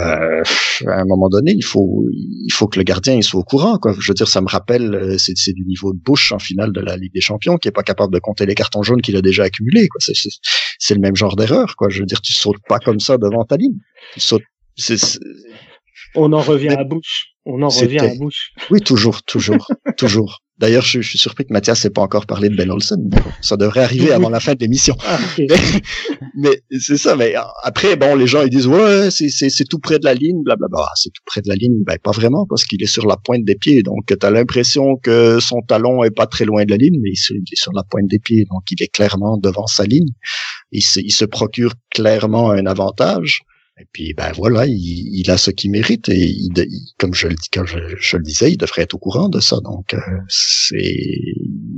Euh, 0.01 0.43
à 0.87 1.01
un 1.01 1.05
moment 1.05 1.29
donné, 1.29 1.53
il 1.53 1.63
faut, 1.63 2.05
il 2.13 2.53
faut 2.53 2.67
que 2.67 2.79
le 2.79 2.85
gardien 2.85 3.15
il 3.15 3.23
soit 3.23 3.41
au 3.41 3.45
courant. 3.45 3.79
Quoi. 3.79 3.95
Je 3.99 4.11
veux 4.11 4.15
dire, 4.15 4.27
ça 4.27 4.41
me 4.41 4.49
rappelle, 4.49 4.95
euh, 4.95 5.19
c'est, 5.19 5.37
c'est 5.37 5.53
du 5.53 5.65
niveau 5.65 5.93
de 5.93 5.99
Bush 5.99 6.33
en 6.33 6.39
finale 6.39 6.73
de 6.73 6.81
la 6.81 6.97
Ligue 6.97 7.13
des 7.13 7.21
Champions, 7.21 7.59
qui 7.59 7.69
est 7.69 7.73
pas 7.73 7.85
capable 7.85 8.13
de 8.13 8.19
compter 8.19 8.45
les 8.45 8.55
cartons 8.55 8.83
jaunes 8.83 9.03
qu'il 9.03 9.17
a 9.17 9.23
déjà 9.23 9.45
accumulés. 9.45 9.87
Quoi. 9.89 10.01
C'est, 10.01 10.31
c'est, 10.79 10.95
le 10.95 11.01
même 11.01 11.15
genre 11.15 11.37
d'erreur. 11.37 11.77
Quoi. 11.77 11.91
Je 11.91 12.01
veux 12.01 12.07
dire, 12.07 12.21
tu 12.21 12.33
sautes 12.33 12.63
pas 12.69 12.81
comme 12.81 12.99
ça 12.99 13.19
devant 13.19 13.45
ta 13.45 13.57
ligne. 13.57 13.79
Tu 14.15 14.21
sautes. 14.21 14.43
C'est, 14.77 14.99
On 16.17 16.33
en 16.33 16.41
revient 16.41 16.75
à 16.77 16.83
Bush. 16.83 17.35
On 17.45 17.63
en 17.63 17.69
revient 17.69 18.01
à 18.01 18.15
Bush. 18.17 18.53
Oui, 18.71 18.81
toujours, 18.81 19.23
toujours, 19.23 19.71
toujours. 19.97 20.41
D'ailleurs, 20.59 20.85
je, 20.85 21.01
suis 21.01 21.19
surpris 21.19 21.45
que 21.45 21.53
Mathias 21.53 21.85
n'ait 21.85 21.91
pas 21.91 22.03
encore 22.03 22.27
parlé 22.27 22.49
de 22.49 22.55
Ben 22.55 22.71
Olsen. 22.71 23.11
ça 23.41 23.57
devrait 23.57 23.83
arriver 23.83 24.13
avant 24.13 24.29
la 24.29 24.39
fin 24.39 24.55
de 24.55 24.61
l'émission. 24.61 24.97
Ah, 25.05 25.19
mais, 26.37 26.63
c'est 26.79 26.97
ça. 26.97 27.17
Mais 27.17 27.35
après, 27.65 27.97
bon, 27.97 28.15
les 28.15 28.29
gens 28.29 28.43
ils 28.43 28.51
disent 28.51 28.69
ouais, 28.69 29.11
c'est 29.11 29.65
tout 29.69 29.81
près 29.81 29.99
de 29.99 30.05
la 30.05 30.15
ligne, 30.15 30.43
blablabla. 30.45 30.79
Ah, 30.81 30.93
c'est 30.95 31.11
tout 31.11 31.23
près 31.27 31.41
de 31.41 31.49
la 31.49 31.57
ligne. 31.57 31.83
Ben 31.85 31.99
pas 31.99 32.13
vraiment, 32.13 32.47
parce 32.49 32.65
qu'il 32.65 32.81
est 32.83 32.87
sur 32.87 33.07
la 33.07 33.17
pointe 33.17 33.45
des 33.45 33.57
pieds. 33.57 33.83
Donc, 33.83 34.07
tu 34.07 34.15
as 34.27 34.31
l'impression 34.31 34.97
que 35.03 35.41
son 35.41 35.61
talon 35.67 36.05
est 36.05 36.15
pas 36.15 36.27
très 36.27 36.45
loin 36.45 36.65
de 36.65 36.71
la 36.71 36.77
ligne, 36.77 37.01
mais 37.03 37.11
il, 37.11 37.37
est 37.53 37.57
sur 37.57 37.73
la 37.73 37.83
pointe 37.83 38.07
des 38.07 38.21
pieds. 38.21 38.45
Donc, 38.49 38.63
il 38.71 38.81
est 38.81 38.93
clairement 38.93 39.37
devant 39.39 39.67
sa 39.67 39.85
ligne. 39.85 40.09
Il 40.71 40.83
il 40.97 41.13
se 41.13 41.25
procure 41.25 41.73
clairement 41.91 42.51
un 42.51 42.67
avantage. 42.67 43.41
Et 43.77 43.87
puis 43.93 44.15
ben 44.15 44.31
voilà, 44.37 44.67
il, 44.67 45.29
a 45.33 45.37
ce 45.37 45.51
qu'il 45.51 45.73
mérite 45.73 46.09
et 46.09 46.29
il, 46.29 46.53
comme 46.97 47.13
je 47.13 47.27
le 47.27 47.35
dis, 47.35 47.49
comme 47.53 47.67
je, 47.67 48.17
le 48.17 48.23
disais, 48.23 48.53
il 48.53 48.57
devrait 48.57 48.83
être 48.83 48.95
au 48.95 48.99
courant 48.99 49.29
de 49.29 49.41
ça. 49.41 49.57
Donc 49.65 49.95
euh, 49.95 49.99
c'est, 50.29 50.97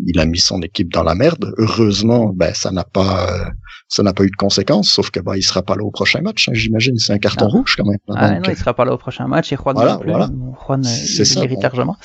il 0.06 0.18
a 0.18 0.26
mis 0.26 0.38
son 0.38 0.60
équipe 0.60 0.92
dans 0.92 1.02
la 1.02 1.14
merde. 1.14 1.54
Heureusement, 1.56 2.34
ben 2.34 2.52
ça 2.52 2.70
n'a 2.70 2.84
pas, 2.84 3.32
euh, 3.32 3.50
ça 3.88 4.02
n'a 4.02 4.12
pas 4.12 4.24
eu 4.24 4.30
de 4.30 4.36
conséquences. 4.36 4.90
Sauf 4.90 5.10
que 5.10 5.20
ben 5.20 5.36
il 5.36 5.42
sera 5.42 5.62
pas 5.62 5.74
là 5.74 5.84
au 5.84 5.90
prochain 5.90 6.20
match. 6.20 6.50
Hein, 6.50 6.52
J'imagine, 6.54 6.98
c'est 6.98 7.14
un 7.14 7.18
carton 7.18 7.46
ah. 7.48 7.56
rouge 7.56 7.76
quand 7.78 7.86
même. 7.86 7.98
Ah 8.08 8.40
non, 8.40 8.42
il 8.46 8.56
sera 8.56 8.74
pas 8.74 8.84
là 8.84 8.92
au 8.92 8.98
prochain 8.98 9.26
match. 9.26 9.50
Et 9.52 9.56
Juan 9.56 9.74
voilà, 9.74 9.92
non 9.94 10.00
plus. 10.00 10.10
Voilà. 10.10 10.28
Juan, 10.66 10.82
il 10.84 11.40
mérite 11.40 11.62
largement. 11.62 11.96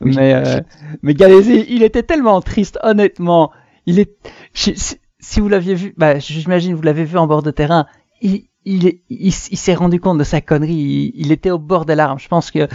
Mais 0.00 0.34
euh, 0.34 0.60
mais 1.02 1.14
il 1.14 1.82
était 1.82 2.04
tellement 2.04 2.40
triste, 2.42 2.78
honnêtement. 2.84 3.50
Il 3.86 3.98
est, 3.98 4.16
si 4.54 5.40
vous 5.40 5.48
l'aviez 5.48 5.74
vu, 5.74 5.94
bah, 5.96 6.20
j'imagine 6.20 6.74
vous 6.74 6.82
l'avez 6.82 7.04
vu 7.04 7.18
en 7.18 7.26
bord 7.26 7.42
de 7.42 7.50
terrain. 7.50 7.86
Il, 8.20 8.44
il, 8.66 8.98
il, 9.08 9.32
s'est 9.32 9.74
rendu 9.74 10.00
compte 10.00 10.18
de 10.18 10.24
sa 10.24 10.40
connerie. 10.40 11.12
Il, 11.14 11.32
était 11.32 11.50
au 11.50 11.58
bord 11.58 11.86
des 11.86 11.94
larmes. 11.94 12.18
Je 12.18 12.28
pense 12.28 12.50
que 12.50 12.68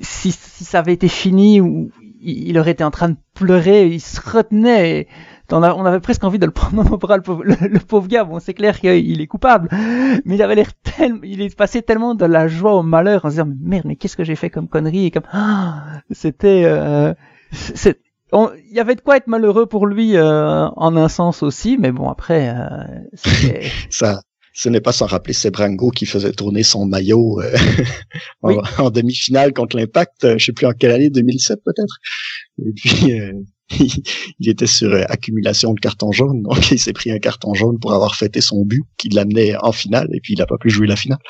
si, 0.00 0.32
si 0.32 0.64
ça 0.64 0.80
avait 0.80 0.94
été 0.94 1.06
fini, 1.06 1.60
ou 1.60 1.90
il 2.20 2.58
aurait 2.58 2.72
été 2.72 2.82
en 2.82 2.90
train 2.90 3.10
de 3.10 3.16
pleurer. 3.34 3.86
Il 3.86 4.00
se 4.00 4.20
retenait. 4.20 5.06
on, 5.52 5.62
avait 5.62 6.00
presque 6.00 6.24
envie 6.24 6.38
de 6.38 6.46
le 6.46 6.52
prendre 6.52 6.82
dans 6.82 6.90
nos 6.90 6.96
bras, 6.96 7.16
le 7.16 7.22
pauvre, 7.22 7.44
le, 7.44 7.78
pauvre 7.78 8.08
gars. 8.08 8.24
Bon, 8.24 8.40
c'est 8.40 8.54
clair 8.54 8.80
qu'il 8.80 9.20
est 9.20 9.26
coupable, 9.26 9.68
mais 10.24 10.34
il 10.34 10.42
avait 10.42 10.54
l'air 10.54 10.72
tellement, 10.82 11.20
il 11.22 11.42
est 11.42 11.54
passé 11.54 11.82
tellement 11.82 12.14
de 12.14 12.24
la 12.24 12.48
joie 12.48 12.74
au 12.74 12.82
malheur 12.82 13.24
en 13.24 13.28
se 13.28 13.34
disant 13.34 13.48
merde, 13.60 13.84
mais 13.86 13.96
qu'est-ce 13.96 14.16
que 14.16 14.24
j'ai 14.24 14.36
fait 14.36 14.50
comme 14.50 14.68
connerie 14.68 15.06
et 15.06 15.10
comme 15.10 15.24
ah, 15.32 16.00
c'était, 16.10 16.64
euh, 16.64 17.14
il 18.32 18.72
y 18.72 18.80
avait 18.80 18.94
de 18.94 19.00
quoi 19.00 19.16
être 19.16 19.26
malheureux 19.26 19.66
pour 19.66 19.86
lui 19.86 20.16
euh, 20.16 20.68
en 20.68 20.96
un 20.96 21.08
sens 21.08 21.42
aussi, 21.42 21.78
mais 21.78 21.92
bon 21.92 22.08
après, 22.08 22.54
euh, 22.54 23.00
ça, 23.90 24.20
ce 24.58 24.68
n'est 24.68 24.80
pas 24.80 24.90
sans 24.90 25.06
rappeler 25.06 25.34
Sebrango 25.34 25.90
qui 25.92 26.04
faisait 26.04 26.32
tourner 26.32 26.64
son 26.64 26.84
maillot 26.84 27.40
euh, 27.40 27.56
en, 28.78 28.90
demi-finale 28.90 29.52
contre 29.52 29.76
l'Impact, 29.76 30.24
euh, 30.24 30.34
je 30.36 30.46
sais 30.46 30.52
plus 30.52 30.66
en 30.66 30.72
quelle 30.72 30.90
année, 30.90 31.10
2007 31.10 31.60
peut-être. 31.64 31.98
Et 32.66 32.72
puis 32.74 33.20
euh, 33.20 33.32
il, 33.78 34.48
était 34.48 34.66
sur 34.66 34.92
accumulation 35.08 35.74
de 35.74 35.78
cartons 35.78 36.10
jaunes, 36.10 36.42
donc 36.42 36.72
il 36.72 36.78
s'est 36.80 36.92
pris 36.92 37.12
un 37.12 37.20
carton 37.20 37.54
jaune 37.54 37.78
pour 37.78 37.92
avoir 37.92 38.16
fêté 38.16 38.40
son 38.40 38.64
but 38.64 38.82
qui 38.96 39.10
l'amenait 39.10 39.54
en 39.60 39.70
finale, 39.70 40.08
et 40.12 40.18
puis 40.20 40.34
il 40.34 40.40
n'a 40.40 40.46
pas 40.46 40.58
pu 40.58 40.70
jouer 40.70 40.88
la 40.88 40.96
finale. 40.96 41.20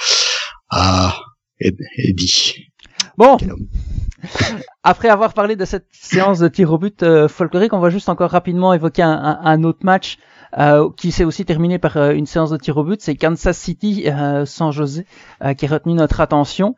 Ah, 0.71 1.15
Eddie. 1.61 2.71
Bon, 3.19 3.37
après 4.83 5.11
avoir 5.11 5.35
parlé 5.35 5.55
de 5.55 5.67
cette 5.67 5.89
séance 5.93 6.39
de 6.39 6.49
tir 6.49 6.73
au 6.73 6.79
but 6.79 7.05
folklorique, 7.29 7.75
on 7.75 7.81
va 7.81 7.91
juste 7.91 8.09
encore 8.09 8.31
rapidement 8.31 8.73
évoquer 8.73 9.03
un 9.03 9.65
autre 9.65 9.81
match 9.83 10.17
euh, 10.57 10.89
qui 10.97 11.13
s'est 11.13 11.25
aussi 11.25 11.45
terminé 11.45 11.79
par 11.79 11.97
euh, 11.97 12.13
une 12.13 12.27
séance 12.27 12.51
de 12.51 12.57
tir 12.57 12.77
au 12.77 12.85
but. 12.85 13.01
C'est 13.03 13.17
Kansas 13.17 13.57
City 13.57 14.05
euh, 14.07 14.47
San 14.47 14.73
José 14.73 15.05
qui 15.57 15.67
a 15.67 15.69
retenu 15.69 15.95
notre 15.95 16.21
attention, 16.21 16.75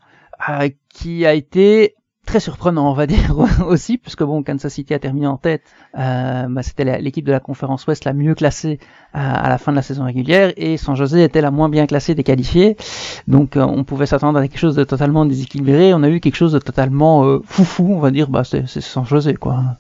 qui 0.93 1.27
a 1.27 1.35
été 1.35 1.95
très 2.27 2.41
surprenant, 2.41 2.91
on 2.91 2.95
va 2.95 3.07
dire 3.09 3.37
aussi, 3.67 3.97
puisque 3.99 4.23
bon, 4.23 4.43
Kansas 4.43 4.73
City 4.73 4.95
a 4.95 4.99
terminé 4.99 5.27
en 5.27 5.37
tête. 5.37 5.63
Euh, 5.99 6.47
bah, 6.49 6.63
c'était 6.63 7.01
l'équipe 7.01 7.25
de 7.25 7.33
la 7.33 7.41
conférence 7.41 7.87
Ouest 7.87 8.05
la 8.05 8.13
mieux 8.13 8.35
classée 8.35 8.79
à 9.13 9.49
la 9.49 9.59
fin 9.59 9.73
de 9.73 9.77
la 9.77 9.83
saison 9.83 10.05
régulière, 10.05 10.53
et 10.57 10.77
San 10.77 10.95
José 10.95 11.23
était 11.23 11.41
la 11.41 11.51
moins 11.51 11.69
bien 11.69 11.87
classée 11.87 12.15
des 12.15 12.23
qualifiés. 12.23 12.77
Donc, 13.27 13.57
on 13.57 13.85
pouvait 13.85 14.07
s'attendre 14.07 14.39
à 14.39 14.43
quelque 14.47 14.59
chose 14.59 14.77
de 14.77 14.85
totalement 14.85 15.25
déséquilibré. 15.27 15.95
On 15.95 16.03
a 16.03 16.09
eu 16.09 16.21
quelque 16.21 16.37
chose 16.37 16.53
de 16.53 16.59
totalement 16.59 17.41
foufou, 17.45 17.93
on 17.93 18.01
va 18.01 18.11
dire. 18.11 18.29
Bah, 18.29 18.45
c'est 18.45 18.67
San 18.67 19.05
José, 19.05 19.35
quoi. 19.35 19.77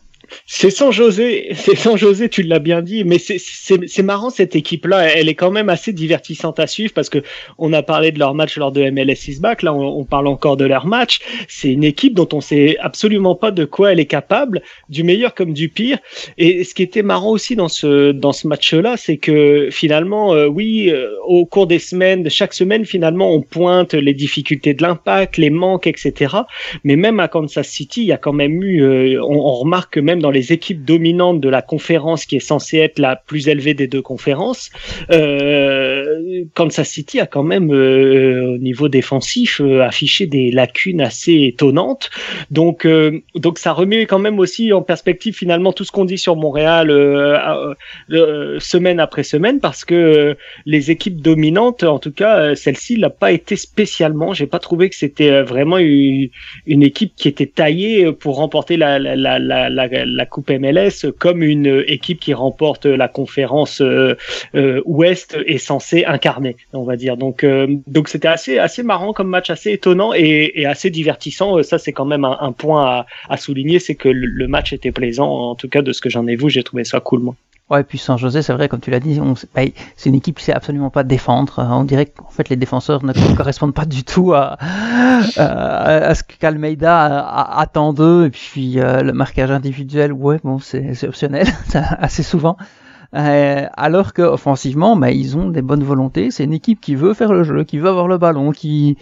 C'est 0.47 0.71
sans 0.71 0.91
José, 0.91 1.49
c'est 1.55 1.77
sans 1.77 1.97
José, 1.97 2.29
tu 2.29 2.43
l'as 2.43 2.59
bien 2.59 2.83
dit, 2.83 3.05
mais 3.05 3.19
c'est 3.19 4.03
marrant 4.03 4.31
cette 4.31 4.57
équipe-là, 4.57 5.15
elle 5.15 5.29
est 5.29 5.35
quand 5.35 5.51
même 5.51 5.69
assez 5.69 5.93
divertissante 5.93 6.59
à 6.59 6.67
suivre 6.67 6.93
parce 6.95 7.09
que 7.09 7.19
on 7.59 7.73
a 7.73 7.83
parlé 7.83 8.13
de 8.13 8.19
leur 8.19 8.35
match 8.35 8.57
lors 8.57 8.73
de 8.73 8.91
MLS 8.91 9.17
6 9.17 9.41
back, 9.41 9.63
là 9.63 9.75
on, 9.75 10.05
parle 10.05 10.27
encore 10.27 10.57
de 10.57 10.65
leur 10.65 10.87
match. 10.87 11.21
C'est 11.49 11.71
une 11.71 11.85
équipe 11.85 12.15
dont 12.15 12.29
on 12.33 12.41
sait 12.41 12.77
absolument 12.81 13.35
pas 13.35 13.51
de 13.51 13.65
quoi 13.65 13.93
elle 13.93 14.01
est 14.01 14.07
capable, 14.07 14.63
du 14.89 15.05
meilleur 15.05 15.35
comme 15.35 15.53
du 15.53 15.69
pire. 15.69 15.99
Et 16.39 16.65
ce 16.65 16.75
qui 16.75 16.83
était 16.83 17.03
marrant 17.03 17.31
aussi 17.31 17.55
dans 17.55 17.69
ce 17.69 18.13
dans 18.13 18.33
ce 18.33 18.49
match-là, 18.49 18.97
c'est 18.97 19.19
que 19.19 19.69
finalement, 19.71 20.35
euh, 20.35 20.47
oui, 20.47 20.91
euh, 20.91 21.11
au 21.27 21.47
cours 21.47 21.67
des 21.67 21.79
semaines, 21.79 22.29
chaque 22.29 22.55
semaine, 22.55 22.85
finalement, 22.85 23.33
on 23.33 23.43
pointe 23.43 23.95
les 23.95 24.15
difficultés 24.15 24.75
de 24.75 24.83
l'impact, 24.83 25.37
les 25.37 25.51
manques, 25.51 25.87
etc. 25.87 26.37
Mais 26.85 26.97
même 26.97 27.21
à 27.21 27.29
Kansas 27.29 27.69
City, 27.69 28.03
il 28.03 28.07
y 28.07 28.13
a 28.13 28.19
quand 28.19 28.33
même 28.33 28.63
eu, 28.63 28.83
euh, 28.83 29.23
on, 29.23 29.37
on 29.37 29.55
remarque 29.55 29.99
même 29.99 30.20
dans 30.21 30.31
les 30.31 30.53
équipes 30.53 30.85
dominantes 30.85 31.41
de 31.41 31.49
la 31.49 31.63
conférence 31.63 32.25
qui 32.27 32.37
est 32.37 32.41
censée 32.41 32.79
être 32.79 32.99
la 32.99 33.17
plus 33.17 33.49
élevée 33.49 33.75
des 33.75 33.87
deux 33.87 34.03
conférences, 34.03 34.71
euh, 35.11 36.45
Kansas 36.55 36.89
City 36.89 37.21
a 37.21 37.27
quand 37.27 37.43
même 37.43 37.73
euh, 37.73 38.55
au 38.55 38.59
niveau 38.59 38.89
défensif 38.89 39.61
euh, 39.61 39.83
affiché 39.83 40.27
des 40.27 40.51
lacunes 40.51 41.01
assez 41.01 41.45
étonnantes. 41.45 42.11
Donc 42.51 42.85
euh, 42.85 43.21
donc 43.35 43.59
ça 43.59 43.73
remet 43.73 44.07
quand 44.07 44.19
même 44.19 44.39
aussi 44.39 44.73
en 44.73 44.83
perspective 44.83 45.35
finalement 45.35 45.73
tout 45.73 45.85
ce 45.85 45.93
qu'on 45.93 46.05
dit 46.05 46.19
sur 46.19 46.37
Montréal 46.37 46.89
semaine 48.61 49.01
après 49.01 49.23
semaine 49.23 49.61
parce 49.61 49.85
que 49.85 50.37
les 50.67 50.91
équipes 50.91 51.21
dominantes, 51.21 51.85
en 51.85 51.99
tout 51.99 52.13
cas 52.13 52.55
celle-ci 52.55 52.99
n'a 52.99 53.11
pas 53.11 53.33
été 53.33 53.57
spécialement. 53.57 54.33
J'ai 54.33 54.47
pas 54.47 54.59
trouvé 54.59 54.89
que 54.91 54.97
c'était 54.97 55.43
vraiment 55.43 55.79
une, 55.79 56.29
une, 56.67 56.83
équipe 56.83 57.15
qui 57.17 57.29
était 57.29 57.47
taillée 57.47 58.13
pour 58.13 58.37
remporter 58.37 58.77
la, 58.77 58.99
la, 58.99 59.17
la, 59.39 59.69
la 59.69 59.89
la 60.11 60.27
Coupe 60.27 60.51
MLS 60.51 61.11
comme 61.19 61.43
une 61.43 61.85
équipe 61.87 62.21
qui 62.21 62.35
remporte 62.35 62.87
la 62.87 63.09
conférence 63.09 63.81
euh, 63.81 64.17
euh, 64.55 64.83
Ouest 64.85 65.37
est 65.47 65.59
censée 65.59 66.05
incarner, 66.05 66.57
on 66.73 66.85
va 66.85 66.97
dire. 66.97 67.17
Donc 67.17 67.45
euh, 67.45 67.67
donc 67.87 68.09
c'était 68.09 68.29
assez 68.29 68.59
assez 68.59 68.83
marrant 68.83 69.13
comme 69.13 69.29
match, 69.29 69.51
assez 69.51 69.73
étonnant 69.73 70.13
et, 70.15 70.67
assez 70.67 70.91
divertissant. 70.91 71.63
Ça 71.63 71.79
c'est 71.79 71.93
quand 71.93 72.05
même 72.05 72.25
un, 72.25 72.53
point 72.53 73.05
à, 73.29 73.37
souligner, 73.37 73.79
c'est 73.79 73.95
que 73.95 74.09
le, 74.09 74.49
match 74.49 74.73
était 74.73 74.93
plaisant. 74.93 75.29
En 75.29 75.55
tout 75.55 75.69
cas 75.69 75.83
de 75.83 75.93
ce 75.93 76.01
que 76.01 76.11
j'en 76.11 76.27
ai 76.27 76.37
vu, 76.37 76.51
j'ai 76.51 76.63
trouvé 76.63 76.85
ça 76.85 77.01
cool 77.01 77.21
moi. 77.21 77.37
Ouais, 77.71 77.83
et 77.83 77.85
puis 77.85 77.99
San 77.99 78.19
José, 78.19 78.43
c'est 78.43 78.53
vrai, 78.53 78.69
comme 78.69 78.81
tu 78.81 78.91
l'as 78.91 78.99
dit, 78.99 79.21
bah, 79.55 79.63
c'est 79.97 80.09
une 80.09 80.17
équipe 80.17 80.39
qui 80.39 80.45
sait 80.45 80.53
absolument 80.53 80.91
pas 80.91 81.05
défendre. 81.05 81.65
On 81.71 81.85
dirait 81.85 82.07
qu'en 82.07 82.29
fait 82.31 82.49
les 82.49 82.57
défenseurs 82.57 83.05
ne 83.05 83.13
correspondent 83.37 83.75
pas 83.75 83.85
du 83.85 84.03
tout 84.03 84.33
à, 84.35 84.57
à, 85.37 86.15
ce 86.15 86.25
qu'Almeida 86.25 87.25
attend 87.29 87.93
d'eux. 87.93 88.27
Et 88.27 88.31
puis 88.31 88.81
euh, 88.81 89.03
le 89.03 89.13
marquage 89.13 89.53
individuel, 89.53 90.13
ouais, 90.13 90.41
bon, 90.43 90.59
c'est 90.59 91.05
optionnel, 91.05 91.47
assez 91.75 92.25
souvent. 92.25 92.57
Euh, 93.15 93.67
alors 93.77 94.13
que 94.15 94.23
offensivement, 94.23 94.97
bah, 94.97 95.13
ils 95.13 95.37
ont 95.37 95.49
des 95.49 95.63
bonnes 95.63 95.85
volontés. 95.85 96.33
C'est 96.33 96.45
une 96.45 96.53
équipe 96.53 96.81
qui 96.81 96.97
veut 96.97 97.15
faire 97.15 97.33
le 97.33 97.45
jeu, 97.45 97.63
qui 97.63 97.79
veut 97.79 97.89
avoir 97.89 98.09
le 98.09 98.19
ballon, 98.19 98.51
qui 98.51 98.99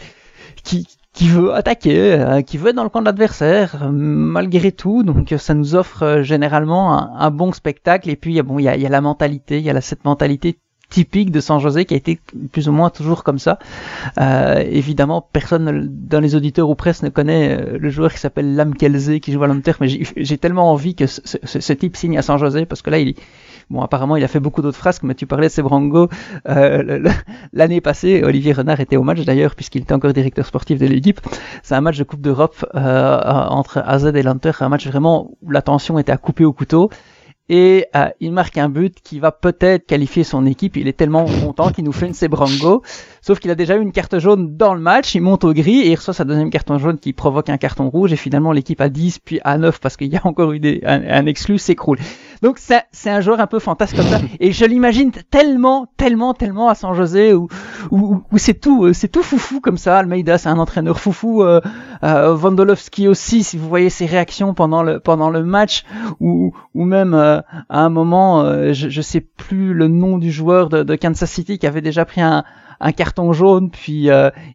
qui, 0.62 0.86
qui 1.18 1.28
veut 1.28 1.52
attaquer, 1.52 2.12
euh, 2.12 2.42
qui 2.42 2.58
veut 2.58 2.68
être 2.68 2.76
dans 2.76 2.84
le 2.84 2.90
camp 2.90 3.00
de 3.00 3.06
l'adversaire, 3.06 3.82
euh, 3.82 3.90
malgré 3.90 4.70
tout. 4.70 5.02
Donc 5.02 5.34
ça 5.36 5.52
nous 5.52 5.74
offre 5.74 6.04
euh, 6.04 6.22
généralement 6.22 7.18
un, 7.18 7.30
bon 7.32 7.52
spectacle. 7.52 8.08
Et 8.08 8.14
puis 8.14 8.40
bon, 8.42 8.60
il 8.60 8.62
y 8.62 8.68
a, 8.68 8.76
y 8.76 8.86
a, 8.86 8.88
la 8.88 9.00
mentalité, 9.00 9.58
il 9.58 9.64
y 9.64 9.70
a 9.70 9.80
cette 9.80 10.04
mentalité 10.04 10.58
typique 10.90 11.32
de 11.32 11.40
San 11.40 11.58
José 11.58 11.86
qui 11.86 11.94
a 11.94 11.96
été 11.96 12.20
plus 12.52 12.68
ou 12.68 12.72
moins 12.72 12.88
toujours 12.88 13.24
comme 13.24 13.40
ça. 13.40 13.58
Euh, 14.20 14.62
évidemment, 14.70 15.20
personne 15.20 15.88
dans 15.90 16.20
les 16.20 16.36
auditeurs 16.36 16.70
ou 16.70 16.76
presse 16.76 17.02
ne 17.02 17.08
connaît 17.08 17.76
le 17.76 17.90
joueur 17.90 18.12
qui 18.12 18.20
s'appelle 18.20 18.54
Lam 18.54 18.76
Kelze 18.76 19.18
qui 19.20 19.32
joue 19.32 19.42
à 19.42 19.48
l'Inter, 19.48 19.72
mais 19.80 19.88
j'ai 19.88 20.38
tellement 20.38 20.70
envie 20.70 20.94
que 20.94 21.08
ce, 21.08 21.20
ce, 21.24 21.60
ce, 21.60 21.72
type 21.72 21.96
signe 21.96 22.16
à 22.16 22.22
San 22.22 22.38
José 22.38 22.64
parce 22.64 22.80
que 22.80 22.90
là, 22.90 23.00
il, 23.00 23.16
Bon, 23.70 23.82
apparemment, 23.82 24.16
il 24.16 24.24
a 24.24 24.28
fait 24.28 24.40
beaucoup 24.40 24.62
d'autres 24.62 24.78
frasques, 24.78 25.02
mais 25.02 25.14
tu 25.14 25.26
parlais 25.26 25.48
de 25.48 25.52
Sebrango. 25.52 26.08
Euh, 26.48 27.10
L'année 27.52 27.82
passée, 27.82 28.22
Olivier 28.24 28.52
Renard 28.52 28.80
était 28.80 28.96
au 28.96 29.02
match 29.02 29.20
d'ailleurs, 29.24 29.54
puisqu'il 29.54 29.82
était 29.82 29.92
encore 29.92 30.12
directeur 30.14 30.46
sportif 30.46 30.78
de 30.78 30.86
l'équipe. 30.86 31.20
C'est 31.62 31.74
un 31.74 31.82
match 31.82 31.98
de 31.98 32.04
Coupe 32.04 32.22
d'Europe 32.22 32.64
euh, 32.74 33.20
entre 33.48 33.82
AZ 33.84 34.06
et 34.06 34.22
l'Inter, 34.22 34.52
un 34.60 34.70
match 34.70 34.86
vraiment 34.86 35.30
où 35.42 35.50
la 35.50 35.60
tension 35.60 35.98
était 35.98 36.12
à 36.12 36.16
couper 36.16 36.46
au 36.46 36.52
couteau 36.52 36.90
et 37.48 37.86
euh, 37.96 38.08
il 38.20 38.32
marque 38.32 38.58
un 38.58 38.68
but 38.68 38.96
qui 39.02 39.18
va 39.20 39.32
peut-être 39.32 39.86
qualifier 39.86 40.22
son 40.22 40.44
équipe. 40.44 40.76
Il 40.76 40.86
est 40.86 40.92
tellement 40.92 41.24
content 41.24 41.70
qu'il 41.70 41.84
nous 41.84 41.92
fait 41.92 42.06
une 42.06 42.14
Sebrango. 42.14 42.82
Sauf 43.22 43.38
qu'il 43.40 43.50
a 43.50 43.54
déjà 43.54 43.76
eu 43.76 43.80
une 43.80 43.92
carte 43.92 44.18
jaune 44.18 44.56
dans 44.56 44.74
le 44.74 44.80
match, 44.80 45.14
il 45.14 45.20
monte 45.20 45.44
au 45.44 45.52
gris 45.54 45.80
et 45.80 45.90
il 45.90 45.94
reçoit 45.94 46.14
sa 46.14 46.24
deuxième 46.24 46.50
carton 46.50 46.78
jaune 46.78 46.98
qui 46.98 47.12
provoque 47.12 47.48
un 47.48 47.56
carton 47.56 47.88
rouge 47.88 48.12
et 48.12 48.16
finalement 48.16 48.52
l'équipe 48.52 48.80
à 48.80 48.88
10 48.88 49.20
puis 49.20 49.40
à 49.44 49.56
9 49.56 49.80
parce 49.80 49.96
qu'il 49.96 50.12
y 50.12 50.16
a 50.16 50.20
encore 50.24 50.52
eu 50.52 50.60
un, 50.84 51.26
exclu 51.26 51.58
s'écroule. 51.58 51.98
Donc 52.42 52.58
c'est 52.58 53.10
un 53.10 53.20
joueur 53.20 53.40
un 53.40 53.46
peu 53.46 53.58
fantasque 53.58 53.96
comme 53.96 54.06
ça. 54.06 54.20
Et 54.40 54.52
je 54.52 54.64
l'imagine 54.64 55.10
tellement, 55.30 55.86
tellement, 55.96 56.34
tellement 56.34 56.68
à 56.68 56.74
San 56.74 56.94
José 56.94 57.34
où, 57.34 57.48
où, 57.90 58.22
où 58.30 58.38
c'est 58.38 58.54
tout, 58.54 58.84
euh, 58.84 58.92
c'est 58.92 59.08
tout 59.08 59.22
foufou 59.22 59.60
comme 59.60 59.78
ça. 59.78 59.98
Almeida, 59.98 60.38
c'est 60.38 60.48
un 60.48 60.58
entraîneur 60.58 61.00
foufou. 61.00 61.42
Euh, 61.42 61.60
euh, 62.04 62.34
Vandolovski 62.34 63.08
aussi, 63.08 63.42
si 63.42 63.56
vous 63.58 63.68
voyez 63.68 63.90
ses 63.90 64.06
réactions 64.06 64.54
pendant 64.54 64.82
le 64.82 65.00
pendant 65.00 65.30
le 65.30 65.42
match, 65.42 65.84
ou 66.20 66.52
ou 66.74 66.84
même 66.84 67.14
euh, 67.14 67.40
à 67.68 67.84
un 67.84 67.88
moment, 67.88 68.44
je, 68.72 68.88
je 68.88 69.00
sais 69.02 69.20
plus 69.20 69.74
le 69.74 69.88
nom 69.88 70.18
du 70.18 70.30
joueur 70.30 70.68
de, 70.68 70.82
de 70.82 70.94
Kansas 70.96 71.30
City 71.30 71.58
qui 71.58 71.66
avait 71.66 71.80
déjà 71.80 72.04
pris 72.04 72.20
un, 72.20 72.44
un 72.80 72.92
carton 72.92 73.32
jaune, 73.32 73.70
puis 73.70 74.08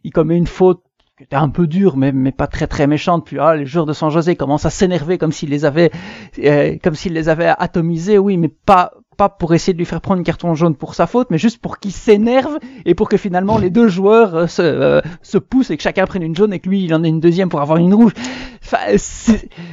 il 0.04 0.10
commet 0.12 0.36
une 0.36 0.46
faute 0.46 0.80
qui 1.16 1.22
était 1.22 1.36
un 1.36 1.48
peu 1.48 1.68
dur, 1.68 1.96
mais, 1.96 2.10
mais 2.10 2.32
pas 2.32 2.48
très 2.48 2.66
très 2.66 2.88
méchante. 2.88 3.24
Puis 3.24 3.38
ah, 3.38 3.54
les 3.54 3.66
joueurs 3.66 3.86
de 3.86 3.92
San 3.92 4.10
José 4.10 4.34
commencent 4.34 4.66
à 4.66 4.70
s'énerver 4.70 5.16
comme 5.16 5.30
s'ils 5.30 5.50
les 5.50 5.64
avaient, 5.64 5.92
euh, 6.40 6.76
comme 6.82 6.96
s'ils 6.96 7.12
les 7.12 7.28
avaient 7.28 7.52
atomisés. 7.56 8.18
Oui, 8.18 8.36
mais 8.36 8.48
pas 8.48 8.92
pas 9.14 9.28
pour 9.28 9.54
essayer 9.54 9.72
de 9.72 9.78
lui 9.78 9.84
faire 9.84 10.00
prendre 10.00 10.18
une 10.18 10.24
carton 10.24 10.54
jaune 10.54 10.74
pour 10.74 10.94
sa 10.94 11.06
faute, 11.06 11.28
mais 11.30 11.38
juste 11.38 11.58
pour 11.58 11.78
qu'il 11.78 11.92
s'énerve 11.92 12.58
et 12.84 12.94
pour 12.94 13.08
que 13.08 13.16
finalement 13.16 13.58
les 13.58 13.70
deux 13.70 13.88
joueurs 13.88 14.34
euh, 14.34 14.46
se, 14.46 14.62
euh, 14.62 15.00
se 15.22 15.38
poussent 15.38 15.70
et 15.70 15.76
que 15.76 15.82
chacun 15.82 16.06
prenne 16.06 16.22
une 16.22 16.36
jaune 16.36 16.52
et 16.52 16.60
que 16.60 16.68
lui 16.68 16.84
il 16.84 16.94
en 16.94 17.02
ait 17.04 17.08
une 17.08 17.20
deuxième 17.20 17.48
pour 17.48 17.60
avoir 17.60 17.78
une 17.78 17.94
rouge. 17.94 18.12
Enfin, 18.64 18.96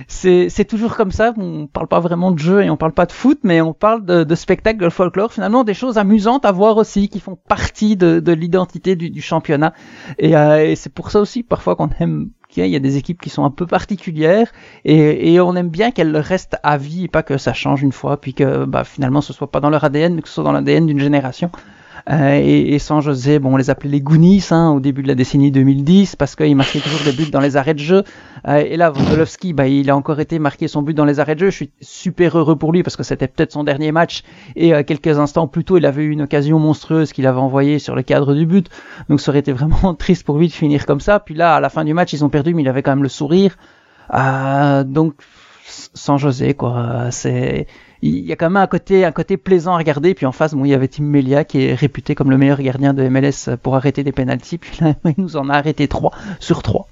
c'est 0.08 0.66
toujours 0.66 0.96
comme 0.96 1.12
ça. 1.12 1.34
On 1.38 1.68
parle 1.68 1.88
pas 1.88 2.00
vraiment 2.00 2.32
de 2.32 2.40
jeu 2.40 2.62
et 2.62 2.70
on 2.70 2.78
parle 2.78 2.92
pas 2.92 3.06
de 3.06 3.12
foot, 3.12 3.40
mais 3.44 3.62
on 3.62 3.74
parle 3.74 4.06
de, 4.06 4.36
spectacle, 4.36 4.80
de 4.84 4.90
folklore. 4.90 5.32
Finalement, 5.32 5.64
des 5.64 5.74
choses 5.74 5.98
amusantes 5.98 6.46
à 6.46 6.52
voir 6.52 6.78
aussi 6.78 7.08
qui 7.08 7.20
font 7.20 7.38
partie 7.48 7.96
de, 7.96 8.20
de 8.20 8.32
l'identité 8.34 8.96
du, 8.96 9.10
du, 9.10 9.22
championnat. 9.22 9.74
Et, 10.20 10.36
euh, 10.36 10.66
et 10.66 10.76
c'est 10.76 10.94
pour 10.94 11.10
ça 11.10 11.22
aussi 11.22 11.42
parfois 11.42 11.76
qu'on 11.76 11.90
aime 12.00 12.32
il 12.58 12.66
y 12.68 12.76
a 12.76 12.80
des 12.80 12.98
équipes 12.98 13.22
qui 13.22 13.30
sont 13.30 13.46
un 13.46 13.52
peu 13.52 13.66
particulières 13.66 14.52
et, 14.86 15.40
on 15.40 15.56
aime 15.56 15.70
bien 15.70 15.92
qu'elles 15.92 16.16
restent 16.18 16.58
à 16.64 16.78
vie 16.78 17.06
et 17.06 17.08
pas 17.08 17.24
que 17.24 17.38
ça 17.38 17.54
change 17.54 17.82
une 17.82 17.92
fois, 17.92 18.20
puis 18.20 18.34
que 18.34 18.66
bah, 18.66 18.84
finalement 18.84 19.22
ce 19.22 19.34
soit 19.34 19.50
pas 19.50 19.60
dans 19.60 19.70
leur 19.70 19.84
ADN, 19.84 20.16
mais 20.16 20.22
que 20.22 20.28
ce 20.28 20.36
soit 20.36 20.44
dans 20.44 20.52
l'ADN 20.52 20.86
d'une 20.86 21.00
génération. 21.00 21.50
Euh, 22.10 22.40
et, 22.42 22.74
et, 22.74 22.80
San 22.80 23.02
José, 23.02 23.40
bon, 23.40 23.54
on 23.54 23.58
les 23.58 23.70
appelait 23.70 23.90
les 23.90 24.02
Goonies 24.02 24.48
hein, 24.52 24.72
au 24.72 24.80
début 24.80 25.04
de 25.04 25.08
la 25.08 25.16
décennie 25.16 25.52
2010 25.52 26.16
parce 26.16 26.36
qu'ils 26.36 26.56
marquaient 26.56 26.80
toujours 26.80 27.02
des 27.06 27.12
buts 27.12 27.30
dans 27.30 27.40
les 27.40 27.58
arrêts 27.58 27.74
de 27.74 27.80
jeu. 27.80 28.04
Euh, 28.48 28.58
et 28.58 28.78
là, 28.78 28.92
Wondolowski, 28.92 29.54
bah, 29.54 29.68
il 29.68 29.90
a 29.90 29.96
encore 29.96 30.20
été 30.20 30.40
marqué 30.40 30.68
son 30.68 30.82
but 30.82 30.94
dans 30.94 31.06
les 31.06 31.20
arrêts 31.20 31.36
de 31.36 31.42
jeu. 31.42 31.50
Je 31.50 31.56
suis 31.56 31.72
super 31.82 32.38
heureux 32.38 32.56
pour 32.56 32.72
lui 32.72 32.84
parce 32.84 32.96
que 32.96 33.04
c'était 33.04 33.28
peut-être 33.28 33.52
son 33.52 33.64
dernier 33.64 33.92
match. 33.92 34.24
Et 34.56 34.74
euh, 34.74 34.84
quelques 34.84 35.20
instants 35.20 35.48
plus 35.48 35.64
tôt, 35.64 35.78
il 35.78 35.86
avait 35.86 36.04
eu 36.04 36.12
une 36.12 36.24
occasion 36.24 36.60
monstrueuse 36.60 37.14
qu'il 37.14 37.28
avait 37.28 37.40
envoyée 37.40 37.80
sur 37.80 37.96
le 37.96 38.02
cadre 38.02 38.34
du 38.34 38.46
but. 38.46 38.70
Donc 39.10 39.22
ça 39.22 39.32
aurait 39.32 39.40
été 39.40 39.52
vraiment 39.52 39.94
triste 39.98 40.26
pour 40.26 40.38
lui 40.38 40.48
de 40.48 40.54
finir 40.54 40.86
comme 40.86 41.02
ça. 41.02 41.20
Puis 41.20 41.36
là, 41.36 41.56
à 41.56 41.60
la 41.60 41.70
fin 41.70 41.86
du 41.86 41.94
match, 41.94 42.14
ils 42.14 42.26
ont 42.26 42.30
perdu, 42.30 42.54
mais 42.54 42.64
il 42.64 42.70
avait 42.70 42.84
quand 42.84 42.92
même 42.92 43.04
le 43.04 43.10
sourire. 43.10 43.58
Euh, 44.14 44.84
donc, 44.84 45.14
San 45.94 46.18
José, 46.18 46.54
quoi. 46.54 47.12
C'est 47.12 47.68
il 48.02 48.26
y 48.26 48.32
a 48.32 48.36
quand 48.36 48.50
même 48.50 48.62
un 48.62 48.68
côté, 48.68 49.06
un 49.06 49.12
côté 49.12 49.38
plaisant 49.38 49.74
à 49.74 49.78
regarder. 49.78 50.14
Puis 50.14 50.26
en 50.26 50.32
face, 50.32 50.54
bon, 50.54 50.66
il 50.66 50.70
y 50.70 50.74
avait 50.74 50.88
Tim 50.88 51.04
Melia 51.04 51.44
qui 51.44 51.64
est 51.64 51.74
réputé 51.74 52.16
comme 52.16 52.32
le 52.32 52.38
meilleur 52.38 52.62
gardien 52.62 52.94
de 52.94 53.08
MLS 53.08 53.56
pour 53.62 53.76
arrêter 53.76 54.04
des 54.04 54.12
pénalties. 54.12 54.58
Puis 54.58 54.78
là, 54.82 54.96
il 55.06 55.14
nous 55.18 55.38
en 55.38 55.50
a 55.50 55.54
arrêté 55.54 55.88
3 55.88 56.12
sur 56.40 56.64
3. 56.64 56.88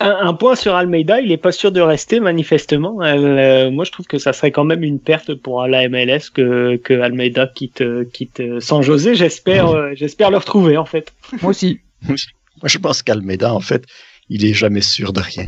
Un, 0.00 0.34
point 0.34 0.56
sur 0.56 0.74
Almeida, 0.74 1.20
il 1.20 1.30
est 1.30 1.36
pas 1.36 1.52
sûr 1.52 1.70
de 1.70 1.80
rester 1.80 2.18
manifestement. 2.18 3.00
Euh, 3.02 3.70
moi, 3.70 3.84
je 3.84 3.92
trouve 3.92 4.06
que 4.06 4.18
ça 4.18 4.32
serait 4.32 4.50
quand 4.50 4.64
même 4.64 4.82
une 4.82 4.98
perte 4.98 5.34
pour 5.34 5.64
la 5.68 5.88
MLS 5.88 6.30
que, 6.34 6.76
que 6.76 7.00
Almeida 7.00 7.46
quitte, 7.46 7.84
quitte 8.12 8.42
San 8.60 8.82
José. 8.82 9.14
J'espère, 9.14 9.68
euh, 9.68 9.92
j'espère 9.94 10.32
le 10.32 10.38
retrouver 10.38 10.76
en 10.76 10.84
fait. 10.84 11.12
Moi 11.42 11.50
aussi. 11.50 11.80
Moi, 12.02 12.16
je 12.64 12.78
pense 12.78 13.02
qu'Almeida, 13.02 13.54
en 13.54 13.60
fait, 13.60 13.84
il 14.28 14.44
est 14.44 14.52
jamais 14.52 14.80
sûr 14.80 15.12
de 15.12 15.20
rien. 15.20 15.46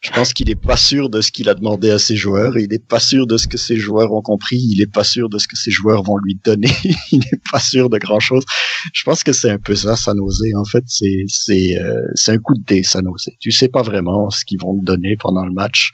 Je 0.00 0.10
pense 0.10 0.32
qu'il 0.32 0.50
est 0.50 0.60
pas 0.60 0.76
sûr 0.76 1.10
de 1.10 1.20
ce 1.20 1.30
qu'il 1.30 1.48
a 1.48 1.54
demandé 1.54 1.90
à 1.90 1.98
ses 1.98 2.16
joueurs, 2.16 2.58
il 2.58 2.72
est 2.72 2.84
pas 2.84 3.00
sûr 3.00 3.26
de 3.26 3.36
ce 3.36 3.46
que 3.46 3.56
ses 3.56 3.76
joueurs 3.76 4.12
ont 4.12 4.22
compris, 4.22 4.56
il 4.56 4.80
est 4.80 4.92
pas 4.92 5.04
sûr 5.04 5.28
de 5.28 5.38
ce 5.38 5.48
que 5.48 5.56
ses 5.56 5.70
joueurs 5.70 6.02
vont 6.02 6.18
lui 6.18 6.38
donner, 6.42 6.72
il 7.12 7.22
est 7.32 7.50
pas 7.50 7.60
sûr 7.60 7.90
de 7.90 7.98
grand 7.98 8.20
chose. 8.20 8.44
Je 8.92 9.02
pense 9.04 9.22
que 9.22 9.32
c'est 9.32 9.50
un 9.50 9.58
peu 9.58 9.74
ça, 9.74 9.96
sa 9.96 10.14
nausée. 10.14 10.54
En 10.54 10.64
fait, 10.64 10.84
c'est 10.86 11.24
c'est 11.28 11.78
euh, 11.78 12.00
c'est 12.14 12.32
un 12.32 12.38
coup 12.38 12.54
de 12.54 12.62
dé, 12.64 12.82
sa 12.82 13.02
nausée. 13.02 13.36
Tu 13.40 13.52
sais 13.52 13.68
pas 13.68 13.82
vraiment 13.82 14.30
ce 14.30 14.44
qu'ils 14.44 14.60
vont 14.60 14.78
te 14.78 14.84
donner 14.84 15.16
pendant 15.16 15.44
le 15.44 15.52
match. 15.52 15.92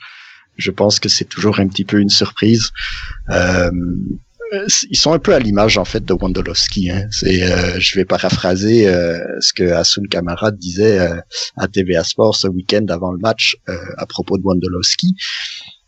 Je 0.57 0.71
pense 0.71 0.99
que 0.99 1.07
c'est 1.07 1.25
toujours 1.25 1.59
un 1.59 1.67
petit 1.67 1.85
peu 1.85 1.99
une 1.99 2.09
surprise. 2.09 2.71
Euh, 3.29 3.71
ils 4.89 4.97
sont 4.97 5.13
un 5.13 5.19
peu 5.19 5.33
à 5.33 5.39
l'image 5.39 5.77
en 5.77 5.85
fait 5.85 6.03
de 6.03 6.13
Wondolowski. 6.13 6.89
Hein. 6.89 7.07
C'est, 7.11 7.43
euh, 7.43 7.79
je 7.79 7.95
vais 7.95 8.05
paraphraser 8.05 8.87
euh, 8.87 9.19
ce 9.39 9.53
que 9.53 9.63
Asun 9.63 10.03
Kamara 10.09 10.51
disait 10.51 10.99
à 11.57 11.67
TVA 11.67 12.03
Sport 12.03 12.35
ce 12.35 12.47
week-end 12.47 12.85
avant 12.89 13.11
le 13.11 13.19
match 13.19 13.57
à 13.97 14.05
propos 14.05 14.37
de 14.37 14.43
Wondolowski. 14.43 15.15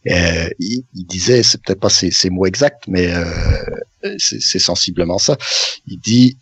Il, 0.06 0.84
il, 0.94 1.06
disait, 1.06 1.44
c'est 1.44 1.62
peut-être 1.62 1.80
pas 1.80 1.90
ses, 1.90 2.30
mots 2.30 2.46
exacts, 2.46 2.84
mais 2.88 3.14
c'est 4.18 4.60
sensiblement 4.60 5.20
ça. 5.20 5.38
Il 5.88 6.00
dit, 6.00 6.38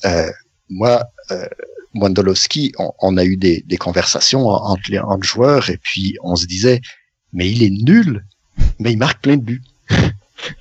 moi, 0.69 1.05
Wondolowski, 1.95 2.73
on, 2.77 3.17
a 3.17 3.25
eu 3.25 3.37
des, 3.37 3.63
des 3.67 3.77
conversations 3.77 4.47
entre, 4.47 4.83
les, 4.89 4.99
entre 4.99 5.23
joueurs 5.23 5.69
et 5.69 5.77
puis 5.77 6.15
on 6.23 6.35
se 6.35 6.45
disait, 6.45 6.81
mais 7.33 7.49
il 7.49 7.63
est 7.63 7.69
nul, 7.69 8.25
mais 8.79 8.91
il 8.91 8.97
marque 8.97 9.21
plein 9.21 9.37
de 9.37 9.43
buts. 9.43 9.63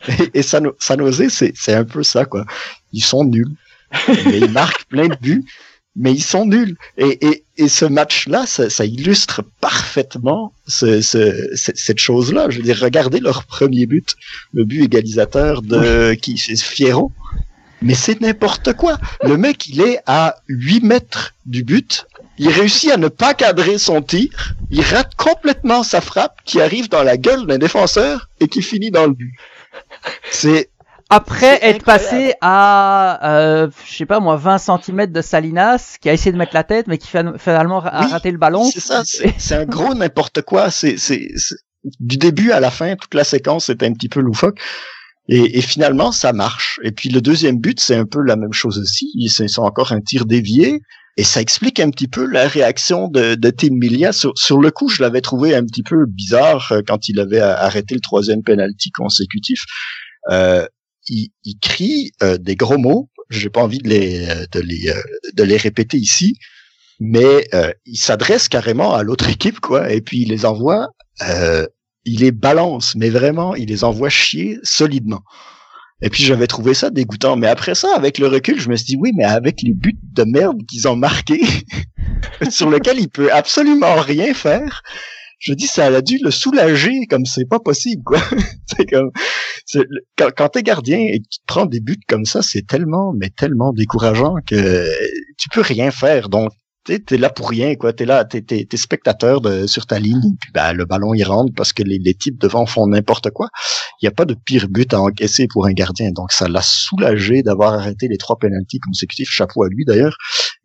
Et, 0.08 0.38
et 0.38 0.42
San, 0.42 0.70
c'est 0.78 1.74
un 1.74 1.84
peu 1.84 2.02
ça, 2.02 2.24
quoi. 2.24 2.44
Ils 2.92 3.04
sont 3.04 3.24
nuls. 3.24 3.54
mais 4.06 4.38
ils 4.38 4.50
marquent 4.50 4.84
plein 4.88 5.08
de 5.08 5.16
buts, 5.20 5.44
mais 5.96 6.12
ils 6.12 6.22
sont 6.22 6.46
nuls. 6.46 6.76
Et, 6.96 7.26
et, 7.26 7.44
et 7.56 7.68
ce 7.68 7.84
match-là, 7.84 8.46
ça, 8.46 8.70
ça, 8.70 8.84
illustre 8.84 9.42
parfaitement 9.60 10.52
ce, 10.66 11.00
ce, 11.00 11.50
cette 11.54 11.98
chose-là. 11.98 12.50
Je 12.50 12.58
veux 12.58 12.62
dire, 12.62 12.78
regardez 12.80 13.20
leur 13.20 13.44
premier 13.44 13.86
but, 13.86 14.14
le 14.52 14.64
but 14.64 14.84
égalisateur 14.84 15.62
de 15.62 16.14
qui 16.14 16.38
c'est 16.38 16.56
Fierro. 16.56 17.12
Mais 17.80 17.94
c'est 17.94 18.20
n'importe 18.20 18.72
quoi. 18.72 18.98
Le 19.22 19.36
mec, 19.36 19.68
il 19.68 19.80
est 19.80 20.00
à 20.06 20.36
8 20.48 20.82
mètres 20.82 21.34
du 21.46 21.62
but. 21.62 22.06
Il 22.38 22.48
réussit 22.48 22.90
à 22.90 22.96
ne 22.96 23.08
pas 23.08 23.34
cadrer 23.34 23.78
son 23.78 24.02
tir. 24.02 24.54
Il 24.70 24.82
rate 24.82 25.14
complètement 25.16 25.82
sa 25.82 26.00
frappe 26.00 26.38
qui 26.44 26.60
arrive 26.60 26.88
dans 26.88 27.02
la 27.02 27.16
gueule 27.16 27.46
d'un 27.46 27.58
défenseur 27.58 28.28
et 28.40 28.48
qui 28.48 28.62
finit 28.62 28.90
dans 28.90 29.06
le 29.06 29.12
but. 29.12 29.32
C'est 30.30 30.70
après 31.10 31.58
être 31.62 31.84
passé 31.84 32.34
à, 32.42 33.32
euh, 33.32 33.68
je 33.86 33.96
sais 33.96 34.06
pas 34.06 34.20
moi, 34.20 34.36
20 34.36 34.58
cm 34.58 35.06
de 35.06 35.22
Salinas, 35.22 35.96
qui 36.00 36.08
a 36.10 36.12
essayé 36.12 36.32
de 36.32 36.36
mettre 36.36 36.54
la 36.54 36.64
tête, 36.64 36.86
mais 36.86 36.98
qui 36.98 37.08
finalement 37.08 37.82
a 37.82 38.06
raté 38.06 38.30
le 38.30 38.38
ballon. 38.38 38.64
C'est 38.70 38.80
ça, 38.80 39.02
c'est 39.04 39.54
un 39.54 39.64
gros 39.64 39.94
n'importe 39.94 40.42
quoi. 40.42 40.70
C'est 40.70 40.96
du 42.00 42.18
début 42.18 42.52
à 42.52 42.60
la 42.60 42.70
fin, 42.70 42.96
toute 42.96 43.14
la 43.14 43.24
séquence 43.24 43.70
est 43.70 43.82
un 43.82 43.92
petit 43.92 44.08
peu 44.08 44.20
loufoque. 44.20 44.60
Et, 45.30 45.58
et, 45.58 45.60
finalement, 45.60 46.10
ça 46.10 46.32
marche. 46.32 46.80
Et 46.82 46.90
puis 46.90 47.10
le 47.10 47.20
deuxième 47.20 47.58
but, 47.58 47.80
c'est 47.80 47.96
un 47.96 48.06
peu 48.06 48.22
la 48.22 48.36
même 48.36 48.54
chose 48.54 48.78
aussi. 48.78 49.28
C'est 49.28 49.58
encore 49.58 49.92
un 49.92 50.00
tir 50.00 50.24
dévié. 50.24 50.80
Et 51.18 51.24
ça 51.24 51.40
explique 51.40 51.80
un 51.80 51.90
petit 51.90 52.06
peu 52.06 52.24
la 52.24 52.46
réaction 52.46 53.08
de, 53.08 53.34
de 53.34 53.50
Tim 53.50 53.72
Milia. 53.72 54.12
Sur, 54.12 54.32
sur, 54.36 54.60
le 54.60 54.70
coup, 54.70 54.88
je 54.88 55.02
l'avais 55.02 55.20
trouvé 55.20 55.52
un 55.52 55.64
petit 55.64 55.82
peu 55.82 56.06
bizarre 56.06 56.70
euh, 56.70 56.80
quand 56.86 57.08
il 57.08 57.18
avait 57.18 57.40
arrêté 57.40 57.96
le 57.96 58.00
troisième 58.00 58.44
penalty 58.44 58.92
consécutif. 58.92 59.64
Euh, 60.30 60.64
il, 61.08 61.30
il, 61.42 61.58
crie 61.58 62.12
euh, 62.22 62.38
des 62.38 62.54
gros 62.54 62.78
mots. 62.78 63.10
J'ai 63.30 63.50
pas 63.50 63.62
envie 63.62 63.80
de 63.80 63.88
les, 63.88 64.28
de 64.52 64.60
les, 64.60 64.92
de 65.34 65.42
les 65.42 65.56
répéter 65.56 65.98
ici, 65.98 66.36
mais 66.98 67.46
il 67.84 67.98
s'adresse 67.98 68.48
carrément 68.48 68.94
à 68.94 69.02
l'autre 69.02 69.28
équipe, 69.28 69.60
quoi. 69.60 69.92
Et 69.92 70.00
puis 70.00 70.22
il 70.22 70.30
les 70.30 70.46
envoie 70.46 70.88
il 72.08 72.20
les 72.20 72.32
balance, 72.32 72.94
mais 72.94 73.10
vraiment, 73.10 73.54
il 73.54 73.68
les 73.68 73.84
envoie 73.84 74.08
chier 74.08 74.58
solidement. 74.62 75.22
Et 76.00 76.10
puis 76.10 76.22
j'avais 76.22 76.46
trouvé 76.46 76.74
ça 76.74 76.90
dégoûtant. 76.90 77.36
Mais 77.36 77.48
après 77.48 77.74
ça, 77.74 77.94
avec 77.96 78.18
le 78.18 78.28
recul, 78.28 78.60
je 78.60 78.68
me 78.68 78.76
suis 78.76 78.86
dit 78.86 78.96
oui, 78.98 79.12
mais 79.16 79.24
avec 79.24 79.62
les 79.62 79.72
buts 79.72 79.98
de 80.12 80.24
merde 80.24 80.58
qu'ils 80.68 80.86
ont 80.86 80.96
marqués, 80.96 81.42
sur 82.50 82.70
lesquels 82.70 83.00
il 83.00 83.08
peut 83.08 83.32
absolument 83.32 83.96
rien 83.96 84.32
faire, 84.32 84.82
je 85.40 85.52
dis 85.54 85.66
ça 85.66 85.86
a 85.86 86.00
dû 86.00 86.18
le 86.22 86.30
soulager 86.30 87.06
comme 87.08 87.24
c'est 87.24 87.48
pas 87.48 87.60
possible 87.60 88.02
quoi. 88.04 88.20
c'est 88.66 88.86
comme 88.86 89.10
quand, 90.16 90.48
t'es 90.48 90.62
gardien 90.62 90.98
et 90.98 91.20
que 91.20 91.28
tu 91.30 91.38
prends 91.46 91.66
des 91.66 91.80
buts 91.80 92.00
comme 92.08 92.24
ça, 92.24 92.42
c'est 92.42 92.66
tellement 92.66 93.12
mais 93.16 93.30
tellement 93.30 93.72
décourageant 93.72 94.36
que 94.46 94.84
tu 95.36 95.48
peux 95.50 95.60
rien 95.60 95.90
faire. 95.90 96.28
Donc 96.28 96.50
t'es 96.84 97.02
es 97.10 97.18
là 97.18 97.28
pour 97.28 97.50
rien, 97.50 97.74
quoi. 97.74 97.92
T'es 97.92 98.06
là, 98.06 98.24
t'es 98.24 98.44
es, 98.50 98.76
spectateur 98.76 99.40
sur 99.66 99.86
ta 99.86 99.98
ligne, 99.98 100.36
puis 100.40 100.50
ben, 100.54 100.72
le 100.72 100.86
ballon 100.86 101.12
il 101.12 101.24
rentre 101.24 101.52
parce 101.54 101.72
que 101.72 101.82
les 101.82 102.14
types 102.14 102.38
devant 102.40 102.66
font 102.66 102.86
n'importe 102.86 103.30
quoi. 103.30 103.48
Il 104.00 104.06
n'y 104.06 104.08
a 104.08 104.12
pas 104.12 104.24
de 104.24 104.34
pire 104.34 104.68
but 104.68 104.92
à 104.94 105.00
encaisser 105.00 105.46
pour 105.48 105.66
un 105.66 105.72
gardien, 105.72 106.10
donc 106.12 106.32
ça 106.32 106.48
l'a 106.48 106.62
soulagé 106.62 107.42
d'avoir 107.42 107.74
arrêté 107.74 108.08
les 108.08 108.16
trois 108.16 108.38
pénalties 108.38 108.78
consécutifs. 108.78 109.28
Chapeau 109.30 109.64
à 109.64 109.68
lui 109.68 109.84
d'ailleurs. 109.84 110.16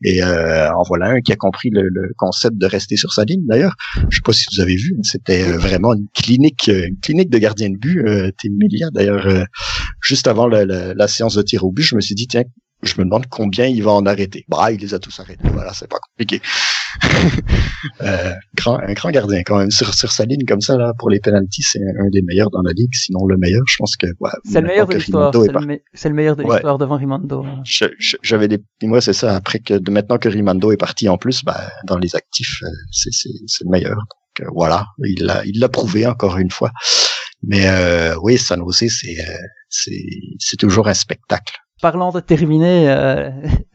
Et 0.03 0.23
euh, 0.23 0.71
en 0.73 0.83
voilà 0.83 1.07
un 1.07 1.21
qui 1.21 1.31
a 1.31 1.35
compris 1.35 1.69
le, 1.71 1.87
le, 1.89 2.11
concept 2.17 2.57
de 2.57 2.65
rester 2.65 2.97
sur 2.97 3.13
sa 3.13 3.23
ligne 3.23 3.45
d'ailleurs. 3.45 3.75
Je 4.09 4.17
sais 4.17 4.21
pas 4.23 4.33
si 4.33 4.45
vous 4.53 4.61
avez 4.61 4.75
vu, 4.75 4.95
c'était 5.03 5.43
euh, 5.43 5.57
vraiment 5.57 5.93
une 5.93 6.07
clinique, 6.13 6.69
euh, 6.69 6.87
une 6.87 6.99
clinique 6.99 7.29
de 7.29 7.37
gardien 7.37 7.69
de 7.69 7.77
but. 7.77 8.05
Euh, 8.05 8.31
Tim 8.41 8.51
D'ailleurs, 8.93 9.27
euh, 9.27 9.43
juste 10.01 10.27
avant 10.27 10.47
la, 10.47 10.65
la, 10.65 10.93
la 10.93 11.07
séance 11.07 11.35
de 11.35 11.41
tir 11.41 11.63
au 11.63 11.71
but, 11.71 11.83
je 11.83 11.95
me 11.95 12.01
suis 12.01 12.15
dit 12.15 12.27
tiens 12.27 12.43
je 12.83 12.95
me 12.99 13.05
demande 13.05 13.25
combien 13.27 13.65
il 13.65 13.83
va 13.83 13.91
en 13.91 14.05
arrêter. 14.05 14.45
Bah, 14.47 14.71
il 14.71 14.79
les 14.79 14.93
a 14.93 14.99
tous 14.99 15.19
arrêtés. 15.19 15.47
Voilà, 15.53 15.73
c'est 15.73 15.89
pas 15.89 15.99
compliqué. 15.99 16.41
euh, 18.01 18.33
grand, 18.55 18.79
un 18.79 18.93
grand 18.93 19.11
gardien 19.11 19.41
quand 19.43 19.57
même 19.57 19.71
sur, 19.71 19.93
sur 19.93 20.11
sa 20.11 20.25
ligne 20.25 20.45
comme 20.45 20.61
ça 20.61 20.77
là 20.77 20.93
pour 20.97 21.09
les 21.09 21.19
penalties, 21.19 21.63
c'est 21.63 21.79
un 21.79 22.09
des 22.11 22.21
meilleurs 22.21 22.51
dans 22.51 22.61
la 22.61 22.71
ligue, 22.71 22.93
sinon 22.93 23.25
le 23.25 23.37
meilleur. 23.37 23.63
Je 23.67 23.77
pense 23.77 23.95
que 23.95 24.07
ouais, 24.19 24.29
c'est 24.45 24.61
le 24.61 24.67
meilleur 24.67 24.87
de 24.87 24.95
l'histoire. 24.95 25.33
C'est 25.93 26.09
le, 26.09 26.15
meilleur 26.15 26.35
de 26.35 26.43
l'histoire 26.43 26.77
devant 26.77 26.97
Rimando. 26.97 27.45
J'avais 28.21 28.47
des, 28.47 28.59
moi 28.83 29.01
c'est 29.01 29.13
ça. 29.13 29.35
Après 29.35 29.59
que 29.59 29.73
de 29.75 29.91
maintenant 29.91 30.17
que 30.17 30.29
Rimando 30.29 30.71
est 30.71 30.77
parti 30.77 31.09
en 31.09 31.17
plus, 31.17 31.43
bah, 31.43 31.71
dans 31.87 31.97
les 31.97 32.15
actifs, 32.15 32.61
euh, 32.63 32.67
c'est 32.91 33.63
le 33.63 33.69
meilleur. 33.69 33.95
Donc 33.95 34.47
euh, 34.47 34.51
voilà, 34.53 34.87
il 35.03 35.25
l'a 35.25 35.45
il 35.45 35.59
l'a 35.59 35.69
prouvé 35.69 36.05
encore 36.05 36.37
une 36.37 36.51
fois. 36.51 36.71
Mais 37.43 37.67
euh, 37.67 38.15
oui, 38.21 38.37
San 38.37 38.59
Jose, 38.59 38.85
c'est 38.89 39.19
euh, 39.19 39.37
c'est 40.39 40.57
toujours 40.57 40.87
un 40.87 40.93
spectacle 40.93 41.55
parlant 41.83 42.11
de 42.11 42.21
terminer, 42.21 42.89
euh, 42.89 43.29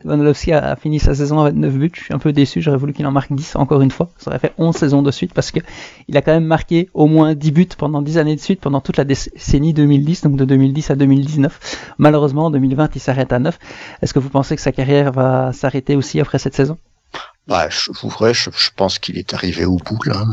a, 0.53 0.77
fini 0.77 0.99
sa 0.99 1.15
saison 1.15 1.41
avec 1.41 1.55
9 1.55 1.75
buts. 1.75 1.91
Je 1.95 2.05
suis 2.05 2.15
un 2.15 2.19
peu 2.19 2.33
déçu, 2.33 2.63
j'aurais 2.63 2.79
voulu 2.79 2.95
qu'il 2.95 3.07
en 3.07 3.11
marque 3.11 3.31
10 3.31 3.57
encore 3.57 3.83
une 3.83 3.91
fois. 3.91 4.09
Ça 4.17 4.31
aurait 4.31 4.39
fait 4.39 4.55
11 4.57 4.75
saisons 4.75 5.03
de 5.03 5.11
suite 5.11 5.35
parce 5.35 5.51
que 5.51 5.61
il 6.09 6.17
a 6.17 6.23
quand 6.23 6.33
même 6.33 6.47
marqué 6.47 6.89
au 6.95 7.07
moins 7.07 7.35
10 7.35 7.51
buts 7.53 7.69
pendant 7.77 8.01
10 8.01 8.17
années 8.17 8.35
de 8.35 8.41
suite, 8.41 8.63
pendant 8.63 8.81
toute 8.81 8.97
la 8.97 9.05
décennie 9.05 9.75
2010, 9.75 10.23
donc 10.23 10.37
de 10.37 10.47
2010 10.47 10.91
à 10.91 10.97
2019. 10.97 11.95
Malheureusement, 11.99 12.47
en 12.47 12.51
2020, 12.51 12.97
il 12.97 13.01
s'arrête 13.01 13.31
à 13.31 13.41
9. 13.41 13.59
Est-ce 14.01 14.15
que 14.15 14.21
vous 14.21 14.31
pensez 14.31 14.57
que 14.57 14.63
sa 14.63 14.73
carrière 14.73 15.13
va 15.13 15.53
s'arrêter 15.53 15.95
aussi 15.95 16.19
après 16.19 16.39
cette 16.39 16.55
saison? 16.55 16.79
Bah, 17.47 17.69
je, 17.69 17.91
je, 17.93 18.71
pense 18.75 18.99
qu'il 18.99 19.19
est 19.19 19.35
arrivé 19.35 19.67
au 19.67 19.77
bout 19.77 20.03
là. 20.05 20.25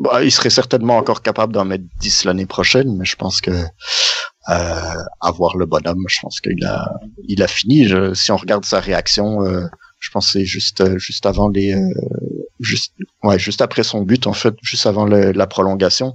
Bah, 0.00 0.22
il 0.22 0.32
serait 0.32 0.50
certainement 0.50 0.98
encore 0.98 1.22
capable 1.22 1.54
d'en 1.54 1.64
mettre 1.64 1.84
10 2.00 2.24
l'année 2.24 2.46
prochaine, 2.46 2.94
mais 2.98 3.06
je 3.06 3.16
pense 3.16 3.40
que 3.40 3.52
avoir 4.46 5.56
le 5.56 5.66
bonhomme, 5.66 6.04
je 6.08 6.20
pense 6.20 6.40
qu'il 6.40 6.64
a, 6.64 6.92
il 7.28 7.42
a 7.42 7.48
fini. 7.48 7.88
si 8.14 8.32
on 8.32 8.36
regarde 8.36 8.64
sa 8.64 8.80
réaction, 8.80 9.42
euh, 9.42 9.66
je 10.04 10.10
pense 10.10 10.32
c'est 10.32 10.44
juste, 10.44 10.82
euh, 10.82 10.98
juste 10.98 11.24
avant 11.24 11.48
les, 11.48 11.72
euh, 11.72 11.88
juste, 12.60 12.92
ouais, 13.22 13.38
juste 13.38 13.62
après 13.62 13.82
son 13.82 14.02
but 14.02 14.26
en 14.26 14.34
fait, 14.34 14.54
juste 14.62 14.86
avant 14.86 15.06
la 15.06 15.46
prolongation, 15.46 16.12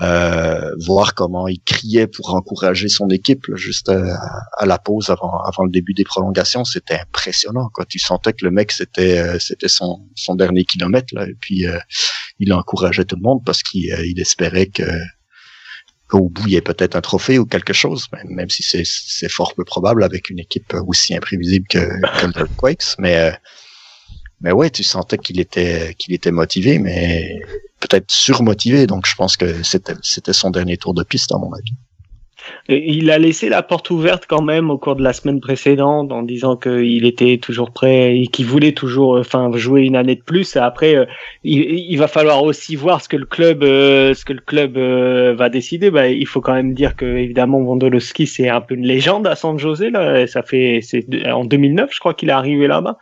euh, 0.00 0.72
voir 0.84 1.14
comment 1.14 1.46
il 1.46 1.60
criait 1.60 2.08
pour 2.08 2.34
encourager 2.34 2.88
son 2.88 3.08
équipe 3.08 3.44
juste 3.54 3.88
à, 3.88 4.66
la 4.66 4.78
pause 4.78 5.10
avant, 5.10 5.40
avant 5.44 5.62
le 5.62 5.70
début 5.70 5.94
des 5.94 6.02
prolongations, 6.02 6.64
c'était 6.64 6.98
impressionnant. 6.98 7.70
Quoi. 7.72 7.84
Tu 7.84 8.00
sentais 8.00 8.32
que 8.32 8.44
le 8.44 8.50
mec 8.50 8.72
c'était, 8.72 9.38
c'était 9.38 9.68
son, 9.68 10.08
son 10.16 10.34
dernier 10.34 10.64
kilomètre 10.64 11.14
là, 11.14 11.24
et 11.28 11.36
puis 11.40 11.66
il 12.40 12.52
encourageait 12.52 13.04
tout 13.04 13.16
le 13.16 13.22
monde 13.22 13.44
parce 13.46 13.62
qu'il 13.62 13.84
il 13.84 14.20
espérait 14.20 14.66
que 14.66 14.82
au 16.16 16.28
bout 16.28 16.46
il 16.46 16.52
y 16.52 16.56
ait 16.56 16.60
peut-être 16.60 16.96
un 16.96 17.00
trophée 17.00 17.38
ou 17.38 17.46
quelque 17.46 17.72
chose, 17.72 18.08
même 18.24 18.50
si 18.50 18.62
c'est 18.62 19.28
fort 19.28 19.54
peu 19.54 19.64
probable 19.64 20.02
avec 20.02 20.30
une 20.30 20.38
équipe 20.38 20.74
aussi 20.86 21.14
imprévisible 21.14 21.66
que, 21.68 21.78
que 21.78 22.38
le 22.38 22.46
Quakes. 22.56 22.96
Mais 22.98 23.16
euh, 23.16 23.32
mais 24.40 24.52
ouais, 24.52 24.70
tu 24.70 24.82
sentais 24.82 25.18
qu'il 25.18 25.38
était 25.38 25.94
qu'il 25.98 26.14
était 26.14 26.30
motivé, 26.30 26.78
mais 26.78 27.40
peut-être 27.80 28.10
surmotivé. 28.10 28.86
Donc 28.86 29.06
je 29.06 29.14
pense 29.14 29.36
que 29.36 29.62
c'était 29.62 30.32
son 30.32 30.50
dernier 30.50 30.76
tour 30.76 30.94
de 30.94 31.02
piste 31.02 31.32
à 31.32 31.38
mon 31.38 31.52
avis. 31.52 31.74
Il 32.68 33.10
a 33.10 33.18
laissé 33.18 33.48
la 33.48 33.62
porte 33.62 33.90
ouverte 33.90 34.24
quand 34.28 34.42
même 34.42 34.70
au 34.70 34.78
cours 34.78 34.96
de 34.96 35.02
la 35.02 35.12
semaine 35.12 35.40
précédente 35.40 36.12
en 36.12 36.22
disant 36.22 36.56
qu'il 36.56 37.04
était 37.04 37.38
toujours 37.38 37.70
prêt 37.70 38.16
et 38.16 38.26
qu'il 38.26 38.46
voulait 38.46 38.72
toujours 38.72 39.18
enfin 39.18 39.50
jouer 39.54 39.82
une 39.82 39.96
année 39.96 40.14
de 40.14 40.22
plus. 40.22 40.56
Après, 40.56 40.94
euh, 40.94 41.06
il, 41.44 41.96
va 41.96 42.08
falloir 42.08 42.42
aussi 42.42 42.76
voir 42.76 43.00
ce 43.02 43.08
que 43.08 43.16
le 43.16 43.26
club 43.26 43.62
euh, 43.62 44.14
ce 44.14 44.24
que 44.24 44.32
le 44.32 44.40
club 44.40 44.76
euh, 44.76 45.34
va 45.34 45.48
décider. 45.48 45.90
Bah, 45.90 46.08
il 46.08 46.26
faut 46.26 46.40
quand 46.40 46.54
même 46.54 46.74
dire 46.74 46.96
que 46.96 47.04
évidemment 47.04 47.58
Wondolowski 47.58 48.26
c'est 48.26 48.48
un 48.48 48.60
peu 48.60 48.74
une 48.74 48.86
légende 48.86 49.26
à 49.26 49.36
San 49.36 49.58
José 49.58 49.90
là. 49.90 50.26
Ça 50.26 50.42
fait 50.42 50.80
c'est 50.82 51.06
en 51.26 51.44
2009 51.44 51.90
je 51.92 52.00
crois 52.00 52.14
qu'il 52.14 52.28
est 52.28 52.32
arrivé 52.32 52.66
là-bas. 52.66 52.98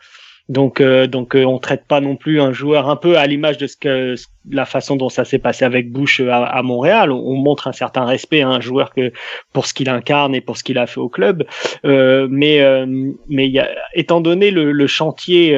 Donc, 0.49 0.81
euh, 0.81 1.05
donc 1.05 1.35
euh, 1.35 1.45
on 1.45 1.59
traite 1.59 1.85
pas 1.87 2.01
non 2.01 2.15
plus 2.15 2.41
un 2.41 2.51
joueur 2.51 2.89
un 2.89 2.95
peu 2.95 3.17
à 3.17 3.27
l'image 3.27 3.57
de 3.59 3.67
ce 3.67 3.77
que 3.77 4.15
la 4.49 4.65
façon 4.65 4.95
dont 4.95 5.09
ça 5.09 5.23
s'est 5.23 5.37
passé 5.37 5.63
avec 5.63 5.91
Bush 5.91 6.19
à, 6.21 6.43
à 6.43 6.63
Montréal. 6.63 7.11
On, 7.11 7.35
montre 7.35 7.67
un 7.67 7.71
certain 7.71 8.03
respect 8.03 8.41
à 8.41 8.49
un 8.49 8.59
joueur 8.59 8.91
que 8.93 9.13
pour 9.53 9.67
ce 9.67 9.75
qu'il 9.75 9.89
incarne 9.89 10.33
et 10.33 10.41
pour 10.41 10.57
ce 10.57 10.63
qu'il 10.63 10.79
a 10.79 10.87
fait 10.87 10.99
au 10.99 11.07
club. 11.07 11.45
Euh, 11.85 12.27
mais 12.31 12.61
euh, 12.61 12.85
mais 13.27 13.47
y 13.47 13.59
a, 13.59 13.69
étant 13.93 14.21
donné 14.21 14.49
le, 14.49 14.71
le 14.71 14.87
chantier 14.87 15.55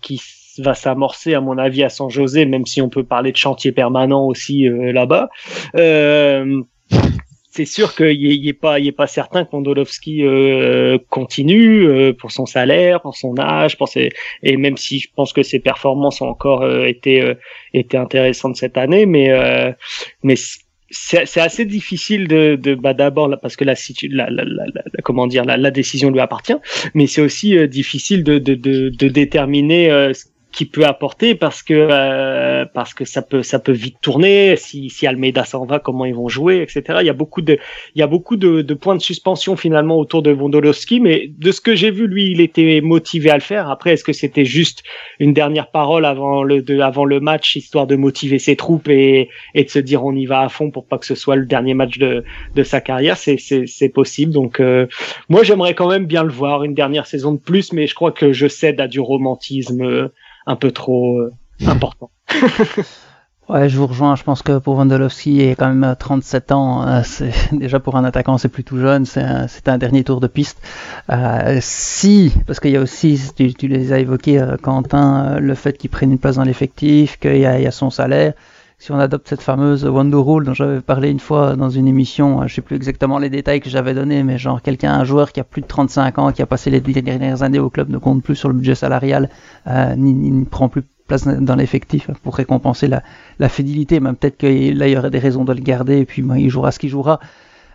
qui 0.00 0.22
va 0.58 0.74
s'amorcer 0.74 1.34
à 1.34 1.40
mon 1.40 1.58
avis 1.58 1.82
à 1.82 1.88
San 1.88 2.08
José, 2.08 2.46
même 2.46 2.64
si 2.64 2.80
on 2.80 2.88
peut 2.88 3.02
parler 3.02 3.32
de 3.32 3.36
chantier 3.36 3.72
permanent 3.72 4.24
aussi 4.24 4.68
là-bas 4.68 5.28
c'est 7.54 7.66
sûr 7.66 7.94
qu'il 7.94 8.42
pas, 8.52 8.80
il 8.80 8.88
est 8.88 8.92
pas 8.92 9.06
certain 9.06 9.44
que 9.44 9.48
euh, 10.24 10.98
continue 11.08 11.86
euh, 11.86 12.12
pour 12.12 12.32
son 12.32 12.46
salaire, 12.46 13.00
pour 13.00 13.16
son 13.16 13.38
âge, 13.38 13.78
pour 13.78 13.86
ses, 13.86 14.10
et 14.42 14.56
même 14.56 14.76
si 14.76 14.98
je 14.98 15.08
pense 15.14 15.32
que 15.32 15.44
ses 15.44 15.60
performances 15.60 16.20
ont 16.20 16.26
encore 16.26 16.62
euh, 16.62 16.86
été, 16.86 17.20
euh, 17.22 17.34
intéressantes 17.92 18.56
cette 18.56 18.76
année, 18.76 19.06
mais, 19.06 19.30
mais 20.24 20.34
c'est 20.90 21.40
assez 21.40 21.64
difficile 21.64 22.26
de, 22.26 22.56
de 22.56 22.74
bah 22.74 22.92
d'abord 22.92 23.30
parce 23.40 23.56
que 23.56 23.64
la, 23.64 23.74
la, 24.10 24.30
la, 24.30 24.44
la, 24.44 24.82
comment 25.04 25.26
dire 25.28 25.44
la, 25.44 25.70
décision 25.70 26.10
lui 26.10 26.20
appartient, 26.20 26.56
mais 26.94 27.06
c'est 27.06 27.20
aussi 27.20 27.68
difficile 27.68 28.24
de, 28.24 28.38
de, 28.38 28.54
de, 28.54 28.88
de 28.88 29.08
déterminer 29.08 30.12
qui 30.54 30.66
peut 30.66 30.84
apporter 30.84 31.34
parce 31.34 31.64
que 31.64 31.74
euh, 31.74 32.64
parce 32.72 32.94
que 32.94 33.04
ça 33.04 33.22
peut 33.22 33.42
ça 33.42 33.58
peut 33.58 33.72
vite 33.72 33.96
tourner. 34.00 34.54
Si 34.56 34.88
si 34.88 35.06
Almeida 35.06 35.44
s'en 35.44 35.66
va 35.66 35.80
comment 35.80 36.04
ils 36.04 36.14
vont 36.14 36.28
jouer 36.28 36.62
etc 36.62 36.98
il 37.00 37.06
y 37.06 37.10
a 37.10 37.14
beaucoup 37.14 37.42
de 37.42 37.58
il 37.96 37.98
y 37.98 38.02
a 38.02 38.06
beaucoup 38.06 38.36
de, 38.36 38.62
de 38.62 38.74
points 38.74 38.94
de 38.94 39.00
suspension 39.00 39.56
finalement 39.56 39.98
autour 39.98 40.22
de 40.22 40.30
Vondolowski 40.30 41.00
mais 41.00 41.28
de 41.36 41.50
ce 41.50 41.60
que 41.60 41.74
j'ai 41.74 41.90
vu 41.90 42.06
lui 42.06 42.30
il 42.30 42.40
était 42.40 42.80
motivé 42.80 43.30
à 43.30 43.34
le 43.34 43.40
faire. 43.40 43.68
Après 43.68 43.94
est-ce 43.94 44.04
que 44.04 44.12
c'était 44.12 44.44
juste 44.44 44.84
une 45.18 45.34
dernière 45.34 45.72
parole 45.72 46.04
avant 46.04 46.44
le 46.44 46.62
de, 46.62 46.78
avant 46.78 47.04
le 47.04 47.18
match 47.18 47.56
histoire 47.56 47.88
de 47.88 47.96
motiver 47.96 48.38
ses 48.38 48.54
troupes 48.54 48.88
et 48.88 49.30
et 49.54 49.64
de 49.64 49.70
se 49.70 49.80
dire 49.80 50.04
on 50.04 50.14
y 50.14 50.26
va 50.26 50.42
à 50.42 50.48
fond 50.48 50.70
pour 50.70 50.86
pas 50.86 50.98
que 50.98 51.06
ce 51.06 51.16
soit 51.16 51.34
le 51.34 51.46
dernier 51.46 51.74
match 51.74 51.98
de 51.98 52.22
de 52.54 52.62
sa 52.62 52.80
carrière? 52.80 53.16
C'est 53.16 53.38
c'est 53.38 53.66
c'est 53.66 53.88
possible. 53.88 54.32
Donc 54.32 54.60
euh, 54.60 54.86
moi 55.28 55.42
j'aimerais 55.42 55.74
quand 55.74 55.88
même 55.88 56.06
bien 56.06 56.22
le 56.22 56.30
voir 56.30 56.62
une 56.62 56.74
dernière 56.74 57.06
saison 57.06 57.32
de 57.32 57.40
plus 57.40 57.72
mais 57.72 57.88
je 57.88 57.94
crois 57.96 58.12
que 58.12 58.32
je 58.32 58.46
cède 58.46 58.80
à 58.80 58.86
du 58.86 59.00
romantisme 59.00 60.10
un 60.46 60.56
peu 60.56 60.70
trop 60.70 61.18
euh, 61.18 61.32
important. 61.66 62.10
Ouais, 63.46 63.68
je 63.68 63.76
vous 63.76 63.86
rejoins. 63.86 64.16
Je 64.16 64.22
pense 64.22 64.40
que 64.40 64.56
pour 64.56 64.78
Wondolowski, 64.78 65.34
il 65.34 65.50
a 65.50 65.54
quand 65.54 65.68
même 65.68 65.94
37 65.98 66.50
ans. 66.50 66.88
Euh, 66.88 67.02
c'est 67.04 67.30
déjà 67.52 67.78
pour 67.78 67.96
un 67.96 68.04
attaquant, 68.04 68.38
c'est 68.38 68.48
plutôt 68.48 68.78
jeune. 68.78 69.04
C'est 69.04 69.20
un, 69.20 69.48
un, 69.66 69.76
dernier 69.76 70.02
tour 70.02 70.20
de 70.20 70.28
piste. 70.28 70.62
Euh, 71.10 71.58
si, 71.60 72.32
parce 72.46 72.58
qu'il 72.58 72.70
y 72.70 72.76
a 72.78 72.80
aussi, 72.80 73.20
tu, 73.36 73.52
tu, 73.52 73.68
les 73.68 73.92
as 73.92 73.98
évoqués, 73.98 74.42
Quentin, 74.62 75.40
le 75.40 75.54
fait 75.54 75.76
qu'il 75.76 75.90
prenne 75.90 76.12
une 76.12 76.18
place 76.18 76.36
dans 76.36 76.44
l'effectif, 76.44 77.18
qu'il 77.18 77.36
y, 77.36 77.40
y, 77.40 77.46
a 77.46 77.70
son 77.70 77.90
salaire 77.90 78.32
si 78.84 78.92
on 78.92 78.98
adopte 78.98 79.26
cette 79.28 79.40
fameuse 79.40 79.86
Wonder 79.86 80.18
Rule 80.18 80.44
dont 80.44 80.52
j'avais 80.52 80.82
parlé 80.82 81.08
une 81.08 81.18
fois 81.18 81.56
dans 81.56 81.70
une 81.70 81.88
émission, 81.88 82.42
euh, 82.42 82.48
je 82.48 82.56
sais 82.56 82.60
plus 82.60 82.76
exactement 82.76 83.18
les 83.18 83.30
détails 83.30 83.62
que 83.62 83.70
j'avais 83.70 83.94
donnés, 83.94 84.22
mais 84.22 84.36
genre 84.36 84.60
quelqu'un, 84.60 84.92
un 84.92 85.04
joueur 85.04 85.32
qui 85.32 85.40
a 85.40 85.44
plus 85.44 85.62
de 85.62 85.66
35 85.66 86.18
ans, 86.18 86.32
qui 86.32 86.42
a 86.42 86.46
passé 86.46 86.68
les 86.68 86.82
dernières 86.82 87.42
années 87.42 87.58
au 87.58 87.70
club, 87.70 87.88
ne 87.88 87.96
compte 87.96 88.22
plus 88.22 88.36
sur 88.36 88.50
le 88.50 88.54
budget 88.54 88.74
salarial, 88.74 89.30
euh, 89.68 89.96
ni, 89.96 90.12
ne 90.12 90.44
prend 90.44 90.68
plus 90.68 90.82
place 91.06 91.26
dans 91.26 91.56
l'effectif 91.56 92.10
pour 92.22 92.36
récompenser 92.36 92.86
la, 92.86 93.48
fidélité. 93.48 94.00
Même 94.00 94.16
peut-être 94.16 94.36
que 94.36 94.46
là 94.46 94.86
il 94.86 94.92
y 94.92 94.98
aurait 94.98 95.10
des 95.10 95.18
raisons 95.18 95.46
de 95.46 95.54
le 95.54 95.62
garder 95.62 96.00
et 96.00 96.04
puis 96.04 96.22
il 96.36 96.50
jouera 96.50 96.70
ce 96.70 96.78
qu'il 96.78 96.90
jouera. 96.90 97.20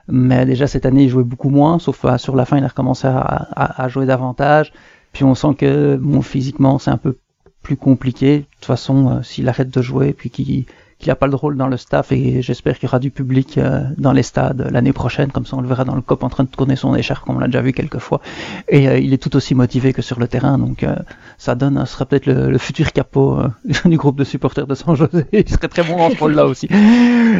Mais 0.07 0.45
déjà 0.45 0.67
cette 0.67 0.85
année 0.85 1.05
il 1.05 1.09
jouait 1.09 1.23
beaucoup 1.23 1.49
moins, 1.49 1.79
sauf 1.79 2.05
euh, 2.05 2.19
sur 2.19 2.35
la 2.35 2.45
fin 2.45 2.57
il 2.57 2.63
a 2.63 2.67
recommencé 2.67 3.07
à 3.07 3.87
jouer 3.87 4.05
davantage. 4.05 4.71
Puis 5.11 5.23
on 5.23 5.33
sent 5.33 5.55
que 5.57 5.95
bon 5.95 6.21
physiquement 6.21 6.77
c'est 6.77 6.91
un 6.91 6.97
peu 6.97 7.17
plus 7.63 7.77
compliqué. 7.77 8.39
De 8.39 8.45
toute 8.55 8.65
façon, 8.65 9.09
euh, 9.09 9.21
s'il 9.23 9.49
arrête 9.49 9.69
de 9.69 9.81
jouer 9.81 10.13
puis 10.13 10.29
qu'il 10.29 10.65
qu'il 10.99 11.07
n'a 11.07 11.15
pas 11.15 11.27
le 11.27 11.35
rôle 11.35 11.55
dans 11.55 11.67
le 11.67 11.77
staff 11.77 12.11
et 12.11 12.41
j'espère 12.41 12.77
qu'il 12.77 12.87
y 12.87 12.89
aura 12.89 12.99
du 12.99 13.09
public 13.09 13.57
euh, 13.57 13.83
dans 13.97 14.11
les 14.11 14.21
stades 14.21 14.67
l'année 14.69 14.91
prochaine, 14.91 15.31
comme 15.31 15.45
ça 15.45 15.55
on 15.55 15.61
le 15.61 15.67
verra 15.67 15.85
dans 15.85 15.95
le 15.95 16.01
COP 16.01 16.23
en 16.23 16.29
train 16.29 16.43
de 16.43 16.49
tourner 16.49 16.75
son 16.75 16.93
écharpe, 16.93 17.25
comme 17.25 17.37
on 17.37 17.39
l'a 17.39 17.47
déjà 17.47 17.61
vu 17.61 17.71
quelques 17.71 17.99
fois. 17.99 18.19
Et 18.67 18.89
euh, 18.89 18.99
il 18.99 19.13
est 19.13 19.17
tout 19.17 19.33
aussi 19.37 19.55
motivé 19.55 19.93
que 19.93 20.01
sur 20.01 20.19
le 20.19 20.27
terrain, 20.27 20.57
donc 20.57 20.83
euh, 20.83 20.93
ça 21.37 21.55
donne, 21.55 21.85
ce 21.85 21.93
sera 21.93 22.05
peut-être 22.05 22.25
le, 22.25 22.57
futur 22.57 22.91
capot 22.91 23.37
du 23.85 23.95
groupe 23.95 24.17
de 24.17 24.25
supporters 24.25 24.67
de 24.67 24.75
San 24.75 24.93
José. 24.95 25.25
il 25.31 25.47
serait 25.47 25.69
très 25.69 25.83
bon 25.83 25.95
dans 25.95 26.09
ce 26.09 26.17
rôle-là 26.17 26.45
aussi. 26.45 26.67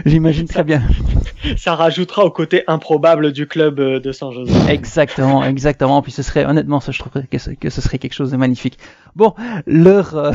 J'imagine 0.05 0.47
très 0.47 0.63
bien. 0.63 0.81
Ça 1.57 1.75
rajoutera 1.75 2.23
au 2.23 2.31
côté 2.31 2.63
improbable 2.67 3.33
du 3.33 3.45
club 3.45 3.81
de 3.81 4.11
San 4.13 4.31
José. 4.31 4.53
Exactement, 4.69 5.43
exactement. 5.43 6.01
Puis 6.01 6.13
ce 6.13 6.23
serait, 6.23 6.45
honnêtement, 6.45 6.79
ça, 6.79 6.93
je 6.93 6.99
trouverais 6.99 7.27
que 7.29 7.37
ce, 7.37 7.49
que 7.51 7.69
ce 7.69 7.81
serait 7.81 7.97
quelque 7.97 8.13
chose 8.13 8.31
de 8.31 8.37
magnifique. 8.37 8.79
Bon, 9.17 9.33
l'heure, 9.67 10.33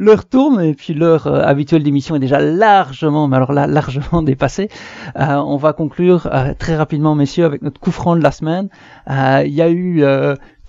l'heure 0.00 0.24
tourne 0.24 0.60
et 0.62 0.74
puis 0.74 0.94
l'heure 0.94 1.26
habituelle 1.26 1.82
d'émission 1.82 2.16
est 2.16 2.20
déjà 2.20 2.40
largement, 2.40 3.28
mais 3.28 3.36
alors 3.36 3.52
là, 3.52 3.66
largement 3.66 4.22
dépassé. 4.30 4.68
Euh, 5.16 5.34
on 5.36 5.56
va 5.56 5.72
conclure 5.72 6.28
euh, 6.32 6.54
très 6.58 6.76
rapidement, 6.76 7.14
messieurs, 7.14 7.44
avec 7.44 7.62
notre 7.62 7.80
coup 7.80 7.92
franc 7.92 8.16
de 8.16 8.22
la 8.22 8.32
semaine. 8.32 8.68
Euh, 9.10 9.42
il 9.44 9.52
y 9.52 9.62
a 9.62 9.70
eu 9.70 10.02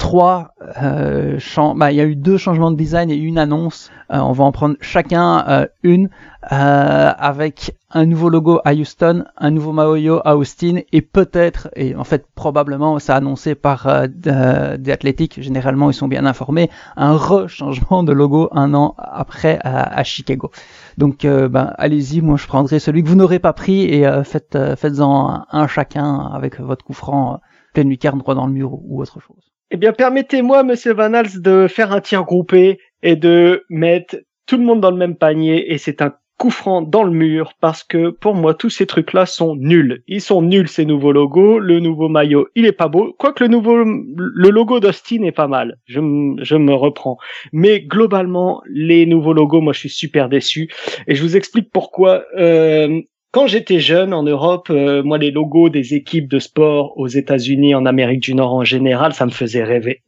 trois 0.02 0.56
euh, 0.82 1.38
bah, 1.76 1.91
il 1.91 1.95
y 1.95 2.02
a 2.02 2.06
eu 2.06 2.15
deux 2.15 2.38
changements 2.38 2.72
de 2.72 2.76
design 2.76 3.11
et 3.11 3.15
une 3.15 3.38
annonce. 3.38 3.91
Euh, 4.11 4.18
on 4.18 4.32
va 4.32 4.44
en 4.44 4.52
prendre 4.52 4.76
chacun 4.82 5.45
euh, 5.48 5.68
une 5.84 6.10
euh, 6.52 7.11
avec 7.15 7.78
un 7.91 8.07
nouveau 8.07 8.30
logo 8.30 8.60
à 8.65 8.73
Houston, 8.73 9.26
un 9.38 9.52
nouveau 9.52 9.73
Maoyo 9.73 10.19
à 10.26 10.38
Austin 10.38 10.80
et 10.91 11.03
peut-être 11.03 11.69
et 11.76 11.95
en 11.95 12.03
fait 12.03 12.26
probablement 12.34 12.98
c'est 12.98 13.11
annoncé 13.11 13.53
par 13.53 14.07
des 14.10 14.91
athlétiques. 14.91 15.40
Généralement 15.40 15.91
ils 15.91 15.94
sont 15.94 16.07
bien 16.07 16.26
informés. 16.26 16.72
Un 16.98 17.15
re-changement 17.15 18.02
de 18.02 18.11
logo 18.11 18.49
un 18.53 18.73
an 18.73 18.95
après 18.98 19.60
à, 19.64 20.03
Chicago. 20.03 20.49
Donc 20.98 21.28
ben, 21.28 21.73
allez-y, 21.78 22.22
moi 22.22 22.38
je 22.38 22.48
prendrai 22.48 22.80
celui 22.80 23.03
que 23.03 23.07
vous 23.07 23.15
n'aurez 23.15 23.40
pas 23.40 23.53
pris 23.53 23.84
et 23.84 24.10
faites 24.23 24.57
faites-en 24.76 25.44
un, 25.52 25.68
chacun 25.68 26.32
avec 26.34 26.60
votre 26.60 26.84
coup 26.84 26.94
franc 26.94 27.40
pleine 27.73 27.90
lucarne 27.90 28.18
droit 28.18 28.34
dans 28.34 28.48
le 28.48 28.53
mur 28.53 28.73
ou 28.73 28.99
autre 28.99 29.19
chose. 29.19 29.51
Eh 29.73 29.77
bien, 29.77 29.93
permettez-moi, 29.93 30.64
Monsieur 30.64 30.93
Van 30.93 31.14
Hals, 31.14 31.41
de 31.41 31.65
faire 31.69 31.93
un 31.93 32.02
tir 32.02 32.26
groupé 32.26 32.77
et 33.03 33.15
de 33.15 33.64
mettre 33.69 34.18
tout 34.45 34.57
le 34.57 34.65
monde 34.65 34.81
dans 34.81 34.91
le 34.91 34.98
même 34.98 35.15
panier. 35.15 35.72
Et 35.72 35.77
c'est 35.77 36.02
un 36.02 36.14
coup 36.38 36.49
franc 36.49 36.81
dans 36.81 37.03
le 37.03 37.11
mur 37.11 37.53
parce 37.61 37.81
que 37.81 38.10
pour 38.10 38.35
moi, 38.35 38.53
tous 38.53 38.69
ces 38.69 38.85
trucs-là 38.85 39.26
sont 39.26 39.56
nuls. 39.56 40.03
Ils 40.07 40.19
sont 40.19 40.41
nuls, 40.41 40.68
ces 40.68 40.84
nouveaux 40.84 41.14
logos. 41.14 41.57
Le 41.60 41.80
nouveau 41.80 42.10
maillot, 42.10 42.49
il 42.56 42.65
est 42.65 42.73
pas 42.73 42.89
beau. 42.89 43.15
Quoique 43.18 43.41
le 43.45 43.48
nouveau, 43.48 43.77
le 43.77 44.49
logo 44.49 44.81
d'Austin 44.81 45.23
est 45.23 45.31
pas 45.31 45.48
mal. 45.48 45.77
Je, 45.85 46.02
je 46.41 46.56
me 46.57 46.73
reprends. 46.73 47.18
Mais 47.53 47.80
globalement, 47.80 48.61
les 48.68 49.06
nouveaux 49.06 49.31
logos, 49.31 49.61
moi, 49.61 49.72
je 49.72 49.80
suis 49.80 49.89
super 49.89 50.27
déçu. 50.27 50.69
Et 51.07 51.15
je 51.15 51.23
vous 51.23 51.38
explique 51.38 51.72
pourquoi. 51.72 52.26
Euh, 52.38 53.02
quand 53.32 53.48
j'étais 53.48 53.80
jeune 53.80 54.14
en 54.14 54.24
Europe, 54.24 54.70
euh, 54.70 55.02
moi 55.03 55.18
les 55.18 55.32
logos 55.32 55.70
des 55.70 55.94
équipes 55.94 56.28
de 56.28 56.40
sport 56.40 56.98
aux 56.98 57.08
États-Unis, 57.08 57.74
en 57.74 57.86
Amérique 57.86 58.20
du 58.20 58.36
Nord 58.36 58.53
en 58.53 58.66
général, 58.66 59.14
ça 59.14 59.26
me 59.26 59.32
faisait 59.32 59.64
rêver. 59.64 60.02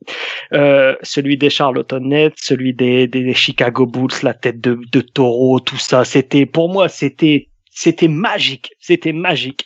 Euh, 0.51 0.95
celui 1.01 1.37
des 1.37 1.49
Charlotte 1.49 1.93
Nets, 1.93 2.33
celui 2.35 2.73
des, 2.73 3.07
des, 3.07 3.33
Chicago 3.33 3.85
Bulls, 3.85 4.11
la 4.23 4.33
tête 4.33 4.59
de, 4.59 4.77
de 4.91 5.01
taureau, 5.01 5.61
tout 5.61 5.77
ça, 5.77 6.03
c'était 6.03 6.45
pour 6.45 6.69
moi 6.69 6.89
c'était 6.89 7.47
c'était 7.69 8.09
magique, 8.09 8.73
c'était 8.79 9.13
magique. 9.13 9.65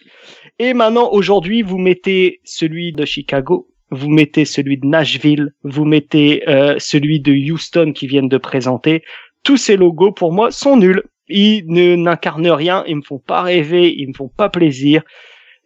Et 0.60 0.74
maintenant 0.74 1.10
aujourd'hui, 1.12 1.62
vous 1.64 1.78
mettez 1.78 2.40
celui 2.44 2.94
de 2.94 3.06
Chicago, 3.06 3.68
vous 3.90 4.10
mettez 4.10 4.46
celui 4.46 4.78
de 4.78 4.86
Nashville, 4.86 5.54
vous 5.64 5.86
mettez 5.86 6.48
euh, 6.48 6.76
celui 6.78 7.20
de 7.20 7.32
Houston 7.34 7.92
qui 7.94 8.06
viennent 8.06 8.30
de 8.30 8.38
présenter. 8.38 9.04
Tous 9.44 9.58
ces 9.58 9.78
logos 9.78 10.12
pour 10.12 10.32
moi 10.32 10.52
sont 10.52 10.78
nuls 10.78 11.04
ils 11.30 11.66
ne 11.68 11.96
n'incarnent 11.96 12.50
rien, 12.50 12.84
ils 12.88 12.98
me 12.98 13.02
font 13.02 13.20
pas 13.20 13.42
rêver, 13.42 13.94
ils 13.98 14.08
me 14.08 14.14
font 14.14 14.30
pas 14.30 14.50
plaisir. 14.50 15.04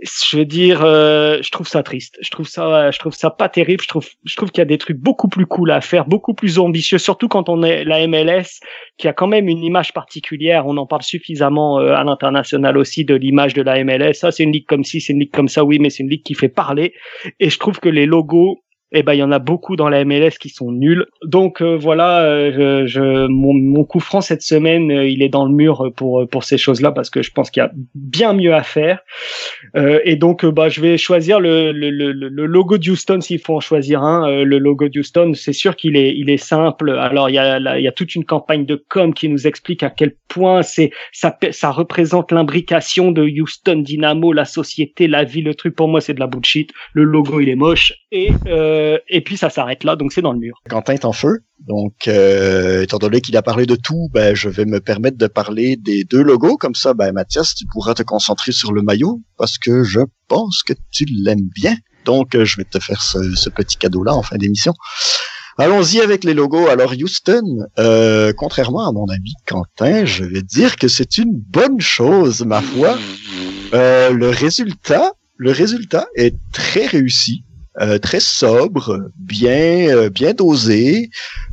Je 0.01 0.35
veux 0.35 0.45
dire, 0.45 0.81
euh, 0.83 1.39
je 1.43 1.51
trouve 1.51 1.67
ça 1.67 1.83
triste. 1.83 2.17
Je 2.21 2.31
trouve 2.31 2.47
ça, 2.47 2.89
je 2.89 2.97
trouve 2.97 3.13
ça 3.13 3.29
pas 3.29 3.49
terrible. 3.49 3.83
Je 3.83 3.87
trouve, 3.87 4.07
je 4.23 4.35
trouve 4.35 4.49
qu'il 4.49 4.59
y 4.59 4.63
a 4.63 4.65
des 4.65 4.79
trucs 4.79 4.97
beaucoup 4.97 5.27
plus 5.27 5.45
cool 5.45 5.69
à 5.69 5.79
faire, 5.79 6.05
beaucoup 6.07 6.33
plus 6.33 6.57
ambitieux, 6.57 6.97
surtout 6.97 7.27
quand 7.27 7.49
on 7.49 7.61
est 7.61 7.83
la 7.83 8.07
MLS, 8.07 8.61
qui 8.97 9.07
a 9.07 9.13
quand 9.13 9.27
même 9.27 9.47
une 9.47 9.63
image 9.63 9.93
particulière. 9.93 10.65
On 10.65 10.77
en 10.77 10.87
parle 10.87 11.03
suffisamment 11.03 11.79
euh, 11.79 11.93
à 11.93 12.03
l'international 12.03 12.79
aussi 12.79 13.05
de 13.05 13.13
l'image 13.13 13.53
de 13.53 13.61
la 13.61 13.83
MLS. 13.83 14.13
Ça, 14.13 14.31
c'est 14.31 14.41
une 14.41 14.51
ligue 14.51 14.65
comme 14.65 14.83
ci, 14.83 15.01
c'est 15.01 15.13
une 15.13 15.19
ligue 15.19 15.31
comme 15.31 15.47
ça, 15.47 15.63
oui, 15.63 15.77
mais 15.77 15.91
c'est 15.91 16.01
une 16.01 16.09
ligue 16.09 16.23
qui 16.23 16.33
fait 16.33 16.49
parler. 16.49 16.95
Et 17.39 17.51
je 17.51 17.59
trouve 17.59 17.79
que 17.79 17.89
les 17.89 18.07
logos 18.07 18.63
eh 18.93 19.03
ben 19.03 19.13
il 19.13 19.19
y 19.19 19.23
en 19.23 19.31
a 19.31 19.39
beaucoup 19.39 19.75
dans 19.75 19.89
la 19.89 20.03
MLS 20.03 20.31
qui 20.39 20.49
sont 20.49 20.71
nuls. 20.71 21.05
Donc 21.23 21.61
euh, 21.61 21.77
voilà, 21.77 22.23
euh, 22.23 22.85
je, 22.87 23.27
mon, 23.27 23.53
mon, 23.53 23.85
coup 23.85 23.99
franc 23.99 24.21
cette 24.21 24.41
semaine, 24.41 24.91
euh, 24.91 25.07
il 25.07 25.23
est 25.23 25.29
dans 25.29 25.45
le 25.45 25.53
mur 25.53 25.91
pour 25.95 26.27
pour 26.29 26.43
ces 26.43 26.57
choses-là 26.57 26.91
parce 26.91 27.09
que 27.09 27.21
je 27.21 27.31
pense 27.31 27.49
qu'il 27.49 27.61
y 27.61 27.65
a 27.65 27.71
bien 27.95 28.33
mieux 28.33 28.53
à 28.53 28.63
faire. 28.63 28.99
et 29.75 30.15
donc 30.15 30.45
bah 30.45 30.69
je 30.69 30.81
vais 30.81 30.97
choisir 30.97 31.39
le, 31.39 31.71
le, 31.71 31.89
le, 31.89 32.11
le 32.11 32.45
logo 32.45 32.77
de 32.77 32.91
Houston 32.91 33.21
s'il 33.21 33.39
faut 33.39 33.55
en 33.55 33.59
choisir 33.59 34.03
un. 34.03 34.43
le 34.43 34.57
logo 34.57 34.89
de 34.89 34.99
Houston, 34.99 35.31
c'est 35.35 35.53
sûr 35.53 35.75
qu'il 35.75 35.95
est 35.95 36.13
il 36.15 36.29
est 36.29 36.37
simple. 36.37 36.91
Alors 36.91 37.29
il 37.29 37.35
y 37.35 37.39
a 37.39 37.59
il 37.77 37.83
y 37.83 37.87
a 37.87 37.91
toute 37.91 38.15
une 38.15 38.25
campagne 38.25 38.65
de 38.65 38.75
com 38.75 39.13
qui 39.13 39.29
nous 39.29 39.47
explique 39.47 39.83
à 39.83 39.89
quel 39.89 40.13
point 40.27 40.63
c'est 40.63 40.91
ça 41.13 41.37
ça 41.51 41.71
représente 41.71 42.31
l'imbrication 42.31 43.11
de 43.11 43.23
Houston 43.23 43.77
Dynamo, 43.77 44.33
la 44.33 44.45
société, 44.45 45.07
la 45.07 45.23
vie, 45.23 45.41
le 45.41 45.55
truc. 45.55 45.75
Pour 45.75 45.87
moi 45.87 46.01
c'est 46.01 46.13
de 46.13 46.19
la 46.19 46.27
bullshit. 46.27 46.71
Le 46.93 47.03
logo 47.03 47.39
il 47.39 47.49
est 47.49 47.55
moche 47.55 47.93
et 48.11 48.31
euh, 48.47 48.80
et 49.07 49.21
puis 49.21 49.37
ça 49.37 49.49
s'arrête 49.49 49.83
là, 49.83 49.95
donc 49.95 50.13
c'est 50.13 50.21
dans 50.21 50.33
le 50.33 50.39
mur. 50.39 50.61
Quentin 50.69 50.93
est 50.93 51.05
en 51.05 51.13
feu, 51.13 51.39
donc 51.67 52.07
euh, 52.07 52.81
étant 52.81 52.97
donné 52.97 53.21
qu'il 53.21 53.37
a 53.37 53.41
parlé 53.41 53.65
de 53.65 53.75
tout, 53.75 54.09
ben 54.13 54.35
je 54.35 54.49
vais 54.49 54.65
me 54.65 54.79
permettre 54.79 55.17
de 55.17 55.27
parler 55.27 55.75
des 55.77 56.03
deux 56.03 56.21
logos, 56.21 56.57
comme 56.57 56.75
ça, 56.75 56.93
ben 56.93 57.11
Mathias, 57.11 57.55
tu 57.55 57.65
pourras 57.65 57.93
te 57.93 58.03
concentrer 58.03 58.51
sur 58.51 58.73
le 58.73 58.81
maillot 58.81 59.21
parce 59.37 59.57
que 59.57 59.83
je 59.83 60.01
pense 60.27 60.63
que 60.63 60.73
tu 60.91 61.05
l'aimes 61.05 61.49
bien. 61.55 61.75
Donc 62.05 62.35
euh, 62.35 62.45
je 62.45 62.57
vais 62.57 62.63
te 62.63 62.79
faire 62.79 63.01
ce, 63.01 63.49
petit 63.49 63.77
cadeau-là 63.77 64.13
en 64.13 64.23
fin 64.23 64.37
d'émission. 64.37 64.73
Allons-y 65.57 65.99
avec 65.99 66.23
les 66.23 66.33
logos. 66.33 66.67
Alors 66.67 66.93
Houston, 66.99 67.43
euh, 67.77 68.33
contrairement 68.35 68.87
à 68.87 68.91
mon 68.91 69.07
ami 69.07 69.33
Quentin, 69.45 70.05
je 70.05 70.23
vais 70.23 70.41
dire 70.41 70.77
que 70.77 70.87
c'est 70.87 71.17
une 71.17 71.33
bonne 71.33 71.79
chose, 71.79 72.43
ma 72.45 72.61
foi. 72.61 72.97
Euh, 73.73 74.11
le 74.11 74.29
résultat, 74.29 75.11
le 75.35 75.51
résultat 75.51 76.07
est 76.15 76.35
très 76.51 76.87
réussi. 76.87 77.43
Euh, 77.81 77.97
très 77.97 78.19
sobre, 78.19 79.09
bien 79.17 79.87
euh, 79.89 80.09
bien 80.09 80.33
dosé, 80.33 81.09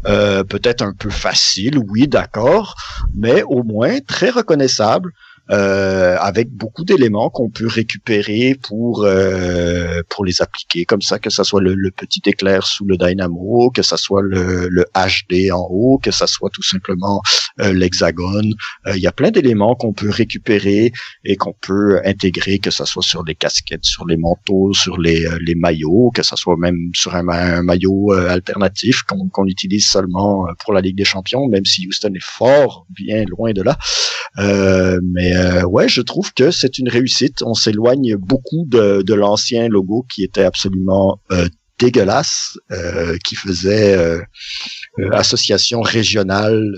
euh, 0.06 0.44
peut-être 0.44 0.82
un 0.82 0.92
peu 0.92 1.08
facile, 1.08 1.78
oui, 1.88 2.06
d'accord, 2.06 2.74
mais 3.14 3.42
au 3.44 3.62
moins 3.62 3.98
très 4.06 4.28
reconnaissable. 4.28 5.12
Euh, 5.50 6.16
avec 6.20 6.50
beaucoup 6.50 6.84
d'éléments 6.84 7.30
qu'on 7.30 7.48
peut 7.48 7.66
récupérer 7.66 8.54
pour 8.62 9.04
euh, 9.04 10.02
pour 10.10 10.26
les 10.26 10.42
appliquer 10.42 10.84
comme 10.84 11.00
ça, 11.00 11.18
que 11.18 11.30
ça 11.30 11.42
soit 11.42 11.62
le, 11.62 11.90
petit 11.90 12.20
éclair 12.26 12.66
sous 12.66 12.84
le 12.84 12.98
dynamo, 12.98 13.70
que 13.70 13.80
ça 13.80 13.96
soit 13.96 14.20
le, 14.20 14.84
HD 14.94 15.50
en 15.50 15.66
haut, 15.70 15.98
que 16.02 16.10
ça 16.10 16.26
soit 16.26 16.50
tout 16.52 16.62
simplement 16.62 17.22
euh, 17.60 17.72
l'hexagone. 17.72 18.52
Il 18.94 19.00
y 19.00 19.06
a 19.06 19.12
plein 19.12 19.30
d'éléments 19.30 19.74
qu'on 19.74 19.94
peut 19.94 20.10
récupérer 20.10 20.92
et 21.24 21.36
qu'on 21.36 21.54
peut 21.54 22.00
intégrer, 22.04 22.58
que 22.58 22.70
ça 22.70 22.84
soit 22.84 23.02
sur 23.02 23.24
les 23.24 23.34
casquettes, 23.34 23.84
sur 23.84 24.06
les 24.06 24.18
manteaux, 24.18 24.74
sur 24.74 24.98
les, 24.98 25.26
les 25.40 25.54
maillots, 25.54 26.10
que 26.14 26.22
ça 26.22 26.36
soit 26.36 26.56
même 26.58 26.90
sur 26.94 27.14
un, 27.14 27.22
maillot 27.62 28.12
alternatif 28.12 29.02
qu'on 29.02 29.46
utilise 29.46 29.88
seulement 29.88 30.46
pour 30.62 30.74
la 30.74 30.80
Ligue 30.80 30.96
des 30.96 31.04
Champions, 31.04 31.46
même 31.48 31.64
si 31.64 31.86
Houston 31.86 32.12
est 32.14 32.22
fort 32.22 32.86
bien 32.90 33.24
loin 33.24 33.52
de 33.52 33.62
là. 33.62 33.78
mais 35.02 35.37
euh, 35.38 35.62
ouais, 35.62 35.88
je 35.88 36.00
trouve 36.00 36.32
que 36.32 36.50
c'est 36.50 36.78
une 36.78 36.88
réussite. 36.88 37.42
On 37.42 37.54
s'éloigne 37.54 38.16
beaucoup 38.16 38.64
de, 38.66 39.02
de 39.02 39.14
l'ancien 39.14 39.68
logo 39.68 40.06
qui 40.10 40.24
était 40.24 40.44
absolument 40.44 41.20
euh, 41.32 41.48
dégueulasse, 41.78 42.58
euh, 42.72 43.16
qui 43.24 43.36
faisait 43.36 43.96
association 45.12 45.80
régionale 45.80 46.74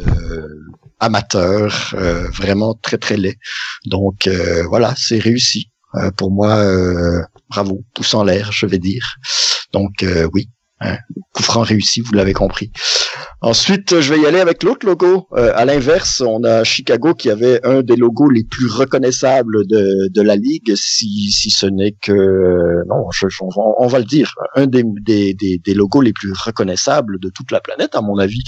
amateur, 0.98 1.94
vraiment 2.34 2.74
très 2.74 2.98
très 2.98 3.16
laid. 3.16 3.38
Donc 3.86 4.28
voilà, 4.68 4.94
c'est 4.98 5.18
réussi. 5.18 5.70
pour 6.18 6.30
moi, 6.30 6.62
bravo, 7.48 7.82
pouce 7.94 8.12
en 8.12 8.24
l'air, 8.24 8.52
je 8.52 8.66
vais 8.66 8.78
dire. 8.78 9.14
Donc 9.72 10.04
oui, 10.34 10.50
hein, 10.80 10.98
coup 11.32 11.42
franc 11.42 11.62
réussi, 11.62 12.02
vous 12.02 12.12
l'avez 12.12 12.34
compris. 12.34 12.70
Ensuite, 13.40 14.00
je 14.00 14.12
vais 14.12 14.20
y 14.20 14.26
aller 14.26 14.40
avec 14.40 14.62
l'autre 14.62 14.86
logo. 14.86 15.28
Euh, 15.32 15.52
à 15.54 15.64
l'inverse, 15.64 16.20
on 16.20 16.44
a 16.44 16.64
Chicago 16.64 17.14
qui 17.14 17.30
avait 17.30 17.64
un 17.66 17.82
des 17.82 17.96
logos 17.96 18.28
les 18.28 18.44
plus 18.44 18.70
reconnaissables 18.70 19.66
de, 19.66 20.08
de 20.08 20.22
la 20.22 20.36
ligue, 20.36 20.74
si, 20.74 21.30
si 21.30 21.50
ce 21.50 21.66
n'est 21.66 21.92
que 21.92 22.86
non, 22.86 23.10
je, 23.12 23.26
on, 23.56 23.86
va 23.86 23.98
le 23.98 24.04
dire, 24.04 24.34
un 24.56 24.66
des, 24.66 24.84
des, 24.84 25.34
des, 25.34 25.74
logos 25.74 26.02
les 26.02 26.12
plus 26.12 26.32
reconnaissables 26.32 27.18
de 27.18 27.30
toute 27.30 27.50
la 27.50 27.60
planète, 27.60 27.94
à 27.94 28.00
mon 28.00 28.18
avis, 28.18 28.42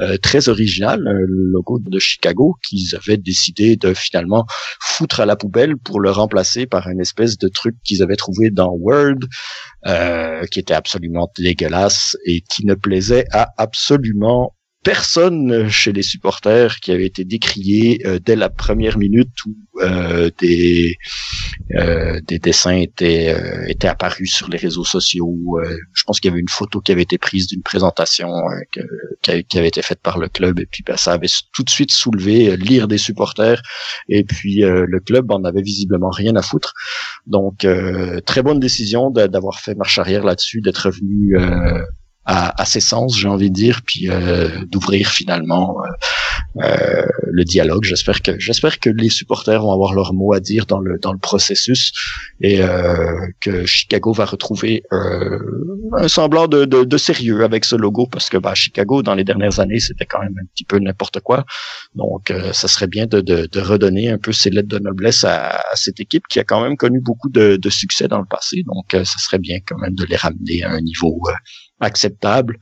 euh, 0.00 0.16
très 0.18 0.48
original, 0.48 1.00
le 1.02 1.26
logo 1.26 1.78
de 1.78 1.98
Chicago 1.98 2.56
qu'ils 2.66 2.94
avaient 2.94 3.16
décidé 3.16 3.76
de 3.76 3.94
finalement 3.94 4.46
foutre 4.80 5.20
à 5.20 5.26
la 5.26 5.36
poubelle 5.36 5.76
pour 5.76 6.00
le 6.00 6.10
remplacer 6.10 6.66
par 6.66 6.88
une 6.88 7.00
espèce 7.00 7.38
de 7.38 7.48
truc 7.48 7.76
qu'ils 7.84 8.02
avaient 8.02 8.16
trouvé 8.16 8.50
dans 8.50 8.70
Word, 8.70 9.20
euh, 9.86 10.44
qui 10.46 10.60
était 10.60 10.74
absolument 10.74 11.30
dégueulasse 11.36 12.16
et 12.24 12.40
qui 12.40 12.64
ne 12.64 12.74
plaisait 12.74 13.26
à 13.32 13.52
absolument 13.58 14.13
personne 14.84 15.68
chez 15.70 15.92
les 15.92 16.02
supporters 16.02 16.76
qui 16.76 16.92
avait 16.92 17.06
été 17.06 17.24
décrié 17.24 18.06
euh, 18.06 18.18
dès 18.22 18.36
la 18.36 18.50
première 18.50 18.98
minute 18.98 19.32
où 19.46 19.56
euh, 19.80 20.30
des 20.38 20.96
euh, 21.74 22.20
des 22.26 22.38
dessins 22.38 22.76
étaient 22.76 23.34
étaient 23.66 23.88
apparus 23.88 24.32
sur 24.32 24.48
les 24.48 24.58
réseaux 24.58 24.84
sociaux. 24.84 25.58
je 25.94 26.02
pense 26.04 26.20
qu'il 26.20 26.30
y 26.30 26.32
avait 26.32 26.40
une 26.40 26.48
photo 26.50 26.80
qui 26.80 26.92
avait 26.92 27.02
été 27.02 27.16
prise 27.16 27.46
d'une 27.46 27.62
présentation 27.62 28.30
qui, 29.22 29.30
avait 29.58 29.68
été 29.68 29.80
faite 29.80 30.00
par 30.00 30.18
le 30.18 30.28
club 30.28 30.60
et 30.60 30.66
puis 30.66 30.82
ben, 30.86 30.96
ça 30.96 31.12
avait 31.12 31.28
tout 31.52 31.62
de 31.62 31.70
suite 31.70 31.90
soulevé 31.90 32.56
lire 32.56 32.86
des 32.86 32.98
supporters 32.98 33.62
et 34.08 34.22
puis 34.24 34.56
le 34.60 35.00
club 35.00 35.30
en 35.30 35.42
avait 35.44 35.62
visiblement 35.62 36.10
rien 36.10 36.36
à 36.36 36.42
foutre. 36.42 36.74
Donc 37.26 37.66
très 38.26 38.42
bonne 38.42 38.60
décision 38.60 39.10
d'avoir 39.10 39.60
fait 39.60 39.74
marche 39.74 39.98
arrière 39.98 40.24
là-dessus, 40.24 40.60
d'être 40.60 40.90
venu 40.90 41.36
à, 42.26 42.60
à, 42.60 42.64
ses 42.64 42.80
sens, 42.80 43.18
j'ai 43.18 43.28
envie 43.28 43.50
de 43.50 43.54
dire, 43.54 43.82
puis 43.84 44.08
euh, 44.08 44.64
d'ouvrir 44.66 45.08
finalement 45.08 45.76
euh, 46.62 47.04
le 47.34 47.44
dialogue. 47.44 47.84
J'espère 47.84 48.22
que 48.22 48.38
j'espère 48.38 48.78
que 48.78 48.88
les 48.88 49.08
supporters 49.08 49.60
vont 49.60 49.72
avoir 49.72 49.92
leur 49.92 50.14
mot 50.14 50.32
à 50.32 50.40
dire 50.40 50.66
dans 50.66 50.78
le 50.78 50.98
dans 50.98 51.12
le 51.12 51.18
processus 51.18 51.92
et 52.40 52.62
euh, 52.62 53.26
que 53.40 53.66
Chicago 53.66 54.12
va 54.12 54.24
retrouver 54.24 54.84
euh, 54.92 55.38
un 55.96 56.08
semblant 56.08 56.46
de, 56.46 56.64
de, 56.64 56.84
de, 56.84 56.96
sérieux 56.96 57.42
avec 57.42 57.64
ce 57.64 57.74
logo 57.74 58.06
parce 58.06 58.30
que 58.30 58.36
bah, 58.36 58.54
Chicago 58.54 59.02
dans 59.02 59.14
les 59.14 59.24
dernières 59.24 59.58
années 59.58 59.80
c'était 59.80 60.06
quand 60.06 60.20
même 60.20 60.36
un 60.40 60.46
petit 60.54 60.64
peu 60.64 60.78
n'importe 60.78 61.20
quoi. 61.20 61.44
Donc 61.96 62.30
euh, 62.30 62.52
ça 62.52 62.68
serait 62.68 62.86
bien 62.86 63.06
de, 63.06 63.20
de, 63.20 63.48
de, 63.50 63.60
redonner 63.60 64.10
un 64.10 64.18
peu 64.18 64.32
ces 64.32 64.50
lettres 64.50 64.68
de 64.68 64.78
noblesse 64.78 65.24
à, 65.24 65.56
à, 65.56 65.76
cette 65.76 65.98
équipe 65.98 66.24
qui 66.28 66.38
a 66.38 66.44
quand 66.44 66.62
même 66.62 66.76
connu 66.76 67.00
beaucoup 67.00 67.30
de, 67.30 67.56
de 67.56 67.70
succès 67.70 68.06
dans 68.06 68.20
le 68.20 68.26
passé. 68.26 68.62
Donc 68.64 68.86
ça 68.92 69.18
serait 69.18 69.38
bien 69.38 69.58
quand 69.66 69.78
même 69.78 69.94
de 69.94 70.04
les 70.04 70.16
ramener 70.16 70.62
à 70.62 70.70
un 70.70 70.80
niveau 70.80 71.20
acceptable. 71.80 72.58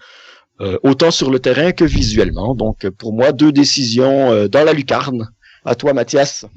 Euh, 0.62 0.78
autant 0.84 1.10
sur 1.10 1.30
le 1.30 1.40
terrain 1.40 1.72
que 1.72 1.84
visuellement. 1.84 2.54
Donc 2.54 2.88
pour 2.90 3.12
moi, 3.12 3.32
deux 3.32 3.50
décisions 3.50 4.30
euh, 4.30 4.48
dans 4.48 4.64
la 4.64 4.72
lucarne. 4.72 5.28
À 5.64 5.74
toi, 5.74 5.92
Mathias. 5.92 6.46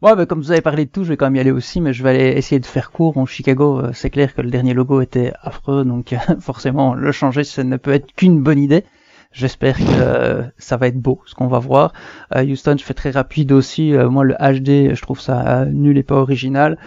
Ouais, 0.00 0.14
bah, 0.14 0.26
comme 0.26 0.40
vous 0.40 0.52
avez 0.52 0.60
parlé 0.60 0.84
de 0.84 0.90
tout, 0.92 1.02
je 1.02 1.08
vais 1.08 1.16
quand 1.16 1.26
même 1.26 1.34
y 1.34 1.40
aller 1.40 1.50
aussi, 1.50 1.80
mais 1.80 1.92
je 1.92 2.04
vais 2.04 2.10
aller 2.10 2.38
essayer 2.38 2.60
de 2.60 2.66
faire 2.66 2.92
court. 2.92 3.14
Bon, 3.14 3.26
Chicago, 3.26 3.80
euh, 3.80 3.90
c'est 3.92 4.10
clair 4.10 4.32
que 4.32 4.40
le 4.40 4.48
dernier 4.48 4.72
logo 4.72 5.00
était 5.00 5.32
affreux, 5.42 5.84
donc 5.84 6.14
forcément, 6.38 6.94
le 6.94 7.10
changer, 7.10 7.42
ça 7.42 7.64
ne 7.64 7.76
peut 7.76 7.90
être 7.90 8.14
qu'une 8.14 8.40
bonne 8.40 8.60
idée. 8.60 8.84
J'espère 9.32 9.76
que 9.76 10.44
ça 10.56 10.76
va 10.76 10.86
être 10.86 11.00
beau, 11.00 11.20
ce 11.26 11.34
qu'on 11.34 11.48
va 11.48 11.58
voir. 11.58 11.92
Houston, 12.32 12.76
je 12.78 12.84
fais 12.84 12.94
très 12.94 13.10
rapide 13.10 13.50
aussi. 13.50 13.90
moi, 13.92 14.22
le 14.22 14.34
HD, 14.34 14.94
je 14.94 15.02
trouve 15.02 15.20
ça 15.20 15.64
nul 15.66 15.98
et 15.98 16.04
pas 16.04 16.14
original 16.14 16.78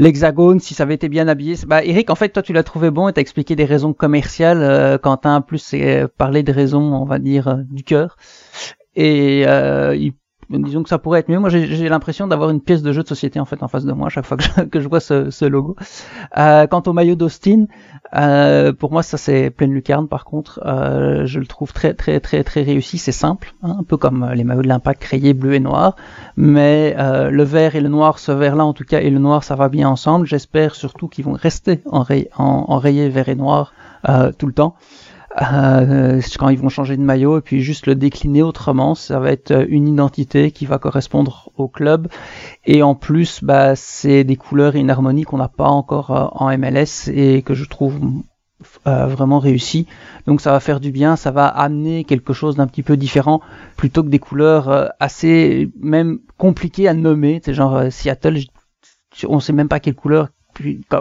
l'hexagone, 0.00 0.60
si 0.60 0.74
ça 0.74 0.84
avait 0.84 0.94
été 0.94 1.08
bien 1.08 1.28
habillé. 1.28 1.56
Bah, 1.66 1.84
Eric, 1.84 2.10
en 2.10 2.14
fait, 2.14 2.30
toi, 2.30 2.42
tu 2.42 2.52
l'as 2.52 2.62
trouvé 2.62 2.90
bon 2.90 3.08
et 3.08 3.12
t'as 3.12 3.20
expliqué 3.20 3.54
des 3.54 3.66
raisons 3.66 3.92
commerciales. 3.92 4.62
Euh, 4.62 4.98
Quentin, 4.98 5.40
plus, 5.42 5.58
c'est 5.58 6.08
parler 6.16 6.42
des 6.42 6.52
raisons, 6.52 6.94
on 6.94 7.04
va 7.04 7.18
dire, 7.18 7.48
euh, 7.48 7.56
du 7.70 7.84
cœur. 7.84 8.16
Et 8.96 9.44
euh, 9.46 10.10
disons 10.50 10.82
que 10.82 10.88
ça 10.88 10.98
pourrait 10.98 11.20
être 11.20 11.28
mieux. 11.28 11.38
Moi, 11.38 11.48
j'ai 11.48 11.88
l'impression 11.88 12.26
d'avoir 12.26 12.50
une 12.50 12.60
pièce 12.60 12.82
de 12.82 12.92
jeu 12.92 13.02
de 13.02 13.08
société 13.08 13.38
en 13.38 13.44
fait 13.44 13.62
en 13.62 13.68
face 13.68 13.84
de 13.84 13.92
moi 13.92 14.08
chaque 14.08 14.26
fois 14.26 14.36
que 14.36 14.42
je, 14.42 14.60
que 14.70 14.80
je 14.80 14.88
vois 14.88 15.00
ce, 15.00 15.30
ce 15.30 15.44
logo. 15.44 15.76
Euh, 16.36 16.66
quant 16.66 16.82
au 16.86 16.92
maillot 16.92 17.14
d'Austin, 17.14 17.66
euh, 18.14 18.72
pour 18.72 18.92
moi, 18.92 19.02
ça 19.02 19.16
c'est 19.16 19.50
pleine 19.50 19.72
lucarne. 19.72 20.08
Par 20.08 20.24
contre, 20.24 20.60
euh, 20.66 21.26
je 21.26 21.38
le 21.38 21.46
trouve 21.46 21.72
très 21.72 21.94
très 21.94 22.20
très 22.20 22.42
très 22.42 22.62
réussi. 22.62 22.98
C'est 22.98 23.12
simple, 23.12 23.54
hein, 23.62 23.76
un 23.80 23.84
peu 23.84 23.96
comme 23.96 24.28
les 24.34 24.44
maillots 24.44 24.62
de 24.62 24.68
l'Impact 24.68 25.00
crayés 25.00 25.34
bleu 25.34 25.54
et 25.54 25.60
noir, 25.60 25.96
mais 26.36 26.96
euh, 26.98 27.30
le 27.30 27.42
vert 27.44 27.76
et 27.76 27.80
le 27.80 27.88
noir, 27.88 28.18
ce 28.18 28.32
vert-là 28.32 28.64
en 28.64 28.72
tout 28.72 28.84
cas 28.84 29.00
et 29.00 29.10
le 29.10 29.18
noir, 29.18 29.44
ça 29.44 29.54
va 29.54 29.68
bien 29.68 29.88
ensemble. 29.88 30.26
J'espère 30.26 30.74
surtout 30.74 31.08
qu'ils 31.08 31.24
vont 31.24 31.32
rester 31.32 31.80
en, 31.86 32.04
en, 32.36 32.44
en 32.68 32.78
rayé 32.78 33.08
vert 33.08 33.28
et 33.28 33.36
noir 33.36 33.72
euh, 34.08 34.32
tout 34.36 34.46
le 34.46 34.52
temps. 34.52 34.74
Euh, 35.42 36.20
quand 36.38 36.50
ils 36.50 36.58
vont 36.58 36.68
changer 36.68 36.96
de 36.96 37.02
maillot 37.02 37.38
et 37.38 37.40
puis 37.40 37.62
juste 37.62 37.86
le 37.86 37.94
décliner 37.94 38.42
autrement, 38.42 38.94
ça 38.94 39.18
va 39.20 39.30
être 39.30 39.66
une 39.68 39.88
identité 39.88 40.50
qui 40.50 40.66
va 40.66 40.78
correspondre 40.78 41.50
au 41.56 41.66
club 41.66 42.08
et 42.66 42.82
en 42.82 42.94
plus 42.94 43.42
bah, 43.42 43.74
c'est 43.74 44.24
des 44.24 44.36
couleurs 44.36 44.76
et 44.76 44.80
une 44.80 44.90
harmonie 44.90 45.22
qu'on 45.22 45.38
n'a 45.38 45.48
pas 45.48 45.68
encore 45.68 46.10
euh, 46.10 46.26
en 46.32 46.56
MLS 46.58 47.08
et 47.08 47.40
que 47.40 47.54
je 47.54 47.64
trouve 47.64 47.98
euh, 48.86 49.06
vraiment 49.06 49.38
réussi. 49.38 49.86
Donc 50.26 50.42
ça 50.42 50.52
va 50.52 50.60
faire 50.60 50.78
du 50.78 50.90
bien, 50.90 51.16
ça 51.16 51.30
va 51.30 51.46
amener 51.46 52.04
quelque 52.04 52.34
chose 52.34 52.56
d'un 52.56 52.66
petit 52.66 52.82
peu 52.82 52.98
différent 52.98 53.40
plutôt 53.78 54.02
que 54.02 54.08
des 54.08 54.18
couleurs 54.18 54.68
euh, 54.68 54.88
assez 55.00 55.70
même 55.80 56.18
compliquées 56.36 56.86
à 56.86 56.92
nommer. 56.92 57.40
C'est 57.42 57.54
genre 57.54 57.84
Seattle, 57.90 58.40
on 59.26 59.40
sait 59.40 59.54
même 59.54 59.68
pas 59.68 59.80
quelle 59.80 59.94
couleur. 59.94 60.28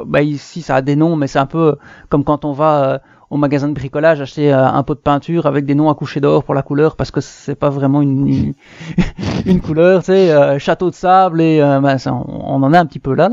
Bah, 0.05 0.21
ici 0.21 0.61
ça 0.61 0.77
a 0.77 0.81
des 0.81 0.95
noms, 0.95 1.17
mais 1.17 1.27
c'est 1.27 1.39
un 1.39 1.45
peu 1.45 1.75
comme 2.07 2.23
quand 2.23 2.45
on 2.45 2.53
va 2.53 3.01
au 3.29 3.37
magasin 3.37 3.67
de 3.67 3.73
bricolage 3.73 4.21
acheter 4.21 4.51
euh, 4.51 4.67
un 4.67 4.83
pot 4.83 4.95
de 4.95 4.99
peinture 4.99 5.45
avec 5.45 5.65
des 5.65 5.75
noms 5.75 5.89
à 5.89 5.95
coucher 5.95 6.19
d'or 6.19 6.43
pour 6.43 6.55
la 6.55 6.63
couleur 6.63 6.95
parce 6.95 7.11
que 7.11 7.21
c'est 7.21 7.55
pas 7.55 7.69
vraiment 7.69 8.01
une, 8.01 8.53
une, 9.45 9.61
couleur, 9.61 10.01
tu 10.01 10.07
sais, 10.07 10.31
euh, 10.31 10.57
château 10.57 10.89
de 10.89 10.95
sable 10.95 11.41
et 11.41 11.61
euh, 11.61 11.79
ben, 11.79 11.97
on, 12.07 12.63
en 12.63 12.73
est 12.73 12.77
un 12.77 12.85
petit 12.85 12.99
peu 12.99 13.13
là. 13.13 13.29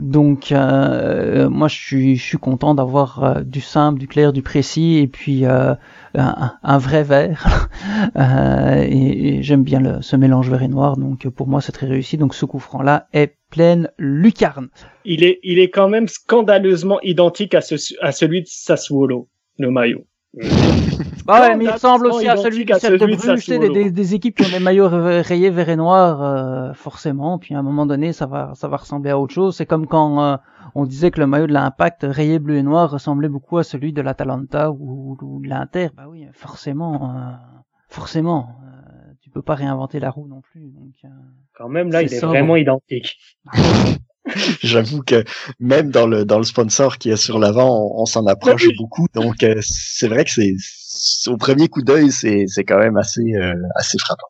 Donc 0.00 0.50
moi 0.50 1.68
je 1.68 1.74
suis, 1.74 2.16
je 2.16 2.24
suis 2.24 2.38
content 2.38 2.74
d'avoir 2.74 3.44
du 3.44 3.60
simple, 3.60 3.98
du 3.98 4.08
clair, 4.08 4.32
du 4.32 4.42
précis 4.42 4.98
et 4.98 5.06
puis 5.06 5.44
un, 5.44 5.78
un, 6.14 6.78
vrai 6.78 7.02
vert. 7.02 7.68
et, 8.16 9.42
j'aime 9.42 9.62
bien 9.62 10.00
ce 10.02 10.16
mélange 10.16 10.50
vert 10.50 10.62
et 10.62 10.68
noir. 10.68 10.96
Donc 10.96 11.28
pour 11.28 11.46
moi 11.46 11.60
c'est 11.60 11.72
très 11.72 11.86
réussi. 11.86 12.16
Donc 12.16 12.34
ce 12.34 12.44
coup 12.44 12.58
franc 12.58 12.82
là 12.82 13.08
est 13.12 13.36
pleine 13.50 13.90
lucarne. 13.98 14.68
Il 15.04 15.24
est, 15.24 15.40
il 15.42 15.58
est 15.58 15.70
quand 15.70 15.88
même 15.88 16.08
scandaleusement 16.08 17.00
identique 17.02 17.54
à, 17.54 17.60
à 18.00 18.12
celui 18.12 18.42
de 18.42 18.46
Sassuolo, 18.46 19.28
le 19.58 19.70
maillot. 19.70 20.04
Bah 21.26 21.40
ouais, 21.40 21.56
mais 21.56 21.64
il 21.64 21.70
ressemble 21.70 22.06
aussi 22.06 22.28
à 22.28 22.36
celui, 22.36 22.64
de, 22.64 22.74
celui 22.74 22.98
de 22.98 23.16
Bruges, 23.16 23.46
des, 23.46 23.90
des, 23.90 24.14
équipes 24.14 24.36
qui 24.36 24.46
ont 24.46 24.58
des 24.58 24.62
maillots 24.62 24.88
rayés 24.88 25.50
vert 25.50 25.68
et 25.68 25.76
noir, 25.76 26.22
euh, 26.22 26.72
forcément. 26.74 27.38
Puis 27.38 27.54
à 27.54 27.58
un 27.58 27.62
moment 27.62 27.84
donné, 27.84 28.12
ça 28.12 28.26
va, 28.26 28.52
ça 28.54 28.68
va 28.68 28.76
ressembler 28.76 29.10
à 29.10 29.18
autre 29.18 29.34
chose. 29.34 29.56
C'est 29.56 29.66
comme 29.66 29.86
quand 29.86 30.22
euh, 30.22 30.36
on 30.74 30.86
disait 30.86 31.10
que 31.10 31.20
le 31.20 31.26
maillot 31.26 31.48
de 31.48 31.52
l'Impact 31.52 32.06
rayé 32.08 32.38
bleu 32.38 32.56
et 32.56 32.62
noir 32.62 32.90
ressemblait 32.90 33.28
beaucoup 33.28 33.58
à 33.58 33.64
celui 33.64 33.92
de 33.92 34.02
l'Atalanta 34.02 34.70
ou, 34.70 35.16
ou, 35.20 35.40
de 35.42 35.48
l'Inter. 35.48 35.88
Bah 35.96 36.04
oui, 36.08 36.26
forcément, 36.32 37.10
euh, 37.16 37.32
forcément 37.88 38.60
tu 39.30 39.30
peux 39.30 39.42
pas 39.42 39.54
réinventer 39.54 40.00
la 40.00 40.10
roue 40.10 40.26
non 40.26 40.40
plus. 40.40 40.70
Donc, 40.70 40.92
euh, 41.04 41.08
Quand 41.54 41.68
même, 41.68 41.92
là, 41.92 42.02
il 42.02 42.12
est 42.12 42.20
vraiment 42.20 42.56
identique. 42.56 43.16
J'avoue 44.62 45.02
que 45.02 45.24
même 45.58 45.90
dans 45.90 46.06
le 46.06 46.24
dans 46.24 46.38
le 46.38 46.44
sponsor 46.44 46.98
qui 46.98 47.10
est 47.10 47.16
sur 47.16 47.38
l'avant, 47.38 47.92
on, 47.94 48.06
s'en 48.06 48.26
approche 48.26 48.68
beaucoup. 48.76 49.06
Donc 49.14 49.42
euh, 49.42 49.56
c'est 49.60 50.08
vrai 50.08 50.24
que 50.24 50.30
c'est 50.30 51.30
au 51.30 51.36
premier 51.36 51.68
coup 51.68 51.82
d'œil, 51.82 52.10
c'est 52.10 52.44
c'est 52.46 52.64
quand 52.64 52.78
même 52.78 52.96
assez 52.96 53.34
euh, 53.34 53.54
assez 53.74 53.98
frappant. 53.98 54.28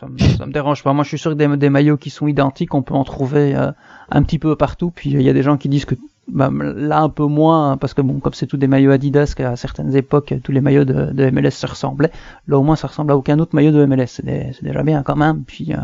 Ça 0.00 0.06
me, 0.08 0.18
ça 0.18 0.46
me 0.46 0.52
dérange 0.52 0.82
pas. 0.82 0.92
Moi, 0.92 1.04
je 1.04 1.08
suis 1.08 1.18
sûr 1.18 1.30
que 1.30 1.36
des, 1.36 1.56
des 1.56 1.70
maillots 1.70 1.96
qui 1.96 2.10
sont 2.10 2.26
identiques, 2.26 2.74
on 2.74 2.82
peut 2.82 2.94
en 2.94 3.04
trouver 3.04 3.54
un 3.54 4.22
petit 4.24 4.40
peu 4.40 4.56
partout. 4.56 4.90
Puis 4.90 5.10
il 5.10 5.22
y 5.22 5.28
a 5.28 5.32
des 5.32 5.44
gens 5.44 5.56
qui 5.56 5.68
disent 5.68 5.84
que 5.84 5.94
bah, 6.28 6.50
là 6.52 7.00
un 7.00 7.08
peu 7.08 7.26
moins 7.26 7.72
hein, 7.72 7.76
parce 7.76 7.94
que 7.94 8.00
bon 8.00 8.20
comme 8.20 8.32
c'est 8.32 8.46
tous 8.46 8.56
des 8.56 8.68
maillots 8.68 8.92
Adidas 8.92 9.34
qu'à 9.36 9.56
certaines 9.56 9.96
époques 9.96 10.32
tous 10.44 10.52
les 10.52 10.60
maillots 10.60 10.84
de, 10.84 11.12
de, 11.12 11.30
MLS 11.30 11.50
se 11.50 11.66
ressemblaient 11.66 12.12
là 12.46 12.58
au 12.58 12.62
moins 12.62 12.76
ça 12.76 12.86
ressemble 12.86 13.10
à 13.10 13.16
aucun 13.16 13.38
autre 13.40 13.56
maillot 13.56 13.72
de 13.72 13.84
MLS 13.84 14.06
c'est 14.06 14.62
déjà 14.62 14.82
bien 14.84 15.02
quand 15.02 15.16
même 15.16 15.42
puis 15.44 15.72
euh... 15.72 15.78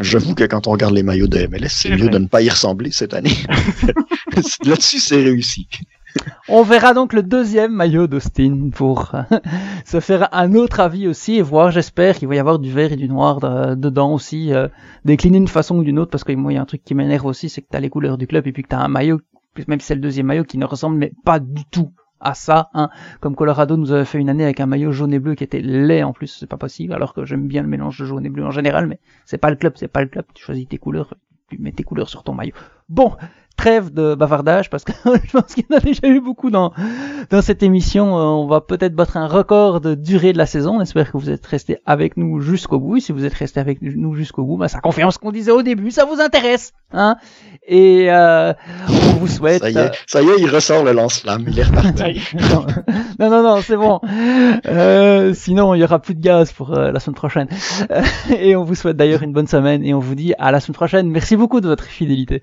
j'avoue 0.00 0.34
que 0.34 0.44
quand 0.44 0.66
on 0.66 0.72
regarde 0.72 0.94
les 0.94 1.02
maillots 1.02 1.26
de 1.26 1.46
MLS 1.46 1.68
c'est 1.68 1.90
mieux 1.90 2.08
de 2.08 2.18
ne 2.18 2.26
pas 2.26 2.42
y 2.42 2.48
ressembler 2.48 2.90
cette 2.90 3.14
année. 3.14 3.36
Là-dessus 4.64 4.98
c'est 4.98 5.22
réussi. 5.22 5.68
On 6.48 6.62
verra 6.62 6.92
donc 6.92 7.14
le 7.14 7.22
deuxième 7.22 7.72
maillot 7.72 8.06
d'Austin 8.06 8.68
pour 8.74 9.14
euh, 9.14 9.22
se 9.86 10.00
faire 10.00 10.28
un 10.32 10.54
autre 10.54 10.80
avis 10.80 11.08
aussi 11.08 11.36
et 11.36 11.42
voir, 11.42 11.70
j'espère 11.70 12.18
qu'il 12.18 12.28
va 12.28 12.34
y 12.34 12.38
avoir 12.38 12.58
du 12.58 12.70
vert 12.70 12.92
et 12.92 12.96
du 12.96 13.08
noir 13.08 13.40
dedans 13.76 14.12
aussi, 14.12 14.52
euh, 14.52 14.68
décliné 15.06 15.38
d'une 15.38 15.48
façon 15.48 15.78
ou 15.78 15.84
d'une 15.84 15.98
autre, 15.98 16.10
parce 16.10 16.24
que 16.24 16.32
moi 16.32 16.52
il 16.52 16.56
y 16.56 16.58
a 16.58 16.62
un 16.62 16.66
truc 16.66 16.84
qui 16.84 16.94
m'énerve 16.94 17.24
aussi, 17.24 17.48
c'est 17.48 17.62
que 17.62 17.68
tu 17.70 17.76
as 17.76 17.80
les 17.80 17.88
couleurs 17.88 18.18
du 18.18 18.26
club 18.26 18.46
et 18.46 18.52
puis 18.52 18.62
que 18.62 18.68
tu 18.68 18.76
as 18.76 18.80
un 18.80 18.88
maillot 18.88 19.20
même 19.68 19.80
si 19.80 19.86
c'est 19.86 19.94
le 19.94 20.00
deuxième 20.00 20.26
maillot 20.26 20.44
qui 20.44 20.58
ne 20.58 20.64
ressemble 20.64 20.96
mais 20.96 21.12
pas 21.24 21.38
du 21.38 21.64
tout 21.70 21.92
à 22.22 22.34
ça, 22.34 22.70
hein. 22.74 22.88
Comme 23.20 23.36
Colorado 23.36 23.76
nous 23.76 23.92
avait 23.92 24.04
fait 24.04 24.18
une 24.18 24.28
année 24.28 24.44
avec 24.44 24.60
un 24.60 24.66
maillot 24.66 24.92
jaune 24.92 25.12
et 25.12 25.18
bleu 25.18 25.34
qui 25.34 25.44
était 25.44 25.60
laid 25.60 26.02
en 26.02 26.12
plus, 26.12 26.28
c'est 26.28 26.46
pas 26.46 26.56
possible, 26.56 26.92
alors 26.92 27.14
que 27.14 27.24
j'aime 27.24 27.46
bien 27.46 27.62
le 27.62 27.68
mélange 27.68 28.02
jaune 28.04 28.24
et 28.24 28.30
bleu 28.30 28.44
en 28.44 28.50
général, 28.50 28.86
mais 28.86 29.00
c'est 29.24 29.38
pas 29.38 29.50
le 29.50 29.56
club, 29.56 29.74
c'est 29.76 29.88
pas 29.88 30.00
le 30.00 30.08
club, 30.08 30.24
tu 30.34 30.44
choisis 30.44 30.68
tes 30.68 30.78
couleurs, 30.78 31.14
tu 31.48 31.58
mets 31.58 31.72
tes 31.72 31.84
couleurs 31.84 32.08
sur 32.08 32.22
ton 32.22 32.34
maillot. 32.34 32.54
Bon, 32.88 33.16
trêve 33.62 33.92
de 33.92 34.16
bavardage 34.16 34.70
parce 34.70 34.82
que 34.82 34.90
je 35.04 35.30
pense 35.38 35.54
qu'il 35.54 35.64
y 35.70 35.72
en 35.72 35.76
a 35.76 35.80
déjà 35.80 36.08
eu 36.08 36.20
beaucoup 36.20 36.50
dans, 36.50 36.72
dans 37.30 37.42
cette 37.42 37.62
émission. 37.62 38.18
Euh, 38.18 38.22
on 38.22 38.48
va 38.48 38.60
peut-être 38.60 38.94
battre 38.94 39.16
un 39.16 39.28
record 39.28 39.80
de 39.80 39.94
durée 39.94 40.32
de 40.32 40.38
la 40.38 40.46
saison. 40.46 40.78
On 40.78 40.80
espère 40.80 41.12
que 41.12 41.16
vous 41.16 41.30
êtes 41.30 41.46
restés 41.46 41.78
avec 41.86 42.16
nous 42.16 42.40
jusqu'au 42.40 42.80
bout. 42.80 42.96
Et 42.96 43.00
si 43.00 43.12
vous 43.12 43.24
êtes 43.24 43.34
restés 43.34 43.60
avec 43.60 43.80
nous 43.80 44.16
jusqu'au 44.16 44.42
bout, 44.42 44.56
bah, 44.56 44.66
ça 44.66 44.80
confirme 44.80 45.12
ce 45.12 45.18
qu'on 45.18 45.30
disait 45.30 45.52
au 45.52 45.62
début. 45.62 45.92
Ça 45.92 46.04
vous 46.04 46.20
intéresse, 46.20 46.72
hein 46.92 47.14
Et 47.64 48.10
euh, 48.10 48.52
on 48.88 49.18
vous 49.20 49.28
souhaite. 49.28 49.62
Ça 49.62 49.70
y 49.70 49.78
est, 49.78 49.92
ça 50.08 50.22
y 50.22 50.28
est, 50.28 50.40
il 50.40 50.50
ressort 50.50 50.82
le 50.82 50.90
lance-flamme. 50.90 51.44
Il 51.46 51.56
est 51.56 51.62
reparti. 51.62 52.20
non, 53.20 53.30
non, 53.30 53.42
non, 53.44 53.60
c'est 53.60 53.76
bon. 53.76 54.00
Euh, 54.66 55.34
sinon, 55.34 55.74
il 55.74 55.80
y 55.80 55.84
aura 55.84 56.00
plus 56.00 56.16
de 56.16 56.20
gaz 56.20 56.52
pour 56.52 56.76
euh, 56.76 56.90
la 56.90 56.98
semaine 56.98 57.14
prochaine. 57.14 57.48
et 58.36 58.56
on 58.56 58.64
vous 58.64 58.74
souhaite 58.74 58.96
d'ailleurs 58.96 59.22
une 59.22 59.32
bonne 59.32 59.46
semaine 59.46 59.84
et 59.84 59.94
on 59.94 60.00
vous 60.00 60.16
dit 60.16 60.34
à 60.40 60.50
la 60.50 60.58
semaine 60.58 60.74
prochaine. 60.74 61.08
Merci 61.08 61.36
beaucoup 61.36 61.60
de 61.60 61.68
votre 61.68 61.84
fidélité. 61.84 62.42